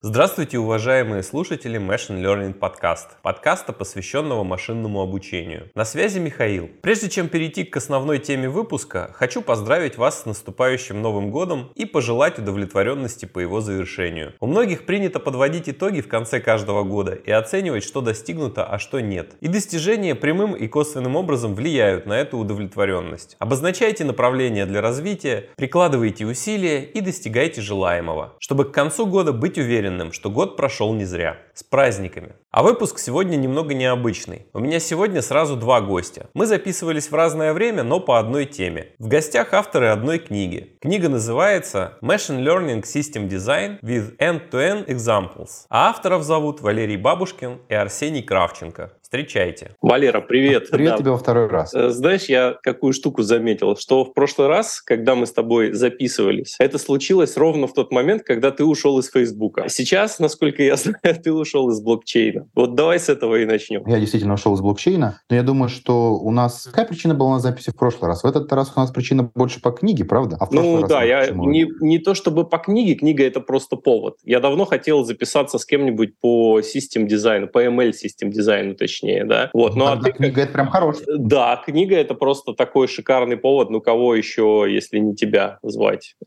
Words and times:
Здравствуйте, 0.00 0.60
уважаемые 0.60 1.24
слушатели 1.24 1.76
Machine 1.76 2.22
Learning 2.22 2.56
Podcast, 2.56 3.16
подкаста, 3.20 3.72
посвященного 3.72 4.44
машинному 4.44 5.02
обучению. 5.02 5.70
На 5.74 5.84
связи 5.84 6.20
Михаил. 6.20 6.70
Прежде 6.82 7.08
чем 7.08 7.28
перейти 7.28 7.64
к 7.64 7.76
основной 7.76 8.20
теме 8.20 8.48
выпуска, 8.48 9.10
хочу 9.12 9.42
поздравить 9.42 9.98
вас 9.98 10.22
с 10.22 10.24
наступающим 10.24 11.02
Новым 11.02 11.32
Годом 11.32 11.72
и 11.74 11.84
пожелать 11.84 12.38
удовлетворенности 12.38 13.26
по 13.26 13.40
его 13.40 13.60
завершению. 13.60 14.34
У 14.38 14.46
многих 14.46 14.86
принято 14.86 15.18
подводить 15.18 15.68
итоги 15.68 16.00
в 16.00 16.06
конце 16.06 16.38
каждого 16.38 16.84
года 16.84 17.14
и 17.14 17.32
оценивать, 17.32 17.82
что 17.82 18.00
достигнуто, 18.00 18.64
а 18.64 18.78
что 18.78 19.00
нет. 19.00 19.32
И 19.40 19.48
достижения 19.48 20.14
прямым 20.14 20.54
и 20.54 20.68
косвенным 20.68 21.16
образом 21.16 21.56
влияют 21.56 22.06
на 22.06 22.12
эту 22.12 22.38
удовлетворенность. 22.38 23.34
Обозначайте 23.40 24.04
направление 24.04 24.64
для 24.64 24.80
развития, 24.80 25.48
прикладывайте 25.56 26.24
усилия 26.24 26.84
и 26.84 27.00
достигайте 27.00 27.62
желаемого, 27.62 28.34
чтобы 28.38 28.64
к 28.64 28.70
концу 28.70 29.04
года 29.04 29.32
быть 29.32 29.58
уверенным, 29.58 29.87
уверенным, 29.88 30.12
что 30.12 30.30
год 30.30 30.56
прошел 30.56 30.92
не 30.94 31.04
зря. 31.04 31.38
С 31.58 31.64
праздниками! 31.64 32.36
А 32.52 32.62
выпуск 32.62 33.00
сегодня 33.00 33.34
немного 33.34 33.74
необычный. 33.74 34.46
У 34.54 34.60
меня 34.60 34.78
сегодня 34.78 35.22
сразу 35.22 35.56
два 35.56 35.80
гостя. 35.80 36.28
Мы 36.32 36.46
записывались 36.46 37.10
в 37.10 37.14
разное 37.16 37.52
время, 37.52 37.82
но 37.82 37.98
по 37.98 38.20
одной 38.20 38.46
теме. 38.46 38.92
В 39.00 39.08
гостях 39.08 39.52
авторы 39.52 39.88
одной 39.88 40.20
книги. 40.20 40.76
Книга 40.80 41.08
называется 41.08 41.98
Machine 42.00 42.44
Learning 42.44 42.84
System 42.84 43.28
Design 43.28 43.80
with 43.82 44.16
End-to-End 44.18 44.86
Examples. 44.86 45.66
А 45.68 45.90
авторов 45.90 46.22
зовут 46.22 46.60
Валерий 46.60 46.96
Бабушкин 46.96 47.58
и 47.68 47.74
Арсений 47.74 48.22
Кравченко. 48.22 48.92
Встречайте. 49.08 49.70
Валера, 49.80 50.20
привет. 50.20 50.68
Привет 50.70 50.92
да. 50.92 50.98
тебе 50.98 51.10
во 51.12 51.16
второй 51.16 51.46
раз. 51.46 51.72
Э, 51.74 51.88
знаешь, 51.88 52.24
я 52.24 52.58
какую 52.62 52.92
штуку 52.92 53.22
заметил, 53.22 53.74
что 53.74 54.04
в 54.04 54.12
прошлый 54.12 54.48
раз, 54.48 54.82
когда 54.82 55.14
мы 55.14 55.24
с 55.24 55.32
тобой 55.32 55.72
записывались, 55.72 56.56
это 56.58 56.76
случилось 56.76 57.38
ровно 57.38 57.66
в 57.66 57.72
тот 57.72 57.90
момент, 57.90 58.22
когда 58.22 58.50
ты 58.50 58.66
ушел 58.66 58.98
из 58.98 59.10
Фейсбука. 59.10 59.62
А 59.62 59.68
сейчас, 59.70 60.18
насколько 60.18 60.62
я 60.62 60.76
знаю, 60.76 61.16
ты 61.24 61.32
ушел 61.32 61.47
из 61.70 61.80
блокчейна. 61.80 62.48
Вот 62.54 62.74
давай 62.74 62.98
с 62.98 63.08
этого 63.08 63.36
и 63.36 63.44
начнем. 63.44 63.86
Я 63.86 63.98
действительно 63.98 64.34
ушел 64.34 64.54
из 64.54 64.60
блокчейна, 64.60 65.20
но 65.28 65.36
я 65.36 65.42
думаю, 65.42 65.68
что 65.68 66.14
у 66.14 66.30
нас... 66.30 66.64
Какая 66.64 66.86
причина 66.86 67.14
была 67.14 67.32
на 67.32 67.38
записи 67.40 67.70
в 67.70 67.76
прошлый 67.76 68.08
раз? 68.08 68.22
В 68.22 68.26
этот 68.26 68.52
раз 68.52 68.72
у 68.76 68.80
нас 68.80 68.90
причина 68.90 69.30
больше 69.34 69.60
по 69.60 69.70
книге, 69.70 70.04
правда? 70.04 70.36
А 70.40 70.46
в 70.46 70.52
ну 70.52 70.80
раз 70.80 70.90
да, 70.90 71.02
я 71.02 71.28
не, 71.30 71.66
не 71.80 71.98
то 71.98 72.14
чтобы 72.14 72.44
по 72.44 72.58
книге, 72.58 72.94
книга— 72.94 73.24
это 73.24 73.40
просто 73.40 73.76
повод. 73.76 74.16
Я 74.24 74.40
давно 74.40 74.64
хотел 74.64 75.04
записаться 75.04 75.58
с 75.58 75.64
кем-нибудь 75.64 76.18
по 76.20 76.62
систем 76.62 77.06
дизайну, 77.06 77.48
по 77.48 77.64
ML 77.64 77.92
систем 77.92 78.30
дизайну, 78.30 78.74
точнее 78.74 79.24
да. 79.24 79.50
Вот, 79.52 79.76
ну, 79.76 79.86
а 79.86 79.96
ты, 79.96 80.12
книга 80.12 80.42
это 80.42 80.52
прям 80.52 80.68
хорошая. 80.68 81.06
Да, 81.16 81.62
книга 81.64 81.96
это 81.96 82.14
просто 82.14 82.54
такой 82.54 82.88
шикарный 82.88 83.36
повод, 83.36 83.70
ну 83.70 83.80
кого 83.80 84.14
еще, 84.14 84.66
если 84.68 84.98
не 84.98 85.14
тебя 85.14 85.58
звать? 85.62 86.16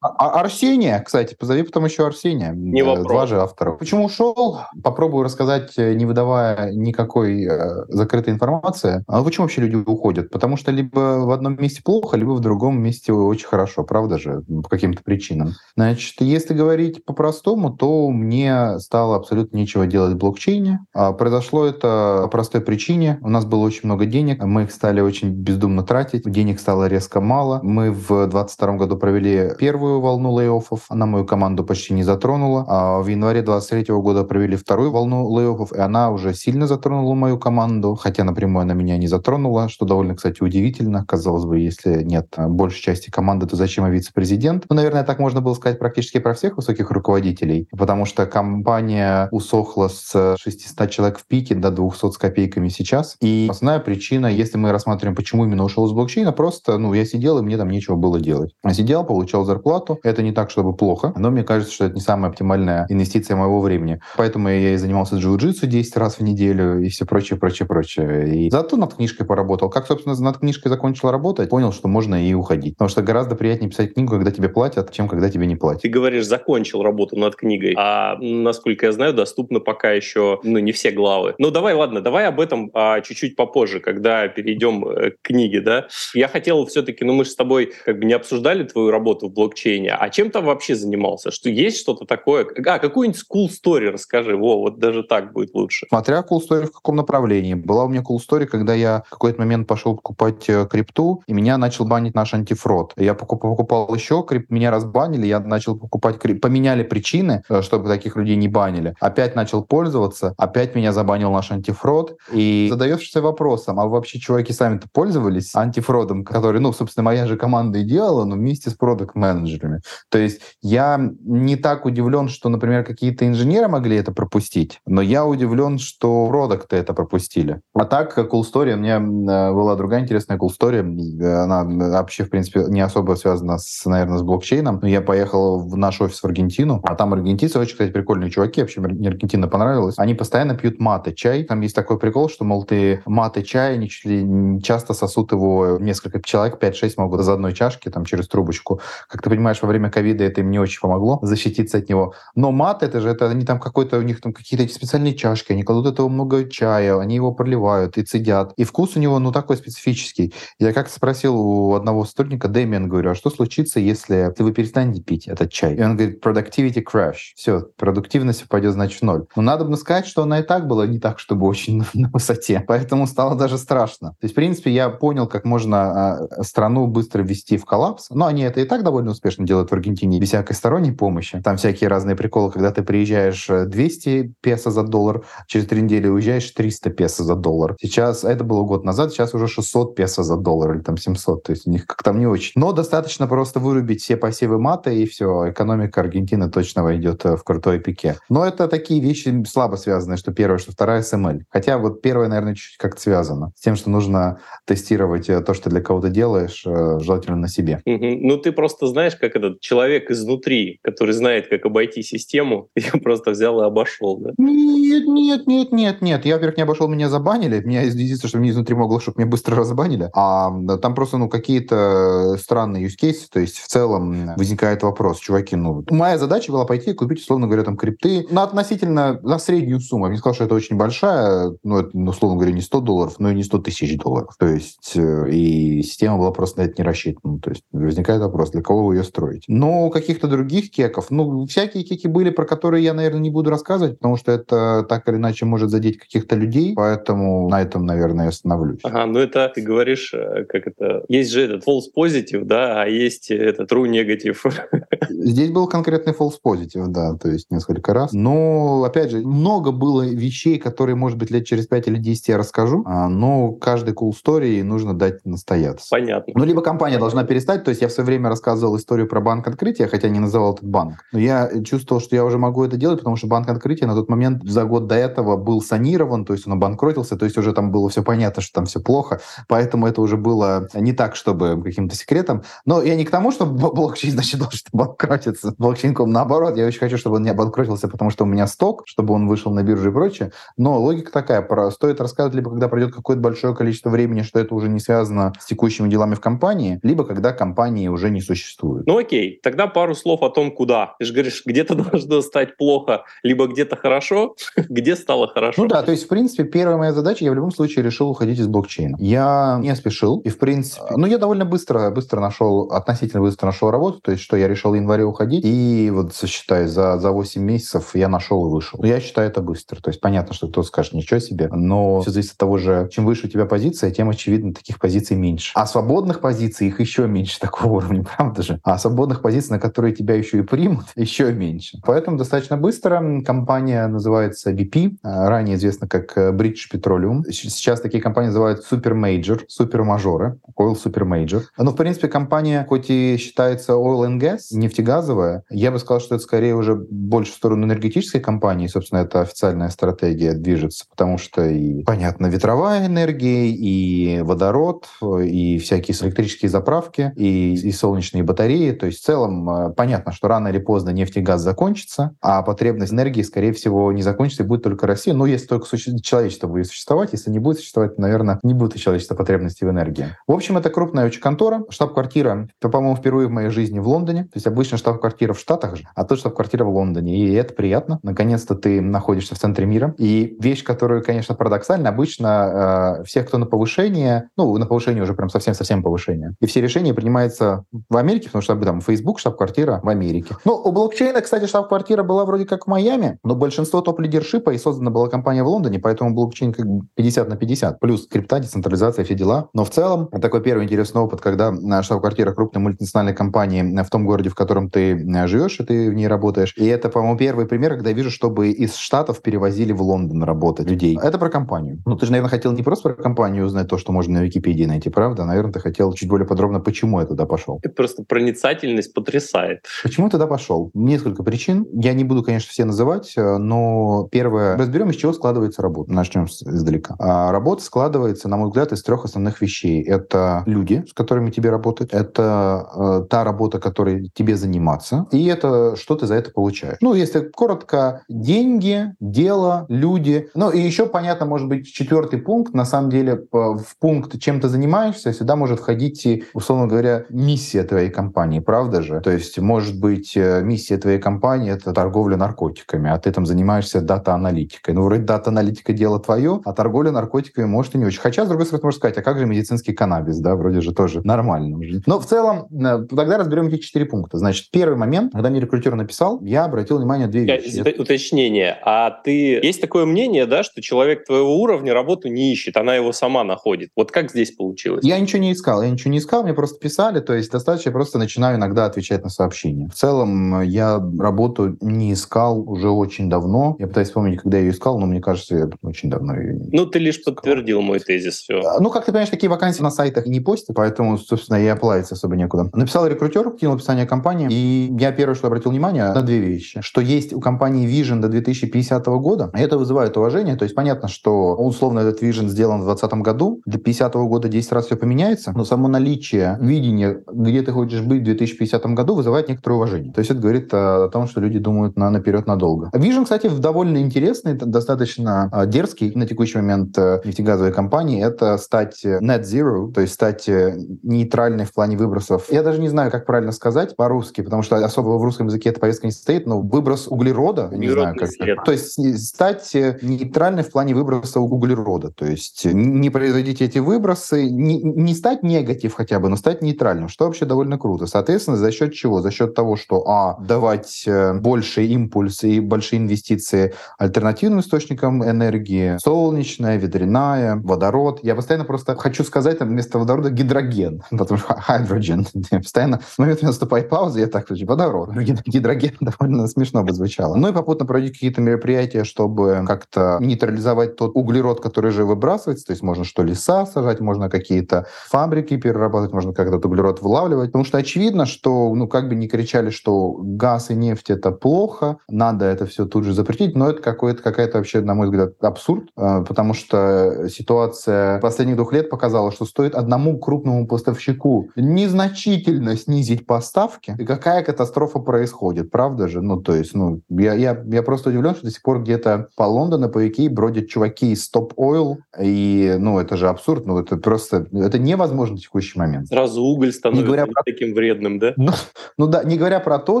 А, 0.00 0.08
а 0.08 0.40
Арсения, 0.40 1.00
кстати, 1.00 1.34
позови 1.34 1.62
потом 1.62 1.84
еще 1.84 2.06
Арсения. 2.06 2.52
Не 2.52 2.82
вопрос. 2.82 3.06
Два 3.06 3.26
же 3.26 3.40
автора. 3.40 3.72
Почему 3.72 4.04
ушел? 4.04 4.34
Попробую 4.82 5.24
рассказать, 5.24 5.74
э, 5.76 5.94
не 5.94 6.06
выдавая 6.06 6.72
никакой 6.72 7.44
э, 7.44 7.84
закрытой 7.88 8.30
информации. 8.30 9.04
А 9.06 9.22
почему 9.22 9.44
вообще 9.44 9.62
люди 9.62 9.76
уходят? 9.76 10.30
Потому 10.30 10.56
что 10.56 10.70
либо 10.70 11.24
в 11.24 11.30
одном 11.30 11.60
месте 11.60 11.82
плохо, 11.82 12.16
либо 12.16 12.32
в 12.32 12.40
другом 12.40 12.80
месте 12.80 13.12
очень 13.12 13.46
хорошо, 13.46 13.84
правда 13.84 14.18
же, 14.18 14.42
по 14.62 14.68
каким-то 14.68 15.02
причинам. 15.02 15.54
Значит, 15.76 16.20
если 16.20 16.54
говорить 16.54 17.04
по-простому, 17.04 17.70
то 17.70 18.10
мне 18.10 18.78
стало 18.78 19.16
абсолютно 19.16 19.56
нечего 19.56 19.86
делать 19.86 20.14
в 20.14 20.18
блокчейне. 20.18 20.80
А 20.94 21.12
произошло 21.12 21.64
это 21.64 22.20
по 22.24 22.28
простой 22.28 22.60
причине. 22.60 23.18
У 23.22 23.28
нас 23.28 23.44
было 23.44 23.60
очень 23.60 23.82
много 23.84 24.06
денег, 24.06 24.42
мы 24.42 24.62
их 24.64 24.70
стали 24.70 25.00
очень 25.00 25.30
бездумно 25.30 25.82
тратить, 25.82 26.30
денег 26.30 26.60
стало 26.60 26.86
резко 26.86 27.20
мало. 27.20 27.60
Мы 27.62 27.90
в 27.90 28.08
2022 28.08 28.72
году 28.74 28.96
провели 28.96 29.50
первую 29.58 30.00
волну 30.00 30.38
лей-оффов, 30.38 30.80
она 30.88 31.06
мою 31.06 31.24
команду 31.24 31.64
почти 31.64 31.94
не 31.94 32.04
затронула. 32.04 32.64
А 32.68 33.00
в 33.00 33.08
январе 33.08 33.42
2023 33.42 33.94
года 33.96 34.17
провели 34.24 34.56
вторую 34.56 34.90
волну 34.90 35.28
лей-оффов, 35.38 35.76
и 35.76 35.80
она 35.80 36.10
уже 36.10 36.34
сильно 36.34 36.66
затронула 36.66 37.14
мою 37.14 37.38
команду, 37.38 37.94
хотя 37.94 38.24
напрямую 38.24 38.62
она 38.62 38.74
меня 38.74 38.96
не 38.96 39.06
затронула, 39.06 39.68
что 39.68 39.84
довольно, 39.84 40.14
кстати, 40.14 40.42
удивительно. 40.42 41.04
Казалось 41.06 41.44
бы, 41.44 41.58
если 41.58 42.02
нет 42.02 42.34
большей 42.36 42.82
части 42.82 43.10
команды, 43.10 43.46
то 43.46 43.56
зачем 43.56 43.86
и 43.86 43.90
вице-президент? 43.90 44.64
Ну, 44.68 44.76
наверное, 44.76 45.04
так 45.04 45.18
можно 45.18 45.40
было 45.40 45.54
сказать 45.54 45.78
практически 45.78 46.18
про 46.18 46.34
всех 46.34 46.56
высоких 46.56 46.90
руководителей, 46.90 47.68
потому 47.76 48.04
что 48.04 48.26
компания 48.26 49.28
усохла 49.30 49.88
с 49.88 50.36
600 50.38 50.90
человек 50.90 51.18
в 51.18 51.26
пике 51.26 51.54
до 51.54 51.70
200 51.70 52.12
с 52.12 52.18
копейками 52.18 52.68
сейчас. 52.68 53.16
И 53.20 53.48
основная 53.50 53.80
причина, 53.80 54.26
если 54.26 54.58
мы 54.58 54.72
рассматриваем, 54.72 55.16
почему 55.16 55.44
именно 55.44 55.64
ушел 55.64 55.86
из 55.86 55.92
блокчейна, 55.92 56.32
просто, 56.32 56.78
ну, 56.78 56.94
я 56.94 57.04
сидел, 57.04 57.38
и 57.38 57.42
мне 57.42 57.56
там 57.56 57.70
нечего 57.70 57.96
было 57.96 58.20
делать. 58.20 58.54
Я 58.64 58.74
сидел, 58.74 59.04
получал 59.04 59.44
зарплату. 59.44 59.98
Это 60.02 60.22
не 60.22 60.32
так, 60.32 60.50
чтобы 60.50 60.74
плохо, 60.74 61.12
но 61.16 61.30
мне 61.30 61.42
кажется, 61.42 61.72
что 61.74 61.84
это 61.86 61.94
не 61.94 62.00
самая 62.00 62.30
оптимальная 62.30 62.86
инвестиция 62.88 63.36
моего 63.36 63.60
времени. 63.60 64.00
Поэтому 64.16 64.48
я 64.48 64.74
и 64.74 64.76
занимался 64.76 65.16
джиу-джитсу 65.16 65.66
10 65.66 65.96
раз 65.96 66.18
в 66.18 66.22
неделю 66.22 66.80
и 66.80 66.88
все 66.88 67.04
прочее, 67.04 67.38
прочее, 67.38 67.66
прочее. 67.66 68.46
И 68.46 68.50
зато 68.50 68.76
над 68.76 68.94
книжкой 68.94 69.26
поработал. 69.26 69.70
Как, 69.70 69.86
собственно, 69.86 70.18
над 70.18 70.38
книжкой 70.38 70.70
закончил 70.70 71.10
работать, 71.10 71.50
понял, 71.50 71.72
что 71.72 71.88
можно 71.88 72.26
и 72.26 72.34
уходить. 72.34 72.74
Потому 72.74 72.88
что 72.88 73.02
гораздо 73.02 73.34
приятнее 73.34 73.70
писать 73.70 73.94
книгу, 73.94 74.12
когда 74.12 74.30
тебе 74.30 74.48
платят, 74.48 74.92
чем 74.92 75.08
когда 75.08 75.30
тебе 75.30 75.46
не 75.46 75.56
платят. 75.56 75.82
Ты 75.82 75.88
говоришь, 75.88 76.26
закончил 76.26 76.82
работу 76.82 77.16
над 77.16 77.36
книгой, 77.36 77.74
а, 77.76 78.16
насколько 78.20 78.86
я 78.86 78.92
знаю, 78.92 79.14
доступны 79.14 79.60
пока 79.60 79.92
еще, 79.92 80.40
ну, 80.42 80.58
не 80.58 80.72
все 80.72 80.90
главы. 80.90 81.34
Ну, 81.38 81.50
давай, 81.50 81.74
ладно, 81.74 82.00
давай 82.00 82.26
об 82.26 82.40
этом 82.40 82.70
а, 82.74 83.00
чуть-чуть 83.00 83.36
попозже, 83.36 83.80
когда 83.80 84.28
перейдем 84.28 84.86
э, 84.86 85.10
к 85.10 85.22
книге, 85.22 85.60
да. 85.60 85.88
Я 86.14 86.28
хотел 86.28 86.66
все-таки, 86.66 87.04
ну 87.04 87.12
мы 87.12 87.24
же 87.24 87.30
с 87.30 87.36
тобой 87.36 87.72
как 87.84 87.98
бы 87.98 88.04
не 88.04 88.12
обсуждали 88.12 88.64
твою 88.64 88.90
работу 88.90 89.28
в 89.28 89.32
блокчейне, 89.32 89.92
а 89.92 90.08
чем 90.10 90.30
там 90.30 90.44
вообще 90.46 90.74
занимался? 90.74 91.30
Что 91.30 91.48
есть 91.50 91.78
что-то 91.78 92.04
такое? 92.04 92.46
А, 92.66 92.78
какую-нибудь 92.78 93.22
cool 93.32 93.48
story 93.48 93.97
расскажи, 93.98 94.36
во, 94.36 94.58
вот 94.58 94.78
даже 94.78 95.02
так 95.02 95.32
будет 95.32 95.54
лучше. 95.54 95.86
Смотря 95.88 96.20
cool 96.20 96.40
story 96.40 96.66
в 96.66 96.72
каком 96.72 96.96
направлении. 96.96 97.54
Была 97.54 97.84
у 97.84 97.88
меня 97.88 98.02
cool 98.02 98.18
story, 98.18 98.46
когда 98.46 98.74
я 98.74 99.02
в 99.06 99.10
какой-то 99.10 99.40
момент 99.40 99.66
пошел 99.66 99.94
покупать 99.94 100.48
э, 100.48 100.66
крипту, 100.70 101.22
и 101.26 101.32
меня 101.32 101.58
начал 101.58 101.84
банить 101.84 102.14
наш 102.14 102.34
антифрод. 102.34 102.92
Я 102.96 103.14
покупал, 103.14 103.94
еще 103.94 104.24
крип, 104.26 104.50
меня 104.50 104.70
разбанили, 104.70 105.26
я 105.26 105.40
начал 105.40 105.76
покупать 105.76 106.18
крип, 106.18 106.40
поменяли 106.40 106.82
причины, 106.82 107.42
э, 107.48 107.62
чтобы 107.62 107.88
таких 107.88 108.16
людей 108.16 108.36
не 108.36 108.48
банили. 108.48 108.94
Опять 109.00 109.34
начал 109.34 109.64
пользоваться, 109.64 110.34
опять 110.38 110.74
меня 110.74 110.92
забанил 110.92 111.32
наш 111.32 111.50
антифрод, 111.50 112.16
и 112.32 112.68
задаешься 112.70 113.20
вопросом, 113.20 113.80
а 113.80 113.86
вообще 113.86 114.18
чуваки 114.18 114.52
сами-то 114.52 114.88
пользовались 114.92 115.54
антифродом, 115.54 116.24
который, 116.24 116.60
ну, 116.60 116.72
собственно, 116.72 117.04
моя 117.04 117.26
же 117.26 117.36
команда 117.36 117.78
и 117.78 117.84
делала, 117.84 118.24
но 118.24 118.36
вместе 118.36 118.70
с 118.70 118.74
продукт-менеджерами. 118.74 119.80
То 120.08 120.18
есть 120.18 120.40
я 120.62 121.00
не 121.24 121.56
так 121.56 121.84
удивлен, 121.84 122.28
что, 122.28 122.48
например, 122.48 122.84
какие-то 122.84 123.26
инженеры 123.26 123.68
могли 123.68 123.87
это 123.96 124.12
пропустить, 124.12 124.80
но 124.86 125.00
я 125.00 125.26
удивлен, 125.26 125.78
что 125.78 126.26
продукты 126.28 126.76
это 126.76 126.94
пропустили. 126.94 127.60
А 127.74 127.84
так, 127.84 128.16
cool 128.18 128.42
story, 128.42 128.74
у 128.74 128.76
меня 128.76 128.96
э, 128.96 129.52
была 129.52 129.76
другая 129.76 130.00
интересная 130.00 130.38
cool 130.38 130.48
story, 130.48 130.80
она 131.22 131.64
вообще, 131.64 132.24
в 132.24 132.30
принципе, 132.30 132.64
не 132.68 132.80
особо 132.80 133.14
связана, 133.14 133.58
с, 133.58 133.84
наверное, 133.86 134.18
с 134.18 134.22
блокчейном. 134.22 134.80
Я 134.84 135.00
поехал 135.00 135.60
в 135.60 135.76
наш 135.76 136.00
офис 136.00 136.20
в 136.20 136.24
Аргентину, 136.24 136.80
а 136.84 136.94
там 136.94 137.12
аргентинцы 137.12 137.58
очень, 137.58 137.72
кстати, 137.72 137.90
прикольные 137.90 138.30
чуваки, 138.30 138.60
вообще 138.60 138.80
мне 138.80 139.08
Аргентина 139.08 139.48
понравилась. 139.48 139.94
Они 139.98 140.14
постоянно 140.14 140.54
пьют 140.54 140.80
маты, 140.80 141.12
чай, 141.12 141.44
там 141.44 141.60
есть 141.60 141.74
такой 141.74 141.98
прикол, 141.98 142.28
что, 142.28 142.44
мол, 142.44 142.64
ты 142.64 143.02
мат 143.06 143.36
и 143.36 143.44
чай, 143.44 143.74
они 143.74 143.88
чуть 143.88 144.04
ли 144.04 144.60
часто 144.62 144.94
сосут 144.94 145.32
его 145.32 145.78
несколько 145.80 146.20
человек, 146.22 146.62
5-6 146.62 146.94
могут 146.96 147.20
из 147.20 147.28
одной 147.28 147.52
чашки, 147.52 147.88
там, 147.88 148.04
через 148.04 148.28
трубочку. 148.28 148.80
Как 149.08 149.22
ты 149.22 149.30
понимаешь, 149.30 149.60
во 149.62 149.68
время 149.68 149.90
ковида 149.90 150.24
это 150.24 150.40
им 150.40 150.50
не 150.50 150.58
очень 150.58 150.80
помогло 150.80 151.18
защититься 151.22 151.78
от 151.78 151.88
него. 151.88 152.14
Но 152.34 152.52
мат, 152.52 152.82
это 152.82 153.00
же, 153.00 153.08
это 153.08 153.28
они 153.28 153.44
там 153.44 153.58
какой-то, 153.78 153.98
у 153.98 154.02
них 154.02 154.20
там 154.20 154.32
какие-то 154.32 154.72
специальные 154.72 155.14
чашки, 155.14 155.52
они 155.52 155.62
кладут 155.62 155.94
этого 155.94 156.08
много 156.08 156.48
чая, 156.48 156.98
они 156.98 157.14
его 157.14 157.32
проливают 157.32 157.98
и 157.98 158.02
цедят. 158.02 158.52
И 158.56 158.64
вкус 158.64 158.96
у 158.96 159.00
него, 159.00 159.18
ну, 159.18 159.30
такой 159.30 159.56
специфический. 159.56 160.34
Я 160.58 160.72
как 160.72 160.88
спросил 160.88 161.36
у 161.36 161.74
одного 161.74 162.04
сотрудника, 162.04 162.48
Дэмиан, 162.48 162.88
говорю, 162.88 163.10
а 163.10 163.14
что 163.14 163.30
случится, 163.30 163.78
если 163.78 164.34
вы 164.38 164.52
перестанете 164.52 165.02
пить 165.02 165.28
этот 165.28 165.52
чай? 165.52 165.76
И 165.76 165.82
он 165.82 165.96
говорит, 165.96 166.24
productivity 166.24 166.82
crash. 166.82 167.34
Все, 167.36 167.66
продуктивность 167.76 168.44
упадет, 168.44 168.72
значит, 168.72 169.00
в 169.00 169.04
ноль. 169.04 169.26
Но 169.36 169.42
надо 169.42 169.64
бы 169.64 169.76
сказать, 169.76 170.06
что 170.06 170.22
она 170.22 170.40
и 170.40 170.42
так 170.42 170.66
была 170.66 170.86
не 170.86 170.98
так, 170.98 171.18
чтобы 171.18 171.46
очень 171.46 171.58
очень 171.68 171.84
на 171.94 172.08
высоте. 172.10 172.64
Поэтому 172.66 173.06
стало 173.06 173.36
даже 173.36 173.58
страшно. 173.58 174.10
То 174.10 174.24
есть, 174.24 174.32
в 174.32 174.36
принципе, 174.36 174.70
я 174.70 174.88
понял, 174.88 175.26
как 175.26 175.44
можно 175.44 175.78
а, 176.18 176.42
страну 176.42 176.86
быстро 176.86 177.22
ввести 177.22 177.56
в 177.56 177.64
коллапс. 177.64 178.10
Но 178.10 178.26
они 178.26 178.42
это 178.42 178.60
и 178.60 178.64
так 178.64 178.82
довольно 178.82 179.10
успешно 179.10 179.46
делают 179.46 179.70
в 179.70 179.72
Аргентине 179.72 180.18
без 180.20 180.28
всякой 180.28 180.54
сторонней 180.54 180.92
помощи. 180.92 181.40
Там 181.42 181.56
всякие 181.56 181.88
разные 181.88 182.16
приколы, 182.16 182.50
когда 182.50 182.70
ты 182.70 182.82
приезжаешь, 182.82 183.48
э, 183.50 183.66
200 183.68 184.34
песо 184.40 184.70
за 184.70 184.82
доллар, 184.82 185.24
через 185.46 185.66
три 185.66 185.82
недели 185.82 186.08
уезжаешь 186.08 186.50
300 186.50 186.90
песо 186.90 187.24
за 187.24 187.34
доллар. 187.34 187.76
Сейчас, 187.80 188.24
это 188.24 188.44
было 188.44 188.62
год 188.64 188.84
назад, 188.84 189.12
сейчас 189.12 189.34
уже 189.34 189.48
600 189.48 189.94
песо 189.94 190.22
за 190.22 190.36
доллар 190.36 190.74
или 190.74 190.82
там 190.82 190.96
700, 190.96 191.42
то 191.42 191.52
есть 191.52 191.66
у 191.66 191.70
них 191.70 191.86
как 191.86 192.02
там 192.02 192.18
не 192.18 192.26
очень. 192.26 192.52
Но 192.56 192.72
достаточно 192.72 193.26
просто 193.26 193.60
вырубить 193.60 194.02
все 194.02 194.16
посевы 194.16 194.58
мата, 194.58 194.90
и 194.90 195.06
все, 195.06 195.50
экономика 195.50 196.00
Аргентины 196.00 196.50
точно 196.50 196.82
войдет 196.82 197.24
э, 197.24 197.36
в 197.36 197.44
крутой 197.44 197.78
пике. 197.80 198.16
Но 198.28 198.44
это 198.44 198.68
такие 198.68 199.00
вещи 199.00 199.44
слабо 199.48 199.76
связаны, 199.76 200.16
что 200.16 200.32
первое, 200.32 200.58
что 200.58 200.72
вторая 200.72 201.02
SML. 201.02 201.40
Хотя 201.50 201.78
вот 201.78 202.02
первое, 202.02 202.28
наверное, 202.28 202.54
чуть-чуть 202.54 202.78
как-то 202.78 203.00
связано 203.00 203.52
с 203.56 203.60
тем, 203.60 203.76
что 203.76 203.90
нужно 203.90 204.40
тестировать 204.66 205.28
э, 205.28 205.40
то, 205.40 205.54
что 205.54 205.70
для 205.70 205.80
кого-то 205.80 206.08
делаешь, 206.08 206.64
э, 206.66 206.98
желательно 207.00 207.36
на 207.36 207.48
себе. 207.48 207.80
Ну, 207.84 208.36
ты 208.38 208.52
просто 208.52 208.86
знаешь, 208.86 209.16
как 209.16 209.36
этот 209.36 209.60
человек 209.60 210.10
изнутри, 210.10 210.78
который 210.82 211.14
знает, 211.14 211.48
как 211.48 211.64
обойти 211.66 212.02
систему, 212.02 212.68
я 212.74 213.00
просто 213.00 213.30
взял 213.30 213.57
и 213.60 213.66
обошел, 213.66 214.18
да? 214.18 214.30
Нет, 214.38 215.06
нет, 215.06 215.46
нет, 215.46 215.72
нет, 215.72 216.02
нет. 216.02 216.26
Я, 216.26 216.34
во-первых, 216.34 216.56
не 216.56 216.62
обошел, 216.62 216.88
меня 216.88 217.08
забанили. 217.08 217.60
Меня 217.60 217.82
единственное, 217.82 218.28
что 218.28 218.38
мне 218.38 218.50
изнутри 218.50 218.74
могло, 218.74 219.00
чтобы 219.00 219.20
меня 219.20 219.30
быстро 219.30 219.56
разбанили. 219.56 220.10
А 220.14 220.50
там 220.80 220.94
просто, 220.94 221.18
ну, 221.18 221.28
какие-то 221.28 222.36
странные 222.38 222.86
use 222.86 222.96
cases, 223.00 223.26
то 223.32 223.40
есть 223.40 223.58
в 223.58 223.66
целом 223.66 224.34
возникает 224.36 224.82
вопрос, 224.82 225.18
чуваки, 225.18 225.56
ну, 225.56 225.84
моя 225.90 226.18
задача 226.18 226.52
была 226.52 226.64
пойти 226.64 226.90
и 226.90 226.94
купить, 226.94 227.20
условно 227.20 227.46
говоря, 227.46 227.64
там, 227.64 227.76
крипты 227.76 228.26
на 228.30 228.42
относительно, 228.42 229.20
на 229.22 229.38
среднюю 229.38 229.80
сумму. 229.80 230.06
Я 230.06 230.12
не 230.12 230.18
сказал, 230.18 230.34
что 230.34 230.44
это 230.44 230.54
очень 230.54 230.76
большая, 230.76 231.54
ну, 231.62 231.78
это, 231.78 231.90
ну, 231.92 232.10
условно 232.10 232.36
говоря, 232.36 232.54
не 232.54 232.60
100 232.60 232.80
долларов, 232.80 233.14
но 233.18 233.30
и 233.30 233.34
не 233.34 233.42
100 233.42 233.58
тысяч 233.58 233.96
долларов. 233.98 234.34
То 234.38 234.46
есть 234.46 234.92
э, 234.96 235.30
и 235.30 235.82
система 235.82 236.18
была 236.18 236.30
просто 236.32 236.60
на 236.60 236.64
это 236.64 236.74
не 236.78 236.84
рассчитана. 236.84 237.38
То 237.38 237.50
есть 237.50 237.62
возникает 237.72 238.20
вопрос, 238.20 238.50
для 238.50 238.62
кого 238.62 238.86
вы 238.86 238.96
ее 238.96 239.04
строите. 239.04 239.44
Но 239.48 239.90
каких-то 239.90 240.28
других 240.28 240.70
кеков, 240.70 241.10
ну, 241.10 241.46
всякие 241.46 241.84
кеки 241.84 242.06
были, 242.06 242.30
про 242.30 242.44
которые 242.44 242.84
я, 242.84 242.94
наверное, 242.94 243.20
не 243.20 243.30
буду 243.30 243.47
рассказывать, 243.50 243.98
потому 243.98 244.16
что 244.16 244.32
это 244.32 244.84
так 244.88 245.08
или 245.08 245.16
иначе 245.16 245.44
может 245.44 245.70
задеть 245.70 245.98
каких-то 245.98 246.36
людей, 246.36 246.74
поэтому 246.74 247.48
на 247.48 247.62
этом, 247.62 247.84
наверное, 247.84 248.24
я 248.24 248.28
остановлюсь. 248.30 248.80
Ага, 248.82 249.06
ну 249.06 249.18
это 249.18 249.50
ты 249.54 249.60
говоришь, 249.62 250.12
э, 250.14 250.44
как 250.44 250.66
это... 250.66 251.04
Есть 251.08 251.32
же 251.32 251.42
этот 251.42 251.66
false 251.66 251.86
positive, 251.96 252.44
да, 252.44 252.82
а 252.82 252.86
есть 252.86 253.30
этот 253.30 253.70
true 253.70 253.88
negative. 253.88 254.38
Здесь 255.10 255.50
был 255.50 255.66
конкретный 255.66 256.12
false 256.12 256.36
positive, 256.44 256.86
да, 256.88 257.14
то 257.16 257.28
есть 257.28 257.50
несколько 257.50 257.94
раз. 257.94 258.12
Но, 258.12 258.84
опять 258.84 259.10
же, 259.10 259.18
много 259.18 259.72
было 259.72 260.02
вещей, 260.02 260.58
которые, 260.58 260.96
может 260.96 261.18
быть, 261.18 261.30
лет 261.30 261.46
через 261.46 261.66
5 261.66 261.88
или 261.88 261.98
10 261.98 262.28
я 262.28 262.38
расскажу, 262.38 262.82
а, 262.86 263.08
но 263.08 263.52
каждой 263.52 263.94
cool 263.94 264.12
story 264.12 264.62
нужно 264.62 264.94
дать 264.94 265.24
настояться. 265.24 265.86
Понятно. 265.90 266.32
Ну, 266.36 266.44
либо 266.44 266.62
компания 266.62 266.98
должна 266.98 267.24
перестать, 267.24 267.64
то 267.64 267.70
есть 267.70 267.82
я 267.82 267.88
в 267.88 267.92
свое 267.92 268.06
время 268.06 268.28
рассказывал 268.28 268.76
историю 268.76 269.08
про 269.08 269.20
банк 269.20 269.46
открытия, 269.46 269.86
хотя 269.86 270.08
не 270.08 270.18
называл 270.18 270.54
этот 270.54 270.68
банк. 270.68 271.04
Но 271.12 271.18
я 271.18 271.50
чувствовал, 271.64 272.00
что 272.00 272.16
я 272.16 272.24
уже 272.24 272.38
могу 272.38 272.64
это 272.64 272.76
делать, 272.76 272.98
потому 272.98 273.16
что 273.16 273.26
банк 273.26 273.37
открытия 273.46 273.86
на 273.86 273.94
тот 273.94 274.08
момент 274.08 274.42
за 274.44 274.64
год 274.64 274.86
до 274.86 274.94
этого 274.94 275.36
был 275.36 275.62
санирован, 275.62 276.24
то 276.24 276.32
есть 276.32 276.46
он 276.46 276.54
обанкротился, 276.54 277.16
то 277.16 277.24
есть 277.24 277.38
уже 277.38 277.52
там 277.52 277.70
было 277.70 277.88
все 277.88 278.02
понятно, 278.02 278.42
что 278.42 278.54
там 278.54 278.66
все 278.66 278.80
плохо, 278.80 279.20
поэтому 279.46 279.86
это 279.86 280.00
уже 280.00 280.16
было 280.16 280.68
не 280.74 280.92
так, 280.92 281.16
чтобы 281.16 281.62
каким-то 281.62 281.94
секретом. 281.94 282.42
Но 282.64 282.82
я 282.82 282.96
не 282.96 283.04
к 283.04 283.10
тому, 283.10 283.32
что 283.32 283.46
блокчейн, 283.46 284.12
значит, 284.12 284.40
должен 284.40 284.60
обанкротиться. 284.72 285.54
Блокчейн, 285.58 285.94
наоборот, 286.06 286.56
я 286.56 286.66
очень 286.66 286.80
хочу, 286.80 286.98
чтобы 286.98 287.16
он 287.16 287.22
не 287.22 287.30
обанкротился, 287.30 287.88
потому 287.88 288.10
что 288.10 288.24
у 288.24 288.26
меня 288.26 288.46
сток, 288.46 288.82
чтобы 288.86 289.14
он 289.14 289.28
вышел 289.28 289.52
на 289.52 289.62
биржу 289.62 289.90
и 289.90 289.92
прочее. 289.92 290.32
Но 290.56 290.80
логика 290.80 291.12
такая, 291.12 291.42
про, 291.42 291.70
стоит 291.70 292.00
рассказывать 292.00 292.34
либо 292.34 292.50
когда 292.50 292.68
пройдет 292.68 292.94
какое-то 292.94 293.22
большое 293.22 293.54
количество 293.54 293.90
времени, 293.90 294.22
что 294.22 294.38
это 294.40 294.54
уже 294.54 294.68
не 294.68 294.80
связано 294.80 295.32
с 295.38 295.46
текущими 295.46 295.88
делами 295.88 296.14
в 296.14 296.20
компании, 296.20 296.80
либо 296.82 297.04
когда 297.04 297.32
компании 297.32 297.88
уже 297.88 298.10
не 298.10 298.20
существует. 298.20 298.86
Ну 298.86 298.98
окей, 298.98 299.40
тогда 299.42 299.66
пару 299.66 299.94
слов 299.94 300.22
о 300.22 300.30
том, 300.30 300.50
куда. 300.50 300.96
Ты 300.98 301.04
же 301.04 301.12
говоришь, 301.12 301.42
где-то 301.44 301.74
должно 301.90 302.20
стать 302.22 302.56
плохо, 302.56 303.04
либо 303.22 303.46
где-то 303.46 303.76
хорошо, 303.76 304.34
где 304.56 304.96
стало 304.96 305.28
хорошо. 305.28 305.62
Ну 305.62 305.68
да, 305.68 305.82
то 305.82 305.90
есть, 305.90 306.04
в 306.04 306.08
принципе, 306.08 306.44
первая 306.44 306.76
моя 306.76 306.92
задача, 306.92 307.24
я 307.24 307.30
в 307.30 307.34
любом 307.34 307.50
случае 307.50 307.84
решил 307.84 308.08
уходить 308.08 308.38
из 308.38 308.46
блокчейна. 308.46 308.96
Я 308.98 309.58
не 309.60 309.74
спешил, 309.74 310.20
и, 310.20 310.28
в 310.28 310.38
принципе, 310.38 310.84
ну, 310.96 311.06
я 311.06 311.18
довольно 311.18 311.44
быстро, 311.44 311.90
быстро 311.90 312.20
нашел, 312.20 312.70
относительно 312.72 313.22
быстро 313.22 313.46
нашел 313.46 313.70
работу, 313.70 314.00
то 314.00 314.12
есть, 314.12 314.22
что 314.22 314.36
я 314.36 314.48
решил 314.48 314.72
в 314.72 314.74
январе 314.74 315.04
уходить, 315.04 315.44
и 315.44 315.90
вот, 315.90 316.14
считай, 316.14 316.66
за, 316.66 316.98
за 316.98 317.10
8 317.10 317.42
месяцев 317.42 317.94
я 317.94 318.08
нашел 318.08 318.46
и 318.46 318.50
вышел. 318.50 318.82
Я 318.82 319.00
считаю 319.00 319.28
это 319.28 319.40
быстро. 319.40 319.80
То 319.80 319.90
есть, 319.90 320.00
понятно, 320.00 320.34
что 320.34 320.48
кто-то 320.48 320.66
скажет, 320.66 320.92
ничего 320.92 321.20
себе, 321.20 321.48
но 321.48 322.00
все 322.02 322.10
зависит 322.10 322.32
от 322.32 322.38
того 322.38 322.58
же, 322.58 322.88
чем 322.92 323.06
выше 323.06 323.26
у 323.26 323.30
тебя 323.30 323.46
позиция, 323.46 323.90
тем, 323.90 324.10
очевидно, 324.10 324.54
таких 324.54 324.78
позиций 324.78 325.16
меньше. 325.16 325.52
А 325.54 325.66
свободных 325.66 326.20
позиций 326.20 326.68
их 326.68 326.80
еще 326.80 327.06
меньше 327.06 327.38
такого 327.40 327.78
уровня, 327.78 328.04
правда 328.04 328.42
же? 328.42 328.60
А 328.62 328.78
свободных 328.78 329.22
позиций, 329.22 329.52
на 329.52 329.58
которые 329.58 329.94
тебя 329.94 330.14
еще 330.14 330.38
и 330.38 330.42
примут, 330.42 330.86
еще 330.96 331.32
меньше. 331.32 331.78
Поэтому 331.84 332.16
достаточно 332.16 332.56
быстро 332.56 333.00
компания 333.24 333.86
называется 333.86 334.52
BP, 334.52 334.98
а, 335.02 335.28
ранее 335.28 335.56
известна 335.56 335.88
как 335.88 336.16
э, 336.16 336.32
British 336.32 336.70
Petroleum. 336.72 337.22
Сейчас 337.30 337.80
такие 337.80 338.02
компании 338.02 338.28
называют 338.28 338.64
Super 338.70 338.92
Major, 338.92 339.42
супер 339.48 339.84
мажоры, 339.84 340.38
Oil 340.58 340.76
Super 340.76 341.04
Major. 341.04 341.42
Но, 341.56 341.70
в 341.70 341.76
принципе, 341.76 342.08
компания, 342.08 342.64
хоть 342.68 342.90
и 342.90 343.16
считается 343.18 343.72
oil 343.72 344.06
and 344.08 344.20
gas, 344.20 344.38
нефтегазовая, 344.52 345.44
я 345.50 345.70
бы 345.70 345.78
сказал, 345.78 346.00
что 346.00 346.14
это 346.14 346.24
скорее 346.24 346.54
уже 346.54 346.74
больше 346.74 347.32
в 347.32 347.36
сторону 347.36 347.66
энергетической 347.66 348.20
компании, 348.20 348.66
собственно, 348.66 349.00
это 349.00 349.20
официальная 349.20 349.68
стратегия 349.70 350.34
движется, 350.34 350.84
потому 350.88 351.18
что 351.18 351.44
и, 351.44 351.82
понятно, 351.84 352.26
ветровая 352.26 352.86
энергия, 352.86 353.50
и 353.50 354.20
водород, 354.22 354.88
и 355.02 355.58
всякие 355.58 355.96
электрические 356.00 356.48
заправки, 356.48 357.12
и, 357.16 357.54
и 357.54 357.72
солнечные 357.72 358.22
батареи. 358.22 358.72
То 358.72 358.86
есть 358.86 359.00
в 359.00 359.04
целом 359.04 359.48
э, 359.50 359.70
понятно, 359.70 360.12
что 360.12 360.28
рано 360.28 360.48
или 360.48 360.58
поздно 360.58 360.90
нефть 360.90 361.16
и 361.16 361.20
газ 361.20 361.40
закончится, 361.40 362.14
а 362.20 362.42
потребность 362.42 362.92
энергии, 362.98 363.22
скорее 363.22 363.52
всего, 363.52 363.92
не 363.92 364.02
закончится 364.02 364.42
и 364.42 364.46
будет 364.46 364.62
только 364.62 364.86
Россия. 364.86 365.14
Но 365.14 365.26
если 365.26 365.46
только 365.46 365.66
человечество 366.02 366.48
будет 366.48 366.66
существовать, 366.66 367.10
если 367.12 367.30
не 367.30 367.38
будет 367.38 367.58
существовать, 367.58 367.98
наверное, 367.98 368.40
не 368.42 368.54
будет 368.54 368.74
у 368.74 368.78
человечества 368.78 369.14
потребности 369.14 369.64
в 369.64 369.70
энергии. 369.70 370.06
В 370.26 370.32
общем, 370.32 370.58
это 370.58 370.70
крупная 370.70 371.06
очень 371.06 371.20
контора. 371.20 371.64
Штаб-квартира, 371.70 372.48
по-моему, 372.60 372.96
впервые 372.96 373.28
в 373.28 373.30
моей 373.30 373.50
жизни 373.50 373.78
в 373.78 373.88
Лондоне. 373.88 374.24
То 374.24 374.32
есть 374.34 374.46
обычно 374.46 374.78
штаб-квартира 374.78 375.32
в 375.32 375.38
Штатах 375.38 375.76
же, 375.76 375.84
а 375.94 376.04
тут 376.04 376.18
штаб-квартира 376.18 376.64
в 376.64 376.70
Лондоне. 376.70 377.16
И 377.16 377.32
это 377.34 377.54
приятно. 377.54 378.00
Наконец-то 378.02 378.54
ты 378.54 378.80
находишься 378.80 379.34
в 379.34 379.38
центре 379.38 379.66
мира. 379.66 379.94
И 379.98 380.36
вещь, 380.40 380.64
которая, 380.64 381.00
конечно, 381.00 381.34
парадоксальна, 381.34 381.88
обычно 381.88 382.98
э, 383.00 383.04
всех, 383.04 383.28
кто 383.28 383.38
на 383.38 383.46
повышение, 383.46 384.28
ну, 384.36 384.56
на 384.56 384.66
повышение 384.66 385.02
уже 385.02 385.14
прям 385.14 385.28
совсем-совсем 385.28 385.82
повышение. 385.82 386.34
И 386.40 386.46
все 386.46 386.60
решения 386.60 386.94
принимаются 386.94 387.64
в 387.88 387.96
Америке, 387.96 388.26
потому 388.26 388.42
что 388.42 388.56
там 388.56 388.80
Facebook, 388.80 389.18
штаб-квартира 389.18 389.80
в 389.82 389.88
Америке. 389.88 390.36
Ну, 390.44 390.54
у 390.54 390.72
блокчейна, 390.72 391.20
кстати, 391.20 391.46
штаб-квартира 391.46 392.02
была 392.02 392.24
вроде 392.24 392.44
как 392.44 392.66
в 392.66 392.68
Майами, 392.88 393.18
но 393.22 393.34
большинство 393.34 393.80
топ-лидершипа 393.80 394.50
и 394.50 394.58
создана 394.58 394.90
была 394.90 395.08
компания 395.08 395.42
в 395.42 395.48
Лондоне, 395.48 395.78
поэтому 395.78 396.14
блокчейн 396.14 396.52
как 396.52 396.66
50 396.94 397.28
на 397.28 397.36
50. 397.36 397.80
Плюс 397.80 398.06
крипта, 398.06 398.40
децентрализация, 398.40 399.04
все 399.04 399.14
дела. 399.14 399.48
Но 399.52 399.64
в 399.64 399.70
целом, 399.70 400.08
такой 400.08 400.42
первый 400.42 400.64
интересный 400.64 401.02
опыт, 401.02 401.20
когда 401.20 401.52
штаб-квартира 401.82 402.32
крупной 402.32 402.62
мультинациональной 402.62 403.14
компании 403.14 403.82
в 403.82 403.90
том 403.90 404.06
городе, 404.06 404.30
в 404.30 404.34
котором 404.34 404.70
ты 404.70 404.98
живешь, 405.26 405.60
и 405.60 405.64
ты 405.64 405.90
в 405.90 405.94
ней 405.94 406.08
работаешь. 406.08 406.54
И 406.56 406.66
это, 406.66 406.88
по-моему, 406.88 407.18
первый 407.18 407.46
пример, 407.46 407.74
когда 407.74 407.90
я 407.90 407.96
вижу, 407.96 408.10
чтобы 408.10 408.50
из 408.50 408.76
Штатов 408.76 409.20
перевозили 409.20 409.72
в 409.72 409.82
Лондон 409.82 410.22
работать 410.22 410.70
людей. 410.70 410.98
Это 411.02 411.18
про 411.18 411.28
компанию. 411.28 411.82
Ну, 411.84 411.96
ты 411.96 412.06
же, 412.06 412.12
наверное, 412.12 412.30
хотел 412.30 412.52
не 412.52 412.62
просто 412.62 412.90
про 412.90 413.02
компанию 413.02 413.44
узнать 413.44 413.68
то, 413.68 413.76
что 413.76 413.92
можно 413.92 414.20
на 414.20 414.24
Википедии 414.24 414.64
найти, 414.64 414.88
правда? 414.88 415.24
Наверное, 415.24 415.52
ты 415.52 415.60
хотел 415.60 415.92
чуть 415.92 416.08
более 416.08 416.26
подробно, 416.26 416.60
почему 416.60 417.00
я 417.00 417.06
туда 417.06 417.26
пошел. 417.26 417.58
Это 417.62 417.74
просто 417.74 418.04
проницательность 418.04 418.94
потрясает. 418.94 419.64
Почему 419.82 420.06
я 420.06 420.10
туда 420.10 420.26
пошел? 420.26 420.70
Несколько 420.74 421.22
причин. 421.22 421.66
Я 421.72 421.92
не 421.92 422.04
буду, 422.04 422.22
конечно, 422.22 422.50
все 422.50 422.64
называть, 422.64 422.77
э, 423.16 423.36
но 423.38 424.08
первое, 424.10 424.56
разберем, 424.56 424.90
из 424.90 424.96
чего 424.96 425.12
складывается 425.12 425.62
работа. 425.62 425.92
Начнем 425.92 426.24
издалека. 426.24 426.96
А 426.98 427.32
работа 427.32 427.62
складывается, 427.62 428.28
на 428.28 428.36
мой 428.36 428.48
взгляд, 428.48 428.72
из 428.72 428.82
трех 428.82 429.04
основных 429.04 429.40
вещей. 429.40 429.82
Это 429.82 430.42
люди, 430.46 430.84
с 430.88 430.92
которыми 430.92 431.30
тебе 431.30 431.50
работать, 431.50 431.90
это 431.92 432.68
э, 432.74 433.06
та 433.08 433.24
работа, 433.24 433.58
которой 433.58 434.10
тебе 434.14 434.36
заниматься, 434.36 435.06
и 435.12 435.26
это 435.26 435.76
что 435.76 435.96
ты 435.96 436.06
за 436.06 436.14
это 436.14 436.30
получаешь. 436.30 436.78
Ну, 436.80 436.94
если 436.94 437.20
коротко, 437.20 438.02
деньги, 438.08 438.94
дело, 439.00 439.66
люди. 439.68 440.30
Ну, 440.34 440.50
и 440.50 440.60
еще, 440.60 440.86
понятно, 440.86 441.26
может 441.26 441.48
быть, 441.48 441.66
четвертый 441.66 442.20
пункт, 442.20 442.54
на 442.54 442.64
самом 442.64 442.90
деле, 442.90 443.26
в 443.32 443.76
пункт, 443.80 444.18
чем 444.20 444.40
ты 444.40 444.48
занимаешься, 444.48 445.12
сюда 445.12 445.36
может 445.36 445.60
входить, 445.60 446.24
условно 446.34 446.66
говоря, 446.66 447.04
миссия 447.10 447.62
твоей 447.64 447.90
компании, 447.90 448.40
правда 448.40 448.82
же? 448.82 449.00
То 449.00 449.10
есть, 449.10 449.38
может 449.38 449.78
быть, 449.78 450.16
э, 450.16 450.42
миссия 450.42 450.76
твоей 450.76 450.98
компании— 450.98 451.52
это 451.52 451.72
торговля 451.72 452.16
наркотиками, 452.16 452.67
а 452.74 452.98
ты 452.98 453.12
там 453.12 453.26
занимаешься 453.26 453.80
дата-аналитикой. 453.80 454.74
Ну, 454.74 454.82
вроде 454.82 455.02
дата-аналитика— 455.02 455.72
дело 455.74 456.00
твое, 456.00 456.40
а 456.44 456.52
торговля 456.52 456.90
наркотиками, 456.90 457.46
может, 457.46 457.74
и 457.74 457.78
не 457.78 457.84
очень. 457.84 458.00
Хотя, 458.00 458.24
с 458.24 458.28
другой 458.28 458.46
стороны, 458.46 458.64
можно 458.64 458.78
сказать, 458.78 458.98
а 458.98 459.02
как 459.02 459.18
же 459.18 459.26
медицинский 459.26 459.72
каннабис, 459.72 460.18
да, 460.18 460.34
вроде 460.34 460.60
же 460.60 460.72
тоже 460.72 461.00
нормально. 461.04 461.58
Но 461.86 461.98
в 461.98 462.06
целом, 462.06 462.48
э, 462.50 462.86
тогда 462.88 463.18
разберем 463.18 463.48
эти 463.48 463.58
четыре 463.58 463.86
пункта. 463.86 464.18
Значит, 464.18 464.50
первый 464.50 464.76
момент, 464.76 465.12
когда 465.12 465.30
мне 465.30 465.40
рекрутер 465.40 465.74
написал, 465.74 466.20
я 466.22 466.44
обратил 466.44 466.78
внимание 466.78 467.06
на 467.06 467.12
две 467.12 467.24
вещи. 467.24 467.80
Уточнение. 467.80 468.58
А 468.64 468.90
ты... 468.90 469.40
Есть 469.42 469.60
такое 469.60 469.86
мнение, 469.86 470.26
да, 470.26 470.42
что 470.42 470.60
человек 470.60 471.06
твоего 471.06 471.40
уровня 471.40 471.72
работу 471.72 472.08
не 472.08 472.32
ищет, 472.32 472.56
она 472.56 472.74
его 472.74 472.92
сама 472.92 473.24
находит. 473.24 473.70
Вот 473.76 473.90
как 473.92 474.10
здесь 474.10 474.32
получилось? 474.32 474.84
Я 474.84 474.98
ничего 474.98 475.22
не 475.22 475.32
искал. 475.32 475.62
Я 475.62 475.70
ничего 475.70 475.92
не 475.92 475.98
искал, 475.98 476.22
мне 476.22 476.34
просто 476.34 476.58
писали, 476.58 477.00
то 477.00 477.14
есть 477.14 477.30
достаточно 477.30 477.68
я 477.70 477.72
просто 477.72 477.98
начинаю 477.98 478.36
иногда 478.36 478.66
отвечать 478.66 479.02
на 479.02 479.10
сообщения. 479.10 479.68
В 479.68 479.74
целом 479.74 480.42
я 480.42 480.80
работу 480.98 481.56
не 481.60 481.92
искал 481.92 482.44
уже 482.58 482.70
очень 482.70 483.08
давно. 483.08 483.56
Я 483.58 483.66
пытаюсь 483.66 483.88
вспомнить, 483.88 484.20
когда 484.20 484.38
я 484.38 484.44
ее 484.44 484.50
искал, 484.50 484.78
но 484.78 484.86
мне 484.86 485.00
кажется, 485.00 485.36
я 485.36 485.48
очень 485.62 485.90
давно 485.90 486.14
ее 486.16 486.40
Ну, 486.52 486.66
ты 486.66 486.78
лишь 486.78 487.02
подтвердил 487.02 487.62
мой 487.62 487.78
тезис, 487.80 488.18
все. 488.18 488.40
А, 488.40 488.60
ну, 488.60 488.70
как 488.70 488.84
ты 488.84 488.92
понимаешь, 488.92 489.10
такие 489.10 489.30
вакансии 489.30 489.62
на 489.62 489.70
сайтах 489.70 490.06
не 490.06 490.20
постят, 490.20 490.56
поэтому, 490.56 490.98
собственно, 490.98 491.36
и 491.36 491.46
оплавиться 491.46 491.94
особо 491.94 492.16
некуда. 492.16 492.50
Написал 492.52 492.86
рекрутер, 492.86 493.30
кинул 493.30 493.54
описание 493.54 493.86
компании, 493.86 494.28
и 494.30 494.74
я 494.78 494.92
первое, 494.92 495.14
что 495.14 495.28
обратил 495.28 495.50
внимание, 495.50 495.92
на 495.92 496.02
две 496.02 496.18
вещи. 496.18 496.60
Что 496.62 496.80
есть 496.80 497.12
у 497.12 497.20
компании 497.20 497.68
Vision 497.68 498.00
до 498.00 498.08
2050 498.08 498.86
года, 498.86 499.30
и 499.36 499.40
это 499.40 499.58
вызывает 499.58 499.96
уважение. 499.96 500.36
То 500.36 500.44
есть 500.44 500.54
понятно, 500.54 500.88
что 500.88 501.34
условно 501.36 501.80
этот 501.80 502.02
Vision 502.02 502.28
сделан 502.28 502.60
в 502.60 502.64
2020 502.64 503.02
году, 503.02 503.42
до 503.46 503.58
50 503.58 503.94
года 503.94 504.28
10 504.28 504.52
раз 504.52 504.66
все 504.66 504.76
поменяется, 504.76 505.32
но 505.34 505.44
само 505.44 505.68
наличие 505.68 506.36
видения, 506.40 507.02
где 507.12 507.42
ты 507.42 507.52
хочешь 507.52 507.80
быть 507.80 508.00
в 508.00 508.04
2050 508.04 508.66
году, 508.74 508.94
вызывает 508.94 509.28
некоторое 509.28 509.56
уважение. 509.56 509.92
То 509.92 510.00
есть 510.00 510.10
это 510.10 510.20
говорит 510.20 510.52
о 510.52 510.88
том, 510.88 511.06
что 511.06 511.20
люди 511.20 511.38
думают 511.38 511.76
на 511.76 511.90
наперед 511.90 512.26
надолго. 512.26 512.47
Vision, 512.56 513.04
кстати, 513.04 513.28
довольно 513.28 513.78
интересный, 513.78 514.34
достаточно 514.34 515.28
а, 515.32 515.46
дерзкий 515.46 515.92
на 515.94 516.06
текущий 516.06 516.38
момент 516.38 516.76
э, 516.78 517.00
нефтегазовой 517.04 517.52
компании. 517.52 518.04
Это 518.04 518.36
стать 518.38 518.84
net 518.84 519.22
zero, 519.22 519.72
то 519.72 519.80
есть 519.80 519.94
стать 519.94 520.28
э, 520.28 520.56
нейтральной 520.82 521.44
в 521.44 521.52
плане 521.52 521.76
выбросов. 521.76 522.30
Я 522.30 522.42
даже 522.42 522.60
не 522.60 522.68
знаю, 522.68 522.90
как 522.90 523.06
правильно 523.06 523.32
сказать 523.32 523.76
по-русски, 523.76 524.22
потому 524.22 524.42
что 524.42 524.56
особо 524.56 524.90
в 524.98 525.02
русском 525.02 525.26
языке 525.26 525.50
эта 525.50 525.60
повестка 525.60 525.86
не 525.86 525.92
стоит, 525.92 526.26
но 526.26 526.40
выброс 526.40 526.88
углерода, 526.88 527.48
не 527.52 527.68
знаю, 527.68 527.94
как 527.96 528.10
след. 528.10 528.38
То 528.44 528.52
есть 528.52 529.06
стать 529.06 529.54
э, 529.54 529.78
нейтральной 529.82 530.42
в 530.42 530.50
плане 530.50 530.74
выброса 530.74 531.20
углерода. 531.20 531.90
То 531.90 532.06
есть 532.06 532.44
не 532.44 532.90
производить 532.90 533.40
эти 533.40 533.58
выбросы, 533.58 534.30
не, 534.30 534.62
не 534.62 534.94
стать 534.94 535.22
негатив 535.22 535.74
хотя 535.74 536.00
бы, 536.00 536.08
но 536.08 536.16
стать 536.16 536.42
нейтральным, 536.42 536.88
что 536.88 537.06
вообще 537.06 537.24
довольно 537.24 537.58
круто. 537.58 537.86
Соответственно, 537.86 538.36
за 538.36 538.50
счет 538.52 538.72
чего? 538.72 539.00
За 539.00 539.10
счет 539.10 539.34
того, 539.34 539.56
что, 539.56 539.88
а, 539.88 540.18
давать 540.20 540.84
э, 540.86 541.14
больше 541.14 541.64
импульсы 541.64 542.27
и 542.28 542.40
большие 542.40 542.80
инвестиции 542.80 543.54
альтернативным 543.78 544.40
источникам 544.40 545.04
энергии, 545.04 545.78
солнечная, 545.82 546.56
ветряная, 546.56 547.36
водород. 547.36 548.00
Я 548.02 548.14
постоянно 548.14 548.44
просто 548.44 548.76
хочу 548.76 549.04
сказать 549.04 549.40
вместо 549.40 549.78
водорода 549.78 550.10
гидроген, 550.10 550.82
потому 550.90 551.18
что 551.18 551.34
hydrogen. 551.48 552.06
Постоянно 552.30 552.80
в 552.80 552.98
момент 552.98 553.22
наступает 553.22 553.68
пауза, 553.68 554.00
я 554.00 554.06
так 554.06 554.28
хочу, 554.28 554.46
водород. 554.46 554.90
Гидроген 555.26 555.76
довольно 555.80 556.26
смешно 556.26 556.62
бы 556.62 556.72
звучало. 556.72 557.14
Ну 557.14 557.28
и 557.28 557.32
попутно 557.32 557.66
проводить 557.66 557.92
какие-то 557.94 558.20
мероприятия, 558.20 558.84
чтобы 558.84 559.44
как-то 559.46 559.98
нейтрализовать 560.00 560.76
тот 560.76 560.92
углерод, 560.94 561.40
который 561.40 561.70
же 561.70 561.84
выбрасывается. 561.84 562.46
То 562.46 562.52
есть 562.52 562.62
можно 562.62 562.84
что 562.84 563.02
леса 563.02 563.46
сажать, 563.46 563.80
можно 563.80 564.08
какие-то 564.08 564.66
фабрики 564.86 565.36
перерабатывать, 565.36 565.92
можно 565.92 566.12
как-то 566.12 566.34
этот 566.34 566.46
углерод 566.46 566.82
вылавливать. 566.82 567.28
Потому 567.28 567.44
что 567.44 567.58
очевидно, 567.58 568.06
что, 568.06 568.54
ну, 568.54 568.68
как 568.68 568.88
бы 568.88 568.94
не 568.94 569.08
кричали, 569.08 569.50
что 569.50 569.96
газ 569.98 570.50
и 570.50 570.54
нефть— 570.54 570.90
это 570.90 571.10
плохо, 571.10 571.78
надо 571.88 572.17
это 572.24 572.46
все 572.46 572.66
тут 572.66 572.84
же 572.84 572.92
запретить, 572.92 573.36
но 573.36 573.50
это 573.50 573.62
какой-то, 573.62 574.02
какая-то 574.02 574.38
вообще, 574.38 574.60
на 574.60 574.74
мой 574.74 574.86
взгляд, 574.86 575.12
абсурд, 575.20 575.68
а, 575.76 576.02
потому 576.02 576.34
что 576.34 577.08
ситуация 577.08 578.00
последних 578.00 578.36
двух 578.36 578.52
лет 578.52 578.70
показала, 578.70 579.12
что 579.12 579.24
стоит 579.24 579.54
одному 579.54 579.98
крупному 579.98 580.46
поставщику 580.46 581.30
незначительно 581.36 582.56
снизить 582.56 583.06
поставки, 583.06 583.76
и 583.78 583.84
какая 583.84 584.22
катастрофа 584.22 584.78
происходит, 584.78 585.50
правда 585.50 585.88
же? 585.88 586.00
Ну, 586.00 586.20
то 586.20 586.34
есть, 586.34 586.54
ну, 586.54 586.82
я, 586.88 587.14
я, 587.14 587.42
я 587.46 587.62
просто 587.62 587.90
удивлен, 587.90 588.14
что 588.14 588.24
до 588.24 588.30
сих 588.30 588.42
пор 588.42 588.62
где-то 588.62 589.08
по 589.16 589.24
Лондону, 589.24 589.68
по 589.68 589.86
Икее 589.86 590.10
бродят 590.10 590.48
чуваки 590.48 590.92
из 590.92 591.08
Stop 591.08 591.32
Oil, 591.36 591.76
и, 592.00 592.56
ну, 592.58 592.78
это 592.78 592.96
же 592.96 593.08
абсурд, 593.08 593.46
ну, 593.46 593.58
это 593.58 593.76
просто, 593.76 594.26
это 594.32 594.58
невозможно 594.58 595.16
в 595.16 595.20
текущий 595.20 595.58
момент. 595.58 595.88
Сразу 595.88 596.22
уголь 596.22 596.52
становится 596.52 596.82
не 596.82 596.86
говоря 596.86 597.06
про... 597.06 597.22
таким 597.24 597.54
вредным, 597.54 597.98
да? 597.98 598.14
Ну, 598.16 598.32
ну 598.76 598.86
да, 598.86 599.04
не 599.04 599.16
говоря 599.16 599.40
про 599.40 599.58
то, 599.58 599.80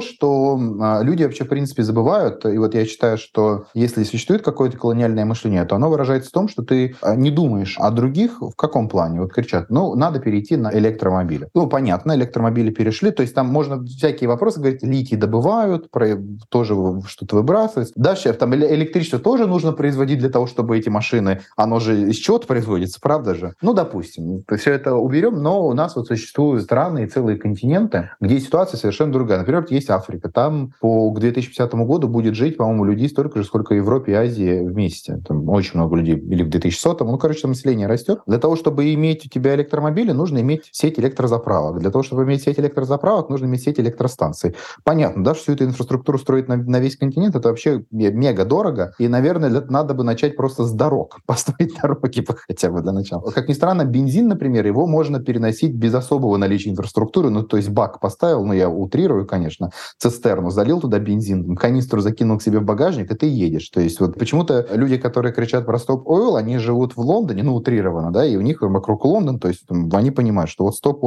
что 0.00 0.58
а, 0.80 1.02
люди 1.02 1.24
вообще, 1.24 1.44
в 1.44 1.48
принципе, 1.48 1.82
забывают, 1.82 2.27
и 2.30 2.58
вот 2.58 2.74
я 2.74 2.84
считаю, 2.84 3.18
что 3.18 3.66
если 3.74 4.04
существует 4.04 4.42
какое-то 4.42 4.76
колониальное 4.76 5.24
мышление, 5.24 5.64
то 5.64 5.76
оно 5.76 5.90
выражается 5.90 6.30
в 6.30 6.32
том, 6.32 6.48
что 6.48 6.62
ты 6.62 6.96
а, 7.02 7.16
не 7.16 7.30
думаешь 7.30 7.76
о 7.78 7.90
других 7.90 8.40
в 8.40 8.54
каком 8.54 8.88
плане. 8.88 9.20
Вот 9.20 9.32
кричат, 9.32 9.70
ну, 9.70 9.94
надо 9.94 10.20
перейти 10.20 10.56
на 10.56 10.72
электромобили. 10.76 11.48
Ну, 11.54 11.66
понятно, 11.66 12.14
электромобили 12.14 12.70
перешли, 12.70 13.10
то 13.10 13.22
есть 13.22 13.34
там 13.34 13.46
можно 13.48 13.84
всякие 13.84 14.28
вопросы 14.28 14.60
говорить, 14.60 14.82
литий 14.82 15.16
добывают, 15.16 15.90
про, 15.90 16.18
тоже 16.48 16.74
что-то 17.06 17.36
выбрасывать. 17.36 17.92
Дальше 17.94 18.32
там 18.32 18.54
электричество 18.54 19.18
тоже 19.18 19.46
нужно 19.46 19.72
производить 19.72 20.18
для 20.18 20.28
того, 20.28 20.46
чтобы 20.46 20.78
эти 20.78 20.88
машины, 20.88 21.40
оно 21.56 21.80
же 21.80 22.10
из 22.10 22.16
чего-то 22.16 22.46
производится, 22.46 23.00
правда 23.00 23.34
же? 23.34 23.54
Ну, 23.62 23.74
допустим, 23.74 24.42
все 24.56 24.72
это 24.72 24.94
уберем, 24.94 25.42
но 25.42 25.66
у 25.66 25.72
нас 25.72 25.96
вот 25.96 26.06
существуют 26.06 26.64
страны 26.64 27.04
и 27.04 27.06
целые 27.06 27.38
континенты, 27.38 28.10
где 28.20 28.40
ситуация 28.40 28.78
совершенно 28.78 29.12
другая. 29.12 29.38
Например, 29.38 29.66
есть 29.70 29.90
Африка. 29.90 30.30
Там 30.30 30.72
по 30.80 31.10
к 31.12 31.20
2050 31.20 31.74
году 31.74 32.08
будет 32.08 32.17
жить, 32.26 32.56
по-моему, 32.56 32.84
людей 32.84 33.08
столько 33.08 33.40
же, 33.40 33.44
сколько 33.44 33.74
в 33.74 33.76
Европе 33.76 34.12
и 34.12 34.14
Азии 34.14 34.60
вместе. 34.60 35.20
Там 35.26 35.48
очень 35.48 35.72
много 35.74 35.96
людей. 35.96 36.16
Или 36.16 36.44
к 36.44 36.48
2100 36.48 37.04
ну, 37.04 37.18
короче, 37.18 37.46
население 37.46 37.86
растет. 37.86 38.20
Для 38.26 38.38
того, 38.38 38.56
чтобы 38.56 38.92
иметь 38.94 39.26
у 39.26 39.28
тебя 39.28 39.54
электромобили, 39.54 40.12
нужно 40.12 40.40
иметь 40.40 40.68
сеть 40.72 40.98
электрозаправок. 40.98 41.80
Для 41.80 41.90
того, 41.90 42.02
чтобы 42.02 42.24
иметь 42.24 42.42
сеть 42.42 42.58
электрозаправок, 42.58 43.28
нужно 43.30 43.46
иметь 43.46 43.62
сеть 43.62 43.80
электростанций. 43.80 44.54
Понятно, 44.84 45.24
да, 45.24 45.34
что 45.34 45.44
всю 45.44 45.52
эту 45.52 45.64
инфраструктуру 45.64 46.18
строить 46.18 46.48
на, 46.48 46.56
на 46.56 46.80
весь 46.80 46.96
континент, 46.96 47.34
это 47.36 47.48
вообще 47.48 47.84
мега 47.90 48.44
дорого. 48.44 48.92
И, 48.98 49.08
наверное, 49.08 49.64
надо 49.68 49.94
бы 49.94 50.04
начать 50.04 50.36
просто 50.36 50.64
с 50.64 50.72
дорог. 50.72 51.20
Построить 51.26 51.74
дороги 51.80 52.24
хотя 52.46 52.70
бы 52.70 52.82
для 52.82 52.92
начала. 52.92 53.30
Как 53.30 53.48
ни 53.48 53.52
странно, 53.52 53.84
бензин, 53.84 54.28
например, 54.28 54.66
его 54.66 54.86
можно 54.86 55.20
переносить 55.20 55.74
без 55.74 55.94
особого 55.94 56.36
наличия 56.36 56.70
инфраструктуры. 56.70 57.30
Ну, 57.30 57.42
то 57.42 57.56
есть 57.56 57.70
бак 57.70 58.00
поставил, 58.00 58.44
ну, 58.44 58.52
я 58.52 58.68
утрирую, 58.68 59.26
конечно, 59.26 59.70
цистерну, 59.98 60.50
залил 60.50 60.80
туда 60.80 60.98
бензин, 60.98 61.56
канистру 61.56 62.00
закинул 62.08 62.38
к 62.38 62.42
себе 62.42 62.58
в 62.58 62.64
багажник, 62.64 63.10
и 63.10 63.14
ты 63.14 63.26
едешь. 63.26 63.68
То 63.68 63.80
есть 63.80 64.00
вот 64.00 64.18
почему-то 64.18 64.66
люди, 64.72 64.96
которые 64.96 65.32
кричат 65.32 65.66
про 65.66 65.78
стоп 65.78 66.06
oil, 66.06 66.36
они 66.36 66.58
живут 66.58 66.96
в 66.96 67.00
Лондоне, 67.00 67.42
ну, 67.42 67.54
утрированно, 67.54 68.12
да, 68.12 68.26
и 68.26 68.36
у 68.36 68.40
них 68.40 68.60
вокруг 68.60 69.04
Лондон, 69.04 69.38
то 69.38 69.48
есть 69.48 69.64
они 69.92 70.10
понимают, 70.10 70.50
что 70.50 70.64
вот 70.64 70.74
стоп. 70.74 70.98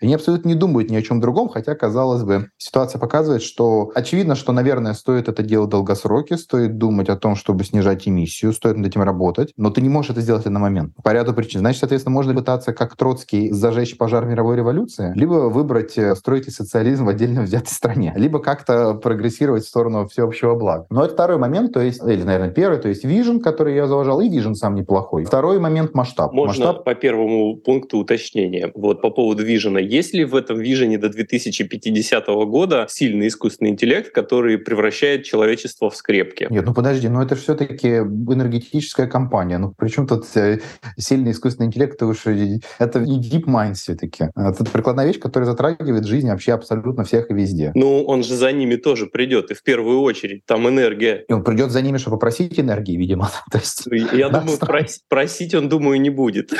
И 0.00 0.04
они 0.06 0.14
абсолютно 0.14 0.48
не 0.48 0.54
думают 0.54 0.90
ни 0.90 0.96
о 0.96 1.02
чем 1.02 1.20
другом, 1.20 1.48
хотя, 1.48 1.74
казалось 1.74 2.22
бы, 2.22 2.48
ситуация 2.56 2.98
показывает, 2.98 3.42
что 3.42 3.90
очевидно, 3.94 4.36
что, 4.36 4.52
наверное, 4.52 4.94
стоит 4.94 5.28
это 5.28 5.42
делать 5.42 5.72
в 5.72 6.36
стоит 6.36 6.78
думать 6.78 7.08
о 7.08 7.16
том, 7.16 7.36
чтобы 7.36 7.64
снижать 7.64 8.08
эмиссию, 8.08 8.52
стоит 8.52 8.76
над 8.76 8.86
этим 8.86 9.02
работать, 9.02 9.52
но 9.56 9.70
ты 9.70 9.80
не 9.80 9.88
можешь 9.88 10.12
это 10.12 10.20
сделать 10.20 10.44
на 10.46 10.58
момент. 10.58 10.94
По 11.02 11.12
ряду 11.12 11.34
причин. 11.34 11.60
Значит, 11.60 11.80
соответственно, 11.80 12.14
можно 12.14 12.34
пытаться, 12.34 12.72
как 12.72 12.96
Троцкий, 12.96 13.50
зажечь 13.50 13.96
пожар 13.98 14.24
мировой 14.24 14.56
революции, 14.56 15.12
либо 15.14 15.48
выбрать 15.48 15.98
э, 15.98 16.14
строить 16.14 16.52
социализм 16.52 17.06
в 17.06 17.08
отдельно 17.08 17.42
взятой 17.42 17.72
стране, 17.72 18.12
либо 18.16 18.38
как-то 18.38 18.94
прогрессировать 18.94 19.64
в 19.64 19.68
сторону 19.68 20.06
всеобщего 20.08 20.43
блага. 20.52 20.86
Но 20.90 21.04
это 21.04 21.14
второй 21.14 21.38
момент, 21.38 21.72
то 21.72 21.80
есть, 21.80 22.02
или, 22.02 22.22
наверное, 22.22 22.50
первый, 22.50 22.78
то 22.78 22.88
есть 22.88 23.04
Vision, 23.04 23.40
который 23.40 23.74
я 23.74 23.86
заложил, 23.86 24.20
и 24.20 24.28
Vision 24.28 24.54
сам 24.54 24.74
неплохой. 24.74 25.24
Второй 25.24 25.58
момент— 25.58 25.94
масштаб. 25.94 26.32
Можно 26.32 26.66
масштаб... 26.66 26.84
по 26.84 26.94
первому 26.94 27.56
пункту 27.56 27.98
уточнения. 27.98 28.70
Вот 28.74 29.00
по 29.00 29.10
поводу 29.10 29.46
Vision. 29.46 29.80
Есть 29.80 30.14
ли 30.14 30.24
в 30.24 30.34
этом 30.34 30.60
Vision 30.60 30.96
до 30.98 31.08
2050 31.08 32.26
года 32.26 32.86
сильный 32.88 33.28
искусственный 33.28 33.70
интеллект, 33.70 34.12
который 34.12 34.58
превращает 34.58 35.24
человечество 35.24 35.88
в 35.90 35.96
скрепки? 35.96 36.46
Нет, 36.50 36.66
ну 36.66 36.74
подожди, 36.74 37.08
но 37.08 37.22
это 37.22 37.36
все-таки 37.36 37.88
энергетическая 37.88 39.06
компания. 39.06 39.58
Ну 39.58 39.72
причем 39.76 40.06
тут 40.06 40.24
э, 40.34 40.60
сильный 40.98 41.30
искусственный 41.30 41.68
интеллект? 41.68 41.94
Это 41.94 42.06
уж 42.06 42.26
это 42.26 43.00
не 43.00 43.20
DeepMind 43.20 43.74
все-таки. 43.74 44.24
Это 44.36 44.64
прикладная 44.64 45.06
вещь, 45.06 45.18
которая 45.18 45.48
затрагивает 45.48 46.04
жизнь 46.04 46.28
вообще 46.28 46.52
абсолютно 46.52 47.04
всех 47.04 47.30
и 47.30 47.34
везде. 47.34 47.72
Ну, 47.74 48.04
он 48.04 48.22
же 48.22 48.34
за 48.34 48.52
ними 48.52 48.76
тоже 48.76 49.06
придет, 49.06 49.50
и 49.50 49.54
в 49.54 49.62
первую 49.62 50.00
очередь 50.00 50.33
там 50.46 50.68
энергия. 50.68 51.24
И 51.28 51.32
он 51.32 51.44
придет 51.44 51.70
за 51.70 51.82
ними, 51.82 51.98
чтобы 51.98 52.16
попросить 52.16 52.58
энергии, 52.58 52.96
видимо. 52.96 53.30
То 53.50 53.58
есть, 53.58 53.86
Я 54.12 54.28
думаю, 54.28 54.58
прос, 54.58 55.00
просить 55.08 55.54
он, 55.54 55.68
думаю, 55.68 56.00
не 56.00 56.10
будет. 56.10 56.50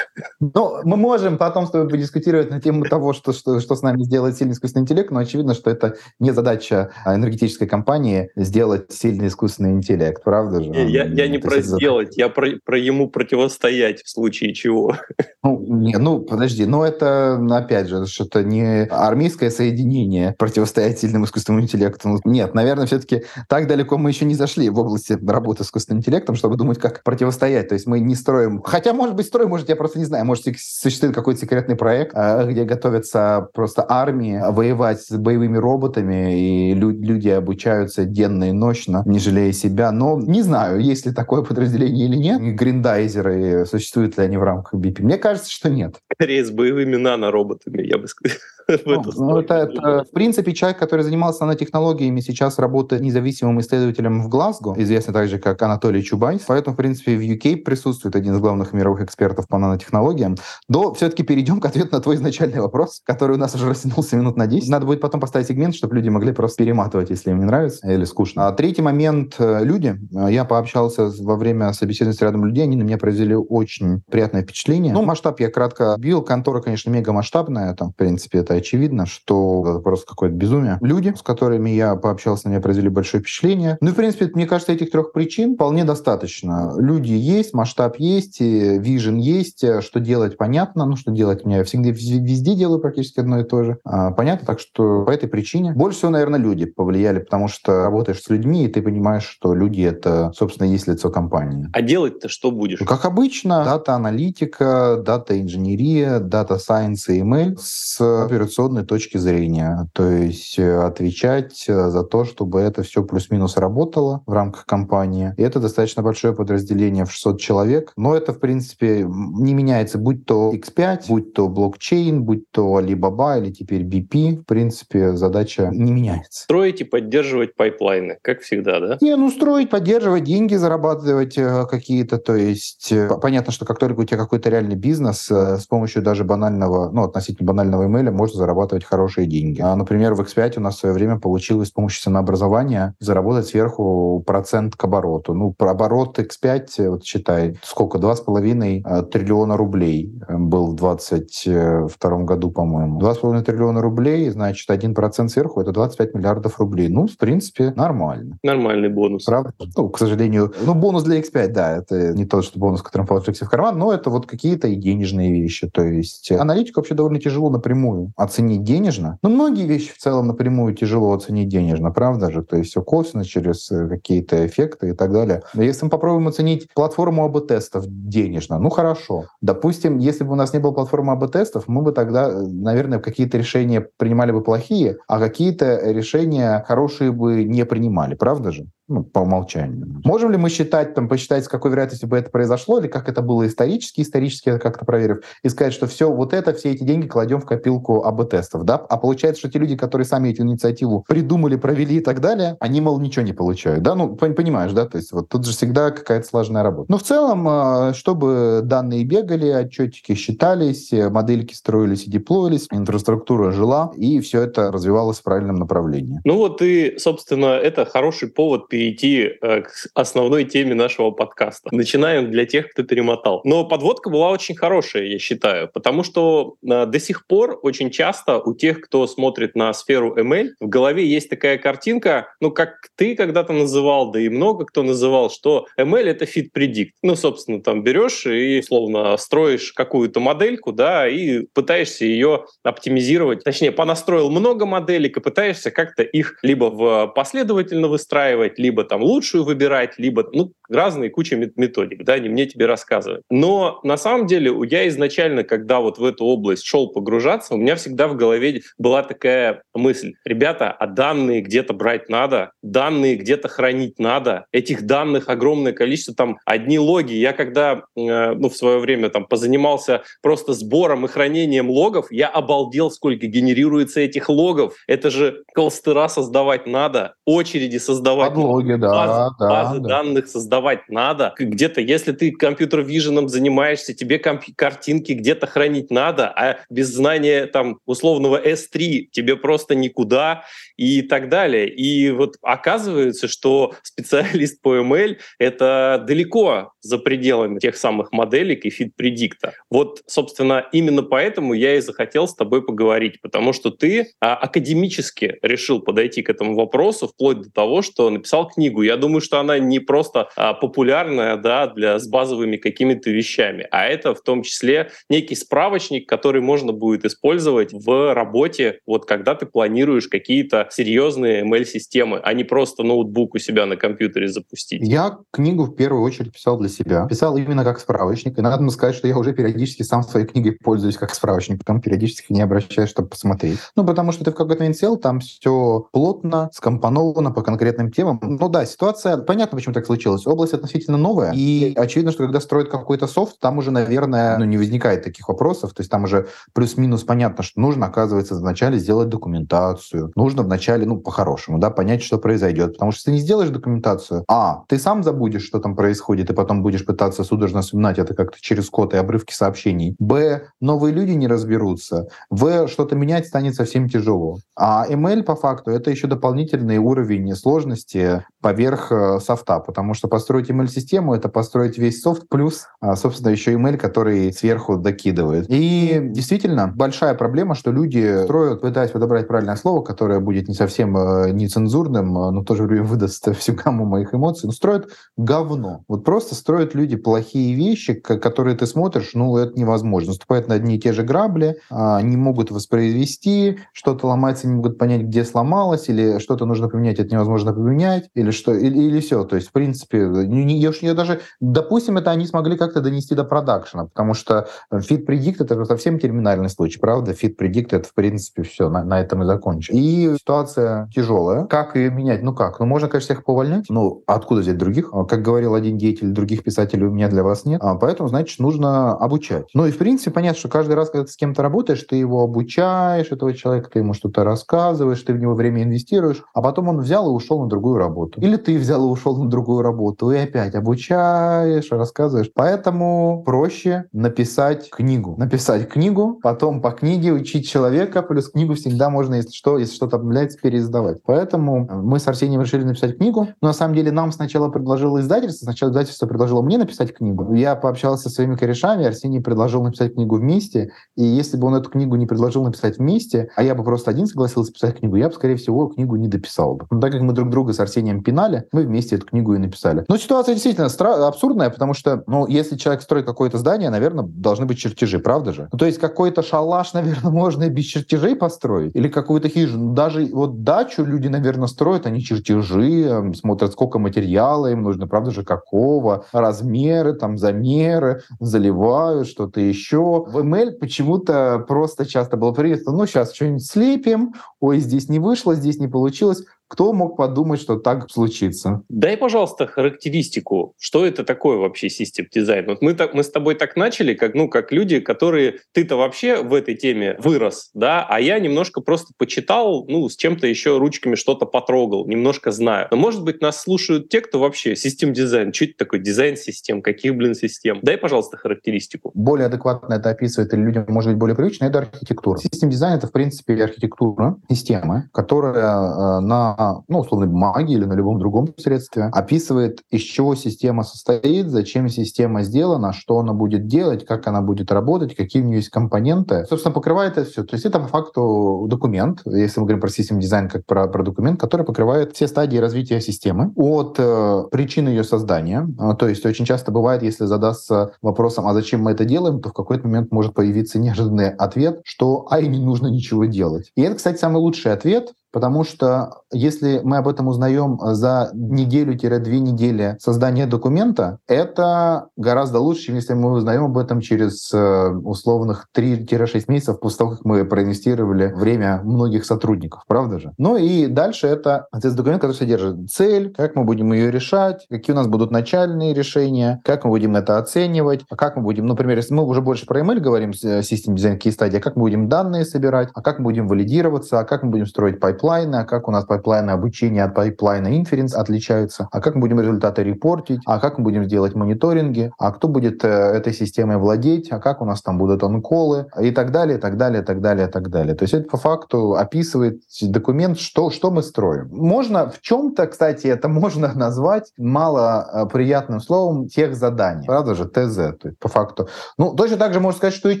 Ну, 0.40 0.80
мы 0.84 0.96
можем 0.96 1.38
потом 1.38 1.66
с 1.66 1.70
тобой 1.70 1.88
подискутировать 1.88 2.50
на 2.50 2.60
тему 2.60 2.84
того, 2.84 3.12
что, 3.12 3.32
что, 3.32 3.60
что 3.60 3.76
с 3.76 3.82
нами 3.82 4.02
сделает 4.02 4.36
сильный 4.36 4.52
искусственный 4.54 4.82
интеллект, 4.82 5.10
но 5.10 5.20
очевидно, 5.20 5.54
что 5.54 5.70
это 5.70 5.96
не 6.18 6.32
задача 6.32 6.92
энергетической 7.06 7.66
компании 7.66 8.30
сделать 8.36 8.92
сильный 8.92 9.28
искусственный 9.28 9.72
интеллект, 9.72 10.22
правда 10.22 10.62
же? 10.62 10.70
Я, 10.70 11.04
я 11.04 11.28
не 11.28 11.38
про 11.38 11.60
сделать, 11.60 12.16
я 12.16 12.28
про, 12.28 12.48
про 12.64 12.78
ему 12.78 13.08
противостоять 13.08 14.02
в 14.02 14.10
случае 14.10 14.54
чего. 14.54 14.96
Ну, 15.42 15.64
не, 15.66 15.96
ну, 15.98 16.20
подожди, 16.20 16.64
ну 16.66 16.82
это, 16.82 17.38
опять 17.50 17.88
же, 17.88 18.06
что-то 18.06 18.42
не 18.42 18.84
армейское 18.84 19.50
соединение 19.50 20.34
противостоять 20.38 20.98
сильному 20.98 21.26
искусственному 21.26 21.64
интеллекту. 21.64 22.20
Нет, 22.24 22.54
наверное, 22.54 22.86
все-таки 22.86 23.24
так 23.48 23.63
далеко 23.64 23.98
мы 23.98 24.10
еще 24.10 24.24
не 24.24 24.34
зашли 24.34 24.68
в 24.70 24.78
области 24.78 25.18
работы 25.26 25.64
с 25.64 25.66
искусственным 25.66 26.00
интеллектом, 26.00 26.36
чтобы 26.36 26.56
думать, 26.56 26.78
как 26.78 27.02
противостоять. 27.02 27.68
То 27.68 27.74
есть 27.74 27.86
мы 27.86 28.00
не 28.00 28.14
строим... 28.14 28.62
Хотя, 28.62 28.92
может 28.92 29.16
быть, 29.16 29.26
строим, 29.26 29.50
может, 29.50 29.68
я 29.68 29.76
просто 29.76 29.98
не 29.98 30.04
знаю, 30.04 30.24
может, 30.24 30.44
существует 30.58 31.14
какой-то 31.14 31.40
секретный 31.40 31.76
проект, 31.76 32.12
а, 32.14 32.44
где 32.44 32.64
готовятся 32.64 33.48
просто 33.52 33.84
армии 33.88 34.40
воевать 34.50 35.02
с 35.02 35.10
боевыми 35.16 35.56
роботами, 35.56 36.70
и 36.70 36.74
люди 36.74 37.28
обучаются 37.28 38.04
денно 38.04 38.50
и 38.50 38.52
ночно, 38.52 39.02
не 39.06 39.18
жалея 39.18 39.52
себя. 39.52 39.90
Но 39.92 40.18
не 40.20 40.42
знаю, 40.42 40.80
есть 40.80 41.06
ли 41.06 41.12
такое 41.12 41.42
подразделение 41.42 42.06
или 42.06 42.16
нет. 42.16 42.40
Гриндайзеры, 42.40 43.66
существуют 43.66 44.18
ли 44.18 44.24
они 44.24 44.36
в 44.36 44.42
рамках 44.42 44.74
БИПи. 44.74 45.02
Мне 45.02 45.18
кажется, 45.18 45.50
что 45.50 45.70
нет. 45.70 45.96
Скорее 46.12 46.44
с 46.44 46.50
боевыми 46.50 46.96
нанороботами, 46.96 47.82
я 47.82 47.98
бы 47.98 48.08
сказал. 48.08 48.38
Ну, 48.86 49.02
ну, 49.16 49.38
это, 49.38 49.54
это, 49.54 50.04
в 50.04 50.10
принципе, 50.10 50.52
человек, 50.52 50.78
который 50.78 51.02
занимался 51.02 51.44
нанотехнологиями, 51.44 52.20
сейчас 52.20 52.58
работает 52.58 53.02
независимым 53.02 53.60
исследователем 53.60 54.22
в 54.22 54.28
Глазго, 54.28 54.74
известный 54.76 55.12
также 55.12 55.38
как 55.38 55.60
Анатолий 55.62 56.02
Чубайс. 56.02 56.42
Поэтому, 56.46 56.74
в 56.74 56.76
принципе, 56.76 57.16
в 57.16 57.20
UK 57.20 57.58
присутствует 57.58 58.16
один 58.16 58.34
из 58.34 58.40
главных 58.40 58.72
мировых 58.72 59.02
экспертов 59.02 59.48
по 59.48 59.58
нанотехнологиям. 59.58 60.36
Но 60.68 60.94
все-таки 60.94 61.22
перейдем 61.22 61.60
к 61.60 61.66
ответу 61.66 61.88
на 61.92 62.00
твой 62.00 62.16
изначальный 62.16 62.60
вопрос, 62.60 63.00
который 63.04 63.36
у 63.36 63.38
нас 63.38 63.54
уже 63.54 63.68
растянулся 63.68 64.16
минут 64.16 64.36
на 64.36 64.46
10. 64.46 64.68
Надо 64.68 64.86
будет 64.86 65.00
потом 65.00 65.20
поставить 65.20 65.48
сегмент, 65.48 65.74
чтобы 65.74 65.96
люди 65.96 66.08
могли 66.08 66.32
просто 66.32 66.64
перематывать, 66.64 67.10
если 67.10 67.30
им 67.30 67.38
не 67.38 67.44
нравится 67.44 67.90
или 67.90 68.04
скучно. 68.04 68.48
А 68.48 68.52
третий 68.52 68.82
момент 68.82 69.36
э,— 69.38 69.60
люди. 69.64 69.98
Я 70.10 70.44
пообщался 70.44 71.10
во 71.20 71.36
время 71.36 71.72
собеседования 71.72 72.16
с 72.16 72.22
рядом 72.22 72.44
людей, 72.44 72.64
они 72.64 72.76
на 72.76 72.82
меня 72.82 72.98
произвели 72.98 73.34
очень 73.34 74.02
приятное 74.10 74.42
впечатление. 74.42 74.92
Ну, 74.92 75.02
масштаб 75.02 75.40
я 75.40 75.50
кратко 75.50 75.94
бил. 75.98 76.22
Контора, 76.22 76.60
конечно, 76.60 76.90
мега 76.90 77.12
масштабная. 77.12 77.74
Там, 77.74 77.90
в 77.90 77.96
принципе, 77.96 78.38
это 78.38 78.53
очевидно, 78.58 79.06
что 79.06 79.64
это 79.66 79.78
просто 79.80 80.06
какое-то 80.06 80.34
безумие. 80.36 80.78
Люди, 80.80 81.14
с 81.16 81.22
которыми 81.22 81.70
я 81.70 81.94
пообщался, 81.96 82.48
меня 82.48 82.60
произвели 82.60 82.88
большое 82.88 83.22
впечатление. 83.22 83.78
Ну, 83.80 83.90
в 83.90 83.94
принципе, 83.94 84.30
мне 84.34 84.46
кажется, 84.46 84.72
этих 84.72 84.90
трех 84.90 85.12
причин 85.12 85.54
вполне 85.54 85.84
достаточно. 85.84 86.72
Люди 86.76 87.12
есть, 87.12 87.54
масштаб 87.54 87.96
есть, 87.98 88.40
vision 88.40 89.16
есть, 89.16 89.64
что 89.82 90.00
делать 90.00 90.36
понятно. 90.36 90.86
Ну, 90.86 90.96
что 90.96 91.10
делать 91.10 91.44
мне 91.44 91.62
всегда 91.64 91.90
везде 91.90 92.54
делаю 92.54 92.80
практически 92.80 93.20
одно 93.20 93.40
и 93.40 93.44
то 93.44 93.64
же. 93.64 93.78
А, 93.84 94.10
понятно, 94.10 94.46
так 94.46 94.60
что 94.60 95.04
по 95.04 95.10
этой 95.10 95.28
причине. 95.28 95.72
Больше 95.72 95.98
всего, 95.98 96.10
наверное, 96.10 96.40
люди 96.40 96.66
повлияли, 96.66 97.20
потому 97.20 97.48
что 97.48 97.84
работаешь 97.84 98.22
с 98.22 98.28
людьми, 98.30 98.64
и 98.64 98.68
ты 98.68 98.82
понимаешь, 98.82 99.24
что 99.24 99.54
люди— 99.54 99.80
это, 99.82 100.32
собственно, 100.34 100.66
есть 100.66 100.86
лицо 100.86 101.10
компании. 101.10 101.68
А 101.72 101.82
делать-то 101.82 102.28
что 102.28 102.50
будешь? 102.50 102.80
Ну, 102.80 102.86
как 102.86 103.04
обычно, 103.04 103.64
дата-аналитика, 103.64 105.02
дата-инженерия, 105.04 106.18
data 106.18 106.51
science 106.51 107.08
и 107.08 107.20
ML 107.20 107.56
с 107.58 108.26
операционной 108.44 108.84
точки 108.84 109.16
зрения. 109.16 109.88
То 109.92 110.08
есть 110.08 110.58
э, 110.58 110.76
отвечать 110.76 111.64
э, 111.66 111.88
за 111.90 112.02
то, 112.02 112.24
чтобы 112.24 112.60
это 112.60 112.82
все 112.82 113.02
плюс-минус 113.02 113.56
работало 113.56 114.22
в 114.26 114.32
рамках 114.32 114.66
компании. 114.66 115.34
И 115.36 115.42
это 115.42 115.60
достаточно 115.60 116.02
большое 116.02 116.34
подразделение 116.34 117.04
в 117.04 117.12
600 117.12 117.40
человек. 117.40 117.92
Но 117.96 118.14
это, 118.14 118.32
в 118.32 118.40
принципе, 118.40 119.06
не 119.08 119.54
меняется, 119.54 119.98
будь 119.98 120.26
то 120.26 120.52
X5, 120.52 121.04
будь 121.08 121.32
то 121.32 121.48
блокчейн, 121.48 122.22
будь 122.22 122.50
то 122.50 122.78
Alibaba 122.78 123.40
или 123.40 123.50
теперь 123.50 123.82
BP. 123.82 124.42
В 124.42 124.44
принципе, 124.44 125.16
задача 125.16 125.70
не 125.72 125.92
меняется. 125.92 126.44
Строить 126.44 126.80
и 126.80 126.84
поддерживать 126.84 127.54
пайплайны, 127.56 128.18
как 128.22 128.40
всегда, 128.40 128.80
да? 128.80 128.98
Не, 129.00 129.16
ну 129.16 129.30
строить, 129.30 129.70
поддерживать, 129.70 130.24
деньги 130.24 130.54
зарабатывать 130.54 131.38
э, 131.38 131.66
какие-то. 131.66 132.18
То 132.18 132.36
есть 132.36 132.92
понятно, 133.22 133.52
что 133.52 133.64
как 133.64 133.78
только 133.78 134.00
у 134.00 134.04
тебя 134.04 134.18
какой-то 134.18 134.50
реальный 134.50 134.76
бизнес, 134.76 135.30
с 135.30 135.66
помощью 135.66 136.02
даже 136.02 136.24
банального, 136.24 136.90
ну, 136.90 137.04
относительно 137.04 137.46
банального 137.46 137.86
имейля 137.86 138.10
можно 138.10 138.33
зарабатывать 138.36 138.84
хорошие 138.84 139.26
деньги. 139.26 139.60
А, 139.60 139.74
например, 139.76 140.14
в 140.14 140.20
X5 140.20 140.58
у 140.58 140.60
нас 140.60 140.76
в 140.76 140.78
свое 140.78 140.94
время 140.94 141.18
получилось 141.18 141.68
с 141.68 141.72
помощью 141.72 142.02
ценообразования 142.02 142.94
заработать 143.00 143.46
сверху 143.46 144.22
процент 144.26 144.76
к 144.76 144.84
обороту. 144.84 145.34
Ну, 145.34 145.52
про 145.52 145.70
оборот 145.70 146.18
X5, 146.18 146.90
вот 146.90 147.04
считай, 147.04 147.58
сколько, 147.62 147.98
2,5 147.98 148.82
э, 148.84 149.02
триллиона 149.04 149.56
рублей 149.56 150.12
э, 150.28 150.36
был 150.36 150.68
в 150.68 150.76
2022 150.76 152.18
году, 152.24 152.50
по-моему. 152.50 153.00
2,5 153.00 153.42
триллиона 153.42 153.80
рублей, 153.80 154.30
значит, 154.30 154.68
1% 154.68 155.28
сверху— 155.28 155.60
это 155.62 155.72
25 155.72 156.14
миллиардов 156.14 156.58
рублей. 156.58 156.88
Ну, 156.88 157.06
в 157.06 157.16
принципе, 157.16 157.72
нормально. 157.76 158.38
Нормальный 158.42 158.88
бонус. 158.88 159.24
Правда? 159.24 159.52
Ну, 159.76 159.88
к 159.88 159.98
сожалению, 159.98 160.52
ну, 160.64 160.74
бонус 160.74 161.02
для 161.02 161.20
X5, 161.20 161.48
да, 161.48 161.76
это 161.76 162.12
не 162.12 162.24
тот, 162.24 162.44
что 162.44 162.58
бонус, 162.58 162.82
который 162.82 163.06
положился 163.06 163.44
в 163.44 163.50
карман, 163.50 163.78
но 163.78 163.92
это 163.92 164.10
вот 164.10 164.26
какие-то 164.26 164.68
и 164.68 164.76
денежные 164.76 165.32
вещи. 165.32 165.68
То 165.68 165.82
есть 165.82 166.30
аналитику 166.32 166.80
вообще 166.80 166.94
довольно 166.94 167.20
тяжело 167.20 167.50
напрямую 167.50 168.12
оценить 168.24 168.64
денежно. 168.64 169.18
Но 169.22 169.28
многие 169.28 169.66
вещи 169.66 169.92
в 169.92 169.98
целом 169.98 170.26
напрямую 170.26 170.74
тяжело 170.74 171.12
оценить 171.12 171.48
денежно, 171.48 171.90
правда 171.90 172.30
же? 172.30 172.42
То 172.42 172.56
есть 172.56 172.70
все 172.70 172.82
косвенно 172.82 173.24
через 173.24 173.70
э, 173.70 173.88
какие-то 173.88 174.46
эффекты 174.46 174.90
и 174.90 174.92
так 174.92 175.12
далее. 175.12 175.42
Но 175.54 175.62
если 175.62 175.84
мы 175.84 175.90
попробуем 175.90 176.28
оценить 176.28 176.68
платформу 176.74 177.24
АБ-тестов 177.24 177.84
денежно, 177.86 178.58
ну 178.58 178.70
хорошо. 178.70 179.26
Допустим, 179.40 179.98
если 179.98 180.24
бы 180.24 180.32
у 180.32 180.36
нас 180.36 180.52
не 180.52 180.58
было 180.58 180.72
платформы 180.72 181.12
АБ-тестов, 181.12 181.64
мы 181.68 181.82
бы 181.82 181.92
тогда, 181.92 182.28
э, 182.28 182.46
наверное, 182.46 182.98
какие-то 182.98 183.38
решения 183.38 183.86
принимали 183.96 184.32
бы 184.32 184.42
плохие, 184.42 184.98
а 185.08 185.18
какие-то 185.18 185.90
решения 185.90 186.64
хорошие 186.66 187.12
бы 187.12 187.44
не 187.44 187.64
принимали, 187.64 188.14
правда 188.14 188.52
же? 188.52 188.66
Ну, 188.88 189.02
по 189.02 189.20
умолчанию. 189.20 190.02
Можем 190.04 190.30
ли 190.30 190.36
мы 190.36 190.50
считать, 190.50 190.94
там, 190.94 191.08
посчитать, 191.08 191.44
с 191.44 191.48
какой 191.48 191.70
вероятностью 191.70 192.08
бы 192.08 192.18
это 192.18 192.30
произошло, 192.30 192.78
или 192.78 192.86
как 192.86 193.08
это 193.08 193.22
было 193.22 193.46
исторически, 193.46 194.02
исторически 194.02 194.58
как-то 194.58 194.84
проверив, 194.84 195.22
и 195.42 195.48
сказать, 195.48 195.72
что 195.72 195.86
все, 195.86 196.10
вот 196.10 196.34
это, 196.34 196.52
все 196.52 196.72
эти 196.72 196.84
деньги 196.84 197.06
кладем 197.06 197.40
в 197.40 197.46
копилку 197.46 198.04
АБ-тестов, 198.04 198.64
да? 198.64 198.74
А 198.76 198.96
получается, 198.98 199.40
что 199.40 199.50
те 199.50 199.58
люди, 199.58 199.76
которые 199.76 200.06
сами 200.06 200.32
эту 200.32 200.42
инициативу 200.42 201.04
придумали, 201.08 201.56
провели 201.56 201.96
и 201.96 202.00
так 202.00 202.20
далее, 202.20 202.56
они, 202.60 202.80
мол, 202.80 203.00
ничего 203.00 203.24
не 203.24 203.32
получают, 203.32 203.82
да? 203.82 203.94
Ну, 203.94 204.16
понимаешь, 204.16 204.72
да? 204.72 204.86
То 204.86 204.98
есть 204.98 205.12
вот 205.12 205.28
тут 205.28 205.46
же 205.46 205.52
всегда 205.52 205.90
какая-то 205.90 206.26
сложная 206.26 206.62
работа. 206.62 206.90
Но 206.90 206.98
в 206.98 207.02
целом, 207.02 207.46
а, 207.48 207.94
чтобы 207.94 208.60
данные 208.62 209.04
бегали, 209.04 209.48
отчетики 209.48 210.14
считались, 210.14 210.92
модельки 210.92 211.54
строились 211.54 212.06
и 212.06 212.10
деплоились, 212.10 212.66
инфраструктура 212.70 213.50
жила, 213.50 213.92
и 213.96 214.20
все 214.20 214.42
это 214.42 214.70
развивалось 214.70 215.18
в 215.18 215.22
правильном 215.22 215.56
направлении. 215.56 216.20
Ну 216.24 216.36
вот 216.36 216.60
и, 216.60 216.98
собственно, 216.98 217.46
это 217.46 217.86
хороший 217.86 218.28
повод 218.28 218.68
перейти 218.74 219.30
э, 219.40 219.60
к 219.60 219.70
основной 219.94 220.42
теме 220.42 220.74
нашего 220.74 221.12
подкаста. 221.12 221.68
Начинаем 221.70 222.32
для 222.32 222.44
тех, 222.44 222.72
кто 222.72 222.82
перемотал. 222.82 223.40
Но 223.44 223.64
подводка 223.64 224.10
была 224.10 224.30
очень 224.30 224.56
хорошая, 224.56 225.04
я 225.04 225.20
считаю, 225.20 225.70
потому 225.72 226.02
что 226.02 226.56
э, 226.60 226.84
до 226.84 226.98
сих 226.98 227.28
пор 227.28 227.60
очень 227.62 227.92
часто 227.92 228.40
у 228.40 228.52
тех, 228.52 228.80
кто 228.80 229.06
смотрит 229.06 229.54
на 229.54 229.72
сферу 229.74 230.16
ML, 230.18 230.54
в 230.58 230.66
голове 230.66 231.06
есть 231.06 231.30
такая 231.30 231.56
картинка, 231.56 232.34
ну, 232.40 232.50
как 232.50 232.88
ты 232.96 233.14
когда-то 233.14 233.52
называл, 233.52 234.10
да 234.10 234.18
и 234.18 234.28
много 234.28 234.64
кто 234.64 234.82
называл, 234.82 235.30
что 235.30 235.68
ML— 235.78 236.02
это 236.02 236.24
fit 236.24 236.48
predict. 236.52 236.94
Ну, 237.04 237.14
собственно, 237.14 237.62
там 237.62 237.84
берешь 237.84 238.26
и, 238.26 238.60
словно, 238.60 239.16
строишь 239.18 239.72
какую-то 239.72 240.18
модельку, 240.18 240.72
да, 240.72 241.06
и 241.06 241.46
пытаешься 241.54 242.06
ее 242.06 242.46
оптимизировать. 242.64 243.44
Точнее, 243.44 243.70
понастроил 243.70 244.30
много 244.30 244.66
моделек 244.66 245.16
и 245.16 245.20
пытаешься 245.20 245.70
как-то 245.70 246.02
их 246.02 246.40
либо 246.42 246.64
в 246.64 247.12
последовательно 247.14 247.86
выстраивать, 247.86 248.58
либо 248.64 248.84
там 248.84 249.02
лучшую 249.02 249.44
выбирать, 249.44 249.98
либо, 249.98 250.26
ну, 250.32 250.52
разные 250.68 251.10
куча 251.10 251.36
методик, 251.36 252.04
да, 252.04 252.18
не 252.18 252.28
мне 252.28 252.46
тебе 252.46 252.66
рассказывать. 252.66 253.22
Но 253.30 253.80
на 253.82 253.96
самом 253.96 254.26
деле 254.26 254.52
я 254.68 254.88
изначально, 254.88 255.44
когда 255.44 255.80
вот 255.80 255.98
в 255.98 256.04
эту 256.04 256.24
область 256.24 256.64
шел 256.64 256.88
погружаться, 256.88 257.54
у 257.54 257.56
меня 257.58 257.76
всегда 257.76 258.08
в 258.08 258.16
голове 258.16 258.62
была 258.78 259.02
такая 259.02 259.62
мысль, 259.74 260.14
ребята, 260.24 260.70
а 260.70 260.86
данные 260.86 261.40
где-то 261.40 261.74
брать 261.74 262.08
надо, 262.08 262.52
данные 262.62 263.16
где-то 263.16 263.48
хранить 263.48 263.98
надо, 263.98 264.46
этих 264.52 264.86
данных 264.86 265.28
огромное 265.28 265.72
количество, 265.72 266.14
там 266.14 266.38
одни 266.44 266.78
логи. 266.78 267.14
Я 267.14 267.32
когда, 267.32 267.82
э, 267.96 268.32
ну, 268.34 268.48
в 268.48 268.56
свое 268.56 268.78
время 268.78 269.10
там 269.10 269.26
позанимался 269.26 270.02
просто 270.22 270.52
сбором 270.52 271.04
и 271.04 271.08
хранением 271.08 271.70
логов, 271.70 272.06
я 272.10 272.28
обалдел, 272.28 272.90
сколько 272.90 273.26
генерируется 273.26 274.00
этих 274.00 274.28
логов. 274.28 274.74
Это 274.86 275.10
же 275.10 275.42
кластера 275.54 276.08
создавать 276.08 276.66
надо, 276.66 277.14
очереди 277.24 277.78
создавать. 277.78 278.30
Подлог 278.30 278.54
технологии, 278.54 278.76
да, 278.76 278.90
базы, 278.90 279.34
да, 279.38 279.48
базы 279.48 279.80
да. 279.80 279.88
данных 279.88 280.28
создавать 280.28 280.54
надо. 280.88 281.34
Где-то, 281.38 281.80
если 281.80 282.12
ты 282.12 282.32
компьютер-виженом 282.32 283.28
занимаешься, 283.28 283.94
тебе 283.94 284.18
картинки 284.18 285.12
где-то 285.12 285.46
хранить 285.46 285.90
надо, 285.90 286.28
а 286.28 286.58
без 286.70 286.88
знания 286.88 287.46
там 287.46 287.78
условного 287.86 288.40
S3 288.40 289.08
тебе 289.10 289.36
просто 289.36 289.74
никуда 289.74 290.44
и 290.76 291.02
так 291.02 291.28
далее. 291.28 291.68
И 291.68 292.10
вот 292.10 292.36
оказывается, 292.42 293.28
что 293.28 293.74
специалист 293.82 294.60
по 294.60 294.76
ML— 294.76 295.18
это 295.38 296.04
далеко 296.06 296.72
за 296.80 296.98
пределами 296.98 297.58
тех 297.58 297.76
самых 297.76 298.12
моделек 298.12 298.64
и 298.64 298.70
фид-предикта. 298.70 299.54
Вот, 299.70 300.02
собственно, 300.06 300.66
именно 300.72 301.02
поэтому 301.02 301.54
я 301.54 301.76
и 301.76 301.80
захотел 301.80 302.28
с 302.28 302.34
тобой 302.34 302.64
поговорить, 302.64 303.20
потому 303.20 303.52
что 303.52 303.70
ты 303.70 304.12
а, 304.20 304.34
академически 304.34 305.38
решил 305.42 305.80
подойти 305.80 306.22
к 306.22 306.30
этому 306.30 306.54
вопросу 306.54 307.08
вплоть 307.08 307.40
до 307.40 307.50
того, 307.50 307.82
что 307.82 308.10
написал 308.10 308.48
книгу. 308.48 308.82
Я 308.82 308.96
думаю, 308.96 309.20
что 309.20 309.40
она 309.40 309.58
не 309.58 309.78
просто 309.78 310.28
а, 310.36 310.43
популярная 310.52 311.36
да, 311.36 311.66
для, 311.68 311.98
с 311.98 312.06
базовыми 312.06 312.56
какими-то 312.56 313.10
вещами, 313.10 313.66
а 313.70 313.86
это 313.86 314.14
в 314.14 314.22
том 314.22 314.42
числе 314.42 314.90
некий 315.08 315.34
справочник, 315.34 316.08
который 316.08 316.42
можно 316.42 316.72
будет 316.72 317.04
использовать 317.04 317.72
в 317.72 318.14
работе, 318.14 318.80
вот 318.86 319.06
когда 319.06 319.34
ты 319.34 319.46
планируешь 319.46 320.08
какие-то 320.08 320.68
серьезные 320.70 321.44
ML-системы, 321.44 322.20
а 322.22 322.32
не 322.34 322.44
просто 322.44 322.82
ноутбук 322.82 323.34
у 323.34 323.38
себя 323.38 323.66
на 323.66 323.76
компьютере 323.76 324.28
запустить? 324.28 324.82
Я 324.86 325.18
книгу 325.30 325.64
в 325.64 325.74
первую 325.74 326.02
очередь 326.02 326.32
писал 326.32 326.58
для 326.58 326.68
себя. 326.68 327.06
Писал 327.06 327.36
именно 327.36 327.64
как 327.64 327.78
справочник. 327.78 328.38
И 328.38 328.42
надо 328.42 328.68
сказать, 328.70 328.96
что 328.96 329.08
я 329.08 329.16
уже 329.16 329.32
периодически 329.32 329.82
сам 329.82 330.02
своей 330.02 330.26
книгой 330.26 330.52
пользуюсь 330.52 330.96
как 330.96 331.14
справочник, 331.14 331.58
потом 331.58 331.80
периодически 331.80 332.32
не 332.32 332.42
обращаюсь, 332.42 332.90
чтобы 332.90 333.08
посмотреть. 333.08 333.58
Ну, 333.76 333.84
потому 333.86 334.12
что 334.12 334.24
ты 334.24 334.30
в 334.30 334.34
какой-то 334.34 334.60
момент 334.60 334.76
сел, 334.76 334.96
там 334.96 335.20
все 335.20 335.86
плотно, 335.92 336.50
скомпоновано 336.52 337.30
по 337.30 337.42
конкретным 337.42 337.90
темам. 337.90 338.20
Ну 338.22 338.48
да, 338.48 338.66
ситуация, 338.66 339.18
понятно, 339.18 339.56
почему 339.56 339.74
так 339.74 339.86
случилось. 339.86 340.26
Область 340.34 340.52
относительно 340.52 340.98
новая. 340.98 341.32
И 341.32 341.72
очевидно, 341.74 342.12
что 342.12 342.24
когда 342.24 342.40
строят 342.40 342.68
какой-то 342.68 343.06
софт, 343.06 343.38
там 343.40 343.58
уже, 343.58 343.70
наверное, 343.70 344.38
ну, 344.38 344.44
не 344.44 344.58
возникает 344.58 345.02
таких 345.02 345.28
вопросов. 345.28 345.72
То 345.72 345.80
есть 345.80 345.90
там 345.90 346.04
уже 346.04 346.28
плюс-минус 346.52 347.02
понятно, 347.04 347.42
что 347.42 347.60
нужно, 347.60 347.86
оказывается, 347.86 348.34
вначале 348.34 348.78
сделать 348.78 349.08
документацию. 349.08 350.12
Нужно 350.16 350.42
вначале, 350.42 350.86
ну, 350.86 350.98
по-хорошему, 350.98 351.58
да, 351.58 351.70
понять, 351.70 352.02
что 352.02 352.18
произойдет. 352.18 352.74
Потому 352.74 352.92
что 352.92 352.98
если 352.98 353.10
ты 353.10 353.12
не 353.12 353.18
сделаешь 353.20 353.50
документацию, 353.50 354.24
а, 354.28 354.64
ты 354.68 354.78
сам 354.78 355.02
забудешь, 355.02 355.44
что 355.44 355.58
там 355.60 355.76
происходит, 355.76 356.30
и 356.30 356.34
потом 356.34 356.62
будешь 356.62 356.84
пытаться 356.84 357.24
судорожно 357.24 357.62
вспоминать 357.62 357.98
это 357.98 358.14
как-то 358.14 358.38
через 358.40 358.68
код 358.68 358.94
и 358.94 358.96
обрывки 358.96 359.32
сообщений. 359.32 359.96
Б, 359.98 360.48
новые 360.60 360.92
люди 360.92 361.12
не 361.12 361.26
разберутся. 361.28 362.08
В, 362.30 362.68
что-то 362.68 362.96
менять 362.96 363.26
станет 363.26 363.54
совсем 363.54 363.88
тяжело. 363.88 364.38
А 364.56 364.86
ML, 364.88 365.22
по 365.22 365.36
факту, 365.36 365.70
это 365.70 365.90
еще 365.90 366.06
дополнительный 366.06 366.78
уровень 366.78 367.34
сложности 367.34 368.24
поверх 368.40 368.92
э, 368.92 369.20
софта, 369.20 369.60
потому 369.60 369.94
что 369.94 370.08
построить 370.24 370.48
ML-систему— 370.48 371.12
это 371.14 371.28
построить 371.28 371.76
весь 371.76 372.00
софт 372.00 372.30
плюс, 372.30 372.66
а, 372.80 372.96
собственно, 372.96 373.30
еще 373.30 373.52
ML, 373.52 373.76
который 373.76 374.32
сверху 374.32 374.78
докидывает. 374.78 375.44
И 375.50 376.00
действительно, 376.02 376.66
большая 376.66 377.12
проблема, 377.12 377.54
что 377.54 377.70
люди 377.72 378.24
строят, 378.24 378.62
пытаясь 378.62 378.90
подобрать 378.90 379.28
правильное 379.28 379.56
слово, 379.56 379.82
которое 379.82 380.20
будет 380.20 380.48
не 380.48 380.54
совсем 380.54 380.96
э, 380.96 381.30
нецензурным, 381.30 382.16
э, 382.16 382.30
но 382.30 382.40
в 382.40 382.44
то 382.46 382.54
же 382.54 382.62
время 382.62 382.84
выдаст 382.84 383.36
всю 383.36 383.52
гамму 383.52 383.84
моих 383.84 384.14
эмоций, 384.14 384.46
но 384.46 384.52
строят 384.52 384.88
говно. 385.18 385.84
Вот 385.88 386.04
просто 386.04 386.34
строят 386.34 386.74
люди 386.74 386.96
плохие 386.96 387.54
вещи, 387.54 387.92
которые 387.92 388.56
ты 388.56 388.66
смотришь, 388.66 389.10
ну, 389.12 389.36
это 389.36 389.58
невозможно. 389.58 390.12
Наступают 390.12 390.48
на 390.48 390.54
одни 390.54 390.76
и 390.76 390.80
те 390.80 390.94
же 390.94 391.02
грабли, 391.02 391.58
а, 391.70 392.00
не 392.00 392.16
могут 392.16 392.50
воспроизвести, 392.50 393.58
что-то 393.74 394.06
ломается, 394.06 394.46
не 394.46 394.54
могут 394.54 394.78
понять, 394.78 395.02
где 395.02 395.22
сломалось, 395.22 395.90
или 395.90 396.18
что-то 396.18 396.46
нужно 396.46 396.70
поменять, 396.70 396.98
это 396.98 397.12
невозможно 397.12 397.52
поменять, 397.52 398.08
или 398.14 398.30
что, 398.30 398.54
или, 398.54 398.78
или 398.78 399.00
все. 399.00 399.24
То 399.24 399.36
есть, 399.36 399.48
в 399.48 399.52
принципе, 399.52 400.13
не, 400.22 400.58
я, 400.58 400.72
я 400.80 400.94
даже, 400.94 401.20
допустим, 401.40 401.98
это 401.98 402.10
они 402.10 402.26
смогли 402.26 402.56
как-то 402.56 402.80
донести 402.80 403.14
до 403.14 403.24
продакшена, 403.24 403.86
потому 403.86 404.14
что 404.14 404.48
Fit 404.72 405.06
Predict 405.06 405.36
это 405.40 405.64
совсем 405.64 405.98
терминальный 405.98 406.48
случай, 406.48 406.78
правда? 406.78 407.12
Fit 407.12 407.36
Predict 407.40 407.68
это, 407.70 407.88
в 407.88 407.94
принципе, 407.94 408.42
все, 408.42 408.68
на, 408.68 408.84
на 408.84 409.00
этом 409.00 409.22
и 409.22 409.26
закончим. 409.26 409.74
И 409.74 410.14
ситуация 410.18 410.88
тяжелая. 410.94 411.46
Как 411.46 411.76
ее 411.76 411.90
менять? 411.90 412.22
Ну 412.22 412.34
как? 412.34 412.60
Ну, 412.60 412.66
можно, 412.66 412.88
конечно, 412.88 413.14
всех 413.14 413.24
повольнять. 413.24 413.66
Ну, 413.68 414.02
откуда 414.06 414.40
взять 414.40 414.58
других? 414.58 414.90
Как 415.08 415.22
говорил 415.22 415.54
один 415.54 415.78
деятель, 415.78 416.08
других 416.08 416.42
писателей 416.42 416.86
у 416.86 416.90
меня 416.90 417.08
для 417.08 417.22
вас 417.22 417.44
нет. 417.44 417.60
А, 417.62 417.74
поэтому, 417.74 418.08
значит, 418.08 418.38
нужно 418.38 418.94
обучать. 418.96 419.46
Ну 419.54 419.66
и, 419.66 419.70
в 419.70 419.78
принципе, 419.78 420.10
понятно, 420.10 420.38
что 420.38 420.48
каждый 420.48 420.74
раз, 420.74 420.90
когда 420.90 421.06
ты 421.06 421.12
с 421.12 421.16
кем-то 421.16 421.42
работаешь, 421.42 421.82
ты 421.82 421.96
его 421.96 422.22
обучаешь, 422.22 423.10
этого 423.10 423.34
человека, 423.34 423.70
ты 423.70 423.80
ему 423.80 423.94
что-то 423.94 424.24
рассказываешь, 424.24 425.02
ты 425.02 425.12
в 425.12 425.18
него 425.18 425.34
время 425.34 425.62
инвестируешь, 425.62 426.22
а 426.34 426.42
потом 426.42 426.68
он 426.68 426.80
взял 426.80 427.08
и 427.08 427.12
ушел 427.12 427.40
на 427.42 427.48
другую 427.48 427.78
работу. 427.78 428.20
Или 428.20 428.36
ты 428.36 428.58
взял 428.58 428.86
и 428.86 428.90
ушел 428.90 429.16
на 429.22 429.28
другую 429.28 429.62
работу, 429.62 430.03
и 430.12 430.18
опять 430.18 430.54
обучаешь, 430.54 431.70
рассказываешь. 431.70 432.30
Поэтому 432.34 433.22
проще 433.24 433.84
написать 433.92 434.70
книгу. 434.70 435.14
Написать 435.18 435.68
книгу, 435.68 436.18
потом 436.22 436.60
по 436.60 436.70
книге 436.70 437.12
учить 437.12 437.48
человека, 437.48 438.02
плюс 438.02 438.30
книгу 438.30 438.54
всегда 438.54 438.90
можно, 438.90 439.14
если 439.14 439.32
что, 439.32 439.58
если 439.58 439.74
что-то 439.74 439.96
обновляется, 439.96 440.38
переиздавать. 440.38 440.98
Поэтому 441.04 441.68
мы 441.82 441.98
с 441.98 442.08
Арсением 442.08 442.42
решили 442.42 442.64
написать 442.64 442.96
книгу. 442.96 443.28
Но 443.40 443.48
на 443.48 443.54
самом 443.54 443.74
деле 443.74 443.92
нам 443.92 444.12
сначала 444.12 444.48
предложило 444.48 445.00
издательство, 445.00 445.44
сначала 445.44 445.70
издательство 445.70 446.06
предложило 446.06 446.42
мне 446.42 446.58
написать 446.58 446.94
книгу. 446.94 447.34
Я 447.34 447.56
пообщался 447.56 448.04
со 448.04 448.10
своими 448.10 448.36
корешами, 448.36 448.86
Арсений 448.86 449.20
предложил 449.20 449.62
написать 449.62 449.94
книгу 449.94 450.16
вместе. 450.16 450.72
И 450.96 451.04
если 451.04 451.36
бы 451.36 451.46
он 451.46 451.54
эту 451.54 451.70
книгу 451.70 451.96
не 451.96 452.06
предложил 452.06 452.44
написать 452.44 452.78
вместе, 452.78 453.30
а 453.36 453.42
я 453.42 453.54
бы 453.54 453.64
просто 453.64 453.90
один 453.90 454.06
согласился 454.06 454.52
писать 454.52 454.78
книгу, 454.78 454.96
я 454.96 455.08
бы, 455.08 455.14
скорее 455.14 455.36
всего, 455.36 455.66
книгу 455.68 455.96
не 455.96 456.08
дописал 456.08 456.56
бы. 456.56 456.66
Но 456.70 456.80
так 456.80 456.92
как 456.92 457.02
мы 457.02 457.12
друг 457.12 457.30
друга 457.30 457.52
с 457.52 457.60
Арсением 457.60 458.02
пинали, 458.02 458.44
мы 458.52 458.62
вместе 458.62 458.96
эту 458.96 459.06
книгу 459.06 459.34
и 459.34 459.38
написали. 459.38 459.84
Но 459.94 459.98
ситуация 459.98 460.34
действительно 460.34 460.66
стра- 460.66 461.06
абсурдная, 461.06 461.50
потому 461.50 461.72
что, 461.72 462.02
ну, 462.08 462.26
если 462.26 462.56
человек 462.56 462.82
строит 462.82 463.06
какое-то 463.06 463.38
здание, 463.38 463.70
наверное, 463.70 464.04
должны 464.04 464.44
быть 464.44 464.58
чертежи, 464.58 464.98
правда 464.98 465.32
же? 465.32 465.48
Ну, 465.52 465.56
то 465.56 465.66
есть 465.66 465.78
какой-то 465.78 466.20
шалаш, 466.20 466.72
наверное, 466.74 467.12
можно 467.12 467.44
и 467.44 467.48
без 467.48 467.66
чертежей 467.66 468.16
построить, 468.16 468.74
или 468.74 468.88
какую-то 468.88 469.28
хижину. 469.28 469.72
Даже 469.72 470.06
вот 470.06 470.42
дачу 470.42 470.82
люди, 470.82 471.06
наверное, 471.06 471.46
строят, 471.46 471.86
они 471.86 472.02
чертежи, 472.02 473.12
смотрят, 473.14 473.52
сколько 473.52 473.78
материала 473.78 474.48
им 474.50 474.64
нужно, 474.64 474.88
правда 474.88 475.12
же, 475.12 475.22
какого, 475.22 476.06
размеры, 476.10 476.94
там, 476.94 477.16
замеры, 477.16 478.02
заливают, 478.18 479.06
что-то 479.06 479.40
еще. 479.40 480.06
В 480.08 480.18
ML 480.18 480.58
почему-то 480.58 481.44
просто 481.46 481.86
часто 481.86 482.16
было 482.16 482.32
принято, 482.32 482.72
ну, 482.72 482.84
сейчас 482.86 483.12
что-нибудь 483.14 483.46
слепим, 483.46 484.14
ой, 484.40 484.58
здесь 484.58 484.88
не 484.88 484.98
вышло, 484.98 485.36
здесь 485.36 485.60
не 485.60 485.68
получилось. 485.68 486.24
Кто 486.54 486.72
мог 486.72 486.96
подумать, 486.96 487.40
что 487.40 487.56
так 487.56 487.90
случится? 487.90 488.62
Дай, 488.68 488.96
пожалуйста, 488.96 489.48
характеристику. 489.48 490.54
Что 490.60 490.86
это 490.86 491.02
такое 491.02 491.36
вообще 491.36 491.68
систем 491.68 492.06
дизайн? 492.14 492.46
Вот 492.46 492.62
мы, 492.62 492.74
так, 492.74 492.94
мы 492.94 493.02
с 493.02 493.10
тобой 493.10 493.34
так 493.34 493.56
начали, 493.56 493.94
как, 493.94 494.14
ну, 494.14 494.28
как 494.28 494.52
люди, 494.52 494.78
которые... 494.78 495.40
Ты-то 495.50 495.74
вообще 495.74 496.22
в 496.22 496.32
этой 496.32 496.54
теме 496.54 496.96
вырос, 497.00 497.50
да, 497.54 497.84
а 497.88 497.98
я 497.98 498.20
немножко 498.20 498.60
просто 498.60 498.92
почитал, 498.96 499.64
ну, 499.66 499.88
с 499.88 499.96
чем-то 499.96 500.28
еще 500.28 500.58
ручками 500.58 500.94
что-то 500.94 501.26
потрогал, 501.26 501.88
немножко 501.88 502.30
знаю. 502.30 502.68
Но, 502.70 502.76
может 502.76 503.02
быть, 503.02 503.20
нас 503.20 503.42
слушают 503.42 503.88
те, 503.88 504.00
кто 504.00 504.20
вообще 504.20 504.54
систем 504.54 504.92
дизайн. 504.92 505.32
Что 505.32 505.46
это 505.46 505.54
такое 505.56 505.80
дизайн 505.80 506.16
систем? 506.16 506.62
Каких, 506.62 506.94
блин, 506.94 507.16
систем? 507.16 507.58
Дай, 507.62 507.76
пожалуйста, 507.76 508.16
характеристику. 508.16 508.92
Более 508.94 509.26
адекватно 509.26 509.74
это 509.74 509.90
описывает, 509.90 510.32
или 510.32 510.42
людям 510.42 510.66
может 510.68 510.92
быть 510.92 511.00
более 511.00 511.16
привычно, 511.16 511.46
это 511.46 511.58
архитектура. 511.58 512.18
System 512.18 512.48
design— 512.48 512.74
это, 512.78 512.86
в 512.86 512.92
принципе, 512.92 513.42
архитектура 513.42 514.18
системы, 514.30 514.88
которая 514.92 515.34
э, 515.34 516.00
на 516.00 516.43
ну, 516.68 516.80
условной 516.80 517.08
бумаге 517.08 517.54
или 517.54 517.64
на 517.64 517.74
любом 517.74 517.98
другом 517.98 518.28
средстве, 518.38 518.90
описывает, 518.92 519.60
из 519.70 519.82
чего 519.82 520.14
система 520.14 520.62
состоит, 520.62 521.30
зачем 521.30 521.68
система 521.68 522.22
сделана, 522.22 522.72
что 522.72 522.98
она 522.98 523.12
будет 523.12 523.46
делать, 523.46 523.84
как 523.84 524.06
она 524.06 524.20
будет 524.20 524.50
работать, 524.52 524.94
какие 524.94 525.22
у 525.22 525.26
нее 525.26 525.36
есть 525.36 525.50
компоненты. 525.50 526.24
Собственно, 526.28 526.54
покрывает 526.54 526.98
это 526.98 527.10
все. 527.10 527.24
То 527.24 527.34
есть 527.34 527.46
это 527.46 527.58
по 527.60 527.68
факту 527.68 528.46
документ, 528.48 529.02
если 529.06 529.40
мы 529.40 529.46
говорим 529.46 529.60
про 529.60 529.68
system 529.68 530.00
design 530.00 530.28
как 530.28 530.46
про, 530.46 530.66
про 530.68 530.82
документ, 530.82 531.20
который 531.20 531.44
покрывает 531.44 531.94
все 531.94 532.08
стадии 532.08 532.38
развития 532.38 532.80
системы 532.80 533.32
от 533.36 533.76
э, 533.78 534.24
причин 534.30 534.68
ее 534.68 534.84
создания. 534.84 535.48
А, 535.58 535.74
то 535.74 535.88
есть 535.88 536.04
очень 536.06 536.24
часто 536.24 536.52
бывает, 536.52 536.82
если 536.82 537.04
задастся 537.04 537.72
вопросом, 537.82 538.26
а 538.26 538.34
зачем 538.34 538.62
мы 538.62 538.72
это 538.72 538.84
делаем, 538.84 539.20
то 539.20 539.30
в 539.30 539.32
какой-то 539.32 539.66
момент 539.66 539.92
может 539.92 540.14
появиться 540.14 540.58
неожиданный 540.58 541.10
ответ, 541.10 541.60
что 541.64 542.06
ай, 542.10 542.26
не 542.26 542.38
нужно 542.38 542.68
ничего 542.68 543.04
делать. 543.04 543.50
И 543.56 543.62
это, 543.62 543.76
кстати, 543.76 543.98
самый 543.98 544.18
лучший 544.18 544.52
ответ, 544.52 544.92
Потому 545.14 545.44
что 545.44 546.00
если 546.12 546.60
мы 546.64 546.78
об 546.78 546.88
этом 546.88 547.06
узнаем 547.06 547.60
за 547.62 548.10
неделю-две 548.14 549.20
недели 549.20 549.76
создания 549.78 550.26
документа, 550.26 550.98
это 551.06 551.86
гораздо 551.96 552.40
лучше, 552.40 552.62
чем 552.62 552.74
если 552.74 552.94
мы 552.94 553.12
узнаем 553.12 553.44
об 553.44 553.56
этом 553.56 553.80
через 553.80 554.34
э, 554.34 554.70
условных 554.70 555.46
3-6 555.56 556.24
месяцев 556.26 556.58
после 556.58 556.78
того, 556.78 556.90
как 556.90 557.04
мы 557.04 557.24
проинвестировали 557.24 558.12
время 558.12 558.60
многих 558.64 559.04
сотрудников, 559.04 559.62
правда 559.68 560.00
же? 560.00 560.12
Ну 560.18 560.36
и 560.36 560.66
дальше 560.66 561.06
это 561.06 561.46
этот 561.52 561.76
документ, 561.76 562.00
который 562.00 562.16
содержит 562.16 562.68
цель, 562.68 563.14
как 563.14 563.36
мы 563.36 563.44
будем 563.44 563.72
ее 563.72 563.92
решать, 563.92 564.46
какие 564.50 564.74
у 564.74 564.76
нас 564.76 564.88
будут 564.88 565.12
начальные 565.12 565.74
решения, 565.74 566.40
как 566.44 566.64
мы 566.64 566.70
будем 566.70 566.96
это 566.96 567.18
оценивать, 567.18 567.84
а 567.88 567.94
как 567.94 568.16
мы 568.16 568.22
будем, 568.24 568.46
например, 568.46 568.78
если 568.78 568.92
мы 568.92 569.04
уже 569.04 569.20
больше 569.20 569.46
про 569.46 569.60
ML 569.60 569.78
говорим, 569.78 570.12
system 570.12 570.74
design'кие 570.74 571.12
стадии, 571.12 571.36
а 571.36 571.40
как 571.40 571.54
мы 571.54 571.62
будем 571.62 571.88
данные 571.88 572.24
собирать, 572.24 572.70
а 572.74 572.82
как 572.82 572.98
мы 572.98 573.04
будем 573.04 573.28
валидироваться, 573.28 574.00
а 574.00 574.04
как 574.04 574.24
мы 574.24 574.30
будем 574.30 574.46
строить 574.46 574.80
пайплайн, 574.80 575.03
пайплайны, 575.04 575.36
а 575.36 575.44
как 575.44 575.68
у 575.68 575.70
нас 575.70 575.84
пайплайны 575.84 576.30
обучения 576.30 576.82
от 576.82 576.94
пайплайна 576.94 577.58
inference 577.58 577.94
отличаются, 577.94 578.68
а 578.72 578.80
как 578.80 578.94
мы 578.94 579.02
будем 579.02 579.20
результаты 579.20 579.62
репортить, 579.62 580.20
а 580.24 580.38
как 580.38 580.58
мы 580.58 580.64
будем 580.64 580.88
делать 580.88 581.14
мониторинги, 581.14 581.92
а 581.98 582.10
кто 582.10 582.26
будет 582.28 582.64
э, 582.64 582.68
этой 582.68 583.12
системой 583.12 583.58
владеть, 583.58 584.10
а 584.10 584.18
как 584.18 584.40
у 584.40 584.46
нас 584.46 584.62
там 584.62 584.78
будут 584.78 585.02
on-call 585.02 585.58
ы 585.58 585.66
и 585.80 585.90
так 585.90 586.10
далее, 586.10 586.38
и 586.38 586.40
так 586.40 586.56
далее, 586.56 586.82
и 586.82 586.84
так 586.84 587.00
далее, 587.00 587.28
и 587.28 587.30
так 587.30 587.50
далее. 587.50 587.74
То 587.74 587.84
есть 587.84 587.94
это 587.94 588.08
по 588.08 588.16
факту 588.16 588.74
описывает 588.74 589.42
документ, 589.62 590.18
что, 590.18 590.50
что 590.50 590.70
мы 590.70 590.82
строим. 590.82 591.28
Можно 591.30 591.90
в 591.90 592.00
чем-то, 592.00 592.46
кстати, 592.46 592.86
это 592.86 593.08
можно 593.24 593.52
назвать 593.54 594.12
мало 594.16 594.88
э, 594.90 595.06
приятным 595.12 595.60
словом 595.60 596.08
тех 596.08 596.34
заданий. 596.34 596.86
Правда 596.86 597.14
же, 597.14 597.26
ТЗ. 597.26 597.56
То 597.56 597.88
есть 597.88 597.98
по 597.98 598.08
факту. 598.08 598.48
Ну, 598.78 598.94
точно 598.94 599.18
так 599.18 599.34
же 599.34 599.40
можно 599.40 599.58
сказать, 599.58 599.74
что 599.74 599.90
и 599.90 600.00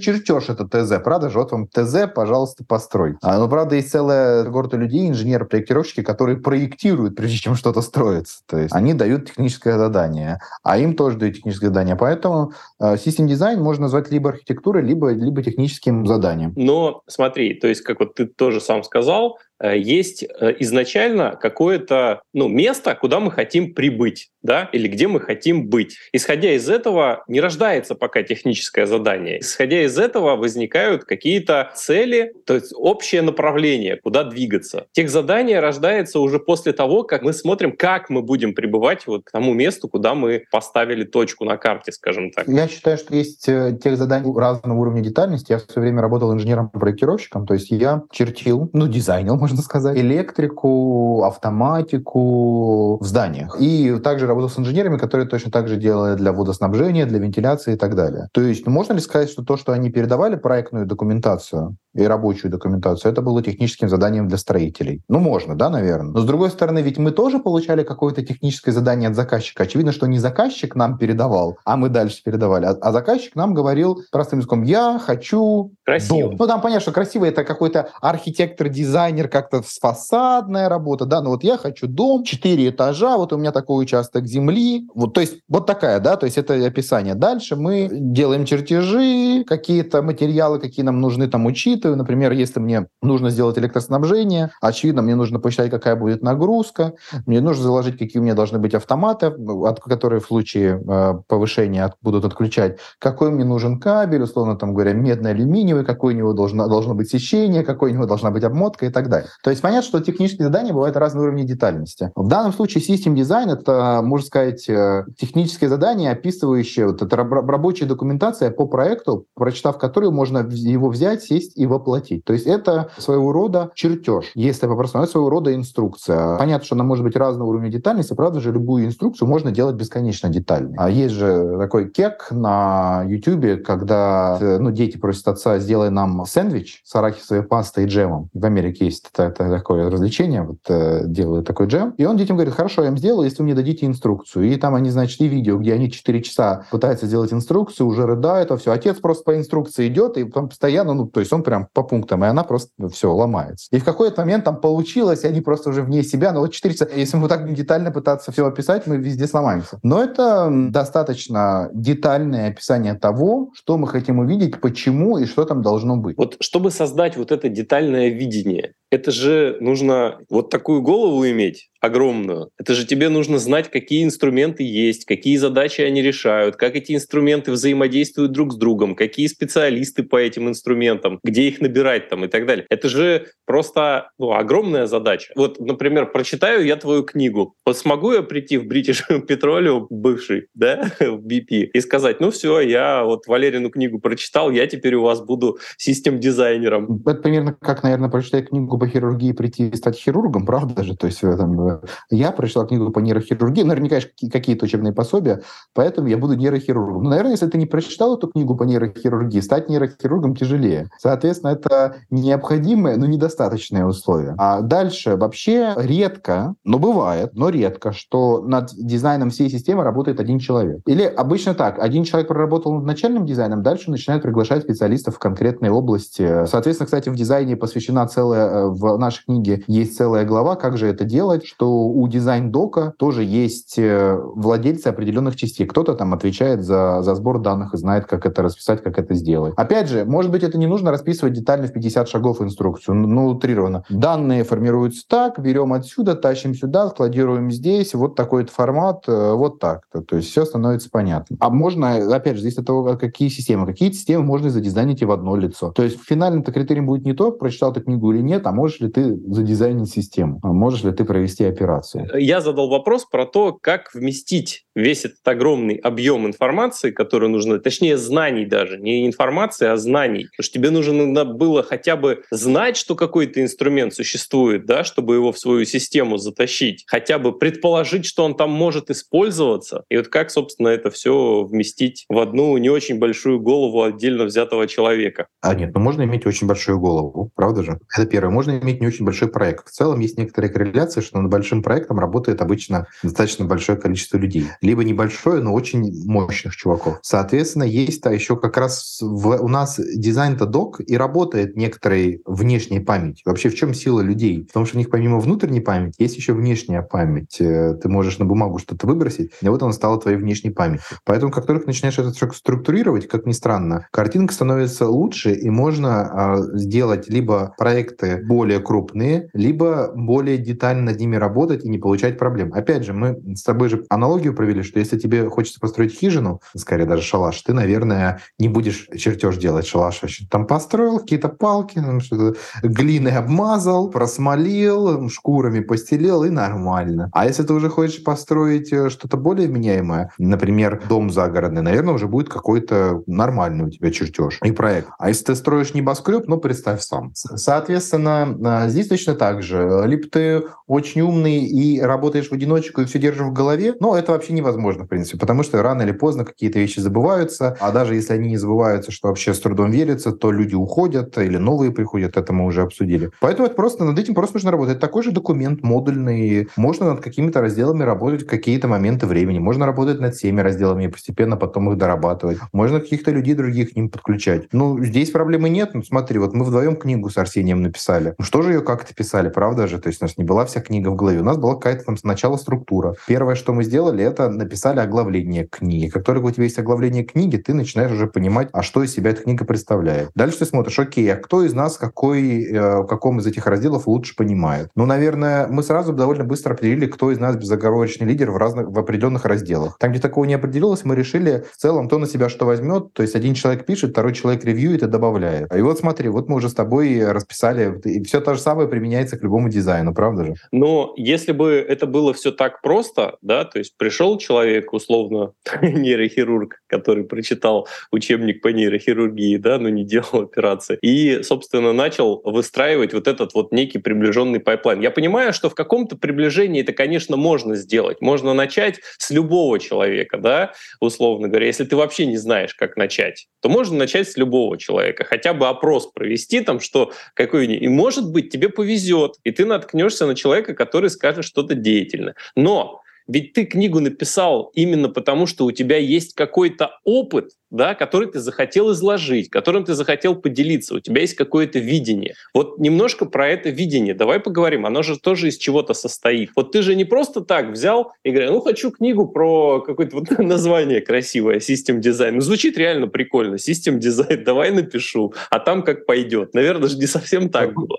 чертеж 0.00 0.48
это 0.48 0.66
ТЗ. 0.66 1.02
Правда 1.04 1.28
же, 1.28 1.38
вот 1.38 1.52
вам 1.52 1.66
ТЗ, 1.66 2.08
пожалуйста, 2.14 2.64
построй. 2.66 3.16
А, 3.22 3.38
ну, 3.38 3.48
правда, 3.48 3.74
есть 3.74 3.90
целая 3.90 4.44
горка 4.44 4.78
людей, 4.78 4.93
людей, 4.94 5.08
инженеры-проектировщики, 5.08 6.02
которые 6.02 6.38
проектируют, 6.38 7.16
прежде 7.16 7.38
чем 7.38 7.54
что-то 7.54 7.82
строится. 7.82 8.38
То 8.46 8.58
есть 8.58 8.74
они 8.74 8.94
дают 8.94 9.26
техническое 9.26 9.76
задание, 9.78 10.38
а 10.62 10.78
им 10.78 10.94
тоже 10.94 11.18
дают 11.18 11.36
техническое 11.36 11.68
задание. 11.68 11.96
Поэтому 11.96 12.52
э, 12.80 12.96
дизайн 12.96 13.60
можно 13.60 13.82
назвать 13.82 14.10
либо 14.10 14.30
архитектурой, 14.30 14.82
либо, 14.84 15.10
либо 15.10 15.42
техническим 15.42 16.06
заданием. 16.06 16.52
Но 16.56 17.02
смотри, 17.06 17.54
то 17.54 17.68
есть, 17.68 17.82
как 17.82 18.00
вот 18.00 18.14
ты 18.14 18.26
тоже 18.26 18.60
сам 18.60 18.82
сказал, 18.82 19.38
Э, 19.60 19.78
есть 19.78 20.22
э, 20.24 20.54
изначально 20.58 21.36
какое-то 21.40 22.22
ну, 22.32 22.48
место, 22.48 22.94
куда 22.94 23.20
мы 23.20 23.30
хотим 23.30 23.74
прибыть. 23.74 24.30
Да, 24.44 24.68
или 24.72 24.86
где 24.86 25.08
мы 25.08 25.20
хотим 25.20 25.68
быть. 25.68 25.96
Исходя 26.12 26.52
из 26.52 26.68
этого 26.68 27.24
не 27.26 27.40
рождается 27.40 27.94
пока 27.94 28.22
техническое 28.22 28.86
задание. 28.86 29.40
Исходя 29.40 29.82
из 29.82 29.98
этого 29.98 30.36
возникают 30.36 31.04
какие-то 31.04 31.72
цели, 31.74 32.32
то 32.46 32.54
есть 32.54 32.72
общее 32.76 33.22
направление, 33.22 33.96
куда 33.96 34.22
двигаться. 34.22 34.86
Тех 34.92 35.08
задание 35.08 35.60
рождается 35.60 36.20
уже 36.20 36.38
после 36.38 36.72
того, 36.72 37.02
как 37.02 37.22
мы 37.22 37.32
смотрим, 37.32 37.72
как 37.72 38.10
мы 38.10 38.22
будем 38.22 38.54
прибывать 38.54 39.06
вот 39.06 39.24
к 39.24 39.30
тому 39.30 39.54
месту, 39.54 39.88
куда 39.88 40.14
мы 40.14 40.44
поставили 40.52 41.04
точку 41.04 41.44
на 41.44 41.56
карте, 41.56 41.90
скажем 41.90 42.30
так. 42.30 42.46
Я 42.46 42.68
считаю, 42.68 42.98
что 42.98 43.16
есть 43.16 43.48
э, 43.48 43.78
тех 43.82 43.96
заданий 43.96 44.30
разного 44.36 44.78
уровня 44.78 45.00
детальности. 45.00 45.52
Я 45.52 45.58
в 45.58 45.62
свое 45.62 45.86
время 45.86 46.02
работал 46.02 46.34
инженером-проектировщиком, 46.34 47.46
то 47.46 47.54
есть 47.54 47.70
я 47.70 48.02
чертил, 48.10 48.68
ну, 48.74 48.88
дизайнил, 48.88 49.36
можно 49.38 49.62
сказать, 49.62 49.96
электрику, 49.96 51.24
автоматику 51.24 52.98
в 52.98 53.04
зданиях. 53.04 53.56
И 53.58 53.98
также 54.00 54.33
работал 54.34 54.50
с 54.50 54.58
инженерами, 54.58 54.98
которые 54.98 55.28
точно 55.28 55.50
так 55.50 55.68
же 55.68 55.76
делали 55.76 56.16
для 56.16 56.32
водоснабжения, 56.32 57.06
для 57.06 57.18
вентиляции 57.18 57.74
и 57.74 57.76
так 57.76 57.94
далее. 57.94 58.28
То 58.32 58.40
есть, 58.40 58.66
ну, 58.66 58.72
можно 58.72 58.92
ли 58.94 59.00
сказать, 59.00 59.30
что 59.30 59.44
то, 59.44 59.56
что 59.56 59.72
они 59.72 59.90
передавали 59.90 60.36
проектную 60.36 60.86
документацию 60.86 61.76
и 61.94 62.02
рабочую 62.04 62.50
документацию, 62.50 63.12
это 63.12 63.22
было 63.22 63.42
техническим 63.42 63.88
заданием 63.88 64.28
для 64.28 64.38
строителей? 64.38 65.02
Ну, 65.08 65.20
можно, 65.20 65.54
да, 65.54 65.70
наверное. 65.70 66.12
Но, 66.12 66.20
с 66.20 66.24
другой 66.24 66.50
стороны, 66.50 66.80
ведь 66.80 66.98
мы 66.98 67.12
тоже 67.12 67.38
получали 67.38 67.84
какое-то 67.84 68.22
техническое 68.22 68.72
задание 68.72 69.08
от 69.08 69.14
заказчика. 69.14 69.62
Очевидно, 69.62 69.92
что 69.92 70.06
не 70.06 70.18
заказчик 70.18 70.74
нам 70.74 70.98
передавал, 70.98 71.58
а 71.64 71.76
мы 71.76 71.88
дальше 71.88 72.22
передавали. 72.24 72.66
А, 72.66 72.76
а 72.80 72.92
заказчик 72.92 73.36
нам 73.36 73.54
говорил 73.54 74.02
простым 74.10 74.40
языком, 74.40 74.62
я 74.62 74.98
хочу 74.98 75.72
Красиво. 75.84 76.30
дом. 76.30 76.36
Ну, 76.38 76.46
там 76.46 76.60
понятно, 76.60 76.80
что 76.80 76.92
красиво 76.92 77.24
это 77.24 77.44
какой-то 77.44 77.90
архитектор, 78.00 78.68
дизайнер, 78.68 79.28
как-то 79.28 79.62
фасадная 79.62 80.68
работа, 80.68 81.06
да, 81.06 81.20
но 81.20 81.30
вот 81.30 81.44
я 81.44 81.56
хочу 81.56 81.86
дом, 81.86 82.24
четыре 82.24 82.70
этажа, 82.70 83.16
вот 83.16 83.32
у 83.32 83.36
меня 83.36 83.52
такой 83.52 83.82
участок 83.82 84.23
земли. 84.28 84.88
Вот, 84.94 85.14
то 85.14 85.20
есть 85.20 85.38
вот 85.48 85.66
такая, 85.66 86.00
да, 86.00 86.16
то 86.16 86.26
есть 86.26 86.38
это 86.38 86.54
описание. 86.66 87.14
Дальше 87.14 87.56
мы 87.56 87.88
делаем 87.90 88.44
чертежи, 88.44 89.44
какие-то 89.46 90.02
материалы, 90.02 90.58
какие 90.58 90.84
нам 90.84 91.00
нужны, 91.00 91.28
там 91.28 91.46
учитываю. 91.46 91.96
Например, 91.96 92.32
если 92.32 92.60
мне 92.60 92.86
нужно 93.02 93.30
сделать 93.30 93.58
электроснабжение, 93.58 94.50
очевидно, 94.60 95.02
мне 95.02 95.14
нужно 95.14 95.38
посчитать, 95.38 95.70
какая 95.70 95.96
будет 95.96 96.22
нагрузка, 96.22 96.94
мне 97.26 97.40
нужно 97.40 97.62
заложить, 97.62 97.98
какие 97.98 98.20
у 98.20 98.24
меня 98.24 98.34
должны 98.34 98.58
быть 98.58 98.74
автоматы, 98.74 99.26
от, 99.26 99.80
которые 99.80 100.20
в 100.20 100.26
случае 100.26 100.82
э, 100.86 101.14
повышения 101.26 101.84
от, 101.84 101.94
будут 102.02 102.24
отключать, 102.24 102.78
какой 102.98 103.30
мне 103.30 103.44
нужен 103.44 103.78
кабель, 103.80 104.22
условно 104.22 104.56
там 104.56 104.74
говоря, 104.74 104.92
медно-алюминиевый, 104.92 105.84
какое 105.84 106.14
у 106.14 106.16
него 106.16 106.32
должно, 106.32 106.68
должно 106.68 106.94
быть 106.94 107.10
сечение, 107.10 107.62
какой 107.62 107.90
у 107.90 107.94
него 107.94 108.06
должна 108.06 108.30
быть 108.30 108.44
обмотка 108.44 108.86
и 108.86 108.90
так 108.90 109.08
далее. 109.08 109.28
То 109.42 109.50
есть 109.50 109.62
понятно, 109.62 109.86
что 109.88 110.00
технические 110.00 110.46
задания 110.46 110.72
бывают 110.72 110.96
разные 110.96 111.22
уровни 111.22 111.42
детальности. 111.42 112.10
В 112.14 112.28
данном 112.28 112.52
случае 112.52 112.82
System 112.84 113.14
Design— 113.14 113.52
это, 113.52 114.02
можно 114.14 114.28
сказать, 114.28 114.68
э, 114.68 115.06
техническое 115.18 115.68
задание, 115.68 116.12
описывающее, 116.12 116.86
вот 116.86 117.02
это 117.02 117.16
рабочая 117.16 117.86
документация 117.86 118.52
по 118.52 118.64
проекту, 118.64 119.26
прочитав 119.34 119.76
которую 119.76 120.12
можно 120.12 120.46
его 120.48 120.88
взять, 120.88 121.24
сесть 121.24 121.58
и 121.58 121.66
воплотить. 121.66 122.24
То 122.24 122.32
есть 122.32 122.46
это 122.46 122.90
своего 122.96 123.32
рода 123.32 123.72
чертеж, 123.74 124.30
если 124.36 124.68
по-простому, 124.68 125.02
это 125.02 125.10
своего 125.10 125.30
рода 125.30 125.52
инструкция. 125.52 126.36
Понятно, 126.38 126.64
что 126.64 126.76
она 126.76 126.84
может 126.84 127.04
быть 127.04 127.16
разного 127.16 127.48
уровня 127.48 127.70
детальности, 127.70 128.14
правда 128.14 128.38
же, 128.38 128.52
любую 128.52 128.86
инструкцию 128.86 129.26
можно 129.26 129.50
делать 129.50 129.74
бесконечно 129.74 130.28
детальной. 130.28 130.76
А 130.78 130.88
есть 130.88 131.14
же 131.14 131.56
такой 131.58 131.90
кек 131.90 132.28
на 132.30 133.02
YouTube, 133.08 133.64
когда 133.64 134.38
э, 134.40 134.58
ну, 134.60 134.70
дети 134.70 134.96
просят 134.96 135.26
отца, 135.26 135.58
сделай 135.58 135.90
нам 135.90 136.24
сэндвич 136.24 136.82
с 136.84 136.94
арахисовой 136.94 137.42
пастой 137.42 137.84
и 137.84 137.86
джемом. 137.88 138.28
В 138.32 138.44
Америке 138.44 138.84
есть 138.84 139.10
это, 139.12 139.24
это 139.24 139.50
такое 139.50 139.90
развлечение, 139.90 140.42
вот 140.42 140.58
э, 140.68 141.02
делают 141.04 141.48
такой 141.48 141.66
джем. 141.66 141.94
И 141.98 142.04
он 142.04 142.16
детям 142.16 142.36
говорит, 142.36 142.54
хорошо, 142.54 142.82
я 142.82 142.90
им 142.90 142.96
сделаю, 142.96 143.24
если 143.24 143.38
вы 143.38 143.46
мне 143.46 143.54
дадите 143.54 143.86
инструкцию. 143.94 144.52
И 144.52 144.56
там 144.56 144.74
они, 144.74 144.90
значит, 144.90 145.20
и 145.20 145.28
видео, 145.28 145.58
где 145.58 145.72
они 145.74 145.90
4 145.90 146.22
часа 146.22 146.66
пытаются 146.70 147.06
сделать 147.06 147.32
инструкцию, 147.32 147.86
уже 147.86 148.06
рыдают, 148.06 148.50
а 148.50 148.56
все. 148.56 148.72
Отец 148.72 148.98
просто 148.98 149.24
по 149.24 149.36
инструкции 149.36 149.88
идет, 149.88 150.18
и 150.18 150.24
там 150.24 150.48
постоянно, 150.48 150.94
ну, 150.94 151.06
то 151.06 151.20
есть 151.20 151.32
он 151.32 151.42
прям 151.42 151.68
по 151.72 151.82
пунктам, 151.82 152.24
и 152.24 152.28
она 152.28 152.44
просто 152.44 152.70
ну, 152.78 152.88
все 152.88 153.12
ломается. 153.12 153.68
И 153.70 153.78
в 153.78 153.84
какой-то 153.84 154.20
момент 154.20 154.44
там 154.44 154.60
получилось, 154.60 155.24
и 155.24 155.26
они 155.26 155.40
просто 155.40 155.70
уже 155.70 155.82
вне 155.82 156.02
себя, 156.02 156.32
но 156.32 156.40
вот 156.40 156.52
4 156.52 156.74
часа, 156.74 156.88
если 156.94 157.16
мы 157.16 157.28
так 157.28 157.52
детально 157.54 157.90
пытаться 157.90 158.32
все 158.32 158.46
описать, 158.46 158.86
мы 158.86 158.96
везде 158.96 159.26
сломаемся. 159.26 159.78
Но 159.82 160.02
это 160.02 160.50
достаточно 160.50 161.70
детальное 161.72 162.48
описание 162.48 162.94
того, 162.94 163.50
что 163.54 163.78
мы 163.78 163.88
хотим 163.88 164.18
увидеть, 164.18 164.60
почему 164.60 165.18
и 165.18 165.26
что 165.26 165.44
там 165.44 165.62
должно 165.62 165.96
быть. 165.96 166.16
Вот 166.16 166.36
чтобы 166.40 166.70
создать 166.70 167.16
вот 167.16 167.32
это 167.32 167.48
детальное 167.48 168.08
видение, 168.08 168.74
это 168.94 169.10
же 169.10 169.56
нужно 169.60 170.20
вот 170.30 170.50
такую 170.50 170.80
голову 170.80 171.28
иметь, 171.28 171.68
огромную. 171.80 172.50
Это 172.58 172.74
же 172.74 172.86
тебе 172.86 173.08
нужно 173.08 173.38
знать, 173.38 173.70
какие 173.70 174.04
инструменты 174.04 174.62
есть, 174.62 175.04
какие 175.04 175.36
задачи 175.36 175.80
они 175.82 176.00
решают, 176.00 176.56
как 176.56 176.76
эти 176.76 176.94
инструменты 176.94 177.50
взаимодействуют 177.50 178.32
друг 178.32 178.52
с 178.52 178.56
другом, 178.56 178.94
какие 178.94 179.26
специалисты 179.26 180.02
по 180.02 180.16
этим 180.16 180.48
инструментам, 180.48 181.18
где 181.24 181.42
их 181.42 181.60
набирать 181.60 182.08
там 182.08 182.24
и 182.24 182.28
так 182.28 182.46
далее. 182.46 182.66
Это 182.70 182.88
же 182.88 183.26
просто 183.44 184.10
ну, 184.18 184.32
огромная 184.32 184.86
задача. 184.86 185.32
Вот, 185.36 185.60
например, 185.60 186.10
прочитаю 186.10 186.64
я 186.64 186.76
твою 186.76 187.02
книгу. 187.02 187.54
Вот 187.66 187.76
смогу 187.76 188.12
я 188.12 188.22
прийти 188.22 188.58
в 188.58 188.66
British 188.66 189.02
Petroleum, 189.28 189.86
бывший, 189.90 190.46
да, 190.54 190.92
в 191.00 191.26
BP, 191.26 191.70
и 191.74 191.80
сказать, 191.80 192.20
ну 192.20 192.30
все, 192.30 192.60
я 192.60 193.04
вот 193.04 193.26
Валерину 193.26 193.70
книгу 193.70 193.98
прочитал, 193.98 194.50
я 194.50 194.66
теперь 194.66 194.94
у 194.94 195.02
вас 195.02 195.20
буду 195.20 195.58
систем-дизайнером. 195.76 197.02
Это 197.04 197.20
примерно 197.20 197.54
как, 197.60 197.82
наверное, 197.82 198.08
прочитать 198.08 198.48
книгу 198.48 198.68
по 198.84 198.88
хирургии 198.88 199.32
прийти 199.32 199.68
и 199.68 199.76
стать 199.76 199.96
хирургом, 199.96 200.44
правда 200.44 200.82
же? 200.82 200.94
То 200.94 201.06
есть 201.06 201.22
в 201.22 201.24
этом 201.24 201.80
я 202.10 202.32
прочитал 202.32 202.66
книгу 202.66 202.90
по 202.90 202.98
нейрохирургии, 202.98 203.62
наверняка 203.62 203.96
какие-то 204.30 204.66
учебные 204.66 204.92
пособия, 204.92 205.40
поэтому 205.72 206.08
я 206.08 206.18
буду 206.18 206.34
нейрохирургом. 206.34 207.04
Но, 207.04 207.10
наверное, 207.10 207.32
если 207.32 207.46
ты 207.46 207.56
не 207.56 207.64
прочитал 207.64 208.18
эту 208.18 208.28
книгу 208.28 208.54
по 208.54 208.64
нейрохирургии, 208.64 209.40
стать 209.40 209.70
нейрохирургом 209.70 210.36
тяжелее. 210.36 210.90
Соответственно, 210.98 211.52
это 211.52 211.96
необходимое, 212.10 212.98
но 212.98 213.06
недостаточное 213.06 213.86
условие. 213.86 214.34
А 214.36 214.60
дальше 214.60 215.16
вообще 215.16 215.72
редко, 215.76 216.54
но 216.62 216.78
бывает, 216.78 217.30
но 217.34 217.48
редко, 217.48 217.92
что 217.92 218.42
над 218.42 218.70
дизайном 218.74 219.30
всей 219.30 219.48
системы 219.48 219.82
работает 219.82 220.20
один 220.20 220.38
человек. 220.38 220.80
Или 220.84 221.04
обычно 221.04 221.54
так, 221.54 221.78
один 221.78 222.04
человек 222.04 222.28
проработал 222.28 222.74
над 222.74 222.84
начальным 222.84 223.24
дизайном, 223.24 223.62
дальше 223.62 223.90
начинают 223.90 224.22
приглашать 224.22 224.62
специалистов 224.62 225.16
в 225.16 225.18
конкретной 225.18 225.70
области. 225.70 226.44
Соответственно, 226.46 226.84
кстати, 226.84 227.08
в 227.08 227.14
дизайне 227.14 227.56
посвящена 227.56 228.06
целая, 228.06 228.48
э, 228.48 228.63
в 228.68 228.96
нашей 228.98 229.24
книге 229.24 229.64
есть 229.66 229.96
целая 229.96 230.24
глава, 230.24 230.56
как 230.56 230.76
же 230.76 230.86
это 230.86 231.04
делать, 231.04 231.46
что 231.46 231.86
у 231.86 232.06
дизайн-дока 232.08 232.94
тоже 232.98 233.24
есть 233.24 233.78
э, 233.78 234.18
владельцы 234.18 234.88
определенных 234.88 235.36
частей. 235.36 235.66
Кто-то 235.66 235.94
там 235.94 236.14
отвечает 236.14 236.62
за, 236.62 237.02
за 237.02 237.14
сбор 237.14 237.40
данных 237.40 237.74
и 237.74 237.76
знает, 237.76 238.06
как 238.06 238.26
это 238.26 238.42
расписать, 238.42 238.82
как 238.82 238.98
это 238.98 239.14
сделать. 239.14 239.54
Опять 239.56 239.88
же, 239.88 240.04
может 240.04 240.30
быть, 240.30 240.42
это 240.42 240.58
не 240.58 240.66
нужно 240.66 240.90
расписывать 240.90 241.34
детально 241.34 241.66
в 241.66 241.72
50 241.72 242.08
шагов 242.08 242.40
инструкцию, 242.40 242.94
ну, 242.94 243.26
утрированно. 243.26 243.84
Данные 243.88 244.44
формируются 244.44 245.04
так, 245.08 245.40
берем 245.40 245.72
отсюда, 245.72 246.14
тащим 246.14 246.54
сюда, 246.54 246.88
складируем 246.88 247.50
здесь, 247.50 247.94
вот 247.94 248.14
такой 248.14 248.46
формат, 248.46 249.04
э, 249.08 249.32
вот 249.32 249.58
так. 249.58 249.84
-то. 249.94 250.02
то 250.02 250.16
есть 250.16 250.30
все 250.30 250.44
становится 250.44 250.90
понятно. 250.90 251.36
А 251.40 251.50
можно, 251.50 252.14
опять 252.14 252.36
же, 252.36 252.42
здесь 252.42 252.58
от 252.58 252.66
того, 252.66 252.96
какие 252.96 253.28
системы. 253.28 253.66
Какие 253.66 253.90
системы 253.92 254.24
можно 254.24 254.50
задизайнить 254.50 255.02
и 255.02 255.04
в 255.04 255.10
одно 255.10 255.36
лицо. 255.36 255.70
То 255.70 255.82
есть 255.82 256.00
финальным-то 256.02 256.52
критерием 256.52 256.86
будет 256.86 257.04
не 257.04 257.12
то, 257.12 257.30
прочитал 257.30 257.72
ты 257.72 257.80
книгу 257.80 258.12
или 258.12 258.22
нет, 258.22 258.46
а 258.46 258.52
можешь 258.54 258.80
ли 258.80 258.88
ты 258.88 259.16
задизайнить 259.26 259.90
систему, 259.90 260.40
а 260.42 260.52
можешь 260.52 260.84
ли 260.84 260.92
ты 260.92 261.04
провести 261.04 261.44
операцию. 261.44 262.08
Я 262.18 262.40
задал 262.40 262.68
вопрос 262.68 263.04
про 263.04 263.26
то, 263.26 263.58
как 263.60 263.92
вместить 263.94 264.64
весь 264.74 265.04
этот 265.04 265.26
огромный 265.26 265.76
объем 265.76 266.26
информации, 266.26 266.90
который 266.90 267.28
нужно, 267.28 267.58
точнее 267.58 267.96
знаний 267.96 268.44
даже, 268.44 268.78
не 268.78 269.06
информации, 269.06 269.68
а 269.68 269.76
знаний. 269.76 270.28
Потому 270.30 270.44
что 270.44 270.52
тебе 270.54 270.70
нужно 270.70 271.24
было 271.24 271.62
хотя 271.62 271.96
бы 271.96 272.22
знать, 272.30 272.76
что 272.76 272.94
какой-то 272.94 273.40
инструмент 273.40 273.94
существует, 273.94 274.66
да, 274.66 274.84
чтобы 274.84 275.14
его 275.14 275.32
в 275.32 275.38
свою 275.38 275.64
систему 275.64 276.18
затащить, 276.18 276.84
хотя 276.86 277.18
бы 277.18 277.36
предположить, 277.36 278.06
что 278.06 278.24
он 278.24 278.36
там 278.36 278.50
может 278.50 278.90
использоваться. 278.90 279.84
И 279.88 279.96
вот 279.96 280.08
как, 280.08 280.30
собственно, 280.30 280.68
это 280.68 280.90
все 280.90 281.44
вместить 281.44 282.04
в 282.08 282.18
одну 282.18 282.56
не 282.58 282.70
очень 282.70 282.98
большую 282.98 283.40
голову 283.40 283.82
отдельно 283.82 284.24
взятого 284.24 284.66
человека. 284.66 285.26
А 285.40 285.54
нет, 285.54 285.72
ну 285.74 285.80
можно 285.80 286.02
иметь 286.02 286.26
очень 286.26 286.46
большую 286.46 286.80
голову, 286.80 287.30
правда 287.34 287.62
же? 287.62 287.78
Это 287.96 288.06
первое. 288.06 288.32
Можно 288.32 288.43
иметь 288.50 288.80
не 288.80 288.86
очень 288.86 289.04
большой 289.04 289.28
проект. 289.28 289.68
В 289.68 289.72
целом 289.72 290.00
есть 290.00 290.18
некоторая 290.18 290.50
корреляция, 290.50 291.02
что 291.02 291.20
над 291.20 291.30
большим 291.30 291.62
проектом 291.62 291.98
работает 291.98 292.40
обычно 292.40 292.86
достаточно 293.02 293.44
большое 293.44 293.78
количество 293.78 294.16
людей. 294.16 294.46
либо 294.60 294.84
небольшое, 294.84 295.42
но 295.42 295.52
очень 295.52 296.04
мощных 296.06 296.56
чуваков. 296.56 296.98
Соответственно, 297.02 297.64
есть-то 297.64 298.10
еще 298.10 298.36
как 298.36 298.56
раз 298.56 298.98
в, 299.00 299.42
у 299.42 299.48
нас 299.48 299.78
дизайн-то 299.78 300.46
док 300.46 300.80
и 300.80 300.96
работает 300.96 301.56
некоторой 301.56 302.22
внешней 302.26 302.80
память. 302.80 303.22
Вообще 303.24 303.48
в 303.48 303.54
чем 303.54 303.74
сила 303.74 304.00
людей? 304.00 304.46
В 304.48 304.52
том, 304.52 304.66
что 304.66 304.76
у 304.76 304.78
них 304.78 304.90
помимо 304.90 305.20
внутренней 305.20 305.60
памяти 305.60 305.94
есть 305.98 306.16
еще 306.16 306.32
внешняя 306.32 306.82
память. 306.82 307.40
Э, 307.40 307.74
ты 307.74 307.88
можешь 307.88 308.18
на 308.18 308.24
бумагу 308.24 308.58
что-то 308.58 308.86
выбросить, 308.86 309.32
и 309.40 309.48
вот 309.48 309.62
она 309.62 309.72
стала 309.72 310.00
твоей 310.00 310.16
внешней 310.16 310.50
памятью. 310.50 310.98
Поэтому 311.04 311.32
как 311.32 311.46
только 311.46 311.66
начинаешь 311.66 311.98
это 311.98 312.12
структурировать, 312.12 313.08
как 313.08 313.26
ни 313.26 313.32
странно, 313.32 313.86
картинка 313.90 314.34
становится 314.34 314.88
лучше, 314.88 315.32
и 315.32 315.50
можно 315.50 316.38
э, 316.54 316.58
сделать 316.58 317.08
либо 317.08 317.54
проекты 317.58 318.24
более 318.34 318.58
крупные, 318.58 319.28
либо 319.32 319.92
более 319.94 320.38
детально 320.38 320.90
над 320.90 320.98
ними 320.98 321.14
работать 321.14 321.64
и 321.64 321.68
не 321.68 321.78
получать 321.78 322.18
проблем. 322.18 322.52
Опять 322.52 322.84
же, 322.84 322.92
мы 322.92 323.36
с 323.36 323.44
тобой 323.44 323.68
же 323.68 323.84
аналогию 323.88 324.34
провели, 324.34 324.64
что 324.64 324.80
если 324.80 324.98
тебе 324.98 325.28
хочется 325.28 325.60
построить 325.60 325.92
хижину, 325.92 326.40
скорее 326.56 326.84
даже 326.84 327.02
шалаш, 327.02 327.40
ты, 327.42 327.52
наверное, 327.52 328.20
не 328.40 328.48
будешь 328.48 328.88
чертеж 328.96 329.36
делать 329.36 329.66
шалаш. 329.66 330.00
Там 330.30 330.48
построил 330.48 330.98
какие-то 330.98 331.28
палки, 331.28 331.80
что-то 332.00 332.36
глиной 332.62 333.12
обмазал, 333.12 333.88
просмолил, 333.88 335.08
шкурами 335.08 335.60
постелил 335.60 336.24
и 336.24 336.30
нормально. 336.30 337.10
А 337.12 337.26
если 337.26 337.44
ты 337.44 337.52
уже 337.52 337.68
хочешь 337.68 338.02
построить 338.02 338.72
э, 338.72 338.90
что-то 338.90 339.16
более 339.16 339.46
меняемое, 339.46 340.10
например, 340.18 340.82
дом 340.88 341.10
загородный, 341.10 341.62
наверное, 341.62 341.94
уже 341.94 342.08
будет 342.08 342.28
какой-то 342.28 343.04
нормальный 343.06 343.66
у 343.66 343.70
тебя 343.70 343.92
чертеж 343.92 344.40
и 344.42 344.50
проект. 344.50 344.88
А 344.98 345.08
если 345.08 345.26
ты 345.26 345.34
строишь 345.36 345.72
небоскреб, 345.74 346.26
ну, 346.26 346.38
представь 346.38 346.82
сам. 346.82 347.12
Соответственно, 347.14 348.23
а, 348.44 348.68
здесь 348.68 348.88
точно 348.88 349.14
так 349.14 349.42
же. 349.42 349.82
Либо 349.86 350.08
ты 350.08 350.42
очень 350.66 351.02
умный 351.02 351.44
и 351.44 351.80
работаешь 351.80 352.28
в 352.28 352.32
одиночку 352.32 352.80
и 352.80 352.84
все 352.86 352.98
держишь 352.98 353.26
в 353.26 353.32
голове, 353.32 353.74
но 353.80 353.96
это 353.96 354.12
вообще 354.12 354.32
невозможно, 354.32 354.84
в 354.84 354.88
принципе, 354.88 355.18
потому 355.18 355.42
что 355.42 355.62
рано 355.62 355.82
или 355.82 355.92
поздно 355.92 356.24
какие-то 356.24 356.58
вещи 356.58 356.80
забываются, 356.80 357.56
а 357.60 357.70
даже 357.70 357.94
если 357.94 358.14
они 358.14 358.28
не 358.28 358.36
забываются, 358.36 358.90
что 358.90 359.08
вообще 359.08 359.34
с 359.34 359.40
трудом 359.40 359.70
верится, 359.70 360.12
то 360.12 360.32
люди 360.32 360.54
уходят 360.54 361.16
или 361.18 361.36
новые 361.36 361.70
приходят, 361.70 362.16
это 362.16 362.32
мы 362.32 362.46
уже 362.46 362.62
обсудили. 362.62 363.10
Поэтому 363.20 363.46
это 363.46 363.54
просто 363.56 363.84
над 363.84 363.98
этим 363.98 364.14
просто 364.14 364.36
нужно 364.36 364.50
работать. 364.50 364.80
Такой 364.80 365.02
же 365.02 365.10
документ 365.10 365.62
модульный, 365.62 366.48
можно 366.56 366.86
над 366.86 367.00
какими-то 367.00 367.40
разделами 367.40 367.82
работать 367.82 368.26
какие-то 368.26 368.68
моменты 368.68 369.06
времени, 369.06 369.38
можно 369.38 369.66
работать 369.66 370.00
над 370.00 370.14
всеми 370.14 370.40
разделами 370.40 370.84
и 370.84 370.88
постепенно 370.88 371.36
потом 371.36 371.70
их 371.70 371.78
дорабатывать. 371.78 372.38
Можно 372.52 372.80
каких-то 372.80 373.10
людей 373.10 373.34
других 373.34 373.72
к 373.72 373.76
ним 373.76 373.88
подключать. 373.90 374.48
Ну, 374.52 374.82
здесь 374.82 375.10
проблемы 375.10 375.48
нет. 375.48 375.70
Ну, 375.74 375.82
смотри, 375.82 376.18
вот 376.18 376.34
мы 376.34 376.44
вдвоем 376.44 376.76
книгу 376.76 377.10
с 377.10 377.18
Арсением 377.18 377.62
написали. 377.62 378.13
Ну, 378.18 378.24
что 378.24 378.42
же 378.42 378.52
ее 378.52 378.60
как-то 378.60 378.94
писали, 378.94 379.28
правда 379.28 379.66
же? 379.66 379.78
То 379.78 379.88
есть 379.88 380.02
у 380.02 380.04
нас 380.04 380.16
не 380.16 380.24
была 380.24 380.44
вся 380.44 380.60
книга 380.60 380.88
в 380.88 380.96
голове. 380.96 381.20
У 381.20 381.24
нас 381.24 381.36
была 381.36 381.54
какая-то 381.54 381.84
там 381.84 381.96
сначала 381.96 382.36
структура. 382.36 382.94
Первое, 383.06 383.34
что 383.34 383.52
мы 383.52 383.64
сделали, 383.64 384.04
это 384.04 384.28
написали 384.28 384.80
оглавление 384.80 385.46
книги. 385.46 385.88
Как 385.88 386.04
только 386.04 386.26
у 386.26 386.30
тебя 386.30 386.44
есть 386.44 386.58
оглавление 386.58 387.04
книги, 387.04 387.36
ты 387.36 387.54
начинаешь 387.54 387.92
уже 387.92 388.06
понимать, 388.06 388.48
а 388.52 388.62
что 388.62 388.82
из 388.82 388.92
себя 388.92 389.10
эта 389.10 389.22
книга 389.22 389.44
представляет. 389.44 390.10
Дальше 390.14 390.40
ты 390.40 390.44
смотришь, 390.46 390.78
окей, 390.78 391.12
а 391.12 391.16
кто 391.16 391.42
из 391.44 391.52
нас 391.54 391.76
какой, 391.76 392.44
э, 392.44 392.80
в 392.82 392.86
каком 392.86 393.18
из 393.20 393.26
этих 393.26 393.46
разделов 393.46 393.86
лучше 393.86 394.16
понимает? 394.16 394.68
Ну, 394.74 394.86
наверное, 394.86 395.46
мы 395.48 395.62
сразу 395.62 395.92
довольно 395.92 396.24
быстро 396.24 396.54
определили, 396.54 396.86
кто 396.86 397.10
из 397.10 397.18
нас 397.18 397.36
безоговорочный 397.36 398.06
лидер 398.06 398.30
в 398.30 398.36
разных, 398.36 398.68
в 398.68 398.78
определенных 398.78 399.24
разделах. 399.24 399.76
Там, 399.78 399.92
где 399.92 400.00
такого 400.00 400.24
не 400.24 400.34
определилось, 400.34 400.84
мы 400.84 400.94
решили 400.94 401.44
в 401.52 401.56
целом, 401.56 401.86
кто 401.86 401.98
на 401.98 402.06
себя 402.06 402.28
что 402.28 402.46
возьмет. 402.46 402.92
То 402.92 403.02
есть 403.02 403.14
один 403.14 403.34
человек 403.34 403.66
пишет, 403.66 403.90
второй 403.90 404.12
человек 404.12 404.44
ревьюет 404.44 404.82
и 404.82 404.86
добавляет. 404.86 405.54
И 405.54 405.60
вот 405.60 405.78
смотри, 405.78 406.08
вот 406.08 406.28
мы 406.28 406.36
уже 406.36 406.48
с 406.48 406.54
тобой 406.54 407.04
расписали, 407.10 407.80
все 408.04 408.20
то 408.20 408.34
же 408.34 408.40
самое 408.40 408.68
применяется 408.68 409.18
к 409.18 409.22
любому 409.22 409.48
дизайну, 409.48 409.94
правда 409.94 410.24
же? 410.24 410.34
Но 410.52 410.94
если 410.96 411.32
бы 411.32 411.52
это 411.52 411.86
было 411.86 412.12
все 412.14 412.30
так 412.30 412.62
просто, 412.62 413.16
да, 413.22 413.44
то 413.44 413.58
есть 413.58 413.76
пришел 413.76 414.18
человек, 414.18 414.72
условно, 414.72 415.32
нейрохирург, 415.62 416.60
который 416.66 417.04
прочитал 417.04 417.68
учебник 417.90 418.40
по 418.42 418.48
нейрохирургии, 418.48 419.36
да, 419.36 419.58
но 419.58 419.68
не 419.68 419.84
делал 419.84 420.22
операции, 420.22 420.78
и, 420.82 421.22
собственно, 421.22 421.72
начал 421.72 422.20
выстраивать 422.24 422.94
вот 422.94 423.08
этот 423.08 423.34
вот 423.34 423.52
некий 423.52 423.78
приближенный 423.78 424.40
пайплайн. 424.40 424.80
Я 424.80 424.90
понимаю, 424.90 425.32
что 425.32 425.48
в 425.48 425.54
каком-то 425.54 425.96
приближении 425.96 426.62
это, 426.62 426.72
конечно, 426.72 427.16
можно 427.16 427.54
сделать. 427.54 428.00
Можно 428.00 428.34
начать 428.34 428.80
с 428.98 429.10
любого 429.10 429.58
человека, 429.58 430.18
да, 430.18 430.52
условно 430.80 431.28
говоря. 431.28 431.46
Если 431.46 431.64
ты 431.64 431.76
вообще 431.76 432.06
не 432.06 432.16
знаешь, 432.16 432.54
как 432.54 432.76
начать, 432.76 433.28
то 433.40 433.48
можно 433.48 433.76
начать 433.76 434.08
с 434.08 434.16
любого 434.16 434.58
человека. 434.58 435.04
Хотя 435.04 435.32
бы 435.34 435.48
опрос 435.48 435.90
провести 435.92 436.40
там, 436.40 436.60
что 436.60 436.92
какой 437.14 437.46
И 437.46 437.68
может 437.68 437.93
быть, 438.02 438.30
тебе 438.30 438.48
повезет, 438.48 439.16
и 439.24 439.30
ты 439.30 439.44
наткнешься 439.44 440.06
на 440.06 440.14
человека, 440.14 440.54
который 440.54 440.90
скажет 440.90 441.24
что-то 441.24 441.54
деятельное. 441.54 442.14
Но 442.36 442.83
ведь 443.06 443.32
ты 443.32 443.44
книгу 443.44 443.80
написал 443.80 444.50
именно 444.54 444.88
потому, 444.88 445.26
что 445.26 445.44
у 445.44 445.52
тебя 445.52 445.76
есть 445.76 446.14
какой-то 446.14 446.78
опыт, 446.84 447.30
да, 447.50 447.74
который 447.74 448.10
ты 448.10 448.18
захотел 448.18 448.72
изложить, 448.72 449.30
которым 449.30 449.64
ты 449.64 449.74
захотел 449.74 450.16
поделиться, 450.16 450.74
у 450.74 450.80
тебя 450.80 451.02
есть 451.02 451.14
какое-то 451.14 451.60
видение. 451.60 452.14
Вот 452.34 452.58
немножко 452.58 453.06
про 453.06 453.28
это 453.28 453.50
видение 453.50 453.94
давай 453.94 454.18
поговорим, 454.18 454.66
оно 454.66 454.82
же 454.82 454.98
тоже 454.98 455.28
из 455.28 455.36
чего-то 455.36 455.72
состоит. 455.72 456.30
Вот 456.34 456.50
ты 456.50 456.62
же 456.62 456.74
не 456.74 456.84
просто 456.84 457.20
так 457.20 457.50
взял 457.50 457.92
и 458.02 458.10
говорил, 458.10 458.32
ну 458.32 458.40
хочу 458.40 458.70
книгу 458.70 459.06
про 459.06 459.60
какое-то 459.60 459.98
вот 459.98 460.10
название 460.18 460.80
красивое, 460.80 461.38
систем 461.38 461.80
дизайн. 461.80 462.16
Ну 462.16 462.20
звучит 462.22 462.58
реально 462.58 462.88
прикольно, 462.88 463.38
систем 463.38 463.78
дизайн, 463.78 464.24
давай 464.24 464.50
напишу, 464.50 465.14
а 465.30 465.38
там 465.38 465.62
как 465.62 465.86
пойдет. 465.86 466.34
Наверное, 466.34 466.68
же 466.68 466.76
не 466.76 466.86
совсем 466.86 467.28
так 467.28 467.54
было. 467.54 467.78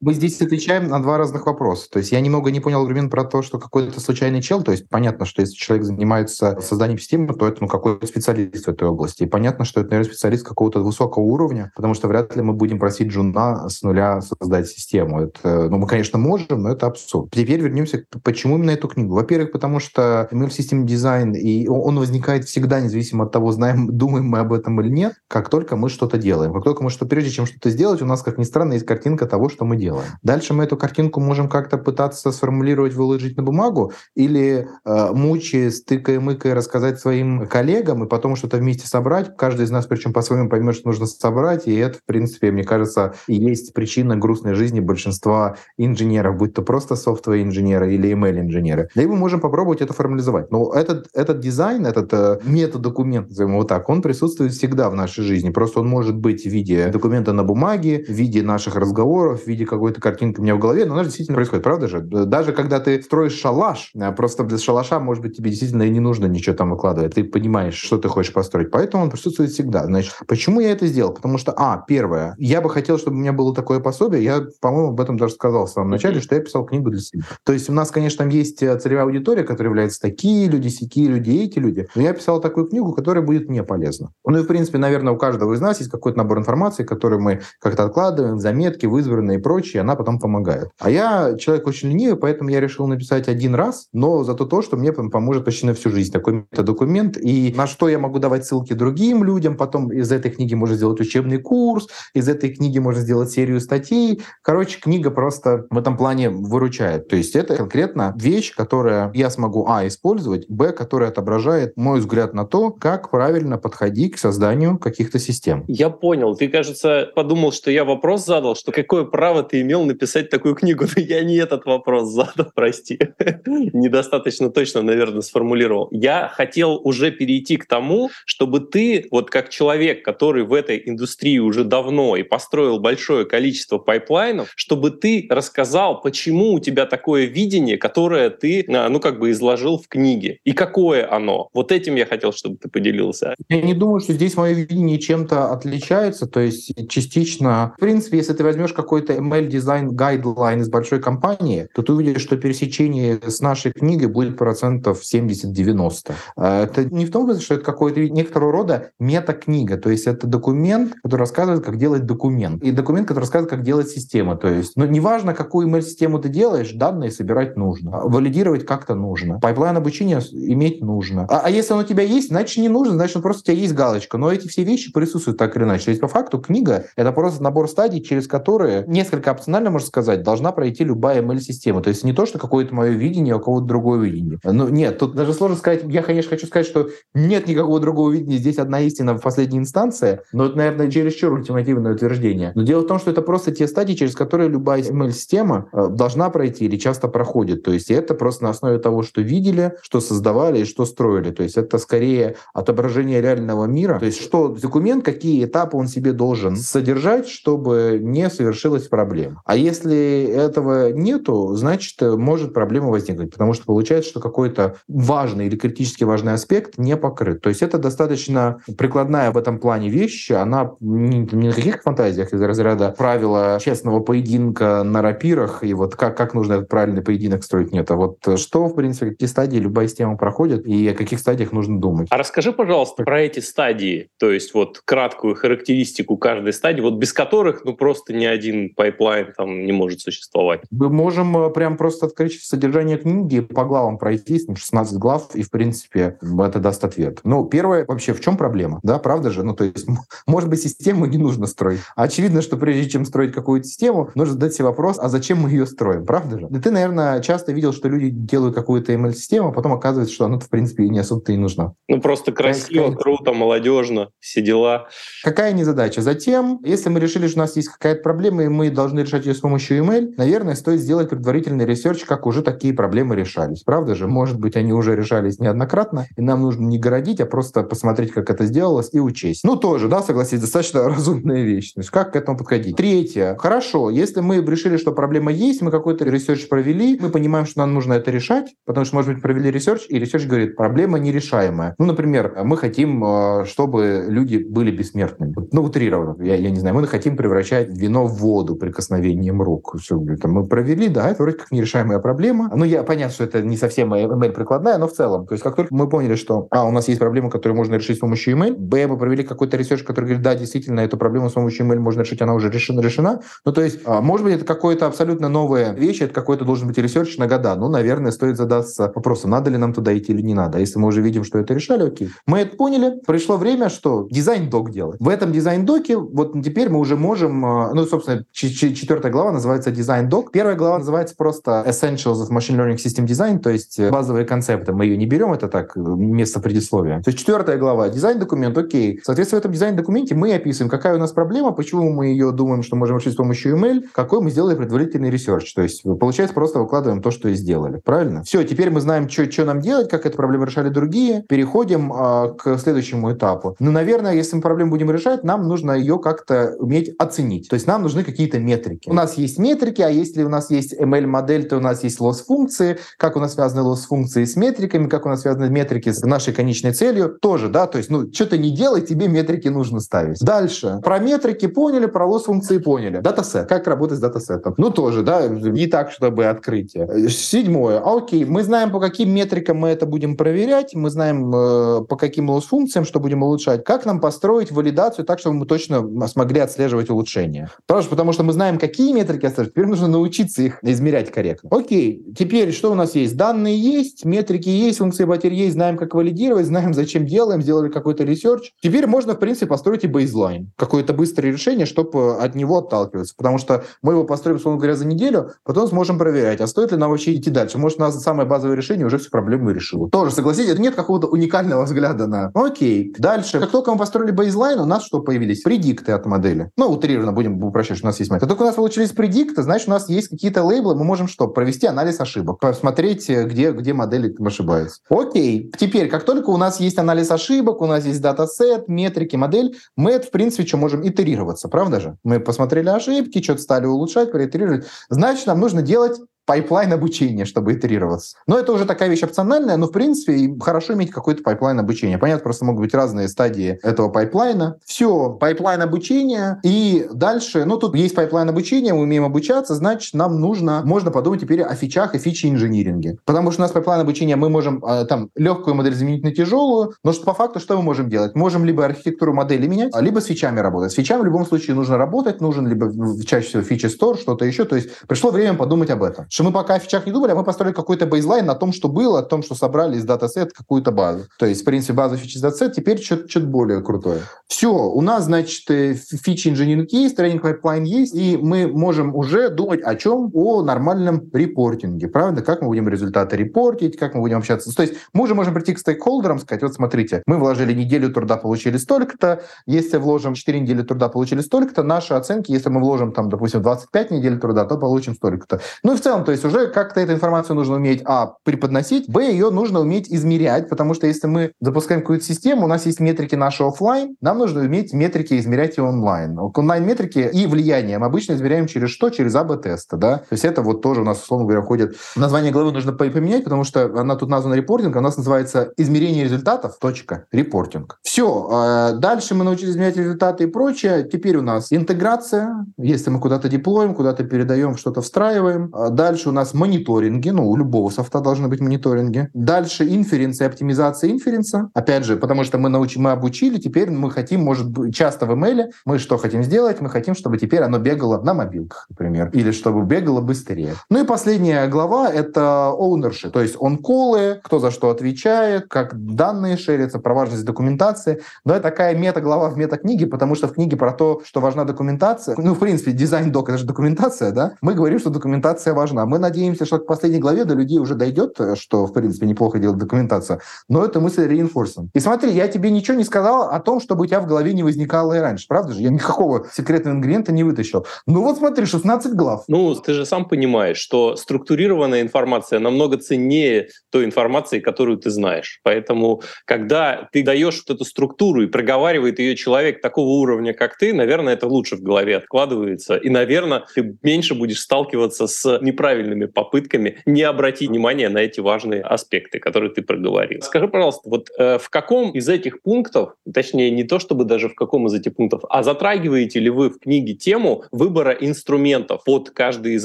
Мы 0.00 0.14
здесь 0.14 0.40
отвечаем 0.40 0.88
на 0.88 1.02
два 1.02 1.18
разных 1.18 1.44
вопроса. 1.44 1.90
То 1.90 1.98
есть 1.98 2.10
я 2.12 2.20
немного 2.20 2.50
не 2.50 2.60
понял 2.60 2.80
аргумент 2.80 3.10
про 3.10 3.24
то, 3.24 3.42
что 3.42 3.58
какой-то 3.58 4.00
случайный 4.00 4.40
чел, 4.40 4.59
то 4.62 4.72
есть 4.72 4.88
понятно, 4.88 5.24
что 5.26 5.40
если 5.40 5.54
человек 5.54 5.86
занимается 5.86 6.58
созданием 6.60 6.98
системы, 6.98 7.34
то 7.34 7.46
это 7.46 7.58
ну, 7.60 7.68
какой-то 7.68 8.06
специалист 8.06 8.64
в 8.64 8.68
этой 8.68 8.88
области. 8.88 9.22
И 9.22 9.26
понятно, 9.26 9.64
что 9.64 9.80
это, 9.80 9.90
наверное, 9.90 10.12
специалист 10.12 10.46
какого-то 10.46 10.80
высокого 10.80 11.22
уровня, 11.22 11.72
потому 11.74 11.94
что 11.94 12.08
вряд 12.08 12.36
ли 12.36 12.42
мы 12.42 12.52
будем 12.52 12.78
просить 12.78 13.08
джуна 13.08 13.68
с 13.68 13.82
нуля 13.82 14.20
создать 14.20 14.68
систему. 14.68 15.20
Это, 15.22 15.68
ну, 15.68 15.78
мы, 15.78 15.86
конечно, 15.86 16.18
можем, 16.18 16.62
но 16.62 16.70
это 16.70 16.86
абсурд. 16.86 17.30
Теперь 17.30 17.60
вернемся 17.60 17.98
к 17.98 18.22
почему 18.22 18.56
именно 18.56 18.70
эту 18.70 18.88
книгу. 18.88 19.14
Во-первых, 19.14 19.52
потому 19.52 19.80
что 19.80 20.28
ML 20.32 20.48
System 20.48 20.84
Design, 20.84 21.34
и 21.34 21.66
он 21.68 21.98
возникает 21.98 22.44
всегда, 22.44 22.80
независимо 22.80 23.24
от 23.24 23.32
того, 23.32 23.52
знаем, 23.52 23.86
думаем 23.96 24.26
мы 24.26 24.38
об 24.38 24.52
этом 24.52 24.80
или 24.80 24.88
нет, 24.88 25.14
как 25.28 25.48
только 25.48 25.76
мы 25.76 25.88
что-то 25.88 26.18
делаем. 26.18 26.52
Как 26.52 26.64
только 26.64 26.82
мы 26.82 26.90
что 26.90 27.06
прежде 27.06 27.30
чем 27.30 27.46
что-то 27.46 27.70
сделать, 27.70 28.02
у 28.02 28.06
нас, 28.06 28.22
как 28.22 28.38
ни 28.38 28.44
странно, 28.44 28.74
есть 28.74 28.86
картинка 28.86 29.26
того, 29.26 29.48
что 29.48 29.64
мы 29.64 29.76
делаем. 29.76 30.06
Дальше 30.22 30.54
мы 30.54 30.64
эту 30.64 30.76
картинку 30.76 31.20
можем 31.20 31.48
как-то 31.48 31.78
пытаться 31.78 32.32
сформулировать, 32.32 32.94
выложить 32.94 33.36
на 33.36 33.42
бумагу, 33.42 33.92
или 34.14 34.49
э, 34.58 35.12
мучаясь, 35.12 35.82
тыкая-мыкая, 35.82 36.54
рассказать 36.54 37.00
своим 37.00 37.46
коллегам, 37.46 38.04
и 38.04 38.08
потом 38.08 38.36
что-то 38.36 38.58
вместе 38.58 38.86
собрать. 38.86 39.36
Каждый 39.36 39.64
из 39.64 39.70
нас, 39.70 39.86
причем 39.86 40.12
по-своему, 40.12 40.48
поймет, 40.48 40.74
что 40.74 40.88
нужно 40.88 41.06
собрать. 41.06 41.66
И 41.66 41.74
это, 41.76 41.98
в 41.98 42.04
принципе, 42.04 42.50
мне 42.50 42.64
кажется, 42.64 43.14
и 43.26 43.34
есть 43.34 43.72
причина 43.74 44.16
грустной 44.16 44.54
жизни 44.54 44.80
большинства 44.80 45.56
инженеров, 45.76 46.36
будь 46.36 46.54
то 46.54 46.62
просто 46.62 46.96
софтвер-инженеры 46.96 47.94
или 47.94 48.12
ML-инженеры. 48.12 48.88
Либо 48.94 49.12
мы 49.12 49.18
можем 49.18 49.40
попробовать 49.40 49.80
это 49.80 49.92
формализовать. 49.92 50.50
Но 50.50 50.72
этот, 50.72 51.08
этот 51.14 51.40
дизайн, 51.40 51.86
этот 51.86 52.12
э, 52.12 52.38
метадокумент, 52.44 53.28
назовем 53.28 53.52
его 53.52 53.64
так, 53.64 53.88
он 53.88 54.02
присутствует 54.02 54.52
всегда 54.52 54.90
в 54.90 54.94
нашей 54.94 55.24
жизни. 55.24 55.50
Просто 55.50 55.80
он 55.80 55.88
может 55.88 56.16
быть 56.16 56.42
в 56.42 56.48
виде 56.48 56.88
документа 56.88 57.32
на 57.32 57.44
бумаге, 57.44 58.04
в 58.06 58.10
виде 58.10 58.42
наших 58.42 58.76
разговоров, 58.76 59.42
в 59.42 59.46
виде 59.46 59.66
какой-то 59.66 60.00
картинки 60.00 60.40
у 60.40 60.42
меня 60.42 60.54
в 60.54 60.58
голове. 60.58 60.84
Но 60.84 60.94
оно 60.94 61.04
действительно 61.04 61.36
происходит, 61.36 61.64
правда 61.64 61.88
же? 61.88 62.00
Даже 62.00 62.52
когда 62.52 62.80
ты 62.80 63.00
строишь 63.02 63.34
шалаш, 63.34 63.90
э, 63.94 64.12
просто 64.40 64.54
без 64.54 64.62
шалаша, 64.62 65.00
может 65.00 65.22
быть, 65.22 65.36
тебе 65.36 65.50
действительно 65.50 65.82
и 65.82 65.90
не 65.90 66.00
нужно 66.00 66.26
ничего 66.26 66.56
там 66.56 66.70
выкладывать. 66.70 67.14
Ты 67.14 67.24
понимаешь, 67.24 67.74
что 67.74 67.98
ты 67.98 68.08
хочешь 68.08 68.32
построить. 68.32 68.70
Поэтому 68.70 69.04
он 69.04 69.10
присутствует 69.10 69.50
всегда. 69.50 69.84
Значит, 69.84 70.14
почему 70.26 70.60
я 70.60 70.72
это 70.72 70.86
сделал? 70.86 71.12
Потому 71.12 71.38
что, 71.38 71.52
а, 71.56 71.84
первое, 71.86 72.34
я 72.38 72.60
бы 72.60 72.70
хотел, 72.70 72.98
чтобы 72.98 73.16
у 73.16 73.20
меня 73.20 73.32
было 73.32 73.54
такое 73.54 73.80
пособие. 73.80 74.24
Я, 74.24 74.42
по-моему, 74.60 74.88
об 74.88 75.00
этом 75.00 75.16
даже 75.16 75.34
сказал 75.34 75.66
в 75.66 75.70
самом 75.70 75.90
начале, 75.90 76.20
что 76.20 76.34
я 76.34 76.40
писал 76.40 76.64
книгу 76.64 76.90
для 76.90 77.00
себя. 77.00 77.22
То 77.44 77.52
есть 77.52 77.68
у 77.68 77.72
нас, 77.72 77.90
конечно, 77.90 78.24
там 78.24 78.28
есть 78.28 78.62
э, 78.62 78.78
целевая 78.78 79.04
аудитория, 79.04 79.42
которая 79.42 79.70
является 79.70 80.00
такие 80.00 80.48
люди, 80.48 80.68
сякие 80.68 81.08
люди, 81.08 81.30
эти 81.30 81.58
люди. 81.58 81.88
Но 81.94 82.02
я 82.02 82.12
писал 82.12 82.40
такую 82.40 82.66
книгу, 82.66 82.92
которая 82.92 83.24
будет 83.24 83.48
мне 83.48 83.62
полезна. 83.62 84.12
Ну 84.24 84.38
и, 84.38 84.42
в 84.42 84.46
принципе, 84.46 84.78
наверное, 84.78 85.12
у 85.12 85.16
каждого 85.16 85.54
из 85.54 85.60
нас 85.60 85.78
есть 85.78 85.90
какой-то 85.90 86.18
набор 86.18 86.38
информации, 86.38 86.84
который 86.84 87.18
мы 87.18 87.40
как-то 87.60 87.84
откладываем, 87.84 88.38
заметки, 88.38 88.86
в 88.86 88.96
избранные 88.98 89.38
и 89.38 89.40
прочее, 89.40 89.82
она 89.82 89.96
потом 89.96 90.18
помогает. 90.18 90.70
А 90.78 90.90
я 90.90 91.36
человек 91.38 91.66
очень 91.66 91.90
ленивый, 91.90 92.16
поэтому 92.16 92.50
я 92.50 92.60
решил 92.60 92.86
написать 92.86 93.28
один 93.28 93.54
раз, 93.54 93.88
но 93.92 94.24
зато 94.30 94.44
то, 94.44 94.62
что 94.62 94.76
мне 94.76 94.92
поможет 94.92 95.44
почти 95.44 95.66
на 95.66 95.74
всю 95.74 95.90
жизнь. 95.90 96.12
Такой 96.12 96.46
метадокумент. 96.50 97.16
И 97.16 97.52
на 97.56 97.66
что 97.66 97.88
я 97.88 97.98
могу 97.98 98.18
давать 98.18 98.46
ссылки 98.46 98.72
другим 98.72 99.24
людям, 99.24 99.56
потом 99.56 99.92
из 99.92 100.12
этой 100.12 100.30
книги 100.30 100.54
можно 100.54 100.76
сделать 100.76 101.00
учебный 101.00 101.38
курс, 101.38 101.88
из 102.14 102.28
этой 102.28 102.50
книги 102.50 102.78
можно 102.78 103.02
сделать 103.02 103.30
серию 103.30 103.60
статей. 103.60 104.22
Короче, 104.42 104.80
книга 104.80 105.10
просто 105.10 105.66
в 105.70 105.78
этом 105.78 105.96
плане 105.96 106.30
выручает. 106.30 107.08
То 107.08 107.16
есть 107.16 107.34
это 107.34 107.56
конкретно 107.56 108.14
вещь, 108.16 108.54
которая 108.54 109.10
я 109.14 109.30
смогу, 109.30 109.66
а, 109.68 109.86
использовать, 109.86 110.48
б, 110.48 110.72
которая 110.72 111.10
отображает 111.10 111.76
мой 111.76 111.98
взгляд 112.00 112.34
на 112.34 112.44
то, 112.44 112.70
как 112.70 113.10
правильно 113.10 113.58
подходить 113.58 114.14
к 114.14 114.18
созданию 114.18 114.78
каких-то 114.78 115.18
систем. 115.18 115.64
Я 115.66 115.90
понял. 115.90 116.36
Ты, 116.36 116.48
кажется, 116.48 117.10
подумал, 117.14 117.52
что 117.52 117.70
я 117.70 117.84
вопрос 117.84 118.24
задал, 118.24 118.54
что 118.54 118.70
какое 118.72 119.04
право 119.04 119.42
ты 119.42 119.60
имел 119.62 119.84
написать 119.84 120.30
такую 120.30 120.54
книгу. 120.54 120.84
Но 120.96 121.02
я 121.02 121.24
не 121.24 121.36
этот 121.36 121.66
вопрос 121.66 122.10
задал, 122.10 122.52
прости. 122.54 122.98
Недостаточно 123.46 124.19
достаточно 124.20 124.50
точно, 124.50 124.82
наверное, 124.82 125.22
сформулировал. 125.22 125.88
Я 125.90 126.30
хотел 126.32 126.80
уже 126.84 127.10
перейти 127.10 127.56
к 127.56 127.66
тому, 127.66 128.10
чтобы 128.24 128.60
ты, 128.60 129.06
вот 129.10 129.30
как 129.30 129.48
человек, 129.48 130.04
который 130.04 130.44
в 130.44 130.52
этой 130.52 130.82
индустрии 130.84 131.38
уже 131.38 131.64
давно 131.64 132.16
и 132.16 132.22
построил 132.22 132.78
большое 132.78 133.24
количество 133.24 133.78
пайплайнов, 133.78 134.52
чтобы 134.56 134.90
ты 134.90 135.26
рассказал, 135.30 136.00
почему 136.00 136.52
у 136.52 136.60
тебя 136.60 136.86
такое 136.86 137.24
видение, 137.24 137.78
которое 137.78 138.30
ты, 138.30 138.64
а, 138.68 138.88
ну, 138.88 139.00
как 139.00 139.18
бы 139.18 139.30
изложил 139.30 139.78
в 139.78 139.88
книге, 139.88 140.38
и 140.44 140.52
какое 140.52 141.10
оно. 141.10 141.48
Вот 141.54 141.72
этим 141.72 141.96
я 141.96 142.06
хотел, 142.06 142.32
чтобы 142.32 142.56
ты 142.56 142.68
поделился. 142.68 143.34
Я 143.48 143.62
не 143.62 143.74
думаю, 143.74 144.00
что 144.00 144.12
здесь 144.12 144.36
мое 144.36 144.52
видение 144.52 144.98
чем-то 144.98 145.52
отличается, 145.52 146.26
то 146.26 146.40
есть 146.40 146.88
частично. 146.88 147.72
В 147.76 147.80
принципе, 147.80 148.18
если 148.18 148.34
ты 148.34 148.44
возьмешь 148.44 148.72
какой-то 148.72 149.14
ML 149.14 149.46
design 149.46 149.94
guideline 149.94 150.60
из 150.60 150.68
большой 150.68 151.00
компании, 151.00 151.68
то 151.74 151.82
ты 151.82 151.92
увидишь, 151.92 152.22
что 152.22 152.36
пересечение 152.36 153.18
с 153.26 153.40
нашей 153.40 153.72
книгой 153.72 154.09
будет 154.10 154.36
процентов 154.36 155.02
70-90. 155.02 156.12
А 156.36 156.64
это 156.64 156.84
не 156.84 157.06
в 157.06 157.10
том 157.10 157.24
смысле, 157.24 157.42
что 157.42 157.54
это 157.54 157.64
какой-то 157.64 158.00
некоторого 158.00 158.52
рода 158.52 158.90
мета-книга, 158.98 159.76
то 159.76 159.90
есть 159.90 160.06
это 160.06 160.26
документ, 160.26 160.94
который 161.02 161.20
рассказывает, 161.20 161.64
как 161.64 161.76
делать 161.76 162.06
документ, 162.06 162.62
и 162.62 162.70
документ, 162.70 163.08
который 163.08 163.22
рассказывает, 163.22 163.50
как 163.50 163.62
делать 163.62 163.88
систему. 163.88 164.36
То 164.36 164.48
есть, 164.48 164.72
ну, 164.76 164.86
неважно, 164.86 165.34
какую 165.34 165.68
ML-систему 165.68 166.18
ты 166.18 166.28
делаешь, 166.28 166.72
данные 166.72 167.10
собирать 167.10 167.56
нужно, 167.56 167.90
валидировать 168.04 168.66
как-то 168.66 168.94
нужно, 168.94 169.38
пайплайн 169.40 169.76
обучения 169.76 170.20
иметь 170.32 170.82
нужно. 170.82 171.26
А, 171.28 171.42
а 171.44 171.50
если 171.50 171.72
он 171.72 171.80
у 171.80 171.84
тебя 171.84 172.02
есть, 172.02 172.28
значит 172.28 172.58
не 172.58 172.68
нужно, 172.68 172.94
значит 172.94 173.22
просто 173.22 173.42
у 173.42 173.44
тебя 173.44 173.62
есть 173.62 173.74
галочка. 173.74 174.18
Но 174.18 174.30
эти 174.30 174.48
все 174.48 174.64
вещи 174.64 174.92
присутствуют 174.92 175.38
так 175.38 175.56
или 175.56 175.64
иначе. 175.64 175.86
То 175.86 175.90
есть 175.90 176.00
по 176.00 176.08
факту 176.08 176.38
книга— 176.38 176.86
это 176.96 177.12
просто 177.12 177.42
набор 177.42 177.68
стадий, 177.68 178.02
через 178.02 178.26
которые 178.26 178.84
несколько 178.86 179.30
опционально, 179.30 179.70
можно 179.70 179.86
сказать, 179.86 180.22
должна 180.22 180.52
пройти 180.52 180.84
любая 180.84 181.22
ML-система. 181.22 181.82
То 181.82 181.88
есть 181.88 182.04
не 182.04 182.12
то, 182.12 182.26
что 182.26 182.38
какое-то 182.38 182.74
мое 182.74 182.90
видение, 182.90 183.34
а 183.34 183.38
у 183.38 183.40
кого-то 183.40 183.66
другое 183.66 183.99
видение. 184.00 184.38
Ну 184.44 184.68
нет, 184.68 184.98
тут 184.98 185.14
даже 185.14 185.32
сложно 185.32 185.56
сказать, 185.56 185.82
я, 185.86 186.02
конечно, 186.02 186.30
хочу 186.30 186.46
сказать, 186.46 186.66
что 186.66 186.88
нет 187.14 187.46
никакого 187.46 187.80
другого 187.80 188.10
видения, 188.10 188.38
здесь 188.38 188.58
одна 188.58 188.80
истина 188.80 189.14
в 189.14 189.22
последней 189.22 189.58
инстанции, 189.58 190.20
но 190.32 190.46
это, 190.46 190.56
наверное, 190.56 190.90
чересчур 190.90 191.32
ультимативное 191.32 191.94
утверждение. 191.94 192.52
Но 192.54 192.62
дело 192.62 192.82
в 192.82 192.86
том, 192.86 192.98
что 192.98 193.10
это 193.10 193.22
просто 193.22 193.52
те 193.52 193.66
стадии, 193.66 193.94
через 193.94 194.14
которые 194.14 194.48
любая 194.48 194.82
ML-система 194.82 195.68
э, 195.72 195.88
должна 195.90 196.30
пройти 196.30 196.66
или 196.66 196.76
часто 196.76 197.08
проходит. 197.08 197.62
То 197.62 197.72
есть 197.72 197.90
это 197.90 198.14
просто 198.14 198.44
на 198.44 198.50
основе 198.50 198.78
того, 198.78 199.02
что 199.02 199.20
видели, 199.20 199.74
что 199.82 200.00
создавали 200.00 200.60
и 200.60 200.64
что 200.64 200.84
строили. 200.84 201.30
То 201.30 201.42
есть 201.42 201.56
это 201.56 201.78
скорее 201.78 202.36
отображение 202.54 203.20
реального 203.20 203.64
мира. 203.66 203.98
То 203.98 204.06
есть 204.06 204.20
что 204.20 204.48
документ, 204.48 205.04
какие 205.04 205.44
этапы 205.44 205.76
он 205.76 205.86
себе 205.86 206.12
должен 206.12 206.56
содержать, 206.56 207.28
чтобы 207.28 207.98
не 208.00 208.28
совершилась 208.30 208.88
проблема. 208.88 209.42
А 209.44 209.56
если 209.56 210.24
этого 210.24 210.92
нету, 210.92 211.54
значит, 211.56 212.00
может 212.00 212.54
проблема 212.54 212.88
возникнуть, 212.88 213.30
потому 213.30 213.52
что 213.52 213.64
получается, 213.64 213.89
что 213.98 214.20
какой-то 214.20 214.76
важный 214.88 215.46
или 215.46 215.56
критически 215.56 216.04
важный 216.04 216.32
аспект 216.32 216.78
не 216.78 216.96
покрыт. 216.96 217.40
То 217.40 217.48
есть 217.48 217.62
это 217.62 217.78
достаточно 217.78 218.60
прикладная 218.78 219.30
в 219.30 219.36
этом 219.36 219.58
плане 219.58 219.88
вещь, 219.88 220.30
она 220.30 220.72
не, 220.80 221.28
не 221.32 221.48
на 221.48 221.52
каких 221.52 221.82
фантазиях 221.82 222.32
из 222.32 222.40
разряда 222.40 222.94
правила 222.96 223.58
честного 223.60 224.00
поединка 224.00 224.82
на 224.82 225.02
рапирах, 225.02 225.64
и 225.64 225.74
вот 225.74 225.96
как, 225.96 226.16
как 226.16 226.34
нужно 226.34 226.54
этот 226.54 226.68
правильный 226.68 227.02
поединок 227.02 227.44
строить, 227.44 227.72
нет. 227.72 227.90
А 227.90 227.96
вот 227.96 228.18
что, 228.38 228.66
в 228.66 228.74
принципе, 228.74 229.10
какие 229.10 229.28
стадии 229.28 229.58
любая 229.58 229.88
система 229.88 230.16
проходит, 230.16 230.66
и 230.66 230.88
о 230.88 230.94
каких 230.94 231.18
стадиях 231.18 231.52
нужно 231.52 231.80
думать. 231.80 232.08
А 232.10 232.16
расскажи, 232.16 232.52
пожалуйста, 232.52 233.02
про 233.04 233.20
эти 233.22 233.40
стадии, 233.40 234.08
то 234.18 234.30
есть 234.30 234.54
вот 234.54 234.80
краткую 234.84 235.34
характеристику 235.34 236.16
каждой 236.16 236.52
стадии, 236.52 236.80
вот 236.80 236.94
без 236.94 237.12
которых, 237.12 237.64
ну, 237.64 237.74
просто 237.74 238.12
ни 238.12 238.24
один 238.24 238.74
пайплайн 238.74 239.32
там 239.36 239.64
не 239.64 239.72
может 239.72 240.00
существовать. 240.00 240.60
Мы 240.70 240.88
можем 240.88 241.36
э, 241.36 241.50
прям 241.50 241.76
просто 241.76 242.06
открыть 242.06 242.40
содержание 242.42 242.98
книги, 242.98 243.40
по 243.40 243.64
главам 243.70 243.98
пройтись, 243.98 244.46
16 244.52 244.98
глав, 244.98 245.34
и, 245.34 245.42
в 245.42 245.50
принципе, 245.50 246.18
это 246.20 246.58
даст 246.58 246.84
ответ. 246.84 247.20
Ну, 247.24 247.44
первое, 247.44 247.84
вообще, 247.86 248.12
в 248.12 248.20
чем 248.20 248.36
проблема? 248.36 248.80
Да, 248.82 248.98
правда 248.98 249.30
же? 249.30 249.42
Ну, 249.42 249.54
то 249.54 249.64
есть, 249.64 249.86
может 250.26 250.50
быть, 250.50 250.60
систему 250.60 251.06
не 251.06 251.18
нужно 251.18 251.46
строить. 251.46 251.80
Очевидно, 251.96 252.42
что 252.42 252.56
прежде 252.56 252.90
чем 252.90 253.04
строить 253.04 253.32
какую-то 253.32 253.66
систему, 253.66 254.10
нужно 254.14 254.34
задать 254.34 254.54
себе 254.54 254.64
вопрос, 254.66 254.98
а 254.98 255.08
зачем 255.08 255.42
мы 255.42 255.50
ее 255.50 255.66
строим? 255.66 256.04
Правда 256.04 256.38
же? 256.38 256.48
И 256.50 256.58
ты, 256.58 256.70
наверное, 256.70 257.20
часто 257.20 257.52
видел, 257.52 257.72
что 257.72 257.88
люди 257.88 258.10
делают 258.10 258.54
какую-то 258.54 258.92
ML-систему, 258.92 259.48
а 259.48 259.52
потом 259.52 259.72
оказывается, 259.72 260.14
что 260.14 260.24
она, 260.24 260.38
в 260.38 260.48
принципе, 260.48 260.88
не 260.88 260.98
особо-то 260.98 261.32
и 261.32 261.36
нужна. 261.36 261.74
Ну, 261.88 262.00
просто 262.00 262.32
красиво, 262.32 262.88
какая, 262.88 262.96
круто, 262.96 263.32
молодежно, 263.32 264.10
все 264.18 264.42
дела. 264.42 264.88
Какая 265.22 265.52
незадача? 265.52 266.02
Затем, 266.02 266.60
если 266.64 266.88
мы 266.88 267.00
решили, 267.00 267.28
что 267.28 267.38
у 267.38 267.42
нас 267.42 267.56
есть 267.56 267.68
какая-то 267.68 268.02
проблема, 268.02 268.44
и 268.44 268.48
мы 268.48 268.70
должны 268.70 269.00
решать 269.00 269.26
ее 269.26 269.34
с 269.34 269.40
помощью 269.40 269.78
ML, 269.78 270.12
наверное, 270.16 270.54
стоит 270.54 270.80
сделать 270.80 271.08
предварительный 271.08 271.64
research, 271.64 272.04
как 272.04 272.26
уже 272.26 272.42
такие 272.42 272.74
проблемы 272.74 273.14
решались. 273.16 273.59
Правда 273.64 273.94
же? 273.94 274.06
Может 274.06 274.38
быть, 274.38 274.56
они 274.56 274.72
уже 274.72 274.96
решались 274.96 275.38
неоднократно, 275.38 276.06
и 276.16 276.20
нам 276.20 276.42
нужно 276.42 276.66
не 276.66 276.78
городить, 276.78 277.20
а 277.20 277.26
просто 277.26 277.62
посмотреть, 277.62 278.12
как 278.12 278.30
это 278.30 278.46
сделалось, 278.46 278.90
и 278.92 279.00
учесть. 279.00 279.44
Ну, 279.44 279.56
тоже, 279.56 279.88
да, 279.88 280.02
согласитесь, 280.02 280.40
достаточно 280.40 280.88
разумная 280.88 281.42
вещь. 281.42 281.72
То 281.72 281.80
есть 281.80 281.90
как 281.90 282.12
к 282.12 282.16
этому 282.16 282.38
подходить? 282.38 282.76
Третье. 282.76 283.36
Хорошо, 283.38 283.90
если 283.90 284.20
мы 284.20 284.36
решили, 284.36 284.76
что 284.76 284.92
проблема 284.92 285.32
есть, 285.32 285.62
мы 285.62 285.70
какой-то 285.70 286.04
research 286.04 286.48
провели, 286.48 286.98
мы 287.00 287.10
понимаем, 287.10 287.46
что 287.46 287.60
нам 287.60 287.74
нужно 287.74 287.94
это 287.94 288.10
решать, 288.10 288.54
потому 288.64 288.84
что, 288.84 288.96
может 288.96 289.12
быть, 289.12 289.22
провели 289.22 289.50
research, 289.50 289.86
и 289.88 289.98
research 289.98 290.26
говорит, 290.26 290.56
проблема 290.56 290.98
нерешаемая. 290.98 291.74
Ну, 291.78 291.86
например, 291.86 292.40
мы 292.44 292.56
хотим, 292.56 293.04
э, 293.04 293.44
чтобы 293.46 294.06
люди 294.08 294.38
были 294.38 294.70
бессмертными. 294.70 295.34
Ну, 295.52 295.62
утрированно, 295.62 296.22
я, 296.22 296.34
я 296.36 296.50
не 296.50 296.58
знаю, 296.58 296.74
мы 296.74 296.86
хотим 296.86 297.16
превращать 297.16 297.68
вино 297.70 298.06
в 298.06 298.14
воду 298.18 298.56
прикосновением 298.56 299.42
рук. 299.42 299.76
Все, 299.80 300.00
это 300.08 300.28
мы 300.28 300.46
провели, 300.46 300.88
да, 300.88 301.10
это 301.10 301.22
вроде 301.22 301.38
как 301.38 301.50
нерешаемая 301.50 301.98
проблема. 301.98 302.50
Ну, 302.54 302.64
я 302.64 302.82
понятно, 302.82 303.14
что 303.14 303.24
это 303.24 303.42
не 303.50 303.56
совсем 303.56 303.92
ML 303.92 304.32
прикладная, 304.32 304.78
но 304.78 304.88
в 304.88 304.92
целом. 304.92 305.26
То 305.26 305.34
есть 305.34 305.42
как 305.42 305.56
только 305.56 305.74
мы 305.74 305.88
поняли, 305.88 306.14
что 306.14 306.46
а, 306.50 306.64
у 306.64 306.70
нас 306.70 306.88
есть 306.88 307.00
проблема, 307.00 307.30
которую 307.30 307.56
можно 307.56 307.74
решить 307.74 307.96
с 307.96 308.00
помощью 308.00 308.36
ML, 308.36 308.54
б, 308.54 308.86
мы 308.86 308.96
провели 308.96 309.22
какой-то 309.22 309.56
research, 309.56 309.82
который 309.82 310.06
говорит, 310.06 310.22
да, 310.22 310.34
действительно, 310.34 310.80
эту 310.80 310.96
проблему 310.96 311.28
с 311.28 311.32
помощью 311.32 311.66
ML 311.66 311.78
можно 311.78 312.00
решить, 312.00 312.22
она 312.22 312.34
уже 312.34 312.50
решена, 312.50 312.80
решена. 312.80 313.20
Ну, 313.44 313.52
то 313.52 313.62
есть, 313.62 313.80
а, 313.84 314.00
может 314.00 314.24
быть, 314.24 314.36
это 314.36 314.44
какое-то 314.44 314.86
абсолютно 314.86 315.28
новая 315.28 315.72
вещь, 315.72 316.00
это 316.00 316.14
какой-то 316.14 316.44
должен 316.44 316.68
быть 316.68 316.78
research 316.78 317.18
на 317.18 317.26
года. 317.26 317.54
Ну, 317.56 317.68
наверное, 317.68 318.12
стоит 318.12 318.36
задаться 318.36 318.92
вопросом, 318.94 319.30
надо 319.30 319.50
ли 319.50 319.58
нам 319.58 319.72
туда 319.72 319.96
идти 319.96 320.12
или 320.12 320.22
не 320.22 320.34
надо. 320.34 320.58
А 320.58 320.60
если 320.60 320.78
мы 320.78 320.88
уже 320.88 321.02
видим, 321.02 321.24
что 321.24 321.38
это 321.38 321.54
решали, 321.54 321.86
окей. 321.86 322.10
Мы 322.26 322.40
это 322.40 322.56
поняли, 322.56 323.00
пришло 323.06 323.36
время, 323.36 323.68
что 323.68 324.06
дизайн-док 324.10 324.70
делать. 324.70 325.00
В 325.00 325.08
этом 325.08 325.32
дизайн-доке 325.32 325.96
вот 325.96 326.32
теперь 326.44 326.68
мы 326.68 326.78
уже 326.78 326.96
можем, 326.96 327.44
а, 327.44 327.74
ну, 327.74 327.84
собственно, 327.84 328.24
четвертая 328.32 329.12
глава 329.12 329.32
называется 329.32 329.70
дизайн-док. 329.70 330.32
Первая 330.32 330.56
глава 330.56 330.78
называется 330.78 331.14
просто 331.16 331.64
Essentials 331.66 332.22
of 332.22 332.30
Machine 332.30 332.56
Learning 332.56 332.76
System 332.76 333.06
Design, 333.06 333.39
то 333.40 333.50
есть 333.50 333.78
э, 333.78 333.90
базовые 333.90 334.24
концепты. 334.24 334.72
Мы 334.72 334.86
ее 334.86 334.96
не 334.96 335.06
берем, 335.06 335.32
это 335.32 335.48
так, 335.48 335.76
э, 335.76 335.80
вместо 335.80 336.40
предисловия. 336.40 337.02
То 337.02 337.08
есть 337.10 337.18
четвертая 337.18 337.58
глава, 337.58 337.88
дизайн-документ, 337.88 338.56
окей. 338.56 339.00
Соответственно, 339.02 339.38
в 339.38 339.40
этом 339.40 339.52
дизайн-документе 339.52 340.14
мы 340.14 340.34
описываем, 340.34 340.70
какая 340.70 340.96
у 340.96 340.98
нас 340.98 341.12
проблема, 341.12 341.52
почему 341.52 341.90
мы 341.90 342.06
ее 342.06 342.32
думаем, 342.32 342.62
что 342.62 342.76
можем 342.76 342.98
решить 342.98 343.14
с 343.14 343.16
помощью 343.16 343.56
ML, 343.56 343.84
какой 343.92 344.20
мы 344.20 344.30
сделали 344.30 344.56
предварительный 344.56 345.10
research. 345.10 345.52
То 345.54 345.62
есть, 345.62 345.82
получается, 345.82 346.34
просто 346.34 346.58
выкладываем 346.58 347.02
то, 347.02 347.10
что 347.10 347.28
и 347.28 347.34
сделали. 347.34 347.80
Правильно? 347.84 348.22
Все, 348.22 348.42
теперь 348.44 348.70
мы 348.70 348.80
знаем, 348.80 349.08
что 349.08 349.44
нам 349.44 349.60
делать, 349.60 349.88
как 349.88 350.06
эту 350.06 350.16
проблему 350.16 350.44
решали 350.44 350.68
другие. 350.68 351.24
Переходим 351.28 351.92
а, 351.92 352.28
к 352.28 352.58
следующему 352.58 353.12
этапу. 353.12 353.56
Ну, 353.58 353.70
наверное, 353.70 354.14
если 354.14 354.36
мы 354.36 354.42
проблему 354.42 354.70
будем 354.70 354.90
решать, 354.90 355.24
нам 355.24 355.48
нужно 355.48 355.72
ее 355.72 355.98
как-то 355.98 356.54
уметь 356.58 356.94
оценить. 356.98 357.48
То 357.48 357.54
есть 357.54 357.66
нам 357.66 357.82
нужны 357.82 358.04
какие-то 358.04 358.38
метрики. 358.38 358.88
У 358.88 358.92
нас 358.92 359.14
есть 359.14 359.38
метрики, 359.38 359.82
а 359.82 359.88
если 359.88 360.22
у 360.22 360.28
нас 360.28 360.50
есть 360.50 360.74
ML-модель, 360.74 361.48
то 361.48 361.56
у 361.56 361.60
нас 361.60 361.82
есть 361.84 362.00
loss-функции. 362.00 362.78
Как 362.96 363.16
у 363.16 363.20
нас 363.20 363.29
связаны 363.30 363.62
loss-функции 363.62 364.24
с 364.24 364.36
метриками, 364.36 364.88
как 364.88 365.06
у 365.06 365.08
нас 365.08 365.22
связаны 365.22 365.48
метрики 365.48 365.90
с 365.90 366.02
нашей 366.02 366.32
конечной 366.32 366.72
целью, 366.72 367.18
тоже, 367.20 367.48
да, 367.48 367.66
то 367.66 367.78
есть, 367.78 367.90
ну, 367.90 368.12
что-то 368.12 368.38
не 368.38 368.50
делай, 368.50 368.82
тебе 368.82 369.08
метрики 369.08 369.48
нужно 369.48 369.80
ставить. 369.80 370.20
Дальше. 370.20 370.80
Про 370.82 370.98
метрики 370.98 371.46
поняли, 371.46 371.86
про 371.86 372.06
loss-функции 372.06 372.58
поняли. 372.58 373.00
Датасет. 373.00 373.48
Как 373.48 373.66
работать 373.66 373.98
с 373.98 374.00
датасетом? 374.00 374.54
Ну, 374.56 374.70
тоже, 374.70 375.02
да, 375.02 375.26
не 375.28 375.66
так, 375.66 375.90
чтобы 375.90 376.26
открытие. 376.26 377.08
Седьмое. 377.08 377.80
Окей, 377.80 378.24
мы 378.24 378.42
знаем, 378.42 378.70
по 378.70 378.80
каким 378.80 379.10
метрикам 379.14 379.58
мы 379.58 379.68
это 379.68 379.86
будем 379.86 380.16
проверять, 380.16 380.74
мы 380.74 380.90
знаем, 380.90 381.34
э, 381.34 381.84
по 381.84 381.96
каким 381.96 382.30
loss-функциям, 382.30 382.84
что 382.84 383.00
будем 383.00 383.22
улучшать. 383.22 383.64
Как 383.64 383.86
нам 383.86 384.00
построить 384.00 384.50
валидацию 384.50 385.04
так, 385.04 385.18
чтобы 385.18 385.36
мы 385.36 385.46
точно 385.46 386.08
смогли 386.08 386.40
отслеживать 386.40 386.90
улучшения? 386.90 387.50
Потому 387.66 387.82
что, 387.82 387.90
потому 387.90 388.12
что 388.12 388.22
мы 388.22 388.32
знаем, 388.32 388.58
какие 388.58 388.92
метрики 388.92 389.26
отслеживать, 389.26 389.52
теперь 389.52 389.66
нужно 389.66 389.88
научиться 389.88 390.42
их 390.42 390.58
измерять 390.62 391.10
корректно. 391.10 391.50
Окей, 391.52 392.04
теперь 392.16 392.52
что 392.52 392.70
у 392.70 392.74
нас 392.74 392.94
есть? 392.94 393.16
Данные 393.20 393.58
есть, 393.58 394.06
метрики 394.06 394.48
есть, 394.48 394.78
функции 394.78 395.04
потерь 395.04 395.34
есть, 395.34 395.52
знаем, 395.52 395.76
как 395.76 395.92
валидировать, 395.92 396.46
знаем, 396.46 396.72
зачем 396.72 397.04
делаем, 397.04 397.42
сделали 397.42 397.68
какой-то 397.68 398.02
research. 398.02 398.54
Теперь 398.62 398.86
можно, 398.86 399.12
в 399.12 399.18
принципе, 399.18 399.44
построить 399.44 399.84
и 399.84 399.88
baseline. 399.88 400.50
Какое-то 400.56 400.94
быстрое 400.94 401.30
решение, 401.30 401.66
чтобы 401.66 402.16
от 402.16 402.34
него 402.34 402.56
отталкиваться. 402.56 403.14
Потому 403.14 403.36
что 403.36 403.64
мы 403.82 403.92
его 403.92 404.04
построим, 404.04 404.38
условно 404.38 404.58
говоря, 404.58 404.74
за 404.74 404.86
неделю, 404.86 405.32
потом 405.44 405.68
сможем 405.68 405.98
проверять, 405.98 406.40
а 406.40 406.46
стоит 406.46 406.72
ли 406.72 406.78
нам 406.78 406.88
вообще 406.88 407.14
идти 407.14 407.28
дальше. 407.28 407.58
Может, 407.58 407.76
у 407.76 407.82
нас 407.82 408.02
самое 408.02 408.26
базовое 408.26 408.56
решение 408.56 408.86
уже 408.86 408.96
всю 408.96 409.10
проблему 409.10 409.50
решило. 409.50 409.90
Тоже, 409.90 410.12
согласитесь, 410.12 410.58
нет 410.58 410.74
какого-то 410.74 411.06
уникального 411.06 411.64
взгляда 411.66 412.06
на... 412.06 412.30
Окей, 412.32 412.94
дальше. 412.96 413.38
Как 413.38 413.50
только 413.50 413.70
мы 413.70 413.76
построили 413.76 414.12
бейзлайн, 414.12 414.60
у 414.60 414.64
нас 414.64 414.82
что 414.82 415.00
появились? 415.00 415.42
Предикты 415.42 415.92
от 415.92 416.06
модели. 416.06 416.50
Ну, 416.56 416.70
утрированно 416.70 417.12
будем 417.12 417.44
упрощать, 417.44 417.76
что 417.76 417.86
у 417.86 417.90
нас 417.90 417.98
есть 417.98 418.10
метод. 418.10 418.22
Как 418.22 418.28
только 418.30 418.44
у 418.44 418.46
нас 418.46 418.54
получились 418.54 418.92
предикты, 418.92 419.42
значит, 419.42 419.68
у 419.68 419.72
нас 419.72 419.90
есть 419.90 420.08
какие-то 420.08 420.42
лейблы, 420.42 420.74
мы 420.74 420.84
можем 420.84 421.06
что? 421.06 421.28
Провести 421.28 421.66
анализ 421.66 422.00
ошибок, 422.00 422.38
посмотреть, 422.40 423.09
где, 423.14 423.52
где 423.52 423.72
модели 423.72 424.14
ошибаются. 424.24 424.80
Окей. 424.88 425.50
Теперь, 425.58 425.88
как 425.88 426.04
только 426.04 426.30
у 426.30 426.36
нас 426.36 426.60
есть 426.60 426.78
анализ 426.78 427.10
ошибок, 427.10 427.60
у 427.60 427.66
нас 427.66 427.84
есть 427.84 428.00
датасет, 428.00 428.68
метрики, 428.68 429.16
модель, 429.16 429.56
мы 429.76 429.92
это, 429.92 430.06
в 430.06 430.10
принципе, 430.10 430.46
что 430.46 430.56
можем 430.56 430.86
итерироваться, 430.86 431.48
правда 431.48 431.80
же? 431.80 431.96
Мы 432.04 432.20
посмотрели 432.20 432.68
ошибки, 432.68 433.22
что-то 433.22 433.42
стали 433.42 433.66
улучшать, 433.66 434.10
проитерировать. 434.10 434.66
Значит, 434.88 435.26
нам 435.26 435.40
нужно 435.40 435.62
делать 435.62 436.00
пайплайн 436.30 436.72
обучения, 436.72 437.24
чтобы 437.24 437.54
итерироваться. 437.54 438.16
Но 438.28 438.38
это 438.38 438.52
уже 438.52 438.64
такая 438.64 438.88
вещь 438.88 439.02
опциональная, 439.02 439.56
но 439.56 439.66
в 439.66 439.72
принципе 439.72 440.32
хорошо 440.40 440.74
иметь 440.74 440.92
какой-то 440.92 441.24
пайплайн 441.24 441.58
обучения. 441.58 441.98
Понятно, 441.98 442.22
просто 442.22 442.44
могут 442.44 442.60
быть 442.60 442.72
разные 442.72 443.08
стадии 443.08 443.58
этого 443.64 443.88
пайплайна. 443.88 444.56
Все, 444.64 445.10
пайплайн 445.10 445.60
обучения, 445.60 446.38
и 446.44 446.86
дальше, 446.92 447.44
ну 447.46 447.56
тут 447.56 447.74
есть 447.74 447.96
пайплайн 447.96 448.28
обучения, 448.28 448.72
мы 448.72 448.82
умеем 448.82 449.04
обучаться, 449.04 449.56
значит 449.56 449.92
нам 449.94 450.20
нужно, 450.20 450.62
можно 450.64 450.92
подумать 450.92 451.20
теперь 451.20 451.42
о 451.42 451.52
фичах 451.56 451.96
и 451.96 451.98
фичи 451.98 452.26
инжиниринге. 452.26 452.98
Потому 453.04 453.32
что 453.32 453.42
у 453.42 453.42
нас 453.42 453.50
пайплайн 453.50 453.80
обучения, 453.80 454.14
мы 454.14 454.28
можем 454.28 454.64
э, 454.64 454.84
там 454.84 455.10
легкую 455.16 455.56
модель 455.56 455.74
заменить 455.74 456.04
на 456.04 456.12
тяжелую, 456.12 456.74
но 456.84 456.92
что 456.92 457.06
по 457.06 457.14
факту 457.14 457.40
что 457.40 457.56
мы 457.56 457.62
можем 457.62 457.88
делать? 457.88 458.14
Можем 458.14 458.44
либо 458.44 458.64
архитектуру 458.64 459.12
модели 459.12 459.48
менять, 459.48 459.74
либо 459.80 459.98
с 459.98 460.04
фичами 460.04 460.38
работать. 460.38 460.70
С 460.70 460.76
фичами 460.76 461.00
в 461.00 461.06
любом 461.06 461.26
случае 461.26 461.56
нужно 461.56 461.76
работать, 461.76 462.20
нужен 462.20 462.46
либо 462.46 462.72
чаще 463.04 463.26
всего 463.26 463.42
feature 463.42 463.66
store, 463.66 463.98
что-то 463.98 464.24
еще. 464.24 464.44
То 464.44 464.54
есть 464.54 464.68
пришло 464.86 465.10
время 465.10 465.36
подумать 465.36 465.70
об 465.70 465.82
этом 465.82 466.06
что 466.20 466.26
мы 466.26 466.32
пока 466.32 466.56
о 466.56 466.58
фичах 466.58 466.84
не 466.84 466.92
думали, 466.92 467.12
а 467.12 467.14
мы 467.14 467.24
построили 467.24 467.54
какой-то 467.54 467.86
baseline 467.86 468.26
на 468.26 468.34
том, 468.34 468.52
что 468.52 468.68
было, 468.68 468.98
о 468.98 469.02
том, 469.02 469.22
что 469.22 469.34
собрали 469.34 469.78
из 469.78 469.84
датасет 469.84 470.34
какую-то 470.34 470.70
базу. 470.70 471.06
То 471.18 471.24
есть, 471.24 471.40
в 471.40 471.44
принципе, 471.46 471.72
база 471.72 471.96
фичи 471.96 472.18
из 472.18 472.20
датасет 472.20 472.54
теперь 472.54 472.78
что-то 472.78 473.20
более 473.20 473.62
крутое. 473.62 474.02
Все, 474.28 474.52
у 474.52 474.82
нас, 474.82 475.04
значит, 475.04 475.50
э, 475.50 475.72
feature 475.74 476.28
engineering 476.28 476.70
есть, 476.72 476.96
training 476.96 477.22
pipeline 477.22 477.64
есть, 477.64 477.94
и 477.94 478.18
мы 478.20 478.46
можем 478.48 478.94
уже 478.94 479.30
думать 479.30 479.62
о 479.62 479.74
чем? 479.76 480.10
О 480.12 480.42
нормальном 480.42 481.08
репортинге, 481.10 481.88
правда? 481.88 482.20
Как 482.20 482.42
мы 482.42 482.48
будем 482.48 482.68
результаты 482.68 483.16
репортить, 483.16 483.78
как 483.78 483.94
мы 483.94 484.02
будем 484.02 484.18
общаться. 484.18 484.54
То 484.54 484.60
есть 484.60 484.74
мы 484.92 485.04
уже 485.04 485.14
можем 485.14 485.32
прийти 485.32 485.54
к 485.54 485.58
стейкхолдерам, 485.58 486.18
сказать, 486.18 486.42
вот 486.42 486.52
смотрите, 486.52 487.02
мы 487.06 487.16
вложили 487.16 487.54
неделю 487.54 487.94
труда, 487.94 488.18
получили 488.18 488.58
столько-то, 488.58 489.22
если 489.46 489.78
вложим 489.78 490.12
4 490.12 490.38
недели 490.38 490.60
труда, 490.60 490.90
получили 490.90 491.22
столько-то, 491.22 491.62
наши 491.62 491.94
оценки, 491.94 492.30
если 492.30 492.50
мы 492.50 492.60
вложим, 492.60 492.92
там, 492.92 493.08
допустим, 493.08 493.40
25 493.40 493.90
недель 493.90 494.20
труда, 494.20 494.44
то 494.44 494.58
получим 494.58 494.94
столько-то. 494.94 495.40
Ну 495.62 495.72
и 495.72 495.76
в 495.76 495.80
целом, 495.80 496.04
то 496.10 496.12
есть 496.12 496.24
уже 496.24 496.48
как-то 496.48 496.80
эту 496.80 496.92
информацию 496.92 497.36
нужно 497.36 497.54
уметь, 497.54 497.82
а, 497.84 498.14
преподносить, 498.24 498.90
б, 498.90 499.04
ее 499.04 499.30
нужно 499.30 499.60
уметь 499.60 499.88
измерять, 499.88 500.48
потому 500.48 500.74
что 500.74 500.88
если 500.88 501.06
мы 501.06 501.34
запускаем 501.40 501.82
какую-то 501.82 502.04
систему, 502.04 502.46
у 502.46 502.48
нас 502.48 502.66
есть 502.66 502.80
метрики 502.80 503.14
наши 503.14 503.44
офлайн, 503.44 503.94
нам 504.00 504.18
нужно 504.18 504.40
уметь 504.40 504.72
метрики 504.72 505.16
измерять 505.20 505.56
и 505.58 505.60
онлайн. 505.60 506.18
Онлайн-метрики 506.18 507.10
и 507.12 507.28
влияние 507.28 507.78
мы 507.78 507.86
обычно 507.86 508.14
измеряем 508.14 508.48
через 508.48 508.70
что? 508.70 508.90
Через 508.90 509.14
АБ-тесты, 509.14 509.76
да? 509.76 509.98
То 509.98 510.06
есть 510.10 510.24
это 510.24 510.42
вот 510.42 510.62
тоже 510.62 510.80
у 510.80 510.84
нас, 510.84 511.00
условно 511.00 511.26
говоря, 511.26 511.42
входит... 511.42 511.76
Название 511.94 512.32
главы 512.32 512.50
нужно 512.50 512.72
поменять, 512.72 513.22
потому 513.22 513.44
что 513.44 513.66
она 513.66 513.94
тут 513.94 514.08
названа 514.08 514.34
репортинг, 514.34 514.74
у 514.74 514.80
нас 514.80 514.96
называется 514.96 515.52
измерение 515.56 516.02
результатов, 516.02 516.58
точка, 516.60 517.04
репортинг. 517.12 517.78
Все. 517.82 518.28
А 518.32 518.72
дальше 518.72 519.14
мы 519.14 519.22
научились 519.22 519.52
измерять 519.52 519.76
результаты 519.76 520.24
и 520.24 520.26
прочее. 520.26 520.88
Теперь 520.92 521.18
у 521.18 521.22
нас 521.22 521.52
интеграция. 521.52 522.46
Если 522.58 522.90
мы 522.90 522.98
куда-то 522.98 523.28
деплоим, 523.28 523.76
куда-то 523.76 524.02
передаем, 524.02 524.56
что-то 524.56 524.80
встраиваем. 524.80 525.50
А 525.52 525.68
дальше 525.70 525.89
Дальше 525.90 526.10
у 526.10 526.12
нас 526.12 526.34
мониторинги, 526.34 527.10
ну, 527.10 527.28
у 527.28 527.36
любого 527.36 527.68
софта 527.68 527.98
должны 527.98 528.28
быть 528.28 528.40
мониторинги. 528.40 529.10
Дальше 529.12 529.64
инференс 529.64 530.20
и 530.20 530.24
оптимизация 530.24 530.88
инференса. 530.88 531.50
Опять 531.52 531.84
же, 531.84 531.96
потому 531.96 532.22
что 532.22 532.38
мы, 532.38 532.48
научим, 532.48 532.82
мы 532.82 532.92
обучили, 532.92 533.38
теперь 533.38 533.72
мы 533.72 533.90
хотим, 533.90 534.22
может 534.22 534.48
быть, 534.48 534.72
часто 534.72 535.06
в 535.06 535.10
email 535.10 535.50
мы 535.64 535.80
что 535.80 535.98
хотим 535.98 536.22
сделать? 536.22 536.60
Мы 536.60 536.70
хотим, 536.70 536.94
чтобы 536.94 537.18
теперь 537.18 537.40
оно 537.40 537.58
бегало 537.58 538.00
на 538.00 538.14
мобилках, 538.14 538.66
например, 538.70 539.10
или 539.12 539.32
чтобы 539.32 539.64
бегало 539.64 540.00
быстрее. 540.00 540.54
Ну 540.70 540.80
и 540.80 540.86
последняя 540.86 541.48
глава— 541.48 541.88
это 541.92 542.52
ownership, 542.56 543.10
то 543.10 543.20
есть 543.20 543.34
он-колы, 543.36 544.20
кто 544.22 544.38
за 544.38 544.52
что 544.52 544.70
отвечает, 544.70 545.48
как 545.48 545.74
данные 545.74 546.36
шерятся, 546.36 546.78
про 546.78 546.94
важность 546.94 547.24
документации. 547.24 548.00
Но 548.24 548.34
это 548.34 548.44
такая 548.44 548.76
мета-глава 548.76 549.28
в 549.28 549.36
мета-книге, 549.36 549.88
потому 549.88 550.14
что 550.14 550.28
в 550.28 550.34
книге 550.34 550.56
про 550.56 550.70
то, 550.70 551.02
что 551.04 551.20
важна 551.20 551.44
документация, 551.44 552.14
ну, 552.16 552.34
в 552.34 552.38
принципе, 552.38 552.70
дизайн-док— 552.70 553.28
это 553.30 553.38
же 553.38 553.44
документация, 553.44 554.12
да? 554.12 554.34
Мы 554.40 554.54
говорим, 554.54 554.78
что 554.78 554.90
документация 554.90 555.52
важна. 555.52 555.79
Мы 555.86 555.98
надеемся, 555.98 556.44
что 556.46 556.58
к 556.58 556.66
последней 556.66 557.00
главе 557.00 557.24
до 557.24 557.34
людей 557.34 557.58
уже 557.58 557.74
дойдет, 557.74 558.18
что, 558.34 558.66
в 558.66 558.72
принципе, 558.72 559.06
неплохо 559.06 559.38
делать 559.38 559.58
документацию, 559.58 560.20
но 560.48 560.64
эту 560.64 560.80
мысль 560.80 561.06
реинфорсим. 561.06 561.70
И 561.74 561.80
смотри, 561.80 562.12
я 562.12 562.28
тебе 562.28 562.50
ничего 562.50 562.76
не 562.76 562.84
сказал 562.84 563.30
о 563.30 563.40
том, 563.40 563.60
чтобы 563.60 563.84
у 563.84 563.86
тебя 563.86 564.00
в 564.00 564.06
голове 564.06 564.32
не 564.32 564.42
возникало 564.42 564.94
и 564.94 564.98
раньше, 564.98 565.26
правда 565.28 565.52
же? 565.52 565.60
Я 565.60 565.70
никакого 565.70 566.26
секретного 566.32 566.74
ингредиента 566.76 567.12
не 567.12 567.24
вытащил. 567.24 567.66
Ну 567.86 568.02
вот 568.02 568.18
смотри, 568.18 568.46
16 568.46 568.94
глав. 568.94 569.24
Ну, 569.28 569.54
ты 569.54 569.72
же 569.72 569.86
сам 569.86 570.06
понимаешь, 570.06 570.58
что 570.58 570.96
структурированная 570.96 571.82
информация 571.82 572.38
намного 572.38 572.76
ценнее 572.78 573.48
той 573.70 573.84
информации, 573.84 574.40
которую 574.40 574.78
ты 574.78 574.90
знаешь. 574.90 575.40
Поэтому, 575.42 576.02
когда 576.24 576.88
ты 576.92 577.02
даешь 577.02 577.42
вот 577.46 577.56
эту 577.56 577.64
структуру 577.64 578.22
и 578.22 578.26
проговаривает 578.26 578.98
ее 578.98 579.16
человек 579.16 579.60
такого 579.60 579.88
уровня, 580.00 580.34
как 580.34 580.56
ты, 580.56 580.72
наверное, 580.72 581.14
это 581.14 581.26
лучше 581.26 581.56
в 581.56 581.62
голове 581.62 581.96
откладывается. 581.96 582.76
И, 582.76 582.88
наверное, 582.88 583.44
ты 583.54 583.76
меньше 583.82 584.14
будешь 584.14 584.40
сталкиваться 584.40 585.06
с 585.06 585.38
неправильным 585.40 585.69
правильными 585.70 586.06
попытками 586.06 586.78
не 586.84 587.02
обратить 587.02 587.48
внимание 587.48 587.88
на 587.88 587.98
эти 587.98 588.18
важные 588.18 588.60
аспекты, 588.60 589.20
которые 589.20 589.52
ты 589.52 589.62
проговорил. 589.62 590.20
Скажи, 590.20 590.48
пожалуйста, 590.48 590.90
вот 590.90 591.08
э, 591.16 591.38
в 591.38 591.48
каком 591.48 591.92
из 591.92 592.08
этих 592.08 592.42
пунктов, 592.42 592.94
точнее 593.12 593.52
не 593.52 593.62
то 593.62 593.78
чтобы 593.78 594.04
даже 594.04 594.28
в 594.28 594.34
каком 594.34 594.66
из 594.66 594.74
этих 594.74 594.96
пунктов, 594.96 595.22
а 595.30 595.44
затрагиваете 595.44 596.18
ли 596.18 596.28
вы 596.28 596.50
в 596.50 596.58
книге 596.58 596.94
тему 596.94 597.44
выбора 597.52 597.92
инструментов 597.92 598.82
под 598.84 599.10
каждый 599.10 599.54
из 599.54 599.64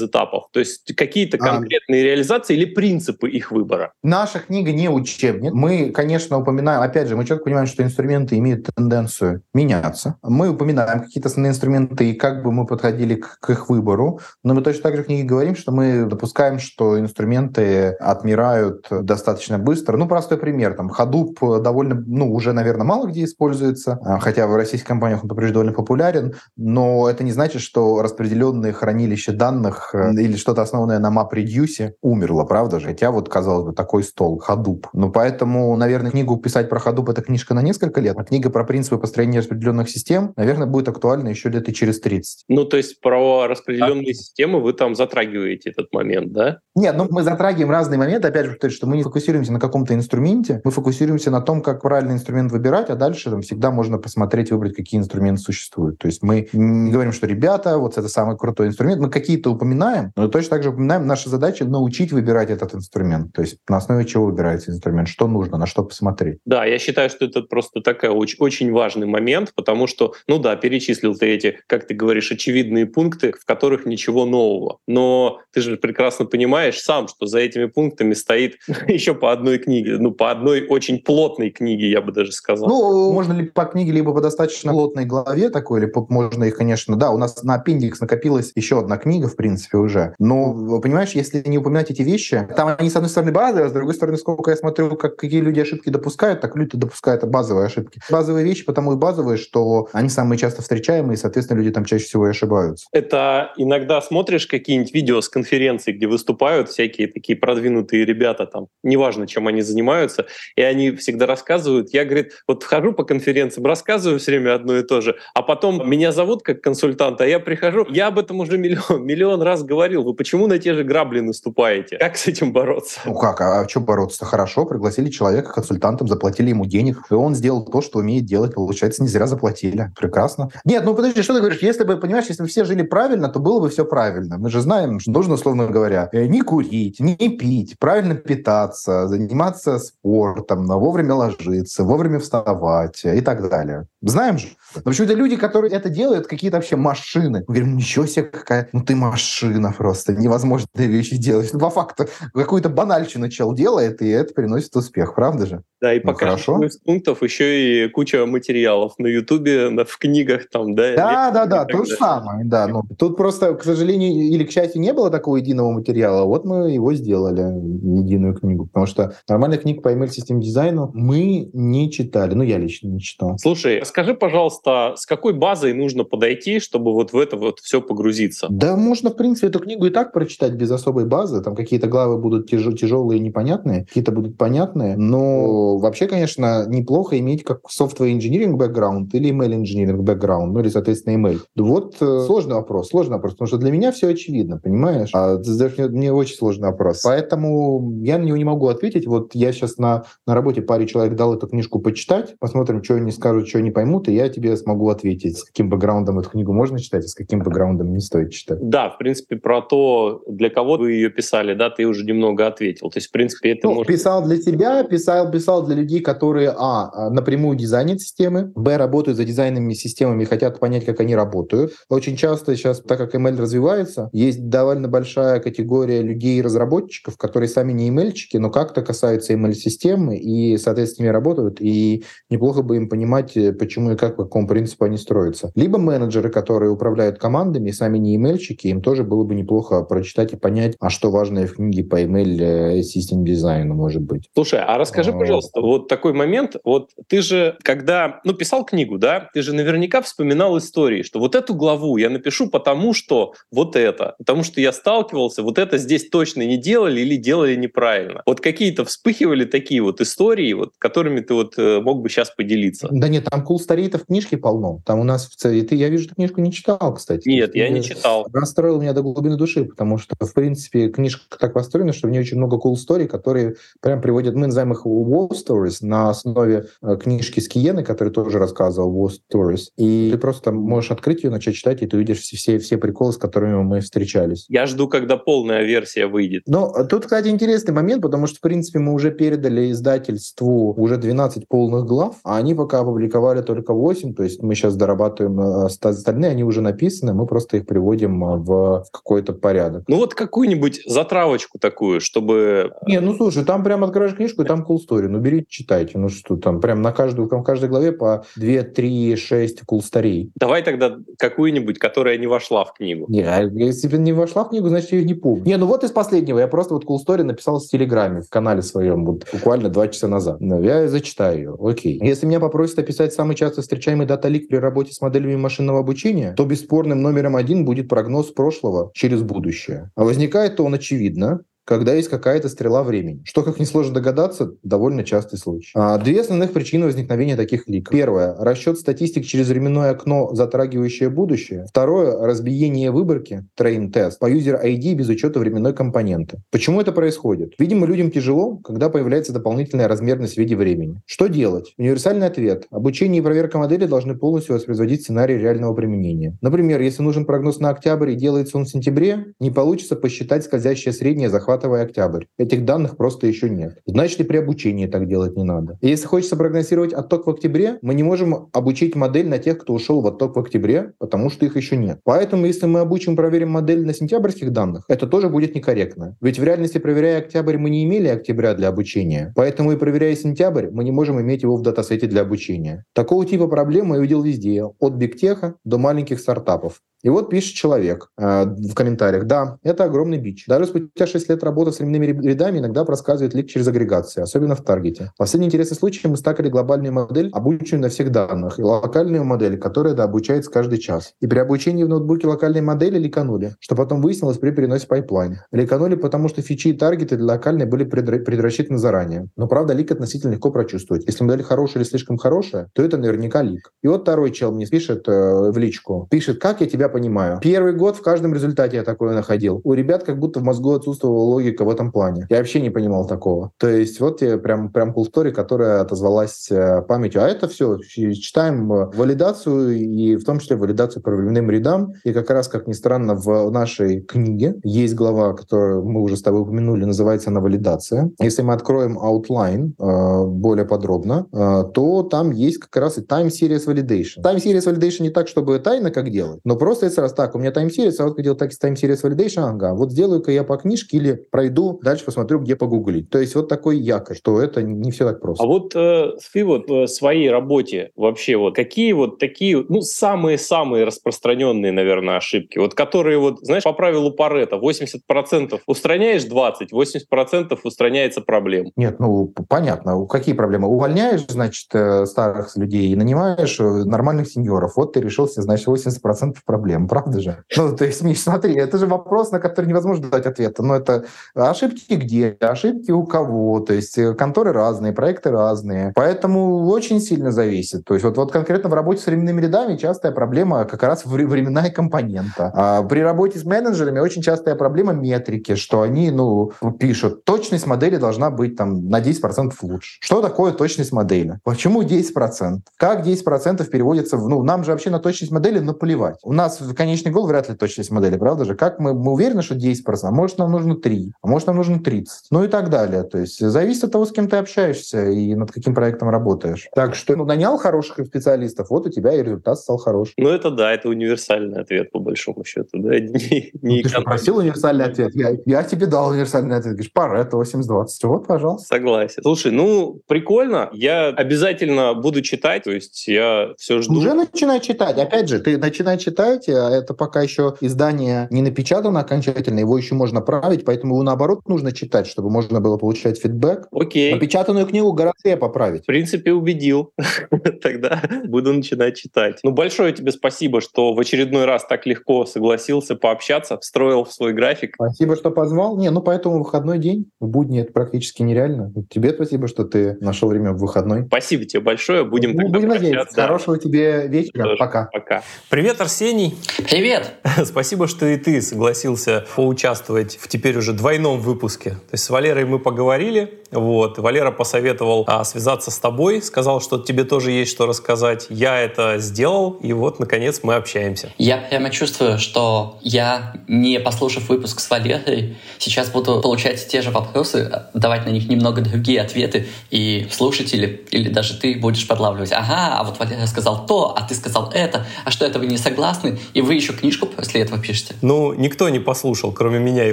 этапов? 0.00 0.44
То 0.52 0.60
есть 0.60 0.94
какие-то 0.94 1.38
а. 1.38 1.40
конкретные 1.40 2.02
а... 2.02 2.04
реализации 2.04 2.54
или 2.54 2.66
принципы 2.66 3.28
их 3.28 3.50
выбора? 3.50 3.92
Наша 4.04 4.38
книга 4.38 4.70
не 4.70 4.88
учебник. 4.88 5.52
Мы, 5.52 5.90
конечно, 5.90 6.38
упоминаем, 6.38 6.82
опять 6.82 7.08
же, 7.08 7.16
мы 7.16 7.24
четко 7.24 7.44
понимаем, 7.44 7.66
что 7.66 7.82
инструменты 7.82 8.38
имеют 8.38 8.68
тенденцию 8.76 9.42
меняться. 9.52 10.18
Мы 10.22 10.50
упоминаем 10.50 11.00
какие-то 11.00 11.28
основные 11.28 11.50
инструменты 11.50 12.10
и 12.10 12.14
как 12.14 12.44
бы 12.44 12.52
мы 12.52 12.64
подходили 12.64 13.16
к, 13.16 13.40
к 13.40 13.50
их 13.50 13.68
выбору, 13.68 14.20
но 14.44 14.54
мы 14.54 14.62
точно 14.62 14.82
так 14.82 14.96
же 14.96 15.02
в 15.02 15.06
книге 15.06 15.24
говорим, 15.24 15.56
что 15.56 15.72
мы 15.72 15.95
допускаем, 16.04 16.58
что 16.58 16.98
инструменты 16.98 17.96
отмирают 18.00 18.86
достаточно 18.90 19.58
быстро. 19.58 19.96
Ну, 19.96 20.06
простой 20.08 20.38
пример. 20.38 20.74
Там 20.74 20.90
Hadoop 20.90 21.60
довольно, 21.60 22.02
ну, 22.06 22.32
уже, 22.32 22.52
наверное, 22.52 22.84
мало 22.84 23.06
где 23.06 23.24
используется, 23.24 23.98
а, 24.02 24.18
хотя 24.18 24.46
в 24.46 24.54
российских 24.54 24.88
компаниях 24.88 25.22
он, 25.22 25.28
по 25.28 25.34
довольно 25.34 25.72
популярен, 25.72 26.34
но 26.56 27.08
это 27.08 27.24
не 27.24 27.32
значит, 27.32 27.62
что 27.62 28.02
распределенные 28.02 28.72
хранилища 28.72 29.32
данных 29.32 29.94
э, 29.94 30.12
или 30.14 30.36
что-то 30.36 30.62
основанное 30.62 30.98
на 30.98 31.12
MapReduce 31.12 31.92
умерло, 32.02 32.44
правда 32.44 32.80
же? 32.80 32.88
Хотя 32.88 33.10
вот, 33.10 33.28
казалось 33.28 33.64
бы, 33.64 33.72
такой 33.72 34.02
стол, 34.02 34.42
Hadoop. 34.46 34.86
Ну, 34.92 35.10
поэтому, 35.10 35.76
наверное, 35.76 36.10
книгу 36.10 36.36
писать 36.36 36.68
про 36.68 36.78
Hadoop— 36.78 37.10
это 37.12 37.22
книжка 37.22 37.54
на 37.54 37.62
несколько 37.62 38.00
лет, 38.00 38.16
а 38.18 38.24
книга 38.24 38.50
про 38.50 38.64
принципы 38.64 38.98
построения 38.98 39.38
распределенных 39.38 39.88
систем, 39.88 40.32
наверное, 40.36 40.66
будет 40.66 40.88
актуальна 40.88 41.28
еще 41.28 41.48
лет 41.48 41.68
и 41.68 41.74
через 41.74 42.00
30. 42.00 42.44
Ну, 42.48 42.64
то 42.64 42.76
есть 42.76 43.00
про 43.00 43.46
распределенные 43.46 44.12
а? 44.12 44.14
системы 44.14 44.60
вы 44.60 44.72
там 44.72 44.94
затрагиваете 44.94 45.70
этот 45.70 45.85
момент, 45.92 46.32
да? 46.32 46.58
Нет, 46.74 46.94
ну 46.96 47.08
мы 47.10 47.22
затрагиваем 47.22 47.70
разные 47.70 47.98
моменты. 47.98 48.28
Опять 48.28 48.46
же, 48.46 48.70
что 48.70 48.86
мы 48.86 48.96
не 48.96 49.02
фокусируемся 49.02 49.52
на 49.52 49.60
каком-то 49.60 49.94
инструменте, 49.94 50.60
мы 50.64 50.70
фокусируемся 50.70 51.30
на 51.30 51.40
том, 51.40 51.62
как 51.62 51.82
правильный 51.82 52.14
инструмент 52.14 52.52
выбирать, 52.52 52.90
а 52.90 52.96
дальше 52.96 53.30
там 53.30 53.40
всегда 53.40 53.70
можно 53.70 53.98
посмотреть, 53.98 54.50
выбрать, 54.50 54.74
какие 54.74 55.00
инструменты 55.00 55.40
существуют. 55.40 55.98
То 55.98 56.06
есть 56.06 56.22
мы 56.22 56.48
не 56.52 56.92
говорим, 56.92 57.12
что 57.12 57.26
ребята, 57.26 57.78
вот 57.78 57.96
это 57.96 58.08
самый 58.08 58.36
крутой 58.36 58.68
инструмент. 58.68 59.00
Мы 59.00 59.10
какие-то 59.10 59.50
упоминаем, 59.50 60.12
но 60.16 60.28
точно 60.28 60.50
так 60.50 60.62
же 60.62 60.70
упоминаем, 60.70 61.06
наша 61.06 61.30
задача 61.30 61.64
научить 61.64 62.12
выбирать 62.12 62.50
этот 62.50 62.74
инструмент. 62.74 63.32
То 63.32 63.42
есть 63.42 63.58
на 63.68 63.78
основе 63.78 64.04
чего 64.04 64.26
выбирается 64.26 64.70
инструмент, 64.70 65.08
что 65.08 65.26
нужно, 65.28 65.56
на 65.56 65.66
что 65.66 65.82
посмотреть. 65.82 66.38
Да, 66.44 66.64
я 66.64 66.78
считаю, 66.78 67.08
что 67.08 67.24
это 67.24 67.42
просто 67.42 67.80
такой 67.80 68.10
очень, 68.10 68.36
очень 68.38 68.72
важный 68.72 69.06
момент, 69.06 69.52
потому 69.54 69.86
что, 69.86 70.14
ну 70.28 70.38
да, 70.38 70.56
перечислил 70.56 71.14
ты 71.14 71.26
эти, 71.26 71.58
как 71.66 71.86
ты 71.86 71.94
говоришь, 71.94 72.30
очевидные 72.30 72.86
пункты, 72.86 73.32
в 73.32 73.44
которых 73.44 73.86
ничего 73.86 74.26
нового. 74.26 74.78
Но 74.86 75.40
ты 75.52 75.60
же 75.60 75.75
прекрасно 75.76 76.24
понимаешь 76.24 76.78
сам, 76.80 77.08
что 77.08 77.26
за 77.26 77.38
этими 77.38 77.66
пунктами 77.66 78.14
стоит 78.14 78.58
еще 78.88 79.14
по 79.14 79.32
одной 79.32 79.58
книге, 79.58 79.98
ну, 79.98 80.12
по 80.12 80.30
одной 80.30 80.66
очень 80.66 80.98
плотной 80.98 81.50
книге, 81.50 81.90
я 81.90 82.00
бы 82.00 82.12
даже 82.12 82.32
сказал. 82.32 82.68
Ну, 82.68 83.12
можно 83.12 83.32
ли 83.32 83.46
по 83.46 83.64
книге, 83.64 83.92
либо 83.92 84.12
по 84.12 84.20
достаточно 84.20 84.72
плотной 84.72 85.04
главе 85.04 85.50
такой, 85.50 85.80
или 85.80 85.92
можно 86.08 86.44
их, 86.44 86.56
конечно, 86.56 86.96
да, 86.96 87.10
у 87.10 87.18
нас 87.18 87.42
на 87.42 87.54
аппендикс 87.54 88.00
накопилась 88.00 88.52
еще 88.54 88.78
одна 88.78 88.96
книга, 88.96 89.28
в 89.28 89.36
принципе, 89.36 89.78
уже. 89.78 90.14
Но, 90.18 90.80
понимаешь, 90.80 91.12
если 91.12 91.42
не 91.46 91.58
упоминать 91.58 91.90
эти 91.90 92.02
вещи, 92.02 92.46
там 92.56 92.76
они, 92.78 92.90
с 92.90 92.96
одной 92.96 93.10
стороны, 93.10 93.32
базовые, 93.32 93.66
а 93.66 93.68
с 93.68 93.72
другой 93.72 93.94
стороны, 93.94 94.18
сколько 94.18 94.50
я 94.50 94.56
смотрю, 94.56 94.96
как 94.96 95.16
какие 95.16 95.40
люди 95.40 95.60
ошибки 95.60 95.90
допускают, 95.90 96.40
так 96.40 96.56
люди 96.56 96.76
допускают 96.76 97.24
базовые 97.24 97.66
ошибки. 97.66 98.00
Базовые 98.10 98.44
вещи 98.44 98.64
потому 98.64 98.92
и 98.92 98.96
базовые, 98.96 99.38
что 99.38 99.88
они 99.92 100.08
самые 100.08 100.38
часто 100.38 100.62
встречаемые, 100.62 101.14
и, 101.14 101.16
соответственно, 101.18 101.58
люди 101.58 101.70
там 101.70 101.84
чаще 101.84 102.04
всего 102.04 102.26
и 102.26 102.30
ошибаются. 102.30 102.86
Это 102.92 103.52
иногда 103.56 104.00
смотришь 104.00 104.46
какие-нибудь 104.46 104.92
видео 104.94 105.20
с 105.20 105.28
конференции, 105.28 105.65
конференции, 105.66 105.92
где 105.92 106.06
выступают 106.06 106.68
всякие 106.68 107.08
такие 107.08 107.36
продвинутые 107.36 108.04
ребята, 108.04 108.46
там, 108.46 108.68
неважно, 108.82 109.26
чем 109.26 109.48
они 109.48 109.62
занимаются, 109.62 110.26
и 110.56 110.62
они 110.62 110.92
всегда 110.92 111.26
рассказывают. 111.26 111.92
Я, 111.92 112.04
говорит, 112.04 112.32
вот 112.46 112.62
вхожу 112.62 112.92
по 112.92 113.04
конференциям, 113.04 113.66
рассказываю 113.66 114.18
все 114.18 114.32
время 114.32 114.54
одно 114.54 114.76
и 114.76 114.82
то 114.82 115.00
же, 115.00 115.16
а 115.34 115.42
потом 115.42 115.88
меня 115.88 116.12
зовут 116.12 116.42
как 116.42 116.60
консультанта, 116.60 117.24
а 117.24 117.26
я 117.26 117.40
прихожу, 117.40 117.86
я 117.90 118.08
об 118.08 118.18
этом 118.18 118.40
уже 118.40 118.58
миллион, 118.58 119.04
миллион 119.04 119.42
раз 119.42 119.62
говорил, 119.62 120.04
вы 120.04 120.14
почему 120.14 120.46
на 120.46 120.58
те 120.58 120.74
же 120.74 120.84
грабли 120.84 121.20
наступаете? 121.20 121.96
Как 121.98 122.16
с 122.16 122.28
этим 122.28 122.52
бороться? 122.52 123.00
Ну 123.04 123.14
как, 123.14 123.40
а, 123.40 123.60
а 123.60 123.68
что 123.68 123.80
бороться? 123.80 124.24
Хорошо, 124.24 124.66
пригласили 124.66 125.10
человека 125.10 125.52
консультантом, 125.52 126.08
заплатили 126.08 126.50
ему 126.50 126.66
денег, 126.66 126.98
и 127.10 127.14
он 127.14 127.34
сделал 127.34 127.64
то, 127.64 127.82
что 127.82 127.98
умеет 127.98 128.24
делать, 128.24 128.54
получается, 128.54 129.02
не 129.02 129.08
зря 129.08 129.26
заплатили. 129.26 129.90
Прекрасно. 129.98 130.50
Нет, 130.64 130.84
ну 130.84 130.94
подожди, 130.94 131.22
что 131.22 131.34
ты 131.34 131.40
говоришь? 131.40 131.62
Если 131.62 131.84
бы, 131.84 131.96
понимаешь, 131.96 132.26
если 132.28 132.42
бы 132.42 132.48
все 132.48 132.64
жили 132.64 132.82
правильно, 132.82 133.28
то 133.28 133.40
было 133.40 133.60
бы 133.60 133.68
все 133.68 133.84
правильно. 133.84 134.38
Мы 134.38 134.50
же 134.50 134.60
знаем, 134.60 135.00
что 135.00 135.10
нужно, 135.16 135.34
условно 135.34 135.55
говоря, 135.56 136.08
э, 136.12 136.26
не 136.26 136.42
курить, 136.42 137.00
не 137.00 137.16
пить, 137.16 137.78
правильно 137.78 138.14
питаться, 138.14 139.08
заниматься 139.08 139.78
спортом, 139.78 140.66
вовремя 140.66 141.14
ложиться, 141.14 141.84
вовремя 141.84 142.18
вставать 142.18 143.04
и 143.04 143.20
так 143.20 143.48
далее. 143.48 143.86
Знаем 144.10 144.38
же. 144.38 144.48
Но 144.74 144.82
почему-то 144.82 145.14
люди, 145.14 145.36
которые 145.36 145.72
это 145.72 145.88
делают, 145.88 146.26
какие-то 146.26 146.58
вообще 146.58 146.76
машины. 146.76 147.44
Мы 147.46 147.54
говорим, 147.54 147.76
ничего 147.76 148.06
себе, 148.06 148.26
какая, 148.26 148.68
ну 148.72 148.82
ты 148.82 148.94
машина 148.94 149.74
просто, 149.76 150.14
невозможно 150.14 150.66
вещи 150.74 151.16
делать. 151.16 151.50
Ну, 151.52 151.58
по 151.58 151.70
факту, 151.70 152.06
какую-то 152.34 152.68
банальщину 152.68 153.28
чел 153.28 153.52
делает, 153.54 154.02
и 154.02 154.08
это 154.08 154.34
приносит 154.34 154.74
успех, 154.76 155.14
правда 155.14 155.46
же? 155.46 155.62
Да, 155.80 155.92
и 155.92 155.98
ну, 155.98 156.12
пока 156.12 156.26
хорошо. 156.26 156.62
из 156.64 156.78
пунктов 156.78 157.22
еще 157.22 157.86
и 157.86 157.88
куча 157.88 158.24
материалов 158.26 158.94
на 158.98 159.06
Ютубе, 159.06 159.70
в 159.84 159.98
книгах 159.98 160.48
там, 160.50 160.74
да? 160.74 160.94
Да, 160.96 161.30
да, 161.30 161.46
да, 161.46 161.64
то 161.64 161.84
же 161.84 161.94
самое, 161.96 162.44
да. 162.44 162.66
Ну, 162.66 162.82
тут 162.98 163.16
просто, 163.16 163.54
к 163.54 163.64
сожалению, 163.64 164.10
или 164.12 164.44
к 164.44 164.50
счастью, 164.50 164.80
не 164.80 164.92
было 164.92 165.10
такого 165.10 165.36
единого 165.36 165.72
материала, 165.72 166.24
вот 166.24 166.44
мы 166.44 166.70
его 166.70 166.94
сделали, 166.94 167.40
единую 167.40 168.34
книгу, 168.34 168.66
потому 168.66 168.86
что 168.86 169.14
нормальных 169.28 169.62
книг 169.62 169.82
по 169.82 169.92
email-систем 169.92 170.40
дизайну 170.40 170.90
мы 170.94 171.50
не 171.52 171.90
читали, 171.90 172.34
ну, 172.34 172.42
я 172.42 172.58
лично 172.58 172.88
не 172.88 173.00
читал. 173.00 173.38
Слушай, 173.38 173.80
скажи, 173.96 174.12
пожалуйста, 174.12 174.92
с 174.94 175.06
какой 175.06 175.32
базой 175.32 175.72
нужно 175.72 176.04
подойти, 176.04 176.60
чтобы 176.60 176.92
вот 176.92 177.14
в 177.14 177.18
это 177.18 177.38
вот 177.38 177.60
все 177.60 177.80
погрузиться? 177.80 178.46
Да, 178.50 178.76
можно, 178.76 179.08
в 179.08 179.16
принципе, 179.16 179.46
эту 179.46 179.58
книгу 179.58 179.86
и 179.86 179.90
так 179.90 180.12
прочитать 180.12 180.52
без 180.52 180.70
особой 180.70 181.06
базы, 181.06 181.42
там 181.42 181.54
какие-то 181.54 181.86
главы 181.86 182.18
будут 182.18 182.50
тяж 182.50 182.66
тяжелые 182.78 183.18
и 183.18 183.22
непонятные, 183.22 183.86
какие-то 183.86 184.12
будут 184.12 184.36
понятные, 184.36 184.98
но 184.98 185.78
вообще, 185.78 186.08
конечно, 186.08 186.66
неплохо 186.68 187.18
иметь 187.20 187.42
как 187.42 187.60
software 187.70 188.14
engineering 188.14 188.58
background 188.58 189.08
или 189.12 189.30
email 189.30 189.62
engineering 189.62 190.02
background, 190.02 190.48
ну 190.48 190.60
или, 190.60 190.68
соответственно, 190.68 191.16
email. 191.16 191.40
Вот 191.56 191.96
э, 192.00 192.24
сложный 192.26 192.56
вопрос, 192.56 192.90
сложный 192.90 193.14
вопрос, 193.14 193.32
потому 193.32 193.48
что 193.48 193.56
для 193.56 193.70
меня 193.70 193.92
все 193.92 194.08
очевидно, 194.08 194.58
понимаешь? 194.58 195.08
А 195.14 195.38
ты 195.38 195.44
задаешь 195.44 195.78
мне, 195.78 195.88
мне 195.88 196.12
очень 196.12 196.36
сложный 196.36 196.68
вопрос. 196.68 197.00
Поэтому 197.02 197.98
я 198.02 198.18
на 198.18 198.24
него 198.24 198.36
не 198.36 198.44
могу 198.44 198.68
ответить. 198.68 199.06
Вот 199.06 199.34
я 199.34 199.52
сейчас 199.52 199.78
на, 199.78 200.04
на 200.26 200.34
работе 200.34 200.60
паре 200.60 200.86
человек 200.86 201.16
дал 201.16 201.34
эту 201.34 201.46
книжку 201.46 201.78
почитать, 201.78 202.38
посмотрим, 202.38 202.84
что 202.84 202.96
они 202.96 203.10
скажут, 203.10 203.48
что 203.48 203.56
они 203.56 203.70
поймут, 203.70 203.85
и 204.08 204.14
я 204.14 204.28
тебе 204.28 204.56
смогу 204.56 204.88
ответить, 204.88 205.38
с 205.38 205.44
каким 205.44 205.68
бэкграундом 205.68 206.18
эту 206.18 206.30
книгу 206.30 206.52
можно 206.52 206.78
читать, 206.78 207.04
а 207.04 207.08
с 207.08 207.14
каким 207.14 207.40
бэкграундом 207.40 207.92
не 207.92 208.00
стоит 208.00 208.32
читать. 208.32 208.58
Да, 208.60 208.90
в 208.90 208.98
принципе, 208.98 209.36
про 209.36 209.62
то, 209.62 210.22
для 210.26 210.50
кого 210.50 210.76
вы 210.76 210.92
ее 210.92 211.10
писали, 211.10 211.54
да, 211.54 211.70
ты 211.70 211.86
уже 211.86 212.04
немного 212.04 212.46
ответил. 212.46 212.90
То 212.90 212.98
есть, 212.98 213.08
в 213.08 213.12
принципе, 213.12 213.52
это 213.52 213.68
ну, 213.68 213.74
может... 213.74 213.86
Писал 213.86 214.24
для 214.24 214.36
себя, 214.36 214.82
писал, 214.84 215.30
писал 215.30 215.66
для 215.66 215.76
людей, 215.76 216.00
которые, 216.00 216.54
а, 216.56 217.10
напрямую 217.10 217.56
дизайнят 217.56 218.00
системы, 218.00 218.52
б, 218.54 218.76
работают 218.76 219.16
за 219.16 219.24
дизайнами 219.24 219.74
системами 219.74 220.22
и 220.22 220.26
хотят 220.26 220.58
понять, 220.58 220.84
как 220.84 221.00
они 221.00 221.14
работают. 221.14 221.72
Очень 221.88 222.16
часто 222.16 222.56
сейчас, 222.56 222.80
так 222.80 222.98
как 222.98 223.14
ML 223.14 223.40
развивается, 223.40 224.10
есть 224.12 224.48
довольно 224.48 224.88
большая 224.88 225.40
категория 225.40 226.02
людей-разработчиков, 226.02 227.16
которые 227.16 227.48
сами 227.48 227.72
не 227.72 227.90
ML-чики, 227.90 228.38
но 228.38 228.50
как-то 228.50 228.82
касаются 228.82 229.34
ML-системы 229.34 230.16
и, 230.16 230.56
соответственно, 230.58 230.96
с 230.96 230.98
ними 230.98 231.08
работают, 231.08 231.60
и 231.60 232.04
неплохо 232.30 232.62
бы 232.62 232.76
им 232.76 232.88
понимать, 232.88 233.36
э, 233.36 233.52
почему 233.66 233.92
и 233.92 233.96
как, 233.96 234.16
по 234.16 234.24
какому 234.24 234.46
принципу 234.46 234.84
они 234.84 234.96
строятся. 234.96 235.50
Либо 235.54 235.78
менеджеры, 235.78 236.30
которые 236.30 236.70
управляют 236.70 237.18
командами, 237.18 237.70
сами 237.72 237.98
не 237.98 238.16
ML-чики, 238.16 238.68
им 238.68 238.80
тоже 238.80 239.02
было 239.02 239.24
бы 239.24 239.34
неплохо 239.34 239.82
прочитать 239.82 240.32
и 240.32 240.36
понять, 240.36 240.76
а 240.80 240.88
что 240.88 241.10
важное 241.10 241.46
в 241.46 241.54
книге 241.54 241.84
по 241.84 242.00
ML 242.00 242.82
систем 242.82 243.24
дизайну 243.24 243.74
может 243.74 244.02
быть. 244.02 244.28
Слушай, 244.34 244.60
а 244.60 244.78
расскажи, 244.78 245.12
пожалуйста, 245.12 245.60
вот 245.60 245.88
такой 245.88 246.12
момент, 246.12 246.56
вот 246.64 246.90
ты 247.08 247.22
же, 247.22 247.58
когда, 247.62 248.20
ну, 248.24 248.34
писал 248.34 248.64
книгу, 248.64 248.98
да, 248.98 249.28
ты 249.34 249.42
же 249.42 249.52
наверняка 249.52 250.00
вспоминал 250.00 250.56
истории, 250.58 251.02
что 251.02 251.18
вот 251.18 251.34
эту 251.34 251.54
главу 251.54 251.96
я 251.96 252.08
напишу 252.08 252.48
потому, 252.48 252.94
что 252.94 253.34
вот 253.50 253.76
это, 253.76 254.14
потому 254.18 254.44
что 254.44 254.60
я 254.60 254.72
сталкивался, 254.72 255.42
вот 255.42 255.58
это 255.58 255.78
здесь 255.78 256.08
точно 256.08 256.42
не 256.42 256.56
делали 256.56 257.00
или 257.00 257.16
делали 257.16 257.56
неправильно. 257.56 258.22
Вот 258.26 258.40
какие-то 258.40 258.84
вспыхивали 258.84 259.44
такие 259.44 259.82
вот 259.82 260.00
истории, 260.00 260.52
вот, 260.52 260.70
которыми 260.78 261.20
ты 261.20 261.34
вот 261.34 261.54
э, 261.58 261.80
мог 261.80 262.02
бы 262.02 262.08
сейчас 262.08 262.30
поделиться? 262.30 262.88
Да 262.90 263.08
нет, 263.08 263.24
там 263.24 263.42
cool 263.56 263.66
story 263.66 263.96
в 263.96 264.06
книжке 264.06 264.36
полно. 264.36 264.80
Там 264.84 265.00
у 265.00 265.04
нас 265.04 265.26
в 265.26 265.36
целом, 265.36 265.64
ты, 265.66 265.74
я 265.74 265.88
вижу, 265.88 266.08
ты 266.08 266.14
книжку 266.14 266.40
не 266.40 266.52
читал, 266.52 266.94
кстати. 266.94 267.28
Нет, 267.28 267.54
я 267.54 267.68
не 267.68 267.82
читал. 267.82 268.26
Расстроил 268.32 268.80
меня 268.80 268.92
до 268.92 269.02
глубины 269.02 269.36
души, 269.36 269.64
потому 269.64 269.98
что, 269.98 270.14
в 270.18 270.32
принципе, 270.32 270.88
книжка 270.88 271.22
так 271.38 271.52
построена, 271.52 271.92
что 271.92 272.08
в 272.08 272.10
ней 272.10 272.20
очень 272.20 272.36
много 272.36 272.56
cool 272.56 272.74
story, 272.74 273.06
которые 273.06 273.56
прям 273.80 274.00
приводят, 274.00 274.34
мы 274.34 274.46
называем 274.46 274.72
их 274.72 274.86
war 274.86 275.30
stories 275.30 275.78
на 275.80 276.10
основе 276.10 276.66
э, 276.82 276.96
книжки 276.96 277.40
Скиены, 277.40 277.82
который 277.82 278.12
тоже 278.12 278.38
рассказывал 278.38 278.92
war 278.92 279.10
stories. 279.10 279.70
И 279.76 280.10
ты 280.12 280.18
просто 280.18 280.52
можешь 280.52 280.90
открыть 280.90 281.24
ее, 281.24 281.30
начать 281.30 281.54
читать, 281.54 281.82
и 281.82 281.86
ты 281.86 281.96
увидишь 281.96 282.20
все, 282.20 282.36
все, 282.36 282.58
все 282.58 282.78
приколы, 282.78 283.12
с 283.12 283.16
которыми 283.16 283.62
мы 283.62 283.80
встречались. 283.80 284.46
Я 284.48 284.66
жду, 284.66 284.88
когда 284.88 285.16
полная 285.16 285.64
версия 285.64 286.06
выйдет. 286.06 286.42
Но 286.46 286.72
тут, 286.88 287.04
кстати, 287.04 287.28
интересный 287.28 287.74
момент, 287.74 288.02
потому 288.02 288.26
что, 288.26 288.38
в 288.38 288.40
принципе, 288.40 288.78
мы 288.78 288.92
уже 288.92 289.10
передали 289.10 289.70
издательству 289.70 290.74
уже 290.74 290.96
12 290.96 291.48
полных 291.48 291.86
глав, 291.86 292.16
а 292.24 292.36
они 292.36 292.54
пока 292.54 292.80
опубликовали 292.80 293.42
только 293.46 293.72
8, 293.72 294.14
то 294.14 294.22
есть 294.22 294.42
мы 294.42 294.54
сейчас 294.54 294.76
дорабатываем 294.76 295.40
э, 295.40 295.66
остальные, 295.66 296.32
они 296.32 296.44
уже 296.44 296.60
написаны, 296.60 297.14
мы 297.14 297.26
просто 297.26 297.58
их 297.58 297.66
приводим 297.66 298.24
э, 298.24 298.36
в 298.36 298.84
какой-то 298.92 299.32
порядок. 299.32 299.84
Ну 299.88 299.96
вот 299.96 300.14
какую-нибудь 300.14 300.82
затравочку 300.86 301.58
такую, 301.58 302.00
чтобы... 302.00 302.72
Не, 302.86 303.00
ну 303.00 303.14
слушай, 303.14 303.44
там 303.44 303.64
прям 303.64 303.84
откроешь 303.84 304.14
книжку, 304.14 304.42
и 304.42 304.44
там 304.44 304.66
cool 304.68 304.78
story, 304.78 305.08
ну 305.08 305.18
берите, 305.18 305.46
читайте, 305.48 305.98
ну 305.98 306.08
что 306.08 306.36
там, 306.36 306.60
прям 306.60 306.82
на 306.82 306.92
каждую, 306.92 307.28
в 307.28 307.42
каждой 307.42 307.68
главе 307.68 307.92
по 307.92 308.24
2, 308.36 308.62
3, 308.62 309.16
6 309.16 309.62
cool 309.70 309.80
story. 309.80 310.30
Давай 310.34 310.62
тогда 310.62 310.96
какую-нибудь, 311.18 311.78
которая 311.78 312.18
не 312.18 312.26
вошла 312.26 312.64
в 312.64 312.74
книгу. 312.74 313.06
Не, 313.08 313.22
а 313.22 313.42
если 313.42 313.96
не 313.96 314.12
вошла 314.12 314.44
в 314.44 314.50
книгу, 314.50 314.68
значит, 314.68 314.92
я 314.92 314.98
ее 314.98 315.04
не 315.04 315.14
помню. 315.14 315.44
Не, 315.44 315.56
ну 315.56 315.66
вот 315.66 315.84
из 315.84 315.92
последнего, 315.92 316.38
я 316.38 316.48
просто 316.48 316.74
вот 316.74 316.84
cool 316.84 316.98
story 317.06 317.22
написал 317.22 317.60
в 317.60 317.66
Телеграме, 317.66 318.22
в 318.22 318.28
канале 318.28 318.62
своем, 318.62 319.04
вот 319.04 319.26
буквально 319.32 319.68
два 319.68 319.88
часа 319.88 320.08
назад. 320.08 320.40
Ну, 320.40 320.62
я 320.62 320.88
зачитаю 320.88 321.38
ее, 321.38 321.56
окей. 321.60 321.98
Если 322.02 322.26
меня 322.26 322.40
попросят 322.40 322.78
описать 322.78 323.12
самый 323.12 323.35
часто 323.36 323.62
встречаемый 323.62 324.06
дата-лик 324.06 324.48
при 324.48 324.56
работе 324.56 324.92
с 324.92 325.00
моделями 325.00 325.36
машинного 325.36 325.80
обучения, 325.80 326.32
то 326.32 326.44
бесспорным 326.44 327.00
номером 327.00 327.36
один 327.36 327.64
будет 327.64 327.88
прогноз 327.88 328.32
прошлого 328.32 328.90
через 328.94 329.22
будущее. 329.22 329.90
А 329.94 330.04
возникает 330.04 330.56
то 330.56 330.64
он 330.64 330.74
очевидно, 330.74 331.42
когда 331.66 331.94
есть 331.94 332.08
какая-то 332.08 332.48
стрела 332.48 332.82
времени. 332.82 333.22
Что, 333.24 333.42
как 333.42 333.58
несложно 333.58 333.94
догадаться, 333.94 334.52
довольно 334.62 335.04
частый 335.04 335.38
случай. 335.38 335.72
А, 335.74 335.98
две 335.98 336.20
основных 336.20 336.52
причины 336.52 336.86
возникновения 336.86 337.36
таких 337.36 337.68
ликов. 337.68 337.92
Первое– 337.92 338.36
расчет 338.38 338.78
статистик 338.78 339.26
через 339.26 339.48
временное 339.48 339.90
окно, 339.90 340.30
затрагивающее 340.32 341.10
будущее. 341.10 341.66
Второе– 341.68 342.16
разбиение 342.24 342.92
выборки, 342.92 343.44
test, 343.58 344.12
по 344.20 344.30
user 344.30 344.64
ID 344.64 344.94
без 344.94 345.08
учета 345.08 345.40
временной 345.40 345.74
компоненты. 345.74 346.38
Почему 346.52 346.80
это 346.80 346.92
происходит? 346.92 347.54
Видимо, 347.58 347.86
людям 347.86 348.12
тяжело, 348.12 348.58
когда 348.58 348.88
появляется 348.88 349.32
дополнительная 349.32 349.88
размерность 349.88 350.34
в 350.34 350.38
виде 350.38 350.54
времени. 350.54 351.02
Что 351.04 351.26
делать? 351.26 351.74
Универсальный 351.78 352.28
ответ. 352.28 352.66
Обучение 352.70 353.20
и 353.20 353.24
проверка 353.24 353.58
модели 353.58 353.86
должны 353.86 354.16
полностью 354.16 354.54
воспроизводить 354.54 355.02
сценарий 355.02 355.36
реального 355.36 355.74
применения. 355.74 356.38
Например, 356.40 356.80
если 356.80 357.02
нужен 357.02 357.26
прогноз 357.26 357.58
на 357.58 357.70
октябрь 357.70 358.10
и 358.10 358.14
делается 358.14 358.56
он 358.56 358.66
в 358.66 358.68
сентябре, 358.68 359.32
не 359.40 359.50
получится 359.50 359.96
посчитать 359.96 360.44
скользящее 360.44 360.92
среднее 360.92 361.28
захват 361.28 361.55
охватывая 361.56 361.84
октябрь. 361.84 362.24
Этих 362.38 362.64
данных 362.64 362.96
просто 362.96 363.26
еще 363.26 363.48
нет. 363.48 363.78
Значит, 363.86 364.20
и 364.20 364.24
при 364.24 364.36
обучении 364.36 364.86
так 364.86 365.08
делать 365.08 365.36
не 365.36 365.44
надо. 365.44 365.78
И 365.80 365.88
если 365.88 366.06
хочется 366.06 366.36
прогнозировать 366.36 366.92
отток 366.92 367.26
в 367.26 367.30
октябре, 367.30 367.78
мы 367.82 367.94
не 367.94 368.02
можем 368.02 368.48
обучить 368.52 368.94
модель 368.94 369.28
на 369.28 369.38
тех, 369.38 369.58
кто 369.58 369.72
ушел 369.72 370.00
в 370.00 370.06
отток 370.06 370.36
в 370.36 370.38
октябре, 370.38 370.92
потому 370.98 371.30
что 371.30 371.46
их 371.46 371.56
еще 371.56 371.76
нет. 371.76 372.00
Поэтому, 372.04 372.46
если 372.46 372.66
мы 372.66 372.80
обучим, 372.80 373.16
проверим 373.16 373.50
модель 373.50 373.86
на 373.86 373.94
сентябрьских 373.94 374.52
данных, 374.52 374.84
это 374.88 375.06
тоже 375.06 375.28
будет 375.28 375.54
некорректно. 375.54 376.16
Ведь 376.20 376.38
в 376.38 376.44
реальности, 376.44 376.78
проверяя 376.78 377.18
октябрь, 377.18 377.56
мы 377.56 377.70
не 377.70 377.84
имели 377.84 378.08
октября 378.08 378.54
для 378.54 378.68
обучения. 378.68 379.32
Поэтому 379.34 379.72
и 379.72 379.76
проверяя 379.76 380.14
сентябрь, 380.14 380.68
мы 380.70 380.84
не 380.84 380.92
можем 380.92 381.20
иметь 381.20 381.42
его 381.42 381.56
в 381.56 381.62
датасете 381.62 382.06
для 382.06 382.22
обучения. 382.22 382.84
Такого 382.92 383.24
типа 383.24 383.48
проблемы 383.48 383.96
я 383.96 384.02
видел 384.02 384.22
везде, 384.22 384.64
от 384.64 384.94
бигтеха 384.94 385.54
до 385.64 385.78
маленьких 385.78 386.20
стартапов. 386.20 386.80
И 387.02 387.08
вот 387.08 387.30
пишет 387.30 387.54
человек 387.54 388.08
э, 388.18 388.44
в 388.44 388.74
комментариях, 388.74 389.24
да, 389.24 389.58
это 389.62 389.84
огромный 389.84 390.18
бич. 390.18 390.46
Даже 390.46 390.66
спустя 390.66 391.06
6 391.06 391.28
лет 391.28 391.44
работы 391.44 391.72
с 391.72 391.78
временными 391.78 392.06
рядами 392.06 392.58
иногда 392.58 392.84
проскальзывает 392.84 393.34
leak 393.34 393.48
через 393.48 393.68
агрегации, 393.68 394.22
особенно 394.22 394.56
в 394.56 394.62
таргете. 394.62 395.12
Последний 395.16 395.46
интересный 395.46 395.76
случай 395.76 396.08
мы 396.08 396.16
стакали 396.16 396.48
глобальную 396.48 396.92
модель, 396.92 397.30
обученную 397.32 397.82
на 397.82 397.88
всех 397.88 398.10
данных, 398.10 398.58
и 398.58 398.62
локальную 398.62 399.24
модель, 399.24 399.58
которая 399.58 399.94
да, 399.94 400.04
обучается 400.04 400.50
каждый 400.50 400.78
час. 400.78 401.14
И 401.20 401.26
при 401.26 401.38
обучении 401.38 401.84
в 401.84 401.88
ноутбуке 401.88 402.26
локальной 402.26 402.60
модели 402.60 402.98
ликанули, 402.98 403.54
что 403.60 403.76
потом 403.76 404.00
выяснилось 404.00 404.38
при 404.38 404.50
переносе 404.50 404.86
пайплайна. 404.86 405.38
Ликанули, 405.52 405.96
потому 405.96 406.28
что 406.28 406.42
фичи 406.42 406.68
и 406.68 406.72
таргеты 406.72 407.16
для 407.16 407.26
локальной 407.26 407.66
были 407.66 407.84
предрасчитаны 407.84 408.78
заранее. 408.78 409.28
Но 409.36 409.46
правда, 409.46 409.74
leak 409.74 409.90
относительно 409.90 410.32
легко 410.32 410.50
прочувствовать. 410.50 411.06
Если 411.06 411.24
модель 411.24 411.42
хорошая 411.44 411.82
или 411.82 411.88
слишком 411.88 412.16
хорошая, 412.16 412.68
то 412.74 412.82
это 412.82 412.96
наверняка 412.96 413.42
leak. 413.42 413.72
И 413.82 413.88
вот 413.88 414.02
второй 414.02 414.32
чел 414.32 414.52
мне 414.52 414.66
пишет 414.66 415.06
э, 415.08 415.50
в 415.50 415.56
личку. 415.58 416.08
Пишет, 416.10 416.40
как 416.40 416.60
я 416.60 416.66
тебя 416.66 416.85
понимаю. 416.88 417.38
Первый 417.40 417.74
год 417.74 417.96
в 417.96 418.02
каждом 418.02 418.34
результате 418.34 418.76
я 418.76 418.82
такое 418.82 419.14
находил. 419.14 419.60
У 419.64 419.72
ребят 419.72 420.04
как 420.04 420.18
будто 420.18 420.40
в 420.40 420.42
мозгу 420.42 420.72
отсутствовала 420.74 421.22
логика 421.22 421.64
в 421.64 421.70
этом 421.70 421.92
плане. 421.92 422.26
Я 422.30 422.38
вообще 422.38 422.60
не 422.60 422.70
понимал 422.70 423.06
такого. 423.06 423.52
То 423.58 423.68
есть 423.68 424.00
вот 424.00 424.20
тебе 424.20 424.38
прям, 424.38 424.70
прям 424.70 424.92
story, 424.96 425.32
которая 425.32 425.80
отозвалась 425.80 426.48
э, 426.50 426.82
памятью. 426.82 427.22
А 427.22 427.28
это 427.28 427.48
все, 427.48 427.78
читаем 427.78 428.72
э, 428.72 428.90
валидацию 428.94 429.76
и 429.76 430.16
в 430.16 430.24
том 430.24 430.38
числе 430.38 430.56
валидацию 430.56 431.02
по 431.02 431.10
временным 431.10 431.50
рядам. 431.50 431.94
И 432.04 432.12
как 432.12 432.30
раз, 432.30 432.48
как 432.48 432.66
ни 432.66 432.72
странно, 432.72 433.14
в 433.14 433.50
нашей 433.50 434.00
книге 434.00 434.56
есть 434.62 434.94
глава, 434.94 435.34
которую 435.34 435.84
мы 435.84 436.02
уже 436.02 436.16
с 436.16 436.22
тобой 436.22 436.42
упомянули, 436.42 436.84
называется 436.84 437.30
она 437.30 437.40
«Валидация». 437.40 438.10
Если 438.20 438.42
мы 438.42 438.52
откроем 438.52 438.98
outline 438.98 439.72
э, 439.78 440.26
более 440.26 440.66
подробно, 440.66 441.26
то 441.32 442.02
там 442.02 442.30
есть 442.30 442.58
как 442.58 442.76
раз 442.76 442.98
и 442.98 443.00
time 443.00 443.28
series 443.28 443.66
validation. 443.66 444.22
Time 444.22 444.36
series 444.36 444.66
validation 444.66 445.02
не 445.02 445.10
так, 445.10 445.28
чтобы 445.28 445.58
тайно 445.58 445.90
как 445.90 446.10
делать, 446.10 446.40
но 446.44 446.56
просто 446.56 446.75
это 446.82 447.00
раз 447.00 447.12
так, 447.12 447.34
у 447.34 447.38
меня 447.38 447.50
series, 447.50 447.94
а 447.98 448.04
вот 448.04 448.16
как 448.16 448.24
делать 448.24 448.40
time 448.40 448.74
series 448.74 449.02
validation, 449.02 449.42
ага, 449.42 449.74
вот 449.74 449.92
сделаю-ка 449.92 450.30
я 450.30 450.44
по 450.44 450.56
книжке 450.56 450.96
или 450.96 451.14
пройду, 451.14 451.80
дальше 451.82 452.04
посмотрю, 452.04 452.40
где 452.40 452.56
погуглить. 452.56 453.10
То 453.10 453.18
есть 453.18 453.34
вот 453.34 453.48
такой 453.48 453.78
якорь, 453.78 454.16
что 454.16 454.40
это 454.40 454.62
не 454.62 454.90
все 454.90 455.06
так 455.06 455.20
просто. 455.20 455.42
А 455.42 455.46
вот 455.46 455.74
э, 455.74 456.12
ты 456.32 456.44
вот 456.44 456.68
в 456.68 456.86
своей 456.86 457.30
работе 457.30 457.90
вообще 457.96 458.36
вот 458.36 458.54
какие 458.54 458.92
вот 458.92 459.18
такие, 459.18 459.64
ну, 459.68 459.80
самые-самые 459.80 460.84
распространенные, 460.84 461.72
наверное, 461.72 462.16
ошибки, 462.16 462.58
вот 462.58 462.74
которые 462.74 463.18
вот, 463.18 463.38
знаешь, 463.40 463.64
по 463.64 463.72
правилу 463.72 464.12
Парета 464.12 464.56
80% 464.56 465.60
устраняешь 465.66 466.24
20, 466.24 466.72
80% 466.72 467.58
устраняется 467.64 468.20
проблем. 468.20 468.70
Нет, 468.76 468.98
ну, 469.00 469.32
понятно. 469.48 470.06
Какие 470.06 470.34
проблемы? 470.34 470.68
Увольняешь, 470.68 471.24
значит, 471.28 471.68
э, 471.72 472.06
старых 472.06 472.56
людей 472.56 472.88
и 472.88 472.96
нанимаешь 472.96 473.58
э, 473.60 473.64
нормальных 473.64 474.28
сеньоров. 474.28 474.76
Вот 474.76 474.92
ты 474.94 475.00
решился, 475.00 475.42
значит, 475.42 475.66
80% 475.66 476.36
проблем, 476.44 476.65
правда 476.88 477.20
же? 477.20 477.44
Ну, 477.56 477.76
то 477.76 477.84
есть, 477.84 478.02
Миш, 478.02 478.20
смотри, 478.20 478.54
это 478.54 478.78
же 478.78 478.86
вопрос, 478.86 479.32
на 479.32 479.40
который 479.40 479.66
невозможно 479.66 480.08
дать 480.08 480.26
ответа. 480.26 480.62
Но 480.62 480.76
это 480.76 481.04
ошибки 481.34 481.94
где? 481.94 482.36
Ошибки 482.40 482.90
у 482.90 483.04
кого? 483.04 483.60
То 483.60 483.72
есть 483.74 483.96
э, 483.98 484.14
конторы 484.14 484.52
разные, 484.52 484.92
проекты 484.92 485.30
разные. 485.30 485.92
Поэтому 485.94 486.66
очень 486.68 487.00
сильно 487.00 487.30
зависит. 487.30 487.84
То 487.84 487.94
есть 487.94 488.04
вот, 488.04 488.16
вот 488.16 488.32
конкретно 488.32 488.68
в 488.68 488.74
работе 488.74 489.00
с 489.02 489.06
временными 489.06 489.40
рядами 489.40 489.76
частая 489.76 490.12
проблема 490.12 490.64
как 490.64 490.82
раз 490.82 491.04
временная 491.04 491.70
компонента. 491.70 492.52
А 492.54 492.82
при 492.82 493.00
работе 493.00 493.38
с 493.38 493.44
менеджерами 493.44 494.00
очень 494.00 494.22
частая 494.22 494.54
проблема 494.54 494.92
метрики, 494.92 495.54
что 495.54 495.82
они, 495.82 496.10
ну, 496.10 496.52
пишут, 496.78 497.24
точность 497.24 497.66
модели 497.66 497.96
должна 497.96 498.30
быть 498.30 498.56
там 498.56 498.88
на 498.88 499.00
10% 499.00 499.52
лучше. 499.62 499.98
Что 500.00 500.22
такое 500.22 500.52
точность 500.52 500.92
модели? 500.92 501.38
Почему 501.44 501.82
10%? 501.82 502.60
Как 502.76 503.06
10% 503.06 503.64
переводится 503.68 504.16
в... 504.16 504.28
Ну, 504.28 504.42
нам 504.42 504.64
же 504.64 504.72
вообще 504.72 504.90
на 504.90 504.98
точность 504.98 505.32
модели 505.32 505.58
наплевать. 505.58 506.16
У 506.22 506.32
нас 506.32 506.55
конечный 506.76 507.12
гол 507.12 507.26
вряд 507.26 507.48
ли 507.48 507.54
точность 507.54 507.90
модели, 507.90 508.16
правда 508.16 508.44
же? 508.44 508.54
Как 508.54 508.78
мы, 508.78 508.94
мы 508.94 509.12
уверены, 509.12 509.42
что 509.42 509.54
10%? 509.54 509.82
А 510.02 510.10
может, 510.10 510.38
нам 510.38 510.52
нужно 510.52 510.76
3, 510.76 511.12
а 511.22 511.26
может, 511.26 511.46
нам 511.46 511.56
нужно 511.56 511.80
30. 511.80 512.26
Ну 512.30 512.44
и 512.44 512.48
так 512.48 512.70
далее. 512.70 513.02
То 513.02 513.18
есть 513.18 513.38
зависит 513.38 513.84
от 513.84 513.92
того, 513.92 514.06
с 514.06 514.12
кем 514.12 514.28
ты 514.28 514.36
общаешься 514.36 515.06
и 515.06 515.34
над 515.34 515.52
каким 515.52 515.74
проектом 515.74 516.08
работаешь. 516.08 516.68
Так 516.74 516.94
что 516.94 517.16
ну, 517.16 517.24
нанял 517.24 517.56
хороших 517.58 518.06
специалистов, 518.06 518.70
вот 518.70 518.86
у 518.86 518.90
тебя 518.90 519.12
и 519.14 519.22
результат 519.22 519.58
стал 519.58 519.78
хороший. 519.78 520.14
Ну 520.16 520.28
это 520.28 520.50
да, 520.50 520.72
это 520.72 520.88
универсальный 520.88 521.60
ответ 521.60 521.90
по 521.90 521.98
большому 521.98 522.44
счету. 522.44 522.68
Да? 522.74 522.98
Не, 522.98 523.52
не 523.62 523.76
ну, 523.76 523.82
ты 523.82 523.88
что, 523.88 524.02
просил 524.02 524.38
универсальный 524.38 524.84
ответ? 524.84 525.14
Я, 525.14 525.36
я 525.44 525.62
тебе 525.62 525.86
дал 525.86 526.10
универсальный 526.10 526.56
ответ. 526.56 526.74
Говоришь, 526.74 526.92
пара, 526.92 527.20
это 527.20 527.36
80-20. 527.36 527.86
Вот, 528.02 528.26
пожалуйста. 528.26 528.66
Согласен. 528.66 529.22
Слушай, 529.22 529.52
ну 529.52 530.00
прикольно. 530.06 530.70
Я 530.72 531.08
обязательно 531.08 531.94
буду 531.94 532.22
читать. 532.22 532.64
То 532.64 532.72
есть 532.72 533.06
я 533.08 533.50
все 533.58 533.80
жду. 533.82 533.98
Уже 533.98 534.14
начинай 534.14 534.60
читать. 534.60 534.98
Опять 534.98 535.28
же, 535.28 535.38
ты 535.38 535.58
начинай 535.58 535.98
читать. 535.98 536.45
А 536.52 536.70
это 536.70 536.94
пока 536.94 537.22
еще 537.22 537.54
издание 537.60 538.28
не 538.30 538.42
напечатано 538.42 539.00
окончательно. 539.00 539.60
Его 539.60 539.76
еще 539.76 539.94
можно 539.94 540.20
править, 540.20 540.64
поэтому 540.64 540.94
его 540.94 541.02
наоборот 541.02 541.46
нужно 541.48 541.72
читать, 541.72 542.06
чтобы 542.06 542.30
можно 542.30 542.60
было 542.60 542.76
получать 542.76 543.18
фидбэк. 543.20 543.68
Окей. 543.72 544.14
Напечатанную 544.14 544.66
книгу 544.66 544.92
гораздо 544.92 545.36
поправить. 545.36 545.82
В 545.82 545.86
принципе, 545.86 546.32
убедил. 546.32 546.92
Тогда 547.62 548.02
буду 548.24 548.52
начинать 548.52 548.96
читать. 548.96 549.40
Ну, 549.42 549.50
большое 549.50 549.92
тебе 549.92 550.12
спасибо, 550.12 550.60
что 550.60 550.94
в 550.94 551.00
очередной 551.00 551.44
раз 551.44 551.64
так 551.66 551.86
легко 551.86 552.26
согласился 552.26 552.94
пообщаться, 552.94 553.58
встроил 553.58 554.04
в 554.04 554.12
свой 554.12 554.32
график. 554.32 554.74
Спасибо, 554.74 555.16
что 555.16 555.30
позвал. 555.30 555.76
Не, 555.78 555.90
ну 555.90 556.00
поэтому 556.00 556.38
выходной 556.38 556.78
день. 556.78 557.10
В 557.20 557.28
будни 557.28 557.60
это 557.60 557.72
практически 557.72 558.22
нереально. 558.22 558.72
Тебе 558.90 559.10
спасибо, 559.10 559.48
что 559.48 559.64
ты 559.64 559.96
нашел 560.00 560.28
время 560.28 560.52
в 560.52 560.58
выходной. 560.58 561.06
Спасибо 561.06 561.44
тебе 561.44 561.60
большое. 561.60 562.04
Будем 562.04 562.32
ну, 562.32 562.42
тогда 562.42 562.58
Будем 562.58 562.68
надеяться. 562.68 563.16
Да. 563.16 563.22
Хорошего 563.22 563.58
тебе 563.58 564.06
вечера. 564.06 564.44
Тоже. 564.44 564.58
Пока. 564.58 564.88
Пока. 564.92 565.22
Привет, 565.48 565.80
Арсений. 565.80 566.35
Привет. 566.68 567.14
Спасибо, 567.44 567.86
что 567.86 568.06
и 568.06 568.16
ты 568.16 568.42
согласился 568.42 569.26
поучаствовать 569.34 570.18
в 570.20 570.28
теперь 570.28 570.56
уже 570.56 570.72
двойном 570.72 571.20
выпуске. 571.20 571.70
То 571.70 571.92
есть 571.92 572.04
с 572.04 572.10
Валерой 572.10 572.44
мы 572.44 572.58
поговорили, 572.58 573.40
вот. 573.50 573.98
Валера 573.98 574.30
посоветовал 574.30 575.04
а, 575.06 575.24
связаться 575.24 575.70
с 575.70 575.78
тобой, 575.78 576.22
сказал, 576.22 576.60
что 576.60 576.78
тебе 576.78 577.04
тоже 577.04 577.30
есть 577.30 577.50
что 577.50 577.66
рассказать. 577.66 578.26
Я 578.30 578.58
это 578.60 578.98
сделал, 578.98 579.52
и 579.62 579.72
вот, 579.72 580.00
наконец, 580.00 580.40
мы 580.42 580.54
общаемся. 580.54 581.12
Я 581.18 581.38
прямо 581.38 581.70
чувствую, 581.70 582.18
что 582.18 582.78
я, 582.82 583.34
не 583.46 583.78
послушав 583.78 584.28
выпуск 584.28 584.60
с 584.60 584.68
Валерой, 584.70 585.36
сейчас 585.58 585.90
буду 585.90 586.20
получать 586.20 586.66
те 586.68 586.82
же 586.82 586.90
вопросы, 586.90 587.64
давать 587.74 588.06
на 588.06 588.10
них 588.10 588.28
немного 588.28 588.60
другие 588.60 589.00
ответы, 589.00 589.46
и 589.70 590.08
слушатели 590.10 590.84
или 590.90 591.08
даже 591.08 591.34
ты 591.34 591.56
будешь 591.56 591.86
подлавливать. 591.86 592.32
Ага, 592.32 592.78
а 592.78 592.84
вот 592.84 592.98
Валера 592.98 593.26
сказал 593.26 593.66
то, 593.66 593.94
а 593.96 594.02
ты 594.02 594.14
сказал 594.14 594.50
это, 594.52 594.86
а 595.04 595.10
что 595.10 595.24
это 595.24 595.38
вы 595.38 595.46
не 595.46 595.58
согласны? 595.58 596.18
И 596.34 596.40
вы 596.42 596.54
еще 596.54 596.72
книжку 596.72 597.06
после 597.06 597.42
этого 597.42 597.60
пишете. 597.60 597.94
Ну, 598.02 598.34
никто 598.34 598.68
не 598.68 598.78
послушал, 598.78 599.32
кроме 599.32 599.58
меня 599.58 599.88
и 599.88 599.92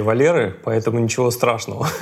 Валеры, 0.00 0.56
поэтому 0.64 0.98
ничего 0.98 1.30
страшного. 1.30 1.88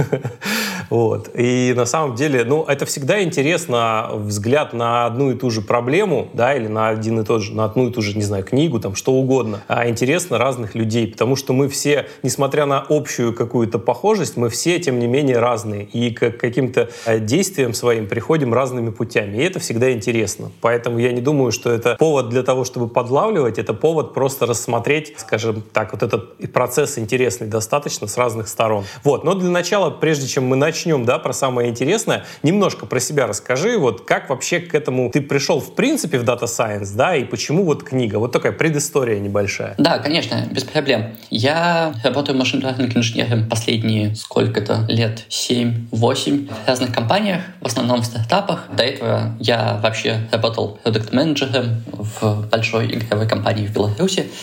Вот. 0.90 1.30
И 1.34 1.72
на 1.74 1.86
самом 1.86 2.16
деле, 2.16 2.44
ну, 2.44 2.64
это 2.64 2.84
всегда 2.84 3.22
интересно, 3.22 4.10
взгляд 4.12 4.74
на 4.74 5.06
одну 5.06 5.30
и 5.30 5.34
ту 5.34 5.50
же 5.50 5.62
проблему, 5.62 6.28
да, 6.34 6.54
или 6.54 6.66
на 6.66 6.88
один 6.88 7.20
и 7.20 7.24
тот 7.24 7.40
же, 7.40 7.54
на 7.54 7.64
одну 7.64 7.88
и 7.88 7.92
ту 7.92 8.02
же, 8.02 8.14
не 8.14 8.24
знаю, 8.24 8.44
книгу, 8.44 8.78
там, 8.78 8.94
что 8.94 9.12
угодно. 9.12 9.62
А 9.68 9.88
интересно 9.88 10.36
разных 10.36 10.74
людей, 10.74 11.06
потому 11.06 11.34
что 11.34 11.54
мы 11.54 11.68
все, 11.68 12.08
несмотря 12.22 12.66
на 12.66 12.84
общую 12.86 13.32
какую-то 13.32 13.78
похожесть, 13.78 14.36
мы 14.36 14.50
все, 14.50 14.78
тем 14.80 14.98
не 14.98 15.06
менее, 15.06 15.38
разные. 15.38 15.84
И 15.84 16.10
к 16.10 16.30
каким-то 16.32 16.90
э, 17.06 17.20
действиям 17.20 17.72
своим 17.72 18.06
приходим 18.06 18.52
разными 18.52 18.90
путями. 18.90 19.38
И 19.38 19.42
это 19.42 19.60
всегда 19.60 19.92
интересно. 19.92 20.52
Поэтому 20.60 20.98
я 20.98 21.12
не 21.12 21.22
думаю, 21.22 21.52
что 21.52 21.70
это 21.70 21.96
повод 21.98 22.28
для 22.28 22.42
того, 22.42 22.64
чтобы 22.64 22.88
подлавливать, 22.88 23.58
это 23.58 23.72
повод 23.72 24.12
просто 24.12 24.21
рассмотреть, 24.40 25.14
скажем 25.16 25.62
так, 25.72 25.92
вот 25.92 26.02
этот 26.02 26.52
процесс 26.52 26.98
интересный 26.98 27.46
достаточно 27.46 28.06
с 28.06 28.16
разных 28.16 28.48
сторон. 28.48 28.84
Вот. 29.04 29.24
Но 29.24 29.34
для 29.34 29.50
начала, 29.50 29.90
прежде 29.90 30.26
чем 30.26 30.44
мы 30.46 30.56
начнем, 30.56 31.04
да, 31.04 31.18
про 31.18 31.32
самое 31.32 31.70
интересное, 31.70 32.24
немножко 32.42 32.86
про 32.86 33.00
себя 33.00 33.26
расскажи, 33.26 33.78
вот 33.78 34.04
как 34.04 34.30
вообще 34.30 34.60
к 34.60 34.74
этому 34.74 35.10
ты 35.10 35.20
пришел 35.20 35.60
в 35.60 35.74
принципе 35.74 36.18
в 36.18 36.24
Data 36.24 36.44
Science, 36.44 36.94
да, 36.94 37.16
и 37.16 37.24
почему 37.24 37.64
вот 37.64 37.82
книга? 37.82 38.16
Вот 38.16 38.32
такая 38.32 38.52
предыстория 38.52 39.18
небольшая. 39.18 39.74
Да, 39.78 39.98
конечно, 39.98 40.46
без 40.50 40.64
проблем. 40.64 41.14
Я 41.30 41.94
работаю 42.04 42.36
машин-learning 42.38 42.96
инженером 42.96 43.48
последние 43.48 44.14
сколько-то 44.14 44.86
лет, 44.88 45.24
7-8 45.28 46.50
в 46.64 46.68
разных 46.68 46.94
компаниях, 46.94 47.42
в 47.60 47.66
основном 47.66 48.02
в 48.02 48.04
стартапах. 48.04 48.68
До 48.76 48.82
этого 48.82 49.34
я 49.40 49.80
вообще 49.82 50.28
работал 50.30 50.78
продукт-менеджером 50.82 51.82
в 51.86 52.48
большой 52.50 52.94
игровой 52.94 53.28
компании 53.28 53.66
в 53.66 53.72
Беларуси, 53.72 54.01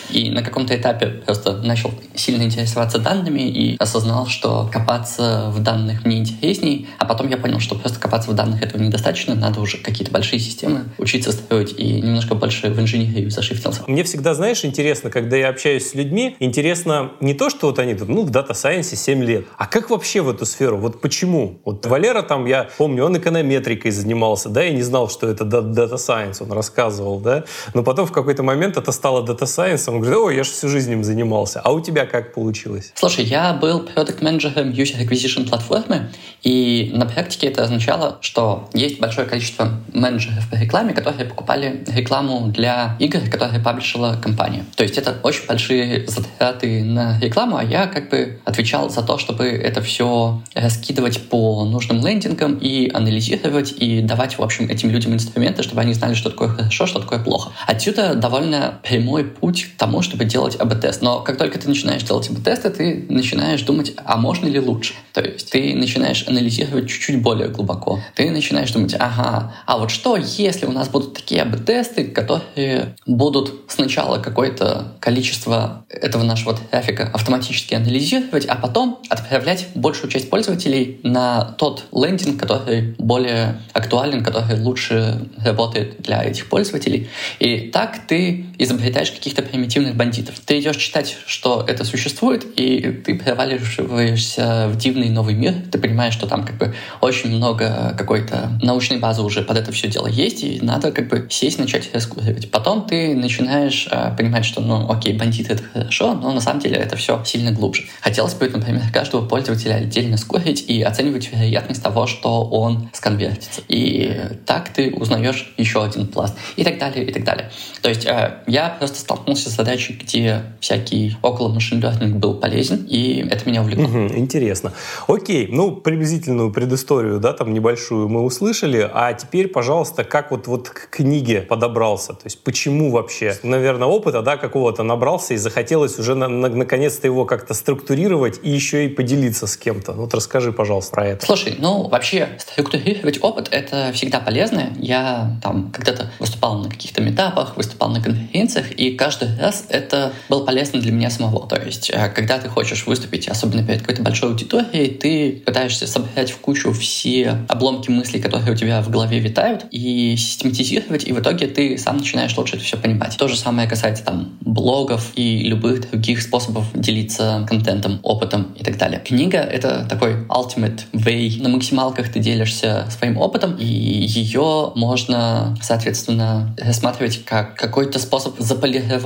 и 0.09 0.29
на 0.29 0.41
каком-то 0.41 0.75
этапе 0.75 1.07
просто 1.25 1.57
начал 1.57 1.91
сильно 2.15 2.43
интересоваться 2.43 2.99
данными 2.99 3.41
и 3.41 3.77
осознал, 3.77 4.27
что 4.27 4.69
копаться 4.71 5.51
в 5.53 5.61
данных 5.61 6.05
мне 6.05 6.19
интересней, 6.19 6.87
а 6.97 7.05
потом 7.05 7.29
я 7.29 7.37
понял, 7.37 7.59
что 7.59 7.75
просто 7.75 7.99
копаться 7.99 8.31
в 8.31 8.35
данных 8.35 8.61
этого 8.61 8.81
недостаточно, 8.81 9.35
надо 9.35 9.59
уже 9.61 9.77
какие-то 9.77 10.11
большие 10.11 10.39
системы 10.39 10.85
учиться 10.97 11.31
строить 11.31 11.73
и 11.77 12.01
немножко 12.01 12.35
больше 12.35 12.69
в 12.69 12.79
инженерию 12.79 13.29
зашифтился. 13.31 13.83
Мне 13.87 14.03
всегда, 14.03 14.33
знаешь, 14.33 14.65
интересно, 14.65 15.09
когда 15.09 15.35
я 15.35 15.49
общаюсь 15.49 15.89
с 15.89 15.93
людьми, 15.93 16.35
интересно 16.39 17.11
не 17.19 17.33
то, 17.33 17.49
что 17.49 17.67
вот 17.67 17.79
они 17.79 17.95
тут, 17.95 18.09
ну, 18.09 18.23
в 18.23 18.29
Science 18.29 18.95
7 18.95 19.23
лет, 19.23 19.45
а 19.57 19.65
как 19.65 19.89
вообще 19.89 20.21
в 20.21 20.29
эту 20.29 20.45
сферу? 20.45 20.77
Вот 20.77 21.01
почему? 21.01 21.59
Вот 21.65 21.85
Валера 21.85 22.21
там, 22.21 22.45
я 22.45 22.69
помню, 22.77 23.05
он 23.05 23.17
эконометрикой 23.17 23.91
занимался, 23.91 24.49
да, 24.49 24.65
и 24.65 24.73
не 24.73 24.81
знал, 24.81 25.09
что 25.09 25.27
это 25.27 25.43
Science, 25.43 26.41
он 26.41 26.51
рассказывал, 26.51 27.19
да, 27.19 27.43
но 27.73 27.83
потом 27.83 28.05
в 28.05 28.11
какой-то 28.11 28.43
момент 28.43 28.77
это 28.77 28.91
стало 28.91 29.25
Data 29.25 29.45
Science, 29.49 29.89
он 29.89 29.99
говорит, 29.99 30.17
ой, 30.17 30.35
я 30.35 30.43
же 30.43 30.51
всю 30.51 30.69
жизнь 30.69 30.91
им 30.91 31.03
занимался. 31.03 31.61
А 31.61 31.71
у 31.71 31.79
тебя 31.81 32.05
как 32.05 32.33
получилось? 32.33 32.91
Слушай, 32.95 33.25
я 33.25 33.53
был 33.53 33.81
продукт-менеджером 33.81 34.69
User 34.69 35.03
Acquisition 35.03 35.47
платформы, 35.47 36.09
и 36.43 36.91
на 36.93 37.05
практике 37.05 37.47
это 37.47 37.63
означало, 37.63 38.17
что 38.21 38.69
есть 38.73 38.99
большое 38.99 39.27
количество 39.27 39.73
менеджеров 39.93 40.49
по 40.49 40.55
рекламе, 40.55 40.93
которые 40.93 41.25
покупали 41.25 41.83
рекламу 41.87 42.47
для 42.47 42.95
игр, 42.99 43.19
которые 43.29 43.61
паблишила 43.61 44.17
компания. 44.21 44.65
То 44.75 44.83
есть 44.83 44.97
это 44.97 45.17
очень 45.23 45.45
большие 45.47 46.07
затраты 46.07 46.83
на 46.83 47.19
рекламу, 47.19 47.57
а 47.57 47.63
я 47.63 47.87
как 47.87 48.09
бы 48.09 48.39
отвечал 48.45 48.89
за 48.89 49.01
то, 49.01 49.17
чтобы 49.17 49.45
это 49.45 49.81
все 49.81 50.41
раскидывать 50.53 51.29
по 51.29 51.65
нужным 51.65 52.05
лендингам 52.05 52.57
и 52.57 52.89
анализировать, 52.93 53.73
и 53.77 54.01
давать, 54.01 54.37
в 54.37 54.41
общем, 54.41 54.69
этим 54.69 54.89
людям 54.89 55.13
инструменты, 55.13 55.63
чтобы 55.63 55.81
они 55.81 55.93
знали, 55.93 56.13
что 56.13 56.29
такое 56.29 56.49
хорошо, 56.49 56.85
что 56.85 56.99
такое 56.99 57.19
плохо. 57.19 57.51
Отсюда 57.67 58.15
довольно 58.15 58.79
прямой 58.83 59.23
путь 59.39 59.65
к 59.65 59.77
тому, 59.77 60.01
чтобы 60.01 60.25
делать 60.25 60.55
АБ-тест. 60.55 61.01
Но 61.01 61.21
как 61.21 61.37
только 61.37 61.59
ты 61.59 61.67
начинаешь 61.67 62.03
делать 62.03 62.29
АБ-тесты, 62.29 62.69
ты 62.69 63.05
начинаешь 63.09 63.61
думать, 63.61 63.93
а 63.97 64.17
можно 64.17 64.47
ли 64.47 64.59
лучше? 64.59 64.93
То 65.13 65.21
есть 65.21 65.51
ты 65.51 65.75
начинаешь 65.75 66.27
анализировать 66.27 66.89
чуть-чуть 66.89 67.21
более 67.21 67.49
глубоко. 67.49 67.99
Ты 68.15 68.29
начинаешь 68.31 68.71
думать, 68.71 68.95
ага, 68.99 69.53
а 69.65 69.77
вот 69.77 69.91
что, 69.91 70.17
если 70.17 70.65
у 70.65 70.71
нас 70.71 70.89
будут 70.89 71.13
такие 71.13 71.41
АБ-тесты, 71.41 72.05
которые 72.05 72.95
будут 73.05 73.53
сначала 73.67 74.19
какое-то 74.19 74.93
количество 74.99 75.85
этого 75.89 76.23
нашего 76.23 76.55
трафика 76.55 77.09
автоматически 77.13 77.73
анализировать, 77.73 78.45
а 78.45 78.55
потом 78.55 78.99
отправлять 79.09 79.67
большую 79.75 80.09
часть 80.09 80.29
пользователей 80.29 80.99
на 81.03 81.55
тот 81.57 81.85
лендинг, 81.91 82.39
который 82.39 82.95
более 82.97 83.61
актуален, 83.73 84.23
который 84.23 84.59
лучше 84.59 85.29
работает 85.43 86.01
для 86.01 86.23
этих 86.23 86.49
пользователей. 86.49 87.09
И 87.39 87.69
так 87.71 88.07
ты 88.07 88.45
изобретаешь 88.57 89.11
каких-то 89.29 89.43
примитивных 89.43 89.95
бандитов. 89.95 90.39
Ты 90.43 90.59
идешь 90.59 90.77
читать, 90.77 91.15
что 91.27 91.63
это 91.67 91.83
существует, 91.85 92.45
и 92.55 92.79
ты 93.05 93.15
проваливаешься 93.15 94.67
в 94.69 94.77
дивный 94.77 95.09
новый 95.09 95.35
мир. 95.35 95.53
Ты 95.71 95.77
понимаешь, 95.77 96.13
что 96.13 96.25
там 96.25 96.43
как 96.43 96.57
бы 96.57 96.73
очень 96.99 97.29
много 97.29 97.93
какой-то 97.95 98.57
научной 98.61 98.97
базы 98.97 99.21
уже 99.21 99.43
под 99.43 99.57
это 99.57 99.71
все 99.71 99.87
дело 99.87 100.07
есть, 100.07 100.43
и 100.43 100.59
надо 100.61 100.91
как 100.91 101.09
бы 101.09 101.27
сесть, 101.29 101.59
начать 101.59 101.93
раскуривать. 101.93 102.49
Потом 102.49 102.87
ты 102.87 103.15
начинаешь 103.15 103.87
э, 103.91 104.15
понимать, 104.17 104.45
что, 104.45 104.61
ну, 104.61 104.89
окей, 104.89 105.13
бандиты— 105.13 105.53
это 105.53 105.63
хорошо, 105.63 106.15
но 106.15 106.31
на 106.31 106.41
самом 106.41 106.59
деле 106.59 106.77
это 106.77 106.95
все 106.95 107.23
сильно 107.23 107.51
глубже. 107.51 107.83
Хотелось 108.01 108.33
бы, 108.33 108.49
например, 108.49 108.81
каждого 108.91 109.27
пользователя 109.27 109.75
отдельно 109.75 110.17
скорить 110.17 110.65
и 110.67 110.81
оценивать 110.81 111.31
вероятность 111.31 111.83
того, 111.83 112.07
что 112.07 112.45
он 112.45 112.89
сконвертится. 112.93 113.61
И 113.67 114.19
так 114.47 114.69
ты 114.69 114.91
узнаешь 114.91 115.53
еще 115.57 115.83
один 115.83 116.07
пласт. 116.07 116.35
И 116.55 116.63
так 116.63 116.79
далее, 116.79 117.05
и 117.05 117.13
так 117.13 117.23
далее. 117.23 117.51
То 117.83 117.89
есть 117.89 118.07
э, 118.07 118.39
я 118.47 118.69
просто 118.69 118.99
столкнулся 119.19 119.49
с 119.49 119.53
задачей, 119.53 119.93
где 119.93 120.43
всякий 120.61 121.17
около 121.21 121.49
машин 121.49 121.79
learning 121.79 122.15
был 122.15 122.35
полезен, 122.35 122.85
и 122.89 123.27
это 123.29 123.47
меня 123.47 123.61
увлекло. 123.61 123.85
Угу, 123.85 124.15
интересно. 124.15 124.71
Окей, 125.07 125.47
ну, 125.51 125.75
приблизительную 125.75 126.51
предысторию, 126.51 127.19
да, 127.19 127.33
там 127.33 127.53
небольшую 127.53 128.07
мы 128.07 128.23
услышали, 128.23 128.89
а 128.91 129.13
теперь, 129.13 129.47
пожалуйста, 129.49 130.03
как 130.03 130.31
вот, 130.31 130.47
вот 130.47 130.69
к 130.69 130.89
книге 130.89 131.41
подобрался? 131.41 132.13
То 132.13 132.25
есть 132.25 132.43
почему 132.43 132.91
вообще? 132.91 133.37
Наверное, 133.43 133.87
опыта, 133.87 134.21
да, 134.21 134.37
какого-то 134.37 134.83
набрался 134.83 135.33
и 135.33 135.37
захотелось 135.37 135.99
уже 135.99 136.15
на, 136.15 136.27
на, 136.27 136.47
наконец-то 136.49 137.07
его 137.07 137.25
как-то 137.25 137.53
структурировать 137.53 138.39
и 138.43 138.49
еще 138.49 138.85
и 138.85 138.89
поделиться 138.89 139.47
с 139.47 139.57
кем-то. 139.57 139.93
Вот 139.93 140.13
расскажи, 140.13 140.51
пожалуйста, 140.51 140.91
про 140.91 141.07
это. 141.07 141.25
Слушай, 141.25 141.55
ну, 141.59 141.87
вообще, 141.87 142.29
структурировать 142.37 143.21
опыт— 143.21 143.49
это 143.51 143.91
всегда 143.93 144.19
полезно. 144.19 144.69
Я 144.77 145.37
там 145.43 145.71
когда-то 145.71 146.11
выступал 146.19 146.59
на 146.59 146.69
каких-то 146.69 147.01
метапах, 147.01 147.57
выступал 147.57 147.89
на 147.89 148.01
конференциях, 148.01 148.71
и 148.71 148.91
каждый 148.91 149.08
раз 149.39 149.65
это 149.69 150.13
было 150.29 150.45
полезно 150.45 150.79
для 150.79 150.91
меня 150.91 151.09
самого. 151.09 151.47
То 151.47 151.55
есть, 151.55 151.89
э, 151.89 152.09
когда 152.09 152.37
ты 152.37 152.49
хочешь 152.49 152.85
выступить, 152.85 153.27
особенно 153.27 153.63
перед 153.63 153.81
какой-то 153.81 154.01
большой 154.01 154.29
аудиторией, 154.29 154.89
ты 154.89 155.41
пытаешься 155.45 155.87
собрать 155.87 156.31
в 156.31 156.37
кучу 156.39 156.71
все 156.73 157.45
обломки 157.47 157.89
мыслей, 157.89 158.21
которые 158.21 158.51
у 158.51 158.55
тебя 158.55 158.81
в 158.81 158.89
голове 158.89 159.19
витают, 159.19 159.65
и 159.71 160.15
систематизировать, 160.17 161.07
и 161.07 161.13
в 161.13 161.19
итоге 161.19 161.47
ты 161.47 161.77
сам 161.77 161.97
начинаешь 161.97 162.35
лучше 162.37 162.55
это 162.55 162.65
все 162.65 162.77
понимать. 162.77 163.17
То 163.17 163.27
же 163.27 163.35
самое 163.35 163.67
касается 163.67 164.03
там 164.03 164.37
блогов 164.41 165.11
и 165.15 165.43
любых 165.43 165.89
других 165.89 166.21
способов 166.21 166.65
делиться 166.73 167.45
контентом, 167.47 167.99
опытом 168.03 168.53
и 168.57 168.63
так 168.63 168.77
далее. 168.77 168.99
Книга— 168.99 169.37
это 169.39 169.85
такой 169.89 170.25
ultimate 170.27 170.81
way. 170.93 171.41
На 171.41 171.49
максималках 171.49 172.11
ты 172.11 172.19
делишься 172.19 172.87
своим 172.89 173.17
опытом, 173.17 173.55
и 173.57 173.65
ее 173.65 174.71
можно, 174.75 175.57
соответственно, 175.61 176.55
рассматривать 176.57 177.23
как 177.25 177.55
какой-то 177.55 177.99
способ 177.99 178.39
заполировать 178.39 178.98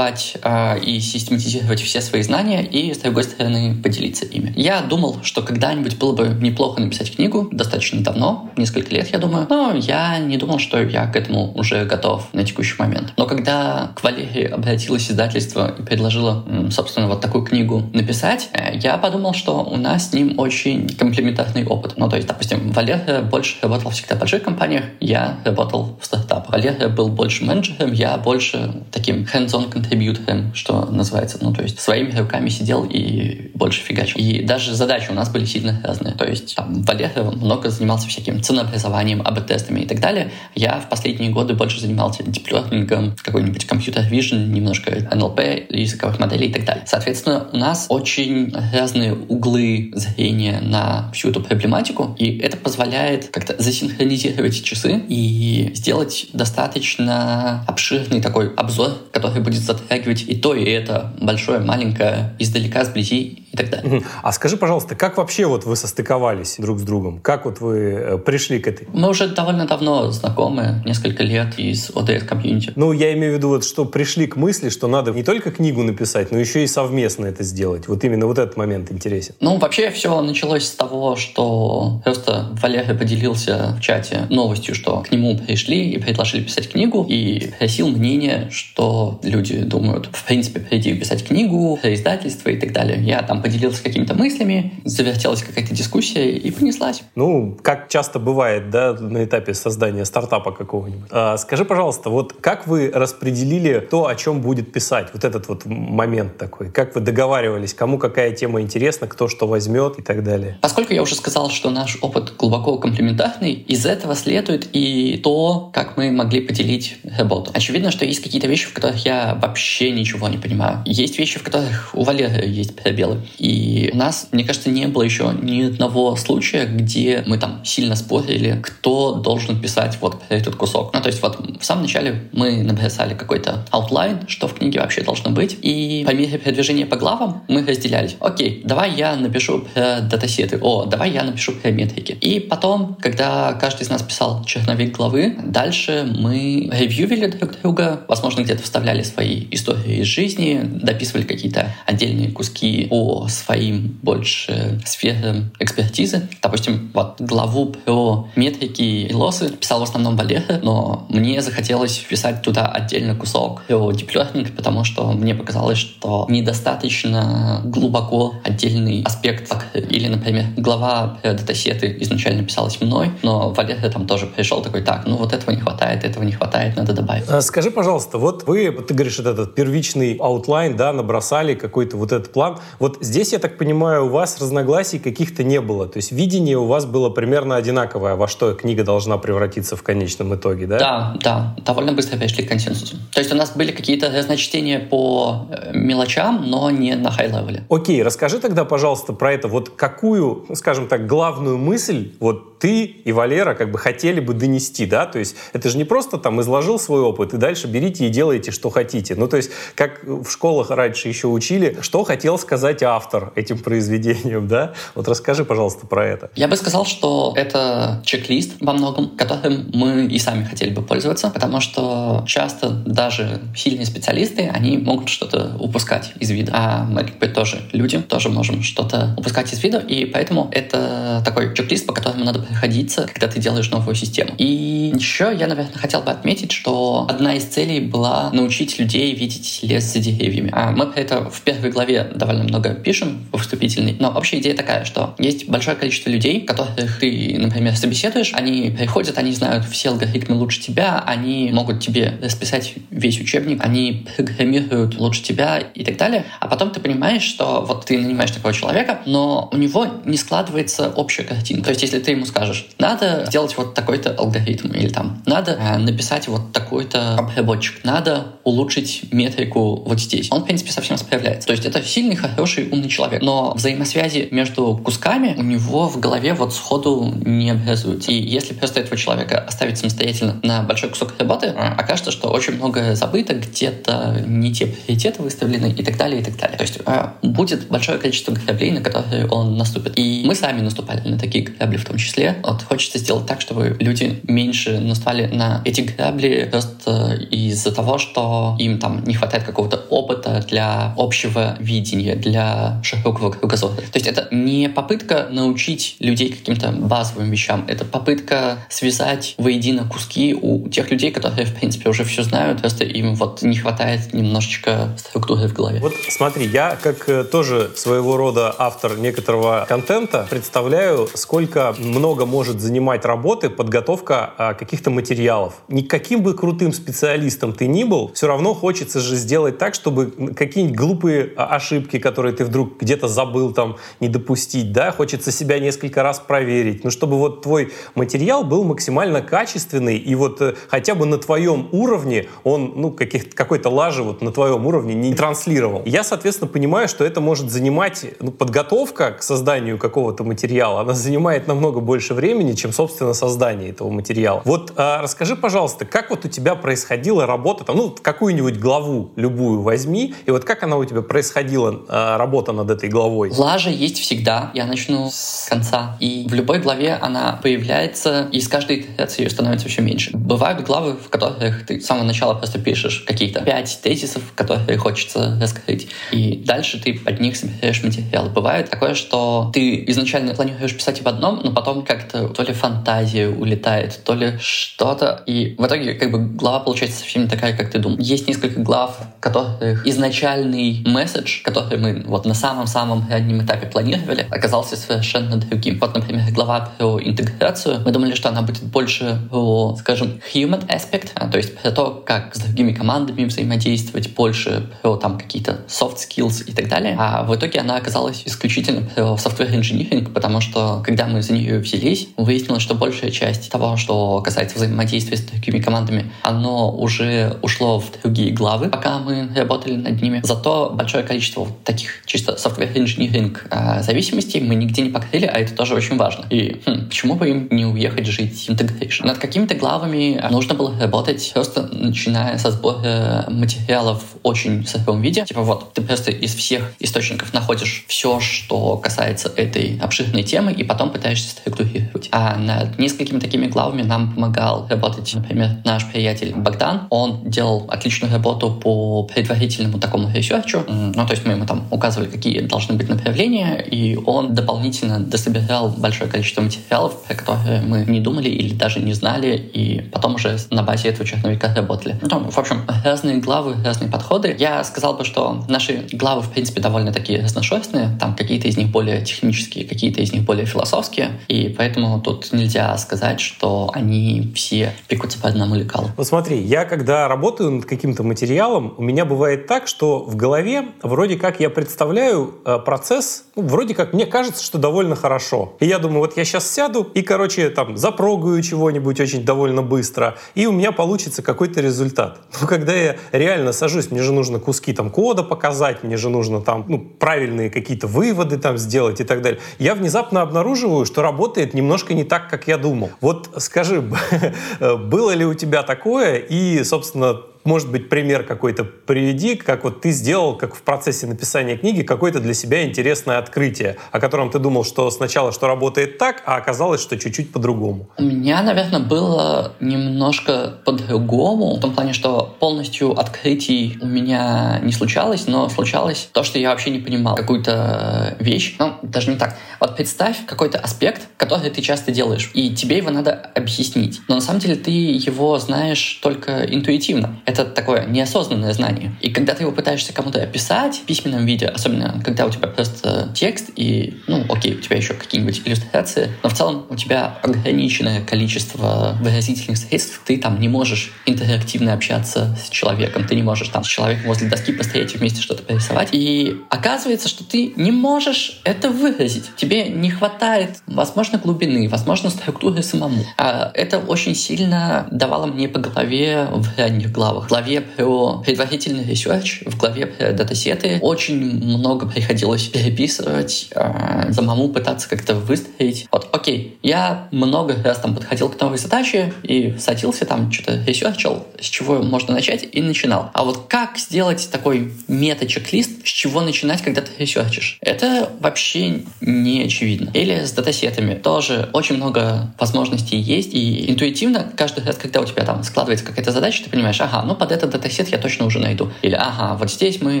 э, 0.42 0.80
и 0.80 1.00
систематизировать 1.00 1.80
все 1.80 2.00
свои 2.00 2.22
знания 2.22 2.64
и, 2.64 2.92
с 2.92 2.98
другой 2.98 3.24
стороны, 3.24 3.76
поделиться 3.82 4.24
ими. 4.24 4.52
Я 4.56 4.80
думал, 4.82 5.18
что 5.22 5.42
когда-нибудь 5.42 5.98
было 5.98 6.12
бы 6.12 6.28
неплохо 6.40 6.80
написать 6.80 7.14
книгу, 7.14 7.48
достаточно 7.52 8.02
давно, 8.02 8.50
несколько 8.56 8.94
лет, 8.94 9.08
я 9.12 9.18
думаю, 9.18 9.46
но 9.48 9.74
я 9.74 10.18
не 10.18 10.36
думал, 10.36 10.58
что 10.58 10.82
я 10.82 11.06
к 11.06 11.16
этому 11.16 11.52
уже 11.54 11.84
готов 11.84 12.28
на 12.32 12.44
текущий 12.44 12.74
момент. 12.78 13.12
Но 13.16 13.26
когда 13.26 13.92
к 13.96 14.02
Валерии 14.02 14.46
обратилось 14.46 15.10
издательство 15.10 15.74
и 15.78 15.82
предложило, 15.82 16.44
собственно, 16.70 17.08
вот 17.08 17.20
такую 17.20 17.44
книгу 17.44 17.82
написать, 17.92 18.48
э, 18.52 18.76
я 18.76 18.98
подумал, 18.98 19.34
что 19.34 19.62
у 19.62 19.76
нас 19.76 20.10
с 20.10 20.12
ним 20.12 20.38
очень 20.38 20.88
комплементарный 20.88 21.64
опыт. 21.64 21.94
Ну, 21.96 22.08
то 22.08 22.16
есть, 22.16 22.28
допустим, 22.28 22.70
Валерия 22.72 23.22
больше 23.22 23.56
работал 23.62 23.90
всегда 23.90 24.16
в 24.16 24.18
больших 24.20 24.42
компаниях, 24.42 24.84
я 25.00 25.38
работал 25.44 25.98
в 26.00 26.04
стартапах. 26.04 26.50
Валерия 26.52 26.88
был 26.88 27.08
больше 27.08 27.44
менеджером, 27.44 27.92
я 27.92 28.16
больше 28.16 28.72
таким 28.90 29.24
hands-on 29.24 29.70
контрибьютором, 29.82 30.54
что 30.54 30.86
называется. 30.86 31.38
Ну, 31.40 31.52
то 31.52 31.62
есть, 31.62 31.80
своими 31.80 32.16
руками 32.16 32.48
сидел 32.48 32.84
и 32.84 33.50
больше 33.54 33.82
фигачил. 33.82 34.20
И 34.20 34.42
даже 34.42 34.74
задачи 34.74 35.10
у 35.10 35.14
нас 35.14 35.28
были 35.30 35.44
сильно 35.44 35.80
разные. 35.84 36.14
То 36.14 36.24
есть, 36.24 36.54
там, 36.54 36.82
Валерия 36.82 37.22
много 37.22 37.70
занимался 37.70 38.08
всяким 38.08 38.42
ценообразованием, 38.42 39.22
АБ-тестами 39.22 39.80
и 39.80 39.86
так 39.86 40.00
далее. 40.00 40.30
Я 40.54 40.80
в 40.80 40.88
последние 40.88 41.30
годы 41.30 41.54
больше 41.54 41.80
занимался 41.80 42.22
диплернингом, 42.22 43.14
какой-нибудь 43.22 43.66
компьютер 43.66 44.04
vision, 44.10 44.46
немножко 44.46 44.90
NLP, 44.90 45.66
языковых 45.76 46.18
моделей 46.18 46.48
и 46.48 46.52
так 46.52 46.64
далее. 46.64 46.84
Соответственно, 46.86 47.48
у 47.52 47.56
нас 47.56 47.86
очень 47.88 48.54
разные 48.72 49.14
углы 49.14 49.92
зрения 49.94 50.60
на 50.60 51.10
всю 51.12 51.30
эту 51.30 51.40
проблематику, 51.40 52.14
и 52.18 52.38
это 52.38 52.56
позволяет 52.56 53.28
как-то 53.28 53.60
засинхронизировать 53.60 54.62
часы 54.62 55.02
и 55.08 55.72
сделать 55.74 56.26
достаточно 56.32 57.64
обширный 57.66 58.20
такой 58.20 58.52
обзор, 58.54 58.92
который 59.12 59.42
будет 59.42 59.61
затрагивать 59.62 60.22
и 60.28 60.36
то, 60.36 60.54
и 60.54 60.64
это, 60.64 61.12
большое, 61.20 61.60
маленькое, 61.60 62.34
издалека, 62.38 62.84
сблизи 62.84 63.41
и 63.52 63.56
так 63.56 63.70
далее. 63.70 64.02
А 64.22 64.32
скажи, 64.32 64.56
пожалуйста, 64.56 64.94
как 64.94 65.16
вообще 65.16 65.46
вот 65.46 65.64
вы 65.64 65.76
состыковались 65.76 66.56
друг 66.58 66.78
с 66.78 66.82
другом? 66.82 67.20
Как 67.20 67.44
вот 67.44 67.60
вы 67.60 67.76
э, 67.76 68.18
пришли 68.18 68.58
к 68.58 68.66
этой? 68.66 68.88
Мы 68.92 69.08
уже 69.08 69.28
довольно 69.28 69.66
давно 69.66 70.10
знакомы, 70.10 70.82
несколько 70.84 71.22
лет 71.22 71.58
из 71.58 71.90
ODS 71.90 72.24
комьюнити. 72.24 72.72
Ну, 72.76 72.92
я 72.92 73.12
имею 73.12 73.34
в 73.34 73.36
виду, 73.36 73.48
вот, 73.48 73.64
что 73.64 73.84
пришли 73.84 74.26
к 74.26 74.36
мысли, 74.36 74.70
что 74.70 74.88
надо 74.88 75.12
не 75.12 75.22
только 75.22 75.50
книгу 75.50 75.82
написать, 75.82 76.30
но 76.30 76.38
еще 76.38 76.64
и 76.64 76.66
совместно 76.66 77.26
это 77.26 77.44
сделать. 77.44 77.88
Вот 77.88 78.04
именно 78.04 78.26
вот 78.26 78.38
этот 78.38 78.56
момент 78.56 78.90
интересен. 78.90 79.34
Ну, 79.40 79.58
вообще 79.58 79.90
все 79.90 80.20
началось 80.22 80.64
с 80.64 80.72
того, 80.72 81.16
что 81.16 82.00
просто 82.04 82.48
Валерий 82.62 82.94
поделился 82.94 83.76
в 83.78 83.80
чате 83.80 84.26
новостью, 84.30 84.74
что 84.74 85.00
к 85.00 85.10
нему 85.10 85.36
пришли 85.36 85.90
и 85.90 85.98
предложили 85.98 86.44
писать 86.44 86.70
книгу, 86.70 87.04
и 87.08 87.50
просил 87.58 87.88
мнение, 87.88 88.48
что 88.50 89.20
люди 89.22 89.58
думают, 89.58 90.08
в 90.12 90.24
принципе, 90.24 90.60
приди 90.60 90.94
писать 90.94 91.26
книгу, 91.26 91.78
издательство 91.82 92.48
и 92.48 92.56
так 92.56 92.72
далее. 92.72 93.02
Я 93.02 93.22
там 93.22 93.41
поделился 93.42 93.82
какими-то 93.82 94.14
мыслями, 94.14 94.80
завертелась 94.84 95.42
какая-то 95.42 95.74
дискуссия 95.74 96.30
и 96.30 96.50
понеслась. 96.50 97.02
Ну, 97.14 97.58
как 97.62 97.88
часто 97.88 98.18
бывает, 98.18 98.70
да, 98.70 98.94
на 98.94 99.24
этапе 99.24 99.54
создания 99.54 100.04
стартапа 100.04 100.52
какого-нибудь. 100.52 101.08
А, 101.10 101.36
скажи, 101.36 101.64
пожалуйста, 101.64 102.10
вот 102.10 102.34
как 102.40 102.66
вы 102.66 102.90
распределили 102.92 103.80
то, 103.80 104.06
о 104.06 104.14
чем 104.14 104.40
будет 104.40 104.72
писать? 104.72 105.08
Вот 105.12 105.24
этот 105.24 105.48
вот 105.48 105.66
момент 105.66 106.38
такой. 106.38 106.70
Как 106.70 106.94
вы 106.94 107.00
договаривались, 107.00 107.74
кому 107.74 107.98
какая 107.98 108.32
тема 108.32 108.60
интересна, 108.60 109.06
кто 109.06 109.28
что 109.28 109.46
возьмет 109.46 109.98
и 109.98 110.02
так 110.02 110.22
далее? 110.24 110.58
Поскольку 110.60 110.92
я 110.92 111.02
уже 111.02 111.14
сказал, 111.14 111.50
что 111.50 111.70
наш 111.70 111.98
опыт 112.00 112.34
глубоко 112.36 112.78
комплементарный, 112.78 113.52
из 113.52 113.86
этого 113.86 114.14
следует 114.14 114.68
и 114.72 115.20
то, 115.22 115.70
как 115.72 115.96
мы 115.96 116.10
могли 116.10 116.40
поделить 116.40 116.96
работу. 117.18 117.50
Очевидно, 117.54 117.90
что 117.90 118.04
есть 118.04 118.22
какие-то 118.22 118.46
вещи, 118.46 118.66
в 118.66 118.72
которых 118.72 119.04
я 119.04 119.38
вообще 119.40 119.90
ничего 119.90 120.28
не 120.28 120.38
понимаю. 120.38 120.82
Есть 120.84 121.18
вещи, 121.18 121.38
в 121.38 121.42
которых 121.42 121.90
у 121.94 122.02
Валеры 122.04 122.46
есть 122.46 122.76
пробелы. 122.76 123.20
И 123.38 123.90
у 123.92 123.96
нас, 123.96 124.28
мне 124.32 124.44
кажется, 124.44 124.70
не 124.70 124.86
было 124.86 125.02
еще 125.02 125.34
ни 125.40 125.62
одного 125.62 126.16
случая, 126.16 126.66
где 126.66 127.24
мы 127.26 127.38
там 127.38 127.64
сильно 127.64 127.96
спорили, 127.96 128.60
кто 128.62 129.14
должен 129.14 129.60
писать 129.60 129.98
вот 130.00 130.22
этот 130.28 130.56
кусок. 130.56 130.92
Ну, 130.94 131.00
то 131.00 131.08
есть 131.08 131.22
вот 131.22 131.38
в 131.60 131.64
самом 131.64 131.82
начале 131.82 132.22
мы 132.32 132.62
написали 132.62 133.14
какой-то 133.14 133.64
outline, 133.70 134.20
что 134.28 134.48
в 134.48 134.54
книге 134.54 134.80
вообще 134.80 135.02
должно 135.02 135.30
быть, 135.30 135.56
и 135.62 136.04
по 136.06 136.12
мере 136.12 136.38
продвижения 136.38 136.86
по 136.86 136.96
главам 136.96 137.44
мы 137.48 137.64
разделялись. 137.64 138.16
Окей, 138.20 138.62
давай 138.64 138.94
я 138.94 139.16
напишу 139.16 139.60
про 139.74 140.00
датасеты, 140.00 140.58
о, 140.60 140.84
давай 140.84 141.10
я 141.10 141.22
напишу 141.22 141.52
про 141.52 141.70
метрики. 141.70 142.12
И 142.20 142.40
потом, 142.40 142.96
когда 143.00 143.52
каждый 143.54 143.82
из 143.82 143.90
нас 143.90 144.02
писал 144.02 144.44
черновик 144.44 144.96
главы, 144.96 145.36
дальше 145.44 146.08
мы 146.18 146.70
ревьювили 146.72 147.26
друг 147.26 147.60
друга, 147.60 148.04
возможно, 148.08 148.42
где-то 148.42 148.62
вставляли 148.62 149.02
свои 149.02 149.46
истории 149.50 150.00
из 150.00 150.06
жизни, 150.06 150.60
дописывали 150.62 151.24
какие-то 151.24 151.74
отдельные 151.86 152.30
куски 152.30 152.86
своим 153.28 153.98
больше 154.02 154.80
сферам 154.84 155.50
экспертизы. 155.58 156.28
Допустим, 156.42 156.90
вот 156.94 157.20
главу 157.20 157.66
про 157.66 158.28
метрики 158.36 158.82
и 158.82 159.12
лосы 159.12 159.50
писал 159.50 159.80
в 159.80 159.82
основном 159.84 160.16
Валера, 160.16 160.60
но 160.62 161.06
мне 161.08 161.40
захотелось 161.42 161.96
вписать 161.96 162.42
туда 162.42 162.66
отдельный 162.66 163.14
кусок 163.14 163.62
про 163.66 163.92
learning, 163.92 164.52
потому 164.54 164.84
что 164.84 165.12
мне 165.12 165.34
показалось, 165.34 165.78
что 165.78 166.26
недостаточно 166.28 167.62
глубоко 167.64 168.34
отдельный 168.44 169.02
аспект. 169.04 169.52
Или, 169.74 170.08
например, 170.08 170.46
глава 170.56 171.18
про 171.22 171.32
датасеты 171.34 171.96
изначально 172.00 172.44
писалась 172.44 172.80
мной, 172.80 173.12
но 173.22 173.50
Валера 173.50 173.88
там 173.90 174.06
тоже 174.06 174.26
пришел 174.26 174.62
такой, 174.62 174.82
так, 174.82 175.06
ну 175.06 175.16
вот 175.16 175.32
этого 175.32 175.50
не 175.50 175.60
хватает, 175.60 176.04
этого 176.04 176.24
не 176.24 176.32
хватает, 176.32 176.76
надо 176.76 176.92
добавить. 176.92 177.28
А 177.28 177.40
скажи, 177.42 177.70
пожалуйста, 177.70 178.18
вот 178.18 178.46
вы, 178.46 178.70
ты 178.70 178.94
говоришь, 178.94 179.18
этот 179.18 179.54
первичный 179.54 180.16
outline, 180.16 180.76
да, 180.76 180.92
набросали 180.92 181.54
какой-то 181.54 181.96
вот 181.96 182.12
этот 182.12 182.32
план. 182.32 182.58
Вот 182.78 182.98
здесь, 183.12 183.32
я 183.32 183.38
так 183.38 183.58
понимаю, 183.58 184.06
у 184.06 184.08
вас 184.08 184.40
разногласий 184.40 184.98
каких-то 184.98 185.44
не 185.44 185.60
было. 185.60 185.86
То 185.86 185.98
есть 185.98 186.12
видение 186.12 186.56
у 186.56 186.66
вас 186.66 186.86
было 186.86 187.10
примерно 187.10 187.56
одинаковое, 187.56 188.16
во 188.16 188.26
что 188.26 188.54
книга 188.54 188.84
должна 188.84 189.18
превратиться 189.18 189.76
в 189.76 189.82
конечном 189.82 190.34
итоге, 190.34 190.66
да? 190.66 190.78
Да, 190.78 191.16
да. 191.22 191.56
Довольно 191.64 191.92
быстро 191.92 192.16
пришли 192.16 192.44
к 192.44 192.48
консенсусу. 192.48 192.96
То 193.12 193.20
есть 193.20 193.32
у 193.32 193.36
нас 193.36 193.54
были 193.54 193.70
какие-то 193.70 194.10
разночтения 194.10 194.80
по 194.80 195.46
э, 195.50 195.76
мелочам, 195.76 196.44
но 196.46 196.70
не 196.70 196.94
на 196.94 197.10
high-level 197.10 197.55
е. 197.55 197.64
Окей, 197.68 198.02
расскажи 198.02 198.38
тогда, 198.38 198.64
пожалуйста, 198.64 199.12
про 199.12 199.32
это. 199.32 199.48
Вот 199.48 199.68
какую, 199.68 200.46
скажем 200.54 200.88
так, 200.88 201.06
главную 201.06 201.58
мысль 201.58 202.12
вот 202.18 202.51
ты 202.62 202.84
и 202.84 203.10
Валера 203.10 203.54
как 203.54 203.72
бы 203.72 203.78
хотели 203.78 204.20
бы 204.20 204.34
донести, 204.34 204.86
да? 204.86 205.04
То 205.06 205.18
есть 205.18 205.34
это 205.52 205.68
же 205.68 205.76
не 205.76 205.82
просто 205.82 206.16
там 206.16 206.40
изложил 206.40 206.78
свой 206.78 207.00
опыт 207.00 207.34
и 207.34 207.36
дальше 207.36 207.66
берите 207.66 208.06
и 208.06 208.08
делайте, 208.08 208.52
что 208.52 208.70
хотите. 208.70 209.16
Ну, 209.16 209.26
то 209.26 209.36
есть 209.36 209.50
как 209.74 210.04
в 210.04 210.30
школах 210.30 210.70
раньше 210.70 211.08
еще 211.08 211.26
учили, 211.26 211.78
что 211.80 212.04
хотел 212.04 212.38
сказать 212.38 212.84
автор 212.84 213.32
этим 213.34 213.58
произведением, 213.58 214.46
да? 214.46 214.74
Вот 214.94 215.08
расскажи, 215.08 215.44
пожалуйста, 215.44 215.88
про 215.88 216.06
это. 216.06 216.30
Я 216.36 216.46
бы 216.46 216.54
сказал, 216.54 216.86
что 216.86 217.34
это 217.36 218.00
чек-лист 218.04 218.52
во 218.60 218.74
многом, 218.74 219.16
которым 219.16 219.68
мы 219.74 220.06
и 220.06 220.20
сами 220.20 220.44
хотели 220.44 220.70
бы 220.70 220.82
пользоваться, 220.82 221.30
потому 221.30 221.60
что 221.60 222.22
часто 222.28 222.70
даже 222.70 223.40
сильные 223.56 223.86
специалисты, 223.86 224.48
они 224.54 224.78
могут 224.78 225.08
что-то 225.08 225.56
упускать 225.58 226.12
из 226.20 226.30
вида. 226.30 226.52
А 226.54 226.84
мы 226.84 227.02
как 227.02 227.18
бы 227.18 227.26
тоже 227.26 227.60
люди, 227.72 228.00
тоже 228.00 228.28
можем 228.28 228.62
что-то 228.62 229.16
упускать 229.18 229.52
из 229.52 229.60
вида, 229.64 229.78
и 229.80 230.04
поэтому 230.04 230.48
это 230.52 231.22
такой 231.24 231.52
чек-лист, 231.56 231.86
по 231.86 231.92
которому 231.92 232.24
надо 232.24 232.51
проходиться, 232.52 233.08
когда 233.12 233.28
ты 233.28 233.40
делаешь 233.40 233.70
новую 233.70 233.94
систему. 233.94 234.34
И 234.38 234.92
еще 234.94 235.34
я, 235.38 235.46
наверное, 235.46 235.78
хотел 235.78 236.02
бы 236.02 236.10
отметить, 236.10 236.52
что 236.52 237.06
одна 237.08 237.34
из 237.34 237.44
целей 237.44 237.80
была 237.80 238.30
научить 238.32 238.78
людей 238.78 239.14
видеть 239.14 239.60
лес 239.62 239.84
за 239.84 239.98
деревьями. 239.98 240.50
А 240.52 240.70
мы 240.70 240.86
про 240.86 241.00
это 241.00 241.30
в 241.30 241.40
первой 241.42 241.70
главе 241.70 242.10
довольно 242.14 242.44
много 242.44 242.74
пишем, 242.74 243.26
в 243.32 243.38
вступительной. 243.38 243.96
Но 243.98 244.10
общая 244.10 244.38
идея 244.38 244.54
такая, 244.54 244.84
что 244.84 245.14
есть 245.18 245.48
большое 245.48 245.76
количество 245.76 246.10
людей, 246.10 246.40
которых 246.42 246.98
ты, 247.00 247.36
например, 247.38 247.76
собеседуешь, 247.76 248.32
они 248.34 248.70
приходят, 248.70 249.18
они 249.18 249.32
знают 249.32 249.64
все 249.64 249.90
алгоритмы 249.90 250.36
лучше 250.36 250.60
тебя, 250.60 251.02
они 251.06 251.50
могут 251.52 251.80
тебе 251.80 252.18
расписать 252.22 252.74
весь 252.90 253.20
учебник, 253.20 253.64
они 253.64 254.06
программируют 254.16 254.98
лучше 254.98 255.22
тебя 255.22 255.58
и 255.58 255.84
так 255.84 255.96
далее. 255.96 256.24
А 256.40 256.48
потом 256.48 256.70
ты 256.70 256.80
понимаешь, 256.80 257.22
что 257.22 257.64
вот 257.66 257.86
ты 257.86 257.98
нанимаешь 257.98 258.30
такого 258.30 258.52
человека, 258.52 259.00
но 259.06 259.48
у 259.52 259.56
него 259.56 259.86
не 260.04 260.16
складывается 260.16 260.90
общая 260.90 261.24
картинка. 261.24 261.64
То 261.64 261.70
есть 261.70 261.82
если 261.82 261.98
ты 261.98 262.12
ему 262.12 262.26
скажешь, 262.26 262.41
надо 262.78 263.24
сделать 263.26 263.56
вот 263.56 263.74
такой-то 263.74 264.14
алгоритм, 264.14 264.68
или 264.72 264.88
там, 264.88 265.22
надо 265.26 265.52
э, 265.52 265.78
написать 265.78 266.28
вот 266.28 266.52
такой-то 266.52 267.16
обработчик, 267.16 267.84
надо 267.84 268.26
улучшить 268.44 269.12
метрику 269.12 269.82
вот 269.86 270.00
здесь. 270.00 270.28
Он, 270.30 270.42
в 270.42 270.44
принципе, 270.44 270.72
совсем 270.72 270.96
справляется. 270.96 271.46
То 271.46 271.52
есть 271.52 271.64
это 271.64 271.82
сильный, 271.82 272.16
хороший, 272.16 272.68
умный 272.70 272.88
человек. 272.88 273.22
Но 273.22 273.52
взаимосвязи 273.54 274.28
между 274.30 274.80
кусками 274.84 275.34
у 275.36 275.42
него 275.42 275.88
в 275.88 276.00
голове 276.00 276.34
вот 276.34 276.54
сходу 276.54 277.12
не 277.24 277.50
образуются. 277.50 278.10
И 278.10 278.14
если 278.14 278.54
просто 278.54 278.80
этого 278.80 278.96
человека 278.96 279.38
оставить 279.38 279.78
самостоятельно 279.78 280.40
на 280.42 280.62
большой 280.62 280.90
кусок 280.90 281.14
работы, 281.18 281.48
окажется, 281.48 282.10
что 282.10 282.28
очень 282.28 282.54
много 282.54 282.94
забыто, 282.94 283.34
где-то 283.34 284.24
не 284.26 284.52
те 284.52 284.66
приоритеты 284.66 285.22
выставлены 285.22 285.72
и 285.72 285.82
так 285.82 285.96
далее, 285.96 286.20
и 286.20 286.24
так 286.24 286.36
далее. 286.36 286.56
То 286.56 286.64
есть 286.64 286.78
э, 286.84 287.08
будет 287.22 287.68
большое 287.68 287.98
количество 287.98 288.32
граблей, 288.32 288.70
на 288.70 288.80
которые 288.80 289.26
он 289.26 289.56
наступит. 289.56 289.98
И 289.98 290.22
мы 290.26 290.34
сами 290.34 290.60
наступали 290.60 291.06
на 291.08 291.18
такие 291.18 291.44
грабли 291.44 291.76
в 291.76 291.84
том 291.84 291.96
числе. 291.96 292.31
Вот 292.42 292.62
хочется 292.62 292.98
сделать 292.98 293.26
так, 293.26 293.40
чтобы 293.40 293.76
люди 293.80 294.20
меньше 294.24 294.78
наступали 294.80 295.26
на 295.26 295.62
эти 295.64 295.82
грабли 295.82 296.48
просто 296.50 297.14
из-за 297.30 297.72
того, 297.72 297.98
что 297.98 298.56
им 298.58 298.78
там 298.78 299.04
не 299.04 299.14
хватает 299.14 299.44
какого-то 299.44 299.76
опыта 299.90 300.44
для 300.48 300.94
общего 300.96 301.56
видения, 301.58 302.14
для 302.14 302.80
широкого 302.82 303.30
кругозора. 303.30 303.76
То 303.76 303.96
есть 303.96 304.06
это 304.06 304.28
не 304.30 304.68
попытка 304.68 305.28
научить 305.30 305.96
людей 305.98 306.32
каким-то 306.32 306.72
базовым 306.72 307.30
вещам, 307.30 307.64
это 307.68 307.84
попытка 307.84 308.58
связать 308.68 309.34
воедино 309.38 309.88
куски 309.88 310.34
у 310.34 310.68
тех 310.68 310.90
людей, 310.90 311.10
которые, 311.10 311.46
в 311.46 311.54
принципе, 311.54 311.88
уже 311.90 312.04
все 312.04 312.22
знают, 312.22 312.60
просто 312.60 312.84
им 312.84 313.14
вот 313.14 313.42
не 313.42 313.56
хватает 313.56 314.12
немножечко 314.12 314.96
структуры 314.98 315.48
в 315.48 315.52
голове. 315.52 315.80
Вот 315.80 315.94
смотри, 316.08 316.46
я 316.46 316.76
как 316.80 317.08
э, 317.08 317.24
тоже 317.24 317.70
своего 317.76 318.16
рода 318.16 318.54
автор 318.58 318.98
некоторого 318.98 319.64
контента 319.68 320.26
представляю, 320.28 321.08
сколько 321.14 321.74
много 321.78 322.11
может 322.20 322.60
занимать 322.60 323.04
работы 323.04 323.50
подготовка 323.50 324.34
а, 324.38 324.54
каких-то 324.54 324.90
материалов. 324.90 325.54
Никаким 325.68 326.22
бы 326.22 326.34
крутым 326.34 326.72
специалистом 326.72 327.52
ты 327.52 327.66
ни 327.66 327.84
был, 327.84 328.12
все 328.14 328.26
равно 328.26 328.54
хочется 328.54 329.00
же 329.00 329.16
сделать 329.16 329.58
так, 329.58 329.74
чтобы 329.74 330.34
какие-нибудь 330.36 330.76
глупые 330.76 331.32
а, 331.36 331.46
ошибки, 331.56 331.98
которые 331.98 332.34
ты 332.34 332.44
вдруг 332.44 332.80
где-то 332.80 333.08
забыл 333.08 333.52
там 333.52 333.76
не 334.00 334.08
допустить, 334.08 334.72
да, 334.72 334.92
хочется 334.92 335.32
себя 335.32 335.58
несколько 335.58 336.02
раз 336.02 336.20
проверить, 336.20 336.84
ну, 336.84 336.90
чтобы 336.90 337.18
вот 337.18 337.42
твой 337.42 337.72
материал 337.94 338.44
был 338.44 338.64
максимально 338.64 339.22
качественный 339.22 339.96
и 339.96 340.14
вот 340.14 340.40
э, 340.40 340.54
хотя 340.68 340.94
бы 340.94 341.06
на 341.06 341.18
твоем 341.18 341.68
уровне 341.72 342.28
он, 342.44 342.72
ну, 342.76 342.90
каких 342.90 343.34
какой-то 343.34 343.70
лажи 343.70 344.02
вот 344.02 344.22
на 344.22 344.32
твоем 344.32 344.66
уровне 344.66 344.94
не 344.94 345.14
транслировал. 345.14 345.82
Я, 345.84 346.04
соответственно, 346.04 346.48
понимаю, 346.48 346.88
что 346.88 347.04
это 347.04 347.20
может 347.20 347.50
занимать, 347.50 348.04
ну, 348.20 348.30
подготовка 348.30 349.12
к 349.12 349.22
созданию 349.22 349.78
какого-то 349.78 350.24
материала, 350.24 350.80
она 350.80 350.94
занимает 350.94 351.46
намного 351.46 351.80
больше 351.80 352.01
времени, 352.10 352.54
чем, 352.54 352.72
собственно, 352.72 353.14
создание 353.14 353.70
этого 353.70 353.90
материала. 353.90 354.42
Вот 354.44 354.72
а, 354.76 355.00
расскажи, 355.02 355.36
пожалуйста, 355.36 355.84
как 355.84 356.10
вот 356.10 356.24
у 356.24 356.28
тебя 356.28 356.54
происходила 356.54 357.26
работа, 357.26 357.64
там, 357.64 357.76
ну, 357.76 357.94
какую-нибудь 358.00 358.58
главу 358.58 359.10
любую 359.16 359.62
возьми, 359.62 360.14
и 360.26 360.30
вот 360.30 360.44
как 360.44 360.62
она 360.62 360.76
у 360.76 360.84
тебя 360.84 361.02
происходила, 361.02 361.82
а, 361.88 362.18
работа 362.18 362.52
над 362.52 362.70
этой 362.70 362.88
главой? 362.88 363.30
Лажа 363.30 363.70
есть 363.70 363.98
всегда. 363.98 364.50
Я 364.54 364.66
начну 364.66 365.08
с 365.10 365.46
конца. 365.48 365.96
И 366.00 366.26
в 366.28 366.34
любой 366.34 366.58
главе 366.58 366.94
она 366.94 367.38
появляется, 367.42 368.28
и 368.32 368.40
с 368.40 368.48
каждой 368.48 368.80
итерацией 368.80 369.26
ее 369.26 369.30
становится 369.30 369.68
все 369.68 369.82
меньше. 369.82 370.10
Бывают 370.14 370.64
главы, 370.64 370.94
в 370.94 371.08
которых 371.08 371.66
ты 371.66 371.80
с 371.80 371.86
самого 371.86 372.04
начала 372.04 372.34
просто 372.34 372.58
пишешь 372.58 373.04
какие-то 373.06 373.40
пять 373.42 373.80
тезисов, 373.82 374.22
которые 374.34 374.78
хочется 374.78 375.38
раскрыть, 375.40 375.88
и 376.10 376.36
дальше 376.36 376.80
ты 376.80 376.98
под 376.98 377.20
них 377.20 377.36
собираешь 377.36 377.82
материал. 377.82 378.28
Бывает 378.28 378.70
такое, 378.70 378.94
что 378.94 379.50
ты 379.52 379.84
изначально 379.88 380.34
планируешь 380.34 380.74
писать 380.74 381.02
в 381.02 381.06
одном, 381.06 381.40
но 381.42 381.52
потом 381.52 381.84
как-то 381.92 382.28
то 382.28 382.42
ли 382.42 382.52
фантазия 382.52 383.28
улетает, 383.28 384.00
то 384.04 384.14
ли 384.14 384.38
что-то, 384.40 385.22
и 385.26 385.54
в 385.58 385.66
итоге 385.66 385.94
как 385.94 386.10
бы 386.10 386.18
глава 386.18 386.60
получается 386.60 387.00
совсем 387.00 387.22
не 387.22 387.28
такая, 387.28 387.56
как 387.56 387.70
ты 387.70 387.78
думал. 387.78 387.98
Есть 387.98 388.28
несколько 388.28 388.60
глав, 388.60 388.98
которых 389.20 389.86
изначальный 389.86 390.82
месседж, 390.86 391.42
который 391.42 391.78
мы 391.78 392.02
вот 392.06 392.24
на 392.24 392.34
самом-самом 392.34 393.06
раннем 393.10 393.44
этапе 393.44 393.66
планировали, 393.66 394.26
оказался 394.30 394.76
совершенно 394.76 395.36
другим. 395.36 395.78
Вот, 395.80 395.94
например, 395.94 396.24
глава 396.32 396.72
про 396.78 396.98
интеграцию. 397.00 397.80
Мы 397.84 397.90
думали, 397.90 398.14
что 398.14 398.30
она 398.30 398.42
будет 398.42 398.62
больше 398.62 399.20
про, 399.30 399.76
скажем, 399.78 400.20
human 400.32 400.66
aspect, 400.68 401.10
а, 401.14 401.28
то 401.28 401.36
есть 401.36 401.56
про 401.58 401.70
то, 401.70 402.02
как 402.06 402.34
с 402.34 402.40
другими 402.40 402.72
командами 402.72 403.24
взаимодействовать, 403.24 404.14
больше 404.14 404.70
про 404.80 404.96
там 404.96 405.18
какие-то 405.18 405.60
soft 405.68 405.96
skills 405.96 406.44
и 406.46 406.52
так 406.52 406.68
далее. 406.68 406.96
А 406.98 407.22
в 407.24 407.34
итоге 407.34 407.60
она 407.60 407.76
оказалась 407.76 408.22
исключительно 408.24 408.82
про 408.82 409.02
software 409.14 409.52
engineering, 409.52 410.10
потому 410.10 410.40
что 410.40 410.82
когда 410.84 411.06
мы 411.06 411.22
за 411.22 411.32
нее 411.34 411.58
взялись, 411.58 411.81
взялись, 411.82 412.08
выяснилось, 412.16 412.62
что 412.62 412.74
большая 412.74 413.10
часть 413.10 413.50
того, 413.50 413.76
что 413.76 414.20
касается 414.20 414.56
взаимодействия 414.56 415.16
с 415.16 415.22
такими 415.22 415.58
командами, 415.58 416.10
оно 416.22 416.70
уже 416.70 417.38
ушло 417.42 417.80
в 417.80 417.90
другие 418.02 418.32
главы, 418.32 418.68
пока 418.68 418.98
мы 418.98 419.28
работали 419.34 419.74
над 419.74 420.00
ними. 420.00 420.20
Зато 420.22 420.70
большое 420.74 421.02
количество 421.04 421.48
таких 421.64 422.02
чисто 422.06 422.32
software 422.32 422.72
engineering 422.74 423.36
э, 423.50 423.82
зависимостей 423.82 424.40
мы 424.40 424.54
нигде 424.54 424.82
не 424.82 424.90
покрыли, 424.90 425.26
а 425.26 425.38
это 425.38 425.54
тоже 425.54 425.74
очень 425.74 425.96
важно. 425.96 426.24
И 426.30 426.60
хм, 426.64 426.86
почему 426.88 427.14
бы 427.14 427.28
им 427.28 427.48
не 427.50 427.66
уехать 427.66 428.06
жить 428.06 428.48
integration? 428.48 429.06
Над 429.06 429.18
какими-то 429.18 429.54
главами 429.54 430.22
нужно 430.30 430.54
было 430.54 430.78
работать 430.78 431.32
просто 431.34 431.68
начиная 431.72 432.38
со 432.38 432.50
сбора 432.50 433.26
материалов 433.28 434.02
в 434.02 434.26
очень 434.26 434.66
сыром 434.66 435.02
виде. 435.02 435.24
Типа 435.24 435.42
вот, 435.42 435.72
ты 435.72 435.82
просто 435.82 436.12
из 436.12 436.34
всех 436.34 436.72
источников 436.78 437.32
находишь 437.32 437.84
все, 437.88 438.20
что 438.20 438.76
касается 438.76 439.32
этой 439.36 439.78
обширной 439.80 440.22
темы, 440.22 440.52
и 440.52 440.62
потом 440.62 440.90
пытаешься 440.90 441.30
структурировать. 441.30 441.71
А 442.14 442.36
над 442.36 442.78
несколькими 442.78 443.18
такими 443.18 443.46
главами 443.46 443.82
нам 443.82 444.12
помогал 444.12 444.66
работать, 444.68 445.12
например, 445.14 445.50
наш 445.64 445.90
приятель 445.90 446.34
Богдан. 446.34 446.86
Он 446.90 447.22
делал 447.24 447.66
отличную 447.68 448.12
работу 448.12 448.50
по 448.50 449.04
предварительному 449.04 449.78
такому 449.78 450.10
research 450.12 450.54
у. 450.54 450.64
Ну, 450.68 451.06
то 451.06 451.12
есть 451.12 451.24
мы 451.24 451.32
ему 451.32 451.46
там 451.46 451.66
указывали, 451.70 452.08
какие 452.08 452.40
должны 452.40 452.74
быть 452.74 452.88
направления, 452.88 453.56
и 453.58 453.96
он 453.96 454.34
дополнительно 454.34 455.00
дособирал 455.00 455.70
большое 455.70 456.10
количество 456.10 456.42
материалов, 456.42 457.02
про 457.04 457.14
которые 457.14 457.62
мы 457.62 457.84
не 457.86 458.00
думали 458.00 458.28
или 458.28 458.54
даже 458.54 458.80
не 458.80 458.92
знали, 458.92 459.36
и 459.36 459.80
потом 459.90 460.16
уже 460.16 460.36
на 460.50 460.62
базе 460.62 460.88
этого 460.88 461.06
черновика 461.06 461.52
работали. 461.54 461.98
Ну, 462.02 462.30
в 462.30 462.38
общем, 462.38 462.62
разные 462.84 463.18
главы, 463.18 463.56
разные 463.64 463.90
подходы. 463.90 464.36
Я 464.38 464.62
сказал 464.64 464.94
бы, 464.94 465.04
что 465.04 465.44
наши 465.48 465.86
главы, 465.92 466.22
в 466.22 466.30
принципе, 466.30 466.60
довольно 466.60 466.92
такие 466.92 467.22
разношерстные. 467.22 467.96
Там 467.98 468.14
какие-то 468.14 468.48
из 468.48 468.56
них 468.56 468.68
более 468.68 469.02
технические, 469.02 469.64
какие-то 469.64 470.00
из 470.00 470.12
них 470.12 470.24
более 470.24 470.46
философские. 470.46 471.20
И 471.28 471.48
поэтому 471.62 472.00
тут 472.00 472.32
нельзя 472.32 472.76
сказать, 472.76 473.20
что 473.20 473.70
они 473.72 474.32
все 474.34 474.72
пекутся 474.88 475.20
по 475.20 475.28
одному 475.28 475.54
лекалу. 475.54 475.90
Вот 475.96 476.08
смотри, 476.08 476.40
я 476.40 476.64
когда 476.64 477.06
работаю 477.06 477.52
над 477.52 477.66
каким-то 477.66 478.02
материалом, 478.02 478.74
у 478.78 478.82
меня 478.82 479.04
бывает 479.04 479.46
так, 479.46 479.68
что 479.68 480.02
в 480.02 480.16
голове 480.16 480.70
вроде 480.82 481.16
как 481.16 481.38
я 481.38 481.50
представляю 481.50 482.34
э, 482.44 482.58
процесс, 482.58 483.26
ну, 483.36 483.44
вроде 483.44 483.76
как 483.76 483.92
мне 483.92 484.06
кажется, 484.06 484.42
что 484.42 484.58
довольно 484.58 484.96
хорошо. 484.96 485.52
И 485.60 485.66
я 485.66 485.78
думаю, 485.78 486.00
вот 486.00 486.16
я 486.16 486.24
сейчас 486.24 486.50
сяду 486.50 486.82
и, 486.82 487.02
короче, 487.02 487.48
там 487.48 487.76
запрогаю 487.76 488.42
чего-нибудь 488.42 488.98
очень 488.98 489.24
довольно 489.24 489.62
быстро, 489.62 490.16
и 490.34 490.46
у 490.46 490.52
меня 490.52 490.72
получится 490.72 491.22
какой-то 491.22 491.60
результат. 491.60 492.18
Но 492.40 492.48
когда 492.48 492.72
я 492.72 492.96
реально 493.12 493.52
сажусь, 493.52 493.92
мне 493.92 494.02
же 494.02 494.12
нужно 494.12 494.40
куски 494.40 494.72
там 494.72 494.90
кода 494.90 495.22
показать, 495.22 495.84
мне 495.84 495.96
же 495.96 496.08
нужно 496.08 496.40
там 496.40 496.64
ну, 496.66 496.80
правильные 496.80 497.50
какие-то 497.50 497.86
выводы 497.86 498.36
там 498.38 498.58
сделать 498.58 499.00
и 499.00 499.04
так 499.04 499.22
далее. 499.22 499.40
Я 499.60 499.76
внезапно 499.76 500.22
обнаруживаю, 500.22 500.86
что 500.86 501.02
работает 501.02 501.51
немножко 501.54 501.94
не 501.94 502.04
так, 502.04 502.28
как 502.28 502.48
я 502.48 502.58
думал. 502.58 502.90
Вот 503.00 503.30
скажи, 503.38 503.80
было 504.60 505.12
ли 505.12 505.24
у 505.24 505.34
тебя 505.34 505.62
такое 505.62 506.16
и, 506.16 506.62
собственно, 506.64 507.22
может 507.44 507.70
быть, 507.70 507.88
пример 507.88 508.24
какой-то 508.24 508.64
приведи, 508.64 509.36
как 509.36 509.64
вот 509.64 509.80
ты 509.80 509.90
сделал, 509.90 510.36
как 510.36 510.54
в 510.54 510.62
процессе 510.62 511.06
написания 511.06 511.56
книги, 511.56 511.82
какое-то 511.82 512.20
для 512.20 512.34
себя 512.34 512.64
интересное 512.64 513.18
открытие, 513.18 513.76
о 513.90 514.00
котором 514.00 514.30
ты 514.30 514.38
думал, 514.38 514.64
что 514.64 514.90
сначала, 514.90 515.32
что 515.32 515.46
работает 515.46 515.98
так, 515.98 516.22
а 516.24 516.36
оказалось, 516.36 516.80
что 516.80 516.98
чуть-чуть 516.98 517.32
по-другому. 517.32 517.90
У 517.98 518.02
меня, 518.02 518.42
наверное, 518.42 518.80
было 518.80 519.54
немножко 519.60 520.54
по-другому, 520.64 521.56
в 521.56 521.60
том 521.60 521.74
плане, 521.74 521.92
что 521.92 522.36
полностью 522.38 522.98
открытий 522.98 523.78
у 523.80 523.86
меня 523.86 524.60
не 524.62 524.72
случалось, 524.72 525.26
но 525.26 525.48
случалось 525.48 526.08
то, 526.12 526.22
что 526.22 526.38
я 526.38 526.50
вообще 526.50 526.70
не 526.70 526.78
понимал 526.78 527.16
какую-то 527.16 528.16
вещь. 528.20 528.56
Ну, 528.58 528.74
даже 528.82 529.10
не 529.10 529.16
так. 529.16 529.36
Вот 529.60 529.76
представь 529.76 530.24
какой-то 530.26 530.58
аспект, 530.58 531.08
который 531.16 531.50
ты 531.50 531.60
часто 531.62 531.92
делаешь, 531.92 532.30
и 532.34 532.54
тебе 532.54 532.78
его 532.78 532.90
надо 532.90 533.12
объяснить. 533.34 534.00
Но 534.08 534.16
на 534.16 534.20
самом 534.20 534.40
деле 534.40 534.56
ты 534.56 534.70
его 534.70 535.38
знаешь 535.38 535.98
только 536.02 536.44
интуитивно 536.44 537.20
это 537.32 537.44
такое 537.44 537.86
неосознанное 537.86 538.52
знание. 538.52 538.94
И 539.00 539.10
когда 539.10 539.34
ты 539.34 539.42
его 539.42 539.52
пытаешься 539.52 539.92
кому-то 539.92 540.22
описать 540.22 540.76
в 540.76 540.84
письменном 540.84 541.24
виде, 541.24 541.46
особенно 541.46 542.00
когда 542.04 542.26
у 542.26 542.30
тебя 542.30 542.48
просто 542.48 543.10
текст 543.14 543.50
и, 543.56 544.00
ну, 544.06 544.24
окей, 544.28 544.54
у 544.54 544.60
тебя 544.60 544.76
еще 544.76 544.94
какие-нибудь 544.94 545.42
иллюстрации, 545.44 546.12
но 546.22 546.28
в 546.28 546.34
целом 546.34 546.66
у 546.68 546.76
тебя 546.76 547.18
ограниченное 547.22 548.02
количество 548.02 548.96
выразительных 549.00 549.58
средств, 549.58 550.00
ты 550.04 550.18
там 550.18 550.40
не 550.40 550.48
можешь 550.48 550.92
интерактивно 551.06 551.72
общаться 551.72 552.36
с 552.42 552.50
человеком, 552.50 553.06
ты 553.06 553.14
не 553.14 553.22
можешь 553.22 553.48
там 553.48 553.64
с 553.64 553.68
человеком 553.68 554.06
возле 554.06 554.28
доски 554.28 554.52
постоять 554.52 554.94
и 554.94 554.98
вместе 554.98 555.22
что-то 555.22 555.42
порисовать. 555.42 555.88
И 555.92 556.36
оказывается, 556.50 557.08
что 557.08 557.24
ты 557.24 557.52
не 557.56 557.72
можешь 557.72 558.40
это 558.44 558.70
выразить. 558.70 559.30
Тебе 559.36 559.68
не 559.68 559.90
хватает, 559.90 560.58
возможно, 560.66 561.18
глубины, 561.18 561.68
возможно, 561.68 562.10
структуры 562.10 562.62
самому. 562.62 563.04
А 563.16 563.50
это 563.54 563.78
очень 563.78 564.14
сильно 564.14 564.86
давало 564.90 565.26
мне 565.26 565.48
по 565.48 565.58
голове 565.58 566.26
в 566.30 566.58
ранних 566.58 566.92
главах 566.92 567.21
в 567.22 567.28
главе 567.28 567.60
про 567.60 568.22
предварительный 568.24 568.84
research, 568.84 569.48
в 569.48 569.56
главе 569.56 569.86
про 569.86 570.12
датасеты 570.12 570.78
очень 570.80 571.20
много 571.20 571.86
приходилось 571.86 572.42
переписывать, 572.44 573.48
э, 573.54 574.12
самому 574.12 574.48
пытаться 574.48 574.88
как-то 574.88 575.14
выстроить. 575.14 575.86
Вот, 575.90 576.08
окей, 576.12 576.58
я 576.62 577.08
много 577.10 577.56
раз 577.62 577.78
там 577.78 577.94
подходил 577.94 578.28
к 578.28 578.40
новой 578.40 578.58
задаче 578.58 579.12
и 579.22 579.54
садился 579.58 580.04
там, 580.04 580.30
что-то 580.32 580.62
research 580.66 581.08
ил, 581.08 581.24
с 581.40 581.46
чего 581.46 581.82
можно 581.82 582.14
начать, 582.14 582.46
и 582.50 582.62
начинал. 582.62 583.10
А 583.14 583.24
вот 583.24 583.46
как 583.48 583.78
сделать 583.78 584.28
такой 584.30 584.72
мета-checklist, 584.88 585.86
с 585.86 585.88
чего 585.88 586.20
начинать, 586.20 586.62
когда 586.62 586.82
ты 586.82 586.90
research 586.98 587.35
ишь? 587.35 587.58
Это 587.60 588.10
вообще 588.20 588.82
не 589.00 589.42
очевидно. 589.42 589.90
Или 589.94 590.24
с 590.24 590.32
датасетами. 590.32 590.94
Тоже 590.94 591.48
очень 591.52 591.76
много 591.76 592.32
возможностей 592.38 592.96
есть, 592.96 593.34
и 593.34 593.70
интуитивно 593.70 594.32
каждый 594.36 594.64
раз, 594.64 594.76
когда 594.76 595.00
у 595.00 595.04
тебя 595.04 595.24
там 595.24 595.42
складывается 595.42 595.84
какая-то 595.84 596.10
задача, 596.12 596.44
ты 596.44 596.50
понимаешь, 596.50 596.80
ага, 596.80 597.02
ну 597.02 597.11
ну 597.12 597.16
под 597.16 597.30
этот 597.30 597.50
датасет 597.50 597.88
я 597.88 597.98
точно 597.98 598.24
уже 598.24 598.38
найду. 598.38 598.70
Или, 598.80 598.94
ага, 598.94 599.36
вот 599.36 599.50
здесь 599.50 599.82
мы 599.82 600.00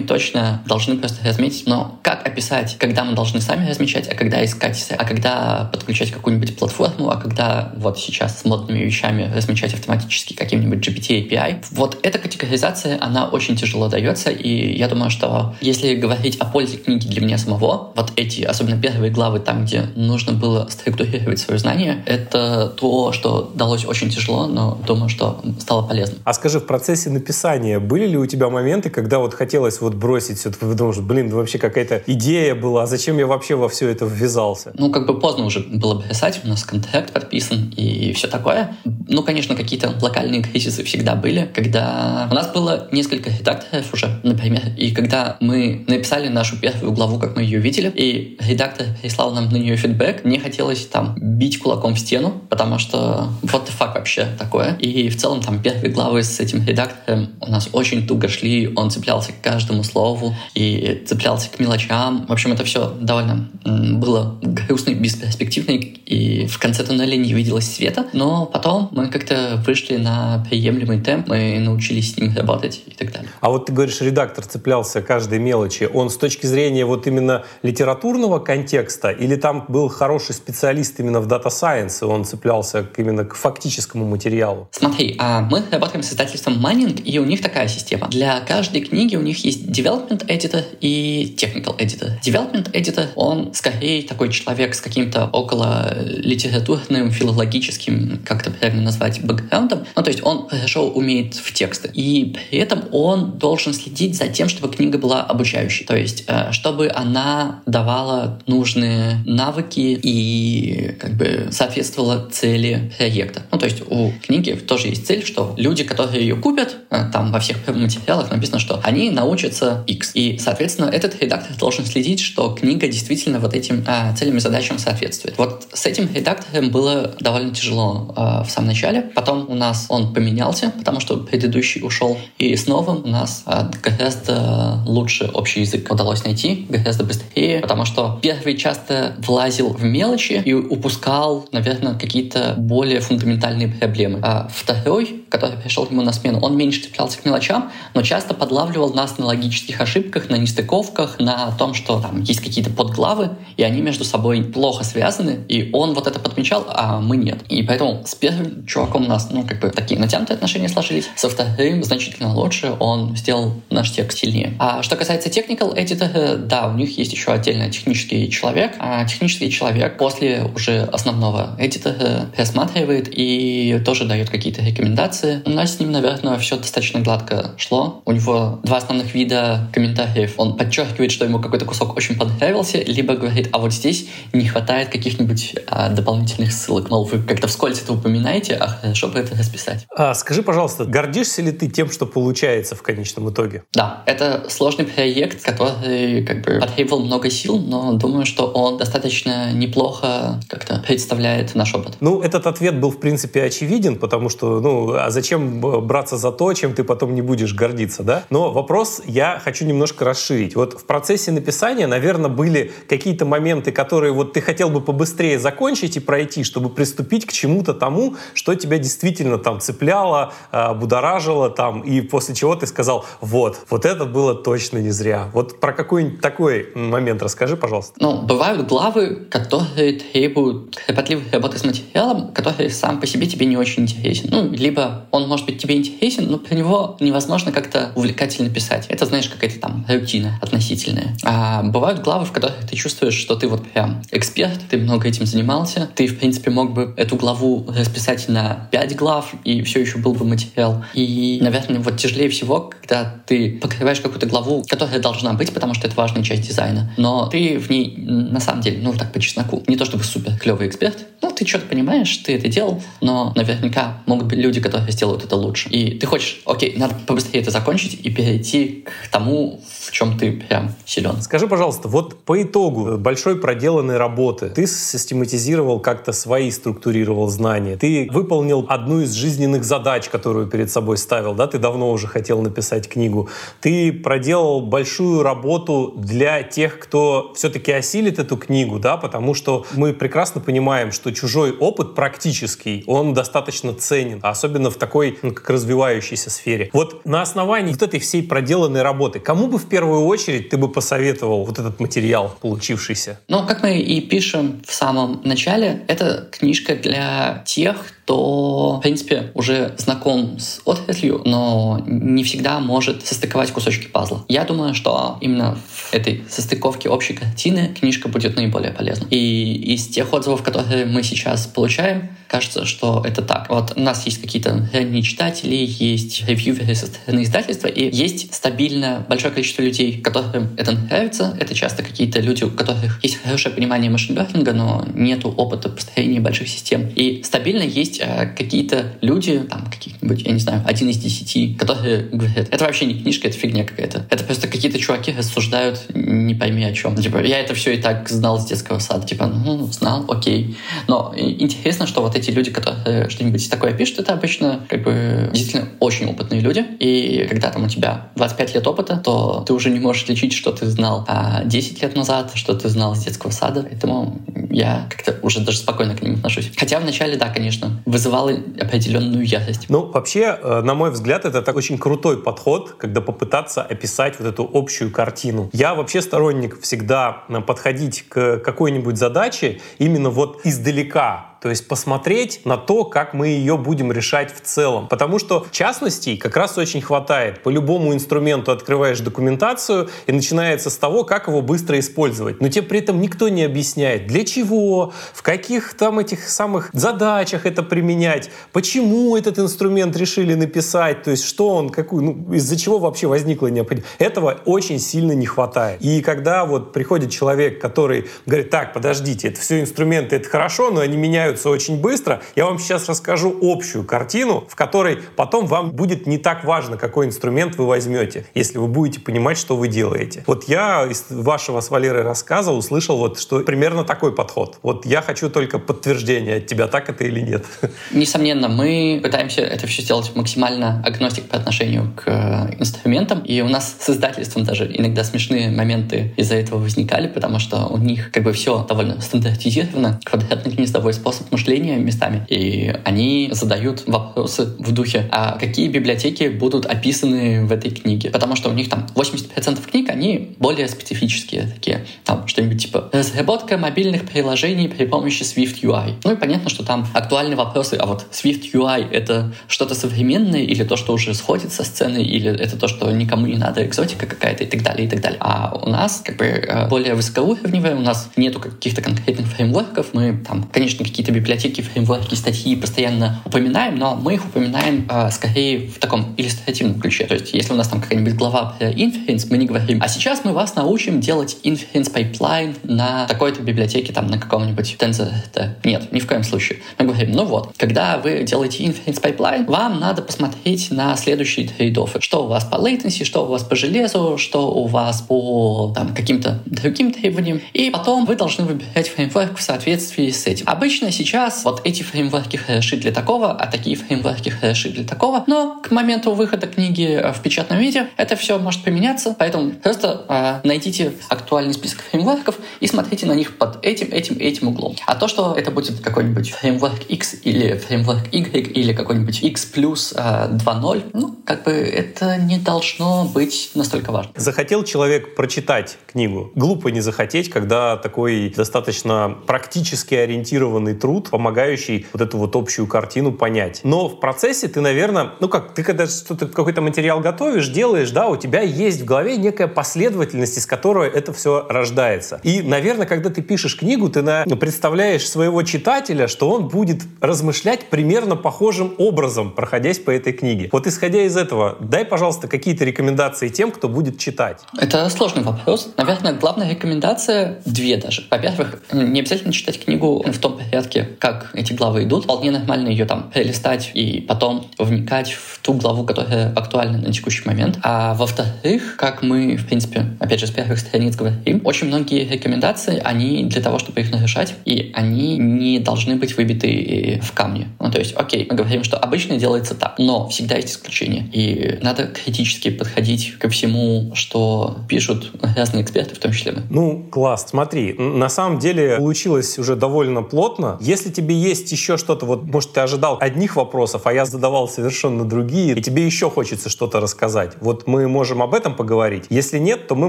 точно 0.00 0.62
должны 0.66 0.96
просто 0.96 1.26
разметить, 1.26 1.66
но 1.66 1.98
как 2.02 2.26
описать, 2.26 2.76
когда 2.78 3.04
мы 3.04 3.12
должны 3.12 3.42
сами 3.42 3.68
размечать, 3.68 4.08
а 4.08 4.14
когда 4.14 4.42
искать, 4.42 4.92
а 4.96 5.04
когда 5.04 5.68
подключать 5.72 6.10
какую-нибудь 6.10 6.56
платформу, 6.56 7.10
а 7.10 7.16
когда 7.16 7.72
вот 7.76 7.98
сейчас 7.98 8.40
с 8.40 8.44
модными 8.46 8.78
вещами 8.78 9.30
размечать 9.34 9.74
автоматически 9.74 10.32
каким-нибудь 10.32 10.78
GPT 10.78 11.28
API. 11.28 11.62
Вот 11.72 11.98
эта 12.02 12.18
категоризация, 12.18 12.96
она 12.98 13.28
очень 13.28 13.56
тяжело 13.56 13.88
дается, 13.88 14.30
и 14.30 14.74
я 14.78 14.88
думаю, 14.88 15.10
что 15.10 15.54
если 15.60 15.94
говорить 15.94 16.38
о 16.38 16.46
пользе 16.46 16.78
книги 16.78 17.06
для 17.08 17.20
меня 17.20 17.36
самого, 17.36 17.92
вот 17.94 18.12
эти, 18.16 18.40
особенно 18.40 18.80
первые 18.80 19.12
главы, 19.12 19.40
там, 19.40 19.66
где 19.66 19.82
нужно 19.96 20.32
было 20.32 20.66
структурировать 20.70 21.38
свое 21.38 21.58
знание, 21.58 22.02
это 22.06 22.68
то, 22.68 23.12
что 23.12 23.52
далось 23.54 23.84
очень 23.84 24.08
тяжело, 24.08 24.46
но 24.46 24.80
думаю, 24.86 25.10
что 25.10 25.42
стало 25.60 25.86
полезно. 25.86 26.16
А 26.24 26.32
скажи, 26.32 26.58
в 26.58 26.66
процессе 26.66 27.01
процессе 27.02 27.10
написания 27.10 27.78
были 27.78 28.06
ли 28.06 28.16
у 28.16 28.26
тебя 28.26 28.48
моменты, 28.48 28.90
когда 28.90 29.18
вот 29.18 29.34
хотелось 29.34 29.80
вот 29.80 29.94
бросить 29.94 30.38
все, 30.38 30.50
ты 30.50 30.74
думаешь, 30.74 30.98
блин, 30.98 31.28
вообще 31.30 31.58
какая-то 31.58 32.02
идея 32.06 32.54
была, 32.54 32.86
зачем 32.86 33.18
я 33.18 33.26
вообще 33.26 33.54
во 33.54 33.68
все 33.68 33.88
это 33.88 34.04
ввязался? 34.04 34.72
Ну, 34.78 34.90
как 34.90 35.06
бы 35.06 35.18
поздно 35.18 35.44
уже 35.44 35.60
было 35.60 35.94
бы 35.94 36.02
писать, 36.02 36.40
у 36.44 36.48
нас 36.48 36.64
контракт 36.64 37.12
подписан 37.12 37.72
и 37.76 38.12
все 38.12 38.28
такое. 38.28 38.76
Ну, 39.08 39.22
конечно, 39.22 39.54
какие-то 39.54 39.92
локальные 40.00 40.42
кризисы 40.42 40.84
всегда 40.84 41.14
были, 41.14 41.50
когда 41.54 42.28
у 42.30 42.34
нас 42.34 42.52
было 42.52 42.88
несколько 42.92 43.30
редакторов 43.30 43.92
уже, 43.92 44.20
например, 44.22 44.62
и 44.76 44.92
когда 44.92 45.36
мы 45.40 45.84
написали 45.88 46.28
нашу 46.28 46.56
первую 46.60 46.92
главу, 46.92 47.18
как 47.18 47.36
мы 47.36 47.42
ее 47.42 47.58
видели, 47.58 47.92
и 47.94 48.36
редактор 48.40 48.86
прислал 49.02 49.32
нам 49.32 49.48
на 49.48 49.56
нее 49.56 49.76
фидбэк, 49.76 50.24
мне 50.24 50.38
хотелось 50.38 50.86
там 50.86 51.16
бить 51.18 51.58
кулаком 51.58 51.94
в 51.94 51.98
стену, 51.98 52.42
потому 52.48 52.78
что 52.78 53.28
вот 53.42 53.68
the 53.68 53.72
fuck 53.78 53.94
вообще 53.94 54.26
такое. 54.38 54.76
И 54.76 55.08
в 55.08 55.16
целом 55.16 55.40
там 55.40 55.62
первые 55.62 55.92
главы 55.92 56.22
с 56.22 56.40
этим 56.40 56.64
редактором 56.64 56.91
редактором 56.92 57.28
у 57.40 57.50
нас 57.50 57.68
очень 57.72 58.06
туго 58.06 58.28
шли, 58.28 58.72
он 58.74 58.90
цеплялся 58.90 59.32
к 59.32 59.40
каждому 59.40 59.84
слову 59.84 60.34
и 60.54 61.02
цеплялся 61.06 61.50
к 61.50 61.58
мелочам. 61.58 62.26
В 62.26 62.32
общем, 62.32 62.52
это 62.52 62.64
все 62.64 62.92
довольно 63.00 63.48
было 63.64 64.38
грустно 64.42 64.90
и 64.90 64.94
бесперспективно, 64.94 65.72
и 65.72 66.46
в 66.46 66.58
конце 66.58 66.84
туннеля 66.84 67.16
не 67.16 67.32
виделось 67.32 67.74
света, 67.74 68.06
но 68.12 68.46
потом 68.46 68.88
мы 68.92 69.08
как-то 69.08 69.62
вышли 69.66 69.96
на 69.96 70.44
приемлемый 70.48 71.00
темп, 71.00 71.28
мы 71.28 71.58
научились 71.58 72.14
с 72.14 72.16
ним 72.16 72.34
работать 72.36 72.82
и 72.86 72.90
так 72.90 73.12
далее. 73.12 73.28
А 73.40 73.50
вот 73.50 73.66
ты 73.66 73.72
говоришь, 73.72 74.00
редактор 74.00 74.44
цеплялся 74.44 75.02
к 75.02 75.06
каждой 75.06 75.38
мелочи, 75.38 75.88
он 75.92 76.10
с 76.10 76.16
точки 76.16 76.46
зрения 76.46 76.84
вот 76.84 77.06
именно 77.06 77.44
литературного 77.62 78.38
контекста 78.38 79.10
или 79.10 79.36
там 79.36 79.64
был 79.68 79.88
хороший 79.88 80.34
специалист 80.34 80.98
именно 81.00 81.20
в 81.20 81.26
Data 81.26 81.48
Science, 81.48 82.02
и 82.02 82.04
он 82.04 82.24
цеплялся 82.24 82.86
именно 82.96 83.24
к 83.24 83.34
фактическому 83.34 84.06
материалу? 84.06 84.68
Смотри, 84.72 85.16
а 85.18 85.40
мы 85.40 85.62
работаем 85.70 86.02
с 86.02 86.12
издательством 86.12 86.64
Money, 86.64 86.81
дизайнинг, 86.82 87.00
и 87.04 87.18
у 87.18 87.24
них 87.24 87.40
такая 87.40 87.68
система. 87.68 88.08
Для 88.08 88.40
каждой 88.40 88.82
книги 88.82 89.16
у 89.16 89.22
них 89.22 89.44
есть 89.44 89.66
development 89.66 90.26
editor 90.26 90.64
и 90.80 91.34
technical 91.36 91.76
editor. 91.78 92.20
Development 92.22 92.70
editor, 92.72 93.08
он 93.14 93.54
скорее 93.54 94.02
такой 94.02 94.30
человек 94.30 94.74
с 94.74 94.80
каким-то 94.80 95.26
около 95.26 95.96
литературным, 96.04 97.10
филологическим, 97.10 98.20
как 98.24 98.42
это 98.42 98.50
правильно 98.50 98.82
назвать, 98.82 99.22
бэкграундом. 99.22 99.86
Ну, 99.96 100.02
то 100.02 100.10
есть 100.10 100.22
он 100.22 100.48
хорошо 100.48 100.88
умеет 100.88 101.34
в 101.34 101.52
тексты. 101.52 101.90
И 101.92 102.34
при 102.34 102.58
этом 102.58 102.84
он 102.92 103.38
должен 103.38 103.72
следить 103.72 104.16
за 104.16 104.28
тем, 104.28 104.48
чтобы 104.48 104.68
книга 104.74 104.98
была 104.98 105.22
обучающей. 105.22 105.86
То 105.86 105.96
есть, 105.96 106.24
э, 106.26 106.52
чтобы 106.52 106.90
она 106.94 107.62
давала 107.66 108.40
нужные 108.46 109.22
навыки 109.26 109.98
и 110.02 110.94
как 110.98 111.16
бы 111.16 111.48
соответствовала 111.50 112.28
цели 112.30 112.92
проекта. 112.96 113.42
Ну, 113.50 113.58
то 113.58 113.66
есть 113.66 113.82
у 113.88 114.12
книги 114.22 114.52
тоже 114.52 114.88
есть 114.88 115.06
цель, 115.06 115.24
что 115.24 115.54
люди, 115.56 115.84
которые 115.84 116.22
ее 116.22 116.36
купят, 116.36 116.61
э, 116.90 117.04
там 117.12 117.32
во 117.32 117.40
всех 117.40 117.56
материалах 117.66 118.30
написано, 118.30 118.58
что 118.58 118.80
они 118.82 119.10
научатся 119.10 119.84
X. 119.86 120.12
И, 120.14 120.38
соответственно, 120.38 120.86
этот 120.86 121.20
редактор 121.20 121.56
должен 121.56 121.84
следить, 121.86 122.20
что 122.20 122.50
книга 122.50 122.86
действительно 122.86 123.38
вот 123.38 123.54
этим 123.54 123.84
а, 123.86 124.14
целям 124.14 124.36
и 124.36 124.40
задачам 124.40 124.78
соответствует. 124.78 125.36
Вот 125.38 125.68
с 125.72 125.86
этим 125.86 126.12
редактором 126.12 126.70
было 126.70 127.14
довольно 127.20 127.54
тяжело 127.54 128.12
а, 128.16 128.44
в 128.44 128.50
самом 128.50 128.68
начале. 128.68 129.02
Потом 129.14 129.46
у 129.48 129.54
нас 129.54 129.86
он 129.88 130.12
поменялся, 130.12 130.70
потому 130.70 131.00
что 131.00 131.16
предыдущий 131.16 131.82
ушел. 131.82 132.18
И 132.38 132.56
с 132.56 132.66
новым 132.66 133.04
у 133.04 133.08
нас 133.08 133.42
а, 133.46 133.70
гораздо 133.82 134.82
лучше 134.86 135.30
общий 135.32 135.60
язык 135.60 135.90
удалось 135.90 136.24
найти, 136.24 136.66
гораздо 136.68 137.04
быстрее, 137.04 137.60
потому 137.60 137.84
что 137.84 138.18
первый 138.22 138.56
часто 138.56 139.14
влазил 139.18 139.70
в 139.70 139.82
мелочи 139.82 140.42
и 140.44 140.52
упускал, 140.52 141.48
наверное, 141.52 141.98
какие-то 141.98 142.54
более 142.56 143.00
фундаментальные 143.00 143.68
проблемы. 143.68 144.20
А 144.22 144.48
второй, 144.52 145.24
который 145.28 145.56
пришел 145.56 145.86
ему 145.86 146.02
на 146.02 146.12
смену, 146.12 146.40
он 146.40 146.51
меньше 146.56 146.82
цеплялся 146.82 147.18
к 147.18 147.24
мелочам, 147.24 147.70
но 147.94 148.02
часто 148.02 148.34
подлавливал 148.34 148.92
нас 148.92 149.18
на 149.18 149.26
логических 149.26 149.80
ошибках, 149.80 150.30
на 150.30 150.36
нестыковках, 150.36 151.18
на 151.18 151.52
том, 151.52 151.74
что 151.74 152.00
там 152.00 152.22
есть 152.22 152.40
какие-то 152.40 152.70
подглавы, 152.70 153.30
и 153.56 153.62
они 153.62 153.80
между 153.80 154.04
собой 154.04 154.42
плохо 154.42 154.84
связаны, 154.84 155.44
и 155.48 155.70
он 155.72 155.94
вот 155.94 156.06
это 156.06 156.18
подмечал, 156.32 156.66
а 156.68 157.00
мы 157.00 157.16
нет. 157.16 157.38
И 157.48 157.62
поэтому 157.62 158.02
с 158.06 158.14
первым 158.14 158.66
чуваком 158.66 159.04
у 159.04 159.08
нас, 159.08 159.28
ну, 159.30 159.44
как 159.44 159.60
бы 159.60 159.70
такие 159.70 160.00
натянутые 160.00 160.36
отношения 160.36 160.68
сложились, 160.68 161.08
со 161.16 161.28
вторым 161.28 161.82
значительно 161.84 162.34
лучше, 162.34 162.74
он 162.78 163.16
сделал 163.16 163.54
наш 163.70 163.90
текст 163.90 164.18
сильнее. 164.18 164.54
А 164.58 164.82
что 164.82 164.96
касается 164.96 165.28
technical 165.28 165.76
editor, 165.76 166.36
да, 166.36 166.68
у 166.68 166.74
них 166.74 166.98
есть 166.98 167.12
еще 167.12 167.32
отдельно 167.32 167.70
технический 167.70 168.30
человек, 168.30 168.72
а 168.78 169.04
технический 169.04 169.50
человек 169.50 169.96
после 169.98 170.44
уже 170.54 170.82
основного 170.92 171.56
эдитора 171.58 172.26
пересматривает 172.36 173.08
и 173.10 173.80
тоже 173.84 174.04
дает 174.04 174.30
какие-то 174.30 174.62
рекомендации. 174.62 175.42
У 175.44 175.50
нас 175.50 175.76
с 175.76 175.80
ним, 175.80 175.92
наверное, 175.92 176.38
все 176.38 176.56
достаточно 176.56 177.00
гладко 177.00 177.52
шло. 177.56 178.02
У 178.04 178.12
него 178.12 178.60
два 178.62 178.78
основных 178.78 179.14
вида 179.14 179.68
комментариев. 179.72 180.34
Он 180.36 180.56
подчеркивает, 180.56 181.12
что 181.12 181.24
ему 181.24 181.40
какой-то 181.40 181.64
кусок 181.64 181.96
очень 181.96 182.16
понравился, 182.16 182.78
либо 182.78 183.14
говорит, 183.14 183.48
а 183.52 183.58
вот 183.58 183.72
здесь 183.72 184.06
не 184.32 184.46
хватает 184.46 184.88
каких-нибудь 184.88 185.56
а, 185.66 185.88
дополнительных 185.88 186.21
ссылок. 186.26 186.90
Мол, 186.90 187.04
вы 187.04 187.22
как-то 187.22 187.46
вскользь 187.46 187.82
это 187.82 187.92
упоминаете, 187.92 188.54
а 188.54 188.68
хорошо 188.68 189.08
бы 189.08 189.18
это 189.18 189.36
расписать. 189.36 189.86
А, 189.94 190.14
скажи, 190.14 190.42
пожалуйста, 190.42 190.84
гордишься 190.84 191.42
ли 191.42 191.52
ты 191.52 191.68
тем, 191.68 191.90
что 191.90 192.06
получается 192.06 192.74
в 192.74 192.82
конечном 192.82 193.30
итоге? 193.30 193.64
Да, 193.72 194.02
это 194.06 194.46
сложный 194.48 194.84
проект, 194.84 195.42
который 195.42 196.24
как 196.24 196.44
бы 196.44 196.58
потребовал 196.60 197.04
много 197.04 197.30
сил, 197.30 197.58
но 197.58 197.94
думаю, 197.94 198.26
что 198.26 198.46
он 198.46 198.78
достаточно 198.78 199.52
неплохо 199.52 200.40
как-то 200.48 200.82
представляет 200.86 201.54
наш 201.54 201.74
опыт. 201.74 201.96
Ну, 202.00 202.20
этот 202.20 202.46
ответ 202.46 202.78
был, 202.80 202.90
в 202.90 203.00
принципе, 203.00 203.42
очевиден, 203.44 203.96
потому 203.96 204.28
что, 204.28 204.60
ну, 204.60 204.94
а 204.94 205.10
зачем 205.10 205.60
браться 205.60 206.16
за 206.16 206.32
то, 206.32 206.52
чем 206.54 206.74
ты 206.74 206.84
потом 206.84 207.14
не 207.14 207.22
будешь 207.22 207.54
гордиться, 207.54 208.02
да? 208.02 208.24
Но 208.30 208.52
вопрос 208.52 209.02
я 209.06 209.40
хочу 209.42 209.64
немножко 209.64 210.04
расширить. 210.04 210.56
Вот 210.56 210.74
в 210.74 210.84
процессе 210.86 211.30
написания, 211.32 211.86
наверное, 211.86 212.30
были 212.30 212.72
какие-то 212.88 213.24
моменты, 213.24 213.72
которые 213.72 214.12
вот 214.12 214.32
ты 214.32 214.40
хотел 214.40 214.70
бы 214.70 214.80
побыстрее 214.80 215.38
закончить 215.38 215.96
и 215.96 216.00
пройти, 216.12 216.44
чтобы 216.44 216.68
приступить 216.68 217.24
к 217.24 217.32
чему-то 217.32 217.72
тому, 217.72 218.16
что 218.34 218.54
тебя 218.54 218.76
действительно 218.76 219.38
там 219.38 219.60
цепляло, 219.60 220.34
а, 220.50 220.74
будоражило 220.74 221.48
там, 221.48 221.80
и 221.80 222.02
после 222.02 222.34
чего 222.34 222.54
ты 222.54 222.66
сказал, 222.66 223.06
вот, 223.22 223.56
вот 223.70 223.86
это 223.86 224.04
было 224.04 224.34
точно 224.34 224.76
не 224.76 224.90
зря. 224.90 225.30
Вот 225.32 225.58
про 225.58 225.72
какой-нибудь 225.72 226.20
такой 226.20 226.70
момент 226.74 227.22
расскажи, 227.22 227.56
пожалуйста. 227.56 227.94
Ну, 227.98 228.20
бывают 228.20 228.66
главы, 228.68 229.26
которые 229.30 229.94
требуют 229.94 230.76
кропотливой 230.86 231.24
работы 231.32 231.56
с 231.56 231.64
материалом, 231.64 232.34
который 232.34 232.68
сам 232.68 233.00
по 233.00 233.06
себе 233.06 233.26
тебе 233.26 233.46
не 233.46 233.56
очень 233.56 233.84
интересен. 233.84 234.28
Ну, 234.30 234.50
либо 234.50 235.06
он 235.12 235.26
может 235.28 235.46
быть 235.46 235.62
тебе 235.62 235.78
интересен, 235.78 236.26
но 236.30 236.36
про 236.36 236.54
него 236.54 236.98
невозможно 237.00 237.52
как-то 237.52 237.92
увлекательно 237.96 238.50
писать. 238.50 238.84
Это, 238.90 239.06
знаешь, 239.06 239.30
какая-то 239.30 239.58
там 239.58 239.86
рутина 239.88 240.38
относительная. 240.42 241.16
А 241.24 241.62
бывают 241.62 242.02
главы, 242.02 242.26
в 242.26 242.32
которых 242.32 242.68
ты 242.68 242.76
чувствуешь, 242.76 243.14
что 243.14 243.34
ты 243.34 243.48
вот 243.48 243.66
прям 243.66 244.02
эксперт, 244.10 244.60
ты 244.68 244.76
много 244.76 245.08
этим 245.08 245.24
занимался, 245.24 245.88
ты, 245.94 246.01
в 246.06 246.18
принципе, 246.18 246.50
мог 246.50 246.72
бы 246.72 246.94
эту 246.96 247.16
главу 247.16 247.66
расписать 247.68 248.28
на 248.28 248.68
5 248.70 248.96
глав, 248.96 249.34
и 249.44 249.62
все 249.62 249.80
еще 249.80 249.98
был 249.98 250.14
бы 250.14 250.24
материал. 250.24 250.84
И, 250.94 251.38
наверное, 251.42 251.80
вот 251.80 251.96
тяжелее 251.96 252.28
всего, 252.28 252.70
когда 252.80 253.22
ты 253.26 253.58
покрываешь 253.60 254.00
какую-то 254.00 254.26
главу, 254.26 254.64
которая 254.68 255.00
должна 255.00 255.32
быть, 255.32 255.52
потому 255.52 255.74
что 255.74 255.86
это 255.86 255.96
важная 255.96 256.22
часть 256.22 256.46
дизайна, 256.46 256.92
но 256.96 257.26
ты 257.26 257.58
в 257.58 257.70
ней, 257.70 257.94
на 257.96 258.40
самом 258.40 258.62
деле, 258.62 258.78
ну, 258.82 258.92
так 258.94 259.12
по 259.12 259.20
чесноку, 259.20 259.62
не 259.66 259.76
то 259.76 259.84
чтобы 259.84 260.04
супер 260.04 260.36
клевый 260.38 260.68
эксперт, 260.68 261.06
ну, 261.20 261.30
ты 261.30 261.46
что-то 261.46 261.66
понимаешь, 261.66 262.16
ты 262.18 262.36
это 262.36 262.48
делал, 262.48 262.82
но 263.00 263.32
наверняка 263.36 264.02
могут 264.06 264.26
быть 264.26 264.38
люди, 264.38 264.60
которые 264.60 264.90
сделают 264.92 265.24
это 265.24 265.36
лучше. 265.36 265.68
И 265.68 265.98
ты 265.98 266.06
хочешь, 266.06 266.40
окей, 266.46 266.74
надо 266.76 266.94
побыстрее 267.06 267.40
это 267.40 267.50
закончить 267.50 267.98
и 268.02 268.10
перейти 268.10 268.84
к 269.04 269.08
тому, 269.08 269.60
в 269.82 269.90
чем 269.90 270.16
ты 270.16 270.32
прям 270.32 270.74
силен. 270.84 271.20
Скажи, 271.22 271.48
пожалуйста, 271.48 271.88
вот 271.88 272.24
по 272.24 272.40
итогу 272.40 272.98
большой 272.98 273.36
проделанной 273.36 273.96
работы 273.96 274.48
ты 274.50 274.66
систематизировал 274.66 275.80
как-то 275.80 276.12
свои, 276.12 276.50
структурировал 276.50 277.28
знания, 277.28 277.76
ты 277.76 278.08
выполнил 278.12 278.64
одну 278.68 279.00
из 279.00 279.12
жизненных 279.12 279.64
задач, 279.64 280.08
которую 280.08 280.46
перед 280.46 280.70
собой 280.70 280.98
ставил, 280.98 281.34
да, 281.34 281.46
ты 281.48 281.58
давно 281.58 281.90
уже 281.90 282.06
хотел 282.06 282.42
написать 282.42 282.88
книгу, 282.88 283.28
ты 283.60 283.92
проделал 283.92 284.60
большую 284.60 285.22
работу 285.22 285.94
для 285.96 286.42
тех, 286.42 286.78
кто 286.78 287.32
все-таки 287.34 287.72
осилит 287.72 288.18
эту 288.18 288.36
книгу, 288.36 288.78
да, 288.78 288.96
потому 288.96 289.34
что 289.34 289.66
мы 289.74 289.92
прекрасно 289.92 290.40
понимаем, 290.40 290.92
что 290.92 291.10
чужой 291.12 291.50
опыт 291.52 291.94
практический, 291.94 292.84
он 292.86 293.14
достаточно 293.14 293.74
ценен, 293.74 294.20
особенно 294.22 294.70
в 294.70 294.76
такой, 294.76 295.18
ну, 295.22 295.32
как 295.32 295.50
развивающейся 295.50 296.30
сфере. 296.30 296.70
Вот 296.72 297.04
на 297.04 297.22
основании 297.22 297.72
вот 297.72 297.82
этой 297.82 297.98
всей 297.98 298.22
проделанной 298.22 298.82
работы, 298.82 299.18
кому 299.18 299.48
бы 299.48 299.58
в 299.58 299.71
первую 299.72 300.04
очередь 300.04 300.50
ты 300.50 300.58
бы 300.58 300.70
посоветовал 300.70 301.46
вот 301.46 301.58
этот 301.58 301.80
материал 301.80 302.36
получившийся? 302.42 303.18
Ну, 303.28 303.46
как 303.46 303.62
мы 303.62 303.78
и 303.78 304.02
пишем 304.02 304.60
в 304.68 304.74
самом 304.74 305.22
начале, 305.24 305.82
это 305.88 306.28
книжка 306.30 306.74
для 306.76 307.42
тех, 307.46 307.76
кто, 308.12 308.76
в 308.76 308.80
принципе, 308.82 309.30
уже 309.32 309.74
знаком 309.78 310.38
с 310.38 310.60
отраслью, 310.66 311.22
но 311.24 311.82
не 311.86 312.24
всегда 312.24 312.60
может 312.60 313.06
состыковать 313.06 313.50
кусочки 313.52 313.86
пазла. 313.86 314.26
Я 314.28 314.44
думаю, 314.44 314.74
что 314.74 315.16
именно 315.22 315.56
в 315.66 315.94
этой 315.94 316.22
состыковке 316.28 316.90
общей 316.90 317.14
картины 317.14 317.74
книжка 317.78 318.08
будет 318.08 318.36
наиболее 318.36 318.72
полезна. 318.72 319.06
И 319.08 319.54
из 319.74 319.86
тех 319.86 320.12
отзывов, 320.12 320.42
которые 320.42 320.84
мы 320.84 321.02
сейчас 321.02 321.46
получаем, 321.46 322.10
кажется, 322.28 322.64
что 322.64 323.02
это 323.06 323.22
так. 323.22 323.48
Вот 323.50 323.74
у 323.76 323.80
нас 323.80 324.04
есть 324.06 324.20
какие-то 324.20 324.68
ранние 324.72 325.02
читатели, 325.02 325.54
есть 325.54 326.26
ревьюверы 326.26 326.74
со 326.74 326.86
стороны 326.86 327.22
издательства, 327.22 327.68
и 327.68 327.94
есть 327.94 328.34
стабильно 328.34 329.04
большое 329.08 329.32
количество 329.32 329.62
людей, 329.62 330.00
которым 330.00 330.48
это 330.56 330.72
нравится. 330.72 331.36
Это 331.38 331.54
часто 331.54 331.82
какие-то 331.82 332.20
люди, 332.20 332.44
у 332.44 332.50
которых 332.50 333.02
есть 333.02 333.22
хорошее 333.22 333.54
понимание 333.54 333.90
машин-лернинга, 333.90 334.52
но 334.52 334.86
нету 334.94 335.28
опыта 335.30 335.68
построения 335.68 336.20
больших 336.20 336.48
систем. 336.48 336.90
И 336.94 337.22
стабильно 337.22 337.62
есть 337.62 338.01
какие-то 338.36 338.92
люди, 339.00 339.38
там 339.40 339.66
каких-нибудь, 339.66 340.22
я 340.22 340.32
не 340.32 340.40
знаю, 340.40 340.62
один 340.66 340.88
из 340.88 340.98
десяти, 340.98 341.54
которые 341.54 342.02
говорят, 342.10 342.48
это 342.50 342.64
вообще 342.64 342.86
не 342.86 342.94
книжка, 342.94 343.28
это 343.28 343.36
фигня 343.36 343.64
какая-то. 343.64 344.06
Это 344.10 344.24
просто 344.24 344.48
какие-то 344.48 344.78
чуваки 344.78 345.12
рассуждают 345.12 345.86
не 345.94 346.34
пойми 346.34 346.64
о 346.64 346.72
чем. 346.72 346.96
Типа, 346.96 347.24
я 347.24 347.40
это 347.40 347.54
все 347.54 347.74
и 347.74 347.80
так 347.80 348.08
знал 348.08 348.38
с 348.38 348.46
детского 348.46 348.78
сада. 348.78 349.06
Типа, 349.06 349.26
ну, 349.26 349.66
знал, 349.66 350.04
окей. 350.08 350.56
Но 350.88 351.14
интересно, 351.16 351.86
что 351.86 352.02
вот 352.02 352.16
эти 352.16 352.30
люди, 352.30 352.50
которые 352.50 353.08
что-нибудь 353.08 353.48
такое 353.50 353.72
пишут, 353.72 354.00
это 354.00 354.12
обычно 354.12 354.60
как 354.68 354.82
бы 354.82 355.30
действительно 355.32 355.68
очень 355.80 356.06
опытные 356.06 356.40
люди. 356.40 356.64
И 356.78 357.26
когда 357.28 357.50
там 357.50 357.64
у 357.64 357.68
тебя 357.68 358.08
25 358.16 358.54
лет 358.54 358.66
опыта, 358.66 358.96
то 358.96 359.44
ты 359.46 359.52
уже 359.52 359.70
не 359.70 359.80
можешь 359.80 360.04
отличить, 360.04 360.32
что 360.32 360.52
ты 360.52 360.66
знал 360.66 361.04
а 361.08 361.44
10 361.44 361.82
лет 361.82 361.96
назад, 361.96 362.32
что 362.34 362.54
ты 362.54 362.68
знал 362.68 362.94
с 362.94 363.04
детского 363.04 363.30
сада. 363.30 363.62
Поэтому 363.62 364.20
я 364.50 364.86
как-то 364.90 365.18
уже 365.22 365.40
даже 365.40 365.58
спокойно 365.58 365.94
к 365.94 366.02
ним 366.02 366.14
отношусь. 366.14 366.50
Хотя 366.56 366.80
вначале, 366.80 367.16
да, 367.16 367.28
конечно, 367.28 367.81
вызывало 367.84 368.32
определенную 368.60 369.24
ярость. 369.24 369.66
Ну, 369.68 369.86
вообще, 369.86 370.38
э, 370.40 370.60
на 370.62 370.74
мой 370.74 370.90
взгляд, 370.90 371.24
это 371.24 371.42
так 371.42 371.56
очень 371.56 371.78
крутой 371.78 372.22
подход, 372.22 372.76
когда 372.78 373.00
попытаться 373.00 373.62
описать 373.62 374.18
вот 374.18 374.28
эту 374.28 374.48
общую 374.52 374.90
картину. 374.90 375.50
Я 375.52 375.74
вообще 375.74 376.02
сторонник 376.02 376.60
всегда 376.60 377.24
э, 377.28 377.40
подходить 377.40 378.04
к 378.08 378.38
какой-нибудь 378.38 378.96
задаче 378.96 379.60
именно 379.78 380.10
вот 380.10 380.40
издалека, 380.44 381.31
То 381.42 381.50
есть 381.50 381.66
посмотреть 381.66 382.42
на 382.44 382.56
то, 382.56 382.84
как 382.84 383.14
мы 383.14 383.26
ее 383.26 383.56
будем 383.56 383.90
решать 383.90 384.32
в 384.32 384.42
целом. 384.42 384.86
Потому 384.86 385.18
что 385.18 385.44
частностей 385.50 386.16
как 386.16 386.36
раз 386.36 386.56
очень 386.56 386.80
хватает. 386.80 387.42
По 387.42 387.48
любому 387.48 387.92
инструменту 387.92 388.52
открываешь 388.52 389.00
документацию 389.00 389.90
и 390.06 390.12
начинается 390.12 390.70
с 390.70 390.76
того, 390.76 391.02
как 391.02 391.26
его 391.26 391.42
быстро 391.42 391.80
использовать. 391.80 392.40
Но 392.40 392.48
тебе 392.48 392.62
при 392.62 392.78
этом 392.78 393.00
никто 393.00 393.28
не 393.28 393.42
объясняет, 393.42 394.06
для 394.06 394.24
чего, 394.24 394.92
в 395.12 395.22
каких 395.22 395.74
там 395.74 395.98
этих 395.98 396.28
самых 396.28 396.70
задачах 396.72 397.44
это 397.44 397.64
применять, 397.64 398.30
почему 398.52 399.16
этот 399.16 399.40
инструмент 399.40 399.96
решили 399.96 400.34
написать, 400.34 401.02
то 401.02 401.10
есть 401.10 401.24
что 401.24 401.48
он, 401.48 401.70
какую, 401.70 402.04
ну, 402.04 402.34
из-за 402.34 402.56
чего 402.56 402.78
вообще 402.78 403.08
возникла 403.08 403.48
необходимость. 403.48 403.92
Этого 403.98 404.38
очень 404.44 404.78
сильно 404.78 405.10
не 405.10 405.26
хватает. 405.26 405.82
И 405.82 406.02
когда 406.02 406.44
вот 406.44 406.72
приходит 406.72 407.10
человек, 407.10 407.60
который 407.60 408.08
говорит, 408.26 408.50
так, 408.50 408.72
подождите, 408.72 409.26
это 409.26 409.40
все 409.40 409.60
инструменты, 409.60 410.14
это 410.14 410.28
хорошо, 410.28 410.70
но 410.70 410.80
они 410.80 410.96
меняются 411.32 411.48
очень 411.50 411.80
быстро, 411.80 412.20
я 412.36 412.44
вам 412.44 412.58
сейчас 412.58 412.88
расскажу 412.88 413.36
общую 413.40 413.84
картину, 413.84 414.44
в 414.48 414.54
которой 414.54 414.98
потом 415.16 415.46
вам 415.46 415.70
будет 415.70 416.06
не 416.06 416.18
так 416.18 416.44
важно, 416.44 416.76
какой 416.76 417.06
инструмент 417.06 417.56
вы 417.56 417.66
возьмете, 417.66 418.26
если 418.34 418.58
вы 418.58 418.68
будете 418.68 419.00
понимать, 419.00 419.38
что 419.38 419.56
вы 419.56 419.68
делаете. 419.68 420.24
Вот 420.26 420.44
я 420.48 420.84
из 420.84 421.06
вашего 421.08 421.60
с 421.60 421.70
Валерой 421.70 422.02
рассказа 422.02 422.52
услышал, 422.52 422.98
вот, 422.98 423.18
что 423.18 423.40
примерно 423.40 423.84
такой 423.84 424.14
подход. 424.14 424.58
Вот 424.62 424.86
я 424.86 425.00
хочу 425.00 425.30
только 425.30 425.58
подтверждение 425.58 426.36
от 426.36 426.46
тебя, 426.46 426.68
так 426.68 426.88
это 426.88 427.04
или 427.04 427.20
нет. 427.20 427.44
Несомненно, 427.92 428.48
мы 428.48 429.00
пытаемся 429.02 429.40
это 429.42 429.66
все 429.66 429.82
сделать 429.82 430.12
максимально 430.14 430.82
агностик 430.84 431.28
по 431.28 431.36
отношению 431.36 431.92
к 431.96 432.02
э, 432.06 432.56
инструментам, 432.58 433.20
и 433.20 433.40
у 433.40 433.48
нас 433.48 433.76
с 433.80 433.90
издательством 433.90 434.44
даже 434.44 434.66
иногда 434.66 435.04
смешные 435.04 435.50
моменты 435.50 436.12
из-за 436.16 436.34
этого 436.34 436.58
возникали, 436.58 437.08
потому 437.08 437.38
что 437.38 437.66
у 437.66 437.78
них 437.78 438.10
как 438.12 438.22
бы 438.22 438.32
все 438.32 438.64
довольно 438.68 439.00
стандартизировано, 439.00 440.00
квадратно-гнездовой 440.04 440.92
способ 440.92 441.21
мышления 441.30 441.76
местами, 441.76 442.26
и 442.28 442.74
они 442.84 443.30
задают 443.32 443.84
вопросы 443.86 444.54
в 444.58 444.72
духе, 444.72 445.08
а 445.10 445.38
какие 445.38 445.68
библиотеки 445.68 446.28
будут 446.28 446.66
описаны 446.66 447.46
в 447.46 447.52
этой 447.52 447.70
книге? 447.70 448.10
Потому 448.10 448.36
что 448.36 448.50
у 448.50 448.52
них 448.52 448.68
там 448.68 448.86
80% 448.94 449.70
книг, 449.70 449.90
они 449.90 450.34
более 450.38 450.68
специфические 450.68 451.42
такие, 451.54 451.86
там 452.04 452.26
что-нибудь 452.26 452.62
типа 452.62 452.90
разработка 452.92 453.58
мобильных 453.58 454.02
приложений 454.06 454.68
при 454.68 454.86
помощи 454.86 455.22
Swift 455.22 455.62
UI. 455.62 455.94
Ну 456.04 456.12
и 456.12 456.16
понятно, 456.16 456.50
что 456.50 456.64
там 456.64 456.86
актуальные 456.94 457.36
вопросы, 457.36 457.74
а 457.74 457.86
вот 457.86 458.06
Swift 458.10 458.52
UI— 458.52 458.88
это 458.90 459.32
что-то 459.48 459.74
современное 459.74 460.42
или 460.42 460.64
то, 460.64 460.76
что 460.76 460.92
уже 460.92 461.14
сходит 461.14 461.52
со 461.52 461.64
сцены, 461.64 462.02
или 462.02 462.30
это 462.30 462.58
то, 462.58 462.68
что 462.68 462.90
никому 462.90 463.26
не 463.26 463.36
надо, 463.36 463.64
экзотика 463.64 464.06
какая-то 464.06 464.44
и 464.44 464.46
так 464.46 464.62
далее, 464.62 464.86
и 464.86 464.90
так 464.90 465.00
далее. 465.00 465.18
А 465.20 465.54
у 465.54 465.68
нас 465.68 466.02
как 466.04 466.16
бы 466.16 466.24
э, 466.24 466.68
более 466.68 466.94
высокоуровневые, 466.94 467.74
у 467.74 467.80
нас 467.80 468.10
нету 468.16 468.40
каких-то 468.40 468.82
конкретных 468.82 469.26
фреймворков, 469.28 469.94
мы 469.94 470.22
там, 470.26 470.44
конечно, 470.52 470.84
какие-то 470.84 471.11
библиотеки, 471.12 471.60
фреймворки, 471.60 472.14
статьи 472.14 472.56
постоянно 472.56 473.22
упоминаем, 473.24 473.76
но 473.76 473.94
мы 473.94 474.14
их 474.14 474.24
упоминаем 474.24 474.86
э, 474.90 475.10
скорее 475.10 475.68
в 475.68 475.78
таком 475.78 476.14
иллюстративном 476.16 476.80
ключе. 476.80 477.04
То 477.04 477.14
есть 477.14 477.32
если 477.32 477.52
у 477.52 477.56
нас 477.56 477.68
там 477.68 477.80
какая-нибудь 477.80 478.14
глава 478.14 478.54
про 478.58 478.70
inference, 478.70 479.26
мы 479.30 479.38
не 479.38 479.46
говорим, 479.46 479.80
а 479.82 479.88
сейчас 479.88 480.24
мы 480.24 480.32
вас 480.32 480.54
научим 480.54 481.00
делать 481.00 481.36
inference 481.44 481.92
pipeline 481.92 482.56
на 482.62 483.06
такой-то 483.06 483.42
библиотеке, 483.42 483.92
там, 483.92 484.06
на 484.06 484.18
каком-нибудь 484.18 484.76
TensorFlow. 484.78 485.50
Нет, 485.64 485.92
ни 485.92 486.00
в 486.00 486.06
коем 486.06 486.24
случае. 486.24 486.60
Мы 486.78 486.86
говорим, 486.86 487.12
ну 487.12 487.24
вот, 487.24 487.54
когда 487.56 487.98
вы 487.98 488.22
делаете 488.22 488.64
inference 488.64 489.00
pipeline, 489.00 489.46
вам 489.46 489.80
надо 489.80 490.02
посмотреть 490.02 490.70
на 490.70 490.96
следующие 490.96 491.48
трейдофы. 491.48 492.00
Что 492.00 492.24
у 492.24 492.26
вас 492.26 492.44
по 492.44 492.56
latency, 492.56 493.04
что 493.04 493.24
у 493.24 493.28
вас 493.28 493.42
по 493.42 493.56
железу, 493.56 494.16
что 494.18 494.52
у 494.52 494.66
вас 494.66 495.02
по 495.02 495.72
там, 495.74 495.94
каким-то 495.94 496.40
другим 496.46 496.92
требованиям. 496.92 497.40
И 497.52 497.70
потом 497.70 498.04
вы 498.04 498.16
должны 498.16 498.44
выбирать 498.44 498.88
фреймворк 498.88 499.38
в 499.38 499.42
соответствии 499.42 500.10
с 500.10 500.26
этим. 500.26 500.48
Обычно 500.48 500.90
сейчас 501.02 501.44
вот 501.44 501.60
эти 501.64 501.82
фреймворки 501.82 502.36
хороши 502.36 502.76
для 502.76 502.92
такого, 502.92 503.32
а 503.32 503.46
такие 503.50 503.76
фреймворки 503.76 504.28
хороши 504.30 504.70
для 504.70 504.84
такого. 504.84 505.24
Но 505.26 505.60
к 505.60 505.70
моменту 505.72 506.12
выхода 506.14 506.46
книги 506.46 507.02
в 507.12 507.20
печатном 507.20 507.58
виде 507.58 507.88
это 507.96 508.14
все 508.14 508.38
может 508.38 508.62
поменяться. 508.62 509.16
Поэтому 509.18 509.50
просто 509.50 510.04
э, 510.08 510.46
найдите 510.46 510.92
актуальный 511.08 511.54
список 511.54 511.82
фреймворков 511.82 512.36
и 512.60 512.66
смотрите 512.68 513.06
на 513.06 513.14
них 513.14 513.36
под 513.36 513.64
этим, 513.64 513.88
этим, 513.90 514.16
этим 514.18 514.48
углом. 514.48 514.76
А 514.86 514.94
то, 514.94 515.08
что 515.08 515.34
это 515.34 515.50
будет 515.50 515.80
какой-нибудь 515.80 516.30
фреймворк 516.30 516.82
X 516.88 517.16
или 517.24 517.56
фреймворк 517.56 518.12
Y 518.12 518.52
или 518.52 518.72
какой-нибудь 518.72 519.22
X 519.24 519.46
плюс 519.46 519.92
э, 519.96 519.98
2.0, 519.98 520.90
ну, 520.92 521.16
как 521.24 521.44
бы 521.44 521.50
это 521.50 522.16
не 522.16 522.38
должно 522.38 523.06
быть 523.06 523.50
настолько 523.54 523.90
важно. 523.90 524.12
Захотел 524.14 524.62
человек 524.62 525.16
прочитать 525.16 525.78
книгу. 525.86 526.30
Глупо 526.36 526.68
не 526.68 526.80
захотеть, 526.80 527.28
когда 527.28 527.76
такой 527.76 528.32
достаточно 528.36 529.16
практически 529.26 529.94
ориентированный 529.94 530.74
труд, 530.82 531.10
помогающий 531.10 531.86
вот 531.92 532.02
эту 532.02 532.18
вот 532.18 532.34
общую 532.34 532.66
картину 532.66 533.12
понять. 533.12 533.60
Но 533.62 533.88
в 533.88 534.00
процессе 534.00 534.48
ты, 534.48 534.60
наверное, 534.60 535.12
ну 535.20 535.28
как, 535.28 535.54
ты 535.54 535.62
когда 535.62 535.86
что-то, 535.86 536.26
какой-то 536.26 536.60
материал 536.60 537.00
готовишь, 537.00 537.48
делаешь, 537.48 537.92
да, 537.92 538.08
у 538.08 538.16
тебя 538.16 538.40
есть 538.40 538.80
в 538.80 538.84
голове 538.84 539.16
некая 539.16 539.46
последовательность, 539.46 540.36
из 540.36 540.44
которой 540.44 540.90
это 540.90 541.12
все 541.12 541.46
рождается. 541.48 542.20
И, 542.24 542.42
наверное, 542.42 542.86
когда 542.86 543.10
ты 543.10 543.22
пишешь 543.22 543.56
книгу, 543.56 543.88
ты 543.88 544.02
на, 544.02 544.24
представляешь 544.24 545.08
своего 545.08 545.42
читателя, 545.44 546.08
что 546.08 546.28
он 546.30 546.48
будет 546.48 546.82
размышлять 547.00 547.66
примерно 547.70 548.16
похожим 548.16 548.74
образом, 548.78 549.30
проходясь 549.30 549.78
по 549.78 549.92
этой 549.92 550.12
книге. 550.12 550.48
Вот 550.50 550.66
исходя 550.66 551.02
из 551.02 551.16
этого, 551.16 551.56
дай, 551.60 551.84
пожалуйста, 551.84 552.26
какие-то 552.26 552.64
рекомендации 552.64 553.28
тем, 553.28 553.52
кто 553.52 553.68
будет 553.68 553.98
читать. 553.98 554.40
Это 554.58 554.88
сложный 554.90 555.22
вопрос. 555.22 555.72
Наверное, 555.76 556.14
главная 556.14 556.50
рекомендация 556.50 557.40
две 557.46 557.76
даже. 557.76 558.02
Во-первых, 558.10 558.62
не 558.72 558.98
обязательно 558.98 559.32
читать 559.32 559.64
книгу 559.64 560.02
в 560.04 560.18
том 560.18 560.38
порядке, 560.38 560.71
как 560.98 561.30
эти 561.34 561.52
главы 561.52 561.84
идут. 561.84 562.04
Вполне 562.04 562.30
нормально 562.30 562.68
ее 562.68 562.84
там 562.84 563.10
пролистать 563.10 563.70
и 563.74 564.00
потом 564.00 564.46
вникать 564.58 565.12
в 565.12 565.40
ту 565.42 565.54
главу, 565.54 565.84
которая 565.84 566.32
актуальна 566.34 566.78
на 566.78 566.92
текущий 566.92 567.26
момент. 567.26 567.58
А 567.62 567.94
во-вторых, 567.94 568.76
как 568.76 569.02
мы, 569.02 569.36
в 569.36 569.46
принципе, 569.46 569.86
опять 570.00 570.20
же, 570.20 570.26
с 570.26 570.30
первых 570.30 570.58
страниц 570.58 570.96
говорим, 570.96 571.40
очень 571.44 571.68
многие 571.68 572.04
рекомендации, 572.04 572.80
они 572.82 573.24
для 573.24 573.42
того, 573.42 573.58
чтобы 573.58 573.80
их 573.80 573.90
нарушать, 573.90 574.34
и 574.44 574.70
они 574.74 575.16
не 575.18 575.58
должны 575.58 575.96
быть 575.96 576.16
выбиты 576.16 577.00
в 577.02 577.12
камне. 577.12 577.48
Ну, 577.60 577.70
то 577.70 577.78
есть, 577.78 577.94
окей, 577.96 578.26
мы 578.28 578.36
говорим, 578.36 578.64
что 578.64 578.76
обычно 578.76 579.18
делается 579.18 579.54
так, 579.54 579.74
но 579.78 580.08
всегда 580.08 580.36
есть 580.36 580.50
исключения. 580.50 581.08
И 581.12 581.58
надо 581.62 581.86
критически 581.86 582.50
подходить 582.50 583.18
ко 583.18 583.28
всему, 583.28 583.92
что 583.94 584.58
пишут 584.68 585.12
разные 585.36 585.62
эксперты, 585.62 585.94
в 585.94 585.98
том 585.98 586.12
числе 586.12 586.32
мы. 586.32 586.42
Ну, 586.50 586.86
класс. 586.90 587.26
Смотри, 587.28 587.74
на 587.74 588.08
самом 588.08 588.38
деле 588.38 588.76
получилось 588.76 589.38
уже 589.38 589.56
довольно 589.56 590.02
плотно. 590.02 590.58
Если 590.62 590.90
тебе 590.90 591.16
есть 591.16 591.50
еще 591.50 591.76
что-то, 591.76 592.06
вот, 592.06 592.22
может, 592.22 592.52
ты 592.52 592.60
ожидал 592.60 592.96
одних 593.00 593.34
вопросов, 593.34 593.82
а 593.86 593.92
я 593.92 594.04
задавал 594.04 594.48
совершенно 594.48 595.04
другие, 595.04 595.56
и 595.56 595.60
тебе 595.60 595.84
еще 595.84 596.08
хочется 596.08 596.48
что-то 596.48 596.78
рассказать, 596.78 597.32
вот 597.40 597.66
мы 597.66 597.88
можем 597.88 598.22
об 598.22 598.32
этом 598.32 598.54
поговорить. 598.54 599.06
Если 599.10 599.38
нет, 599.38 599.66
то 599.66 599.74
мы 599.74 599.88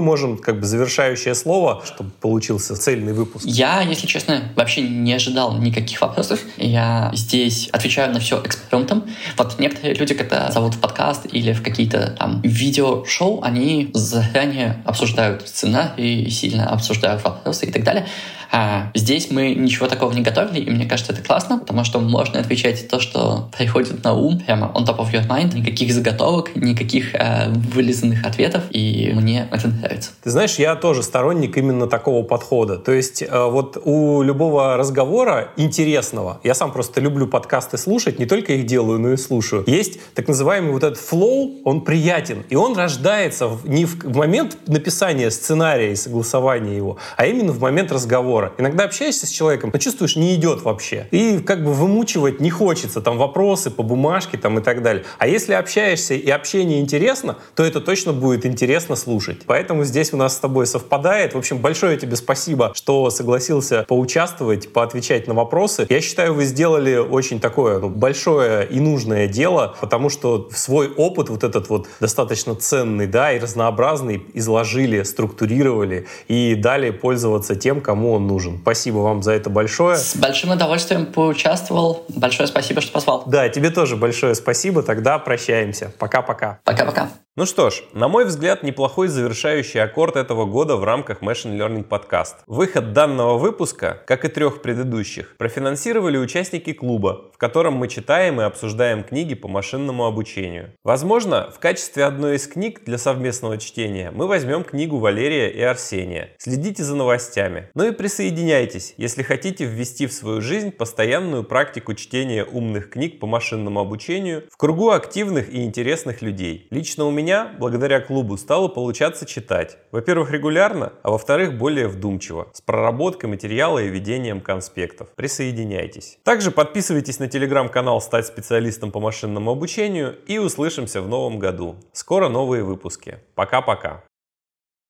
можем 0.00 0.36
как 0.36 0.58
бы 0.58 0.66
завершающее 0.66 1.36
слово, 1.36 1.82
чтобы 1.84 2.10
получился 2.20 2.74
цельный 2.74 3.12
выпуск. 3.12 3.44
Я, 3.46 3.82
если 3.82 4.08
честно, 4.08 4.52
вообще 4.56 4.82
не 4.82 5.12
ожидал 5.12 5.56
никаких 5.58 6.00
вопросов. 6.00 6.40
Я 6.56 7.12
здесь 7.14 7.68
отвечаю 7.70 8.12
на 8.12 8.18
все 8.18 8.42
экспромтом. 8.44 9.04
Вот 9.36 9.60
некоторые 9.60 9.94
люди, 9.94 10.14
когда 10.14 10.50
зовут 10.50 10.74
в 10.74 10.80
подкаст 10.80 11.26
или 11.30 11.52
в 11.52 11.62
какие-то 11.62 12.16
там 12.18 12.40
видео-шоу, 12.42 13.42
они 13.42 13.92
заранее 13.94 14.82
обсуждают 14.84 15.46
сценарий, 15.46 16.28
сильно 16.30 16.68
обсуждают 16.70 17.22
вопросы 17.22 17.66
и 17.66 17.70
так 17.70 17.84
далее. 17.84 18.08
А 18.56 18.92
здесь 18.94 19.32
мы 19.32 19.52
ничего 19.52 19.88
такого 19.88 20.12
не 20.12 20.22
готовили, 20.22 20.60
и 20.60 20.70
мне 20.70 20.86
кажется, 20.86 21.12
это 21.12 21.24
классно, 21.24 21.58
потому 21.58 21.82
что 21.82 21.98
можно 21.98 22.38
отвечать 22.38 22.86
то, 22.86 23.00
что 23.00 23.48
приходит 23.58 24.04
на 24.04 24.14
ум, 24.14 24.38
прямо 24.38 24.70
on 24.76 24.86
top 24.86 24.98
of 24.98 25.10
your 25.12 25.26
mind, 25.26 25.56
никаких 25.56 25.92
заготовок, 25.92 26.54
никаких 26.54 27.16
э, 27.16 27.48
вылизанных 27.48 28.24
ответов, 28.24 28.62
и 28.70 29.10
мне 29.12 29.48
это 29.50 29.66
нравится. 29.66 30.12
Ты 30.22 30.30
знаешь, 30.30 30.54
я 30.54 30.76
тоже 30.76 31.02
сторонник 31.02 31.56
именно 31.56 31.88
такого 31.88 32.22
подхода. 32.22 32.76
То 32.76 32.92
есть 32.92 33.22
э, 33.22 33.28
вот 33.28 33.76
у 33.84 34.22
любого 34.22 34.76
разговора 34.76 35.48
интересного, 35.56 36.38
я 36.44 36.54
сам 36.54 36.70
просто 36.70 37.00
люблю 37.00 37.26
подкасты 37.26 37.76
слушать, 37.76 38.20
не 38.20 38.26
только 38.26 38.52
их 38.52 38.66
делаю, 38.66 39.00
но 39.00 39.14
и 39.14 39.16
слушаю, 39.16 39.64
есть 39.66 39.98
так 40.14 40.28
называемый 40.28 40.70
вот 40.70 40.84
этот 40.84 41.00
flow, 41.00 41.60
он 41.64 41.80
приятен, 41.80 42.44
и 42.50 42.54
он 42.54 42.76
рождается 42.76 43.50
не 43.64 43.84
в 43.84 44.16
момент 44.16 44.58
написания 44.68 45.32
сценария 45.32 45.90
и 45.90 45.96
согласования 45.96 46.76
его, 46.76 46.98
а 47.16 47.26
именно 47.26 47.50
в 47.50 47.60
момент 47.60 47.90
разговора 47.90 48.43
разговора. 48.44 48.52
Иногда 48.58 48.84
общаешься 48.84 49.26
с 49.26 49.30
человеком, 49.30 49.70
но 49.72 49.78
чувствуешь, 49.78 50.16
не 50.16 50.34
идет 50.34 50.62
вообще. 50.62 51.06
И 51.10 51.38
как 51.38 51.64
бы 51.64 51.72
вымучивать 51.72 52.40
не 52.40 52.50
хочется, 52.50 53.00
там 53.00 53.18
вопросы 53.18 53.70
по 53.70 53.82
бумажке 53.82 54.38
там 54.38 54.58
и 54.58 54.62
так 54.62 54.82
далее. 54.82 55.04
А 55.18 55.26
если 55.26 55.54
общаешься 55.54 56.14
и 56.14 56.30
общение 56.30 56.80
интересно, 56.80 57.38
то 57.54 57.64
это 57.64 57.80
точно 57.80 58.12
будет 58.12 58.46
интересно 58.46 58.96
слушать. 58.96 59.42
Поэтому 59.46 59.84
здесь 59.84 60.12
у 60.12 60.16
нас 60.16 60.36
с 60.36 60.38
тобой 60.38 60.66
совпадает. 60.66 61.34
В 61.34 61.38
общем, 61.38 61.58
большое 61.58 61.96
тебе 61.96 62.16
спасибо, 62.16 62.72
что 62.74 63.10
согласился 63.10 63.84
поучаствовать, 63.88 64.72
поотвечать 64.72 65.26
на 65.26 65.34
вопросы. 65.34 65.86
Я 65.88 66.00
считаю, 66.00 66.34
вы 66.34 66.44
сделали 66.44 66.96
очень 66.96 67.40
такое 67.40 67.78
ну, 67.78 67.88
большое 67.88 68.66
и 68.66 68.80
нужное 68.80 69.28
дело, 69.28 69.74
потому 69.80 70.10
что 70.10 70.48
свой 70.52 70.88
опыт 70.88 71.28
вот 71.28 71.44
этот 71.44 71.68
вот 71.68 71.88
достаточно 72.00 72.54
ценный, 72.54 73.06
да, 73.06 73.32
и 73.32 73.38
разнообразный 73.38 74.24
изложили, 74.34 75.02
структурировали 75.02 76.06
и 76.28 76.54
дали 76.54 76.90
пользоваться 76.90 77.54
тем, 77.54 77.80
кому 77.80 78.12
он 78.12 78.23
он 78.24 78.28
нужен. 78.28 78.58
Спасибо 78.62 78.98
вам 78.98 79.22
за 79.22 79.32
это 79.32 79.50
большое. 79.50 79.96
С 79.96 80.16
большим 80.16 80.50
удовольствием 80.50 81.06
поучаствовал. 81.06 82.04
Большое 82.08 82.46
спасибо, 82.46 82.80
что 82.80 82.92
позвал. 82.92 83.22
Да, 83.26 83.48
тебе 83.48 83.70
тоже 83.70 83.96
большое 83.96 84.34
спасибо. 84.34 84.82
Тогда 84.82 85.18
прощаемся. 85.18 85.92
Пока-пока. 85.98 86.58
Пока-пока. 86.64 87.08
Ну 87.36 87.46
что 87.46 87.68
ж, 87.68 87.82
на 87.92 88.06
мой 88.06 88.26
взгляд, 88.26 88.62
неплохой 88.62 89.08
завершающий 89.08 89.82
аккорд 89.82 90.14
этого 90.14 90.44
года 90.44 90.76
в 90.76 90.84
рамках 90.84 91.20
Machine 91.20 91.58
Learning 91.58 91.84
Podcast. 91.84 92.36
Выход 92.46 92.92
данного 92.92 93.38
выпуска, 93.38 94.00
как 94.06 94.24
и 94.24 94.28
трех 94.28 94.62
предыдущих, 94.62 95.36
профинансировали 95.36 96.16
участники 96.16 96.72
клуба, 96.72 97.32
в 97.34 97.38
котором 97.38 97.74
мы 97.74 97.88
читаем 97.88 98.40
и 98.40 98.44
обсуждаем 98.44 99.02
книги 99.02 99.34
по 99.34 99.48
машинному 99.48 100.06
обучению. 100.06 100.74
Возможно, 100.84 101.50
в 101.52 101.58
качестве 101.58 102.04
одной 102.04 102.36
из 102.36 102.46
книг 102.46 102.84
для 102.84 102.98
совместного 102.98 103.58
чтения 103.58 104.12
мы 104.12 104.28
возьмем 104.28 104.62
книгу 104.62 104.98
Валерия 104.98 105.50
и 105.50 105.60
Арсения. 105.60 106.36
Следите 106.38 106.84
за 106.84 106.94
новостями. 106.94 107.68
Ну 107.74 107.84
и 107.84 107.90
присоединяйтесь, 107.90 108.94
если 108.96 109.24
хотите 109.24 109.64
ввести 109.64 110.06
в 110.06 110.12
свою 110.12 110.40
жизнь 110.40 110.70
постоянную 110.70 111.42
практику 111.42 111.94
чтения 111.94 112.44
умных 112.44 112.90
книг 112.90 113.18
по 113.18 113.26
машинному 113.26 113.80
обучению 113.80 114.44
в 114.52 114.56
кругу 114.56 114.90
активных 114.90 115.52
и 115.52 115.64
интересных 115.64 116.22
людей. 116.22 116.68
Лично 116.70 117.06
у 117.06 117.10
меня 117.10 117.23
меня, 117.24 117.54
благодаря 117.58 118.00
клубу, 118.00 118.36
стало 118.36 118.68
получаться 118.68 119.24
читать. 119.24 119.78
Во-первых, 119.92 120.30
регулярно, 120.30 120.92
а 121.02 121.10
во-вторых, 121.10 121.56
более 121.56 121.88
вдумчиво, 121.88 122.48
с 122.52 122.60
проработкой 122.60 123.30
материала 123.30 123.78
и 123.78 123.88
ведением 123.88 124.42
конспектов. 124.42 125.08
Присоединяйтесь. 125.16 126.18
Также 126.22 126.50
подписывайтесь 126.50 127.18
на 127.18 127.28
телеграм-канал 127.28 128.02
«Стать 128.02 128.26
специалистом 128.26 128.92
по 128.92 129.00
машинному 129.00 129.52
обучению» 129.52 130.16
и 130.26 130.36
услышимся 130.36 131.00
в 131.00 131.08
новом 131.08 131.38
году. 131.38 131.76
Скоро 131.92 132.28
новые 132.28 132.62
выпуски. 132.62 133.20
Пока-пока. 133.34 134.04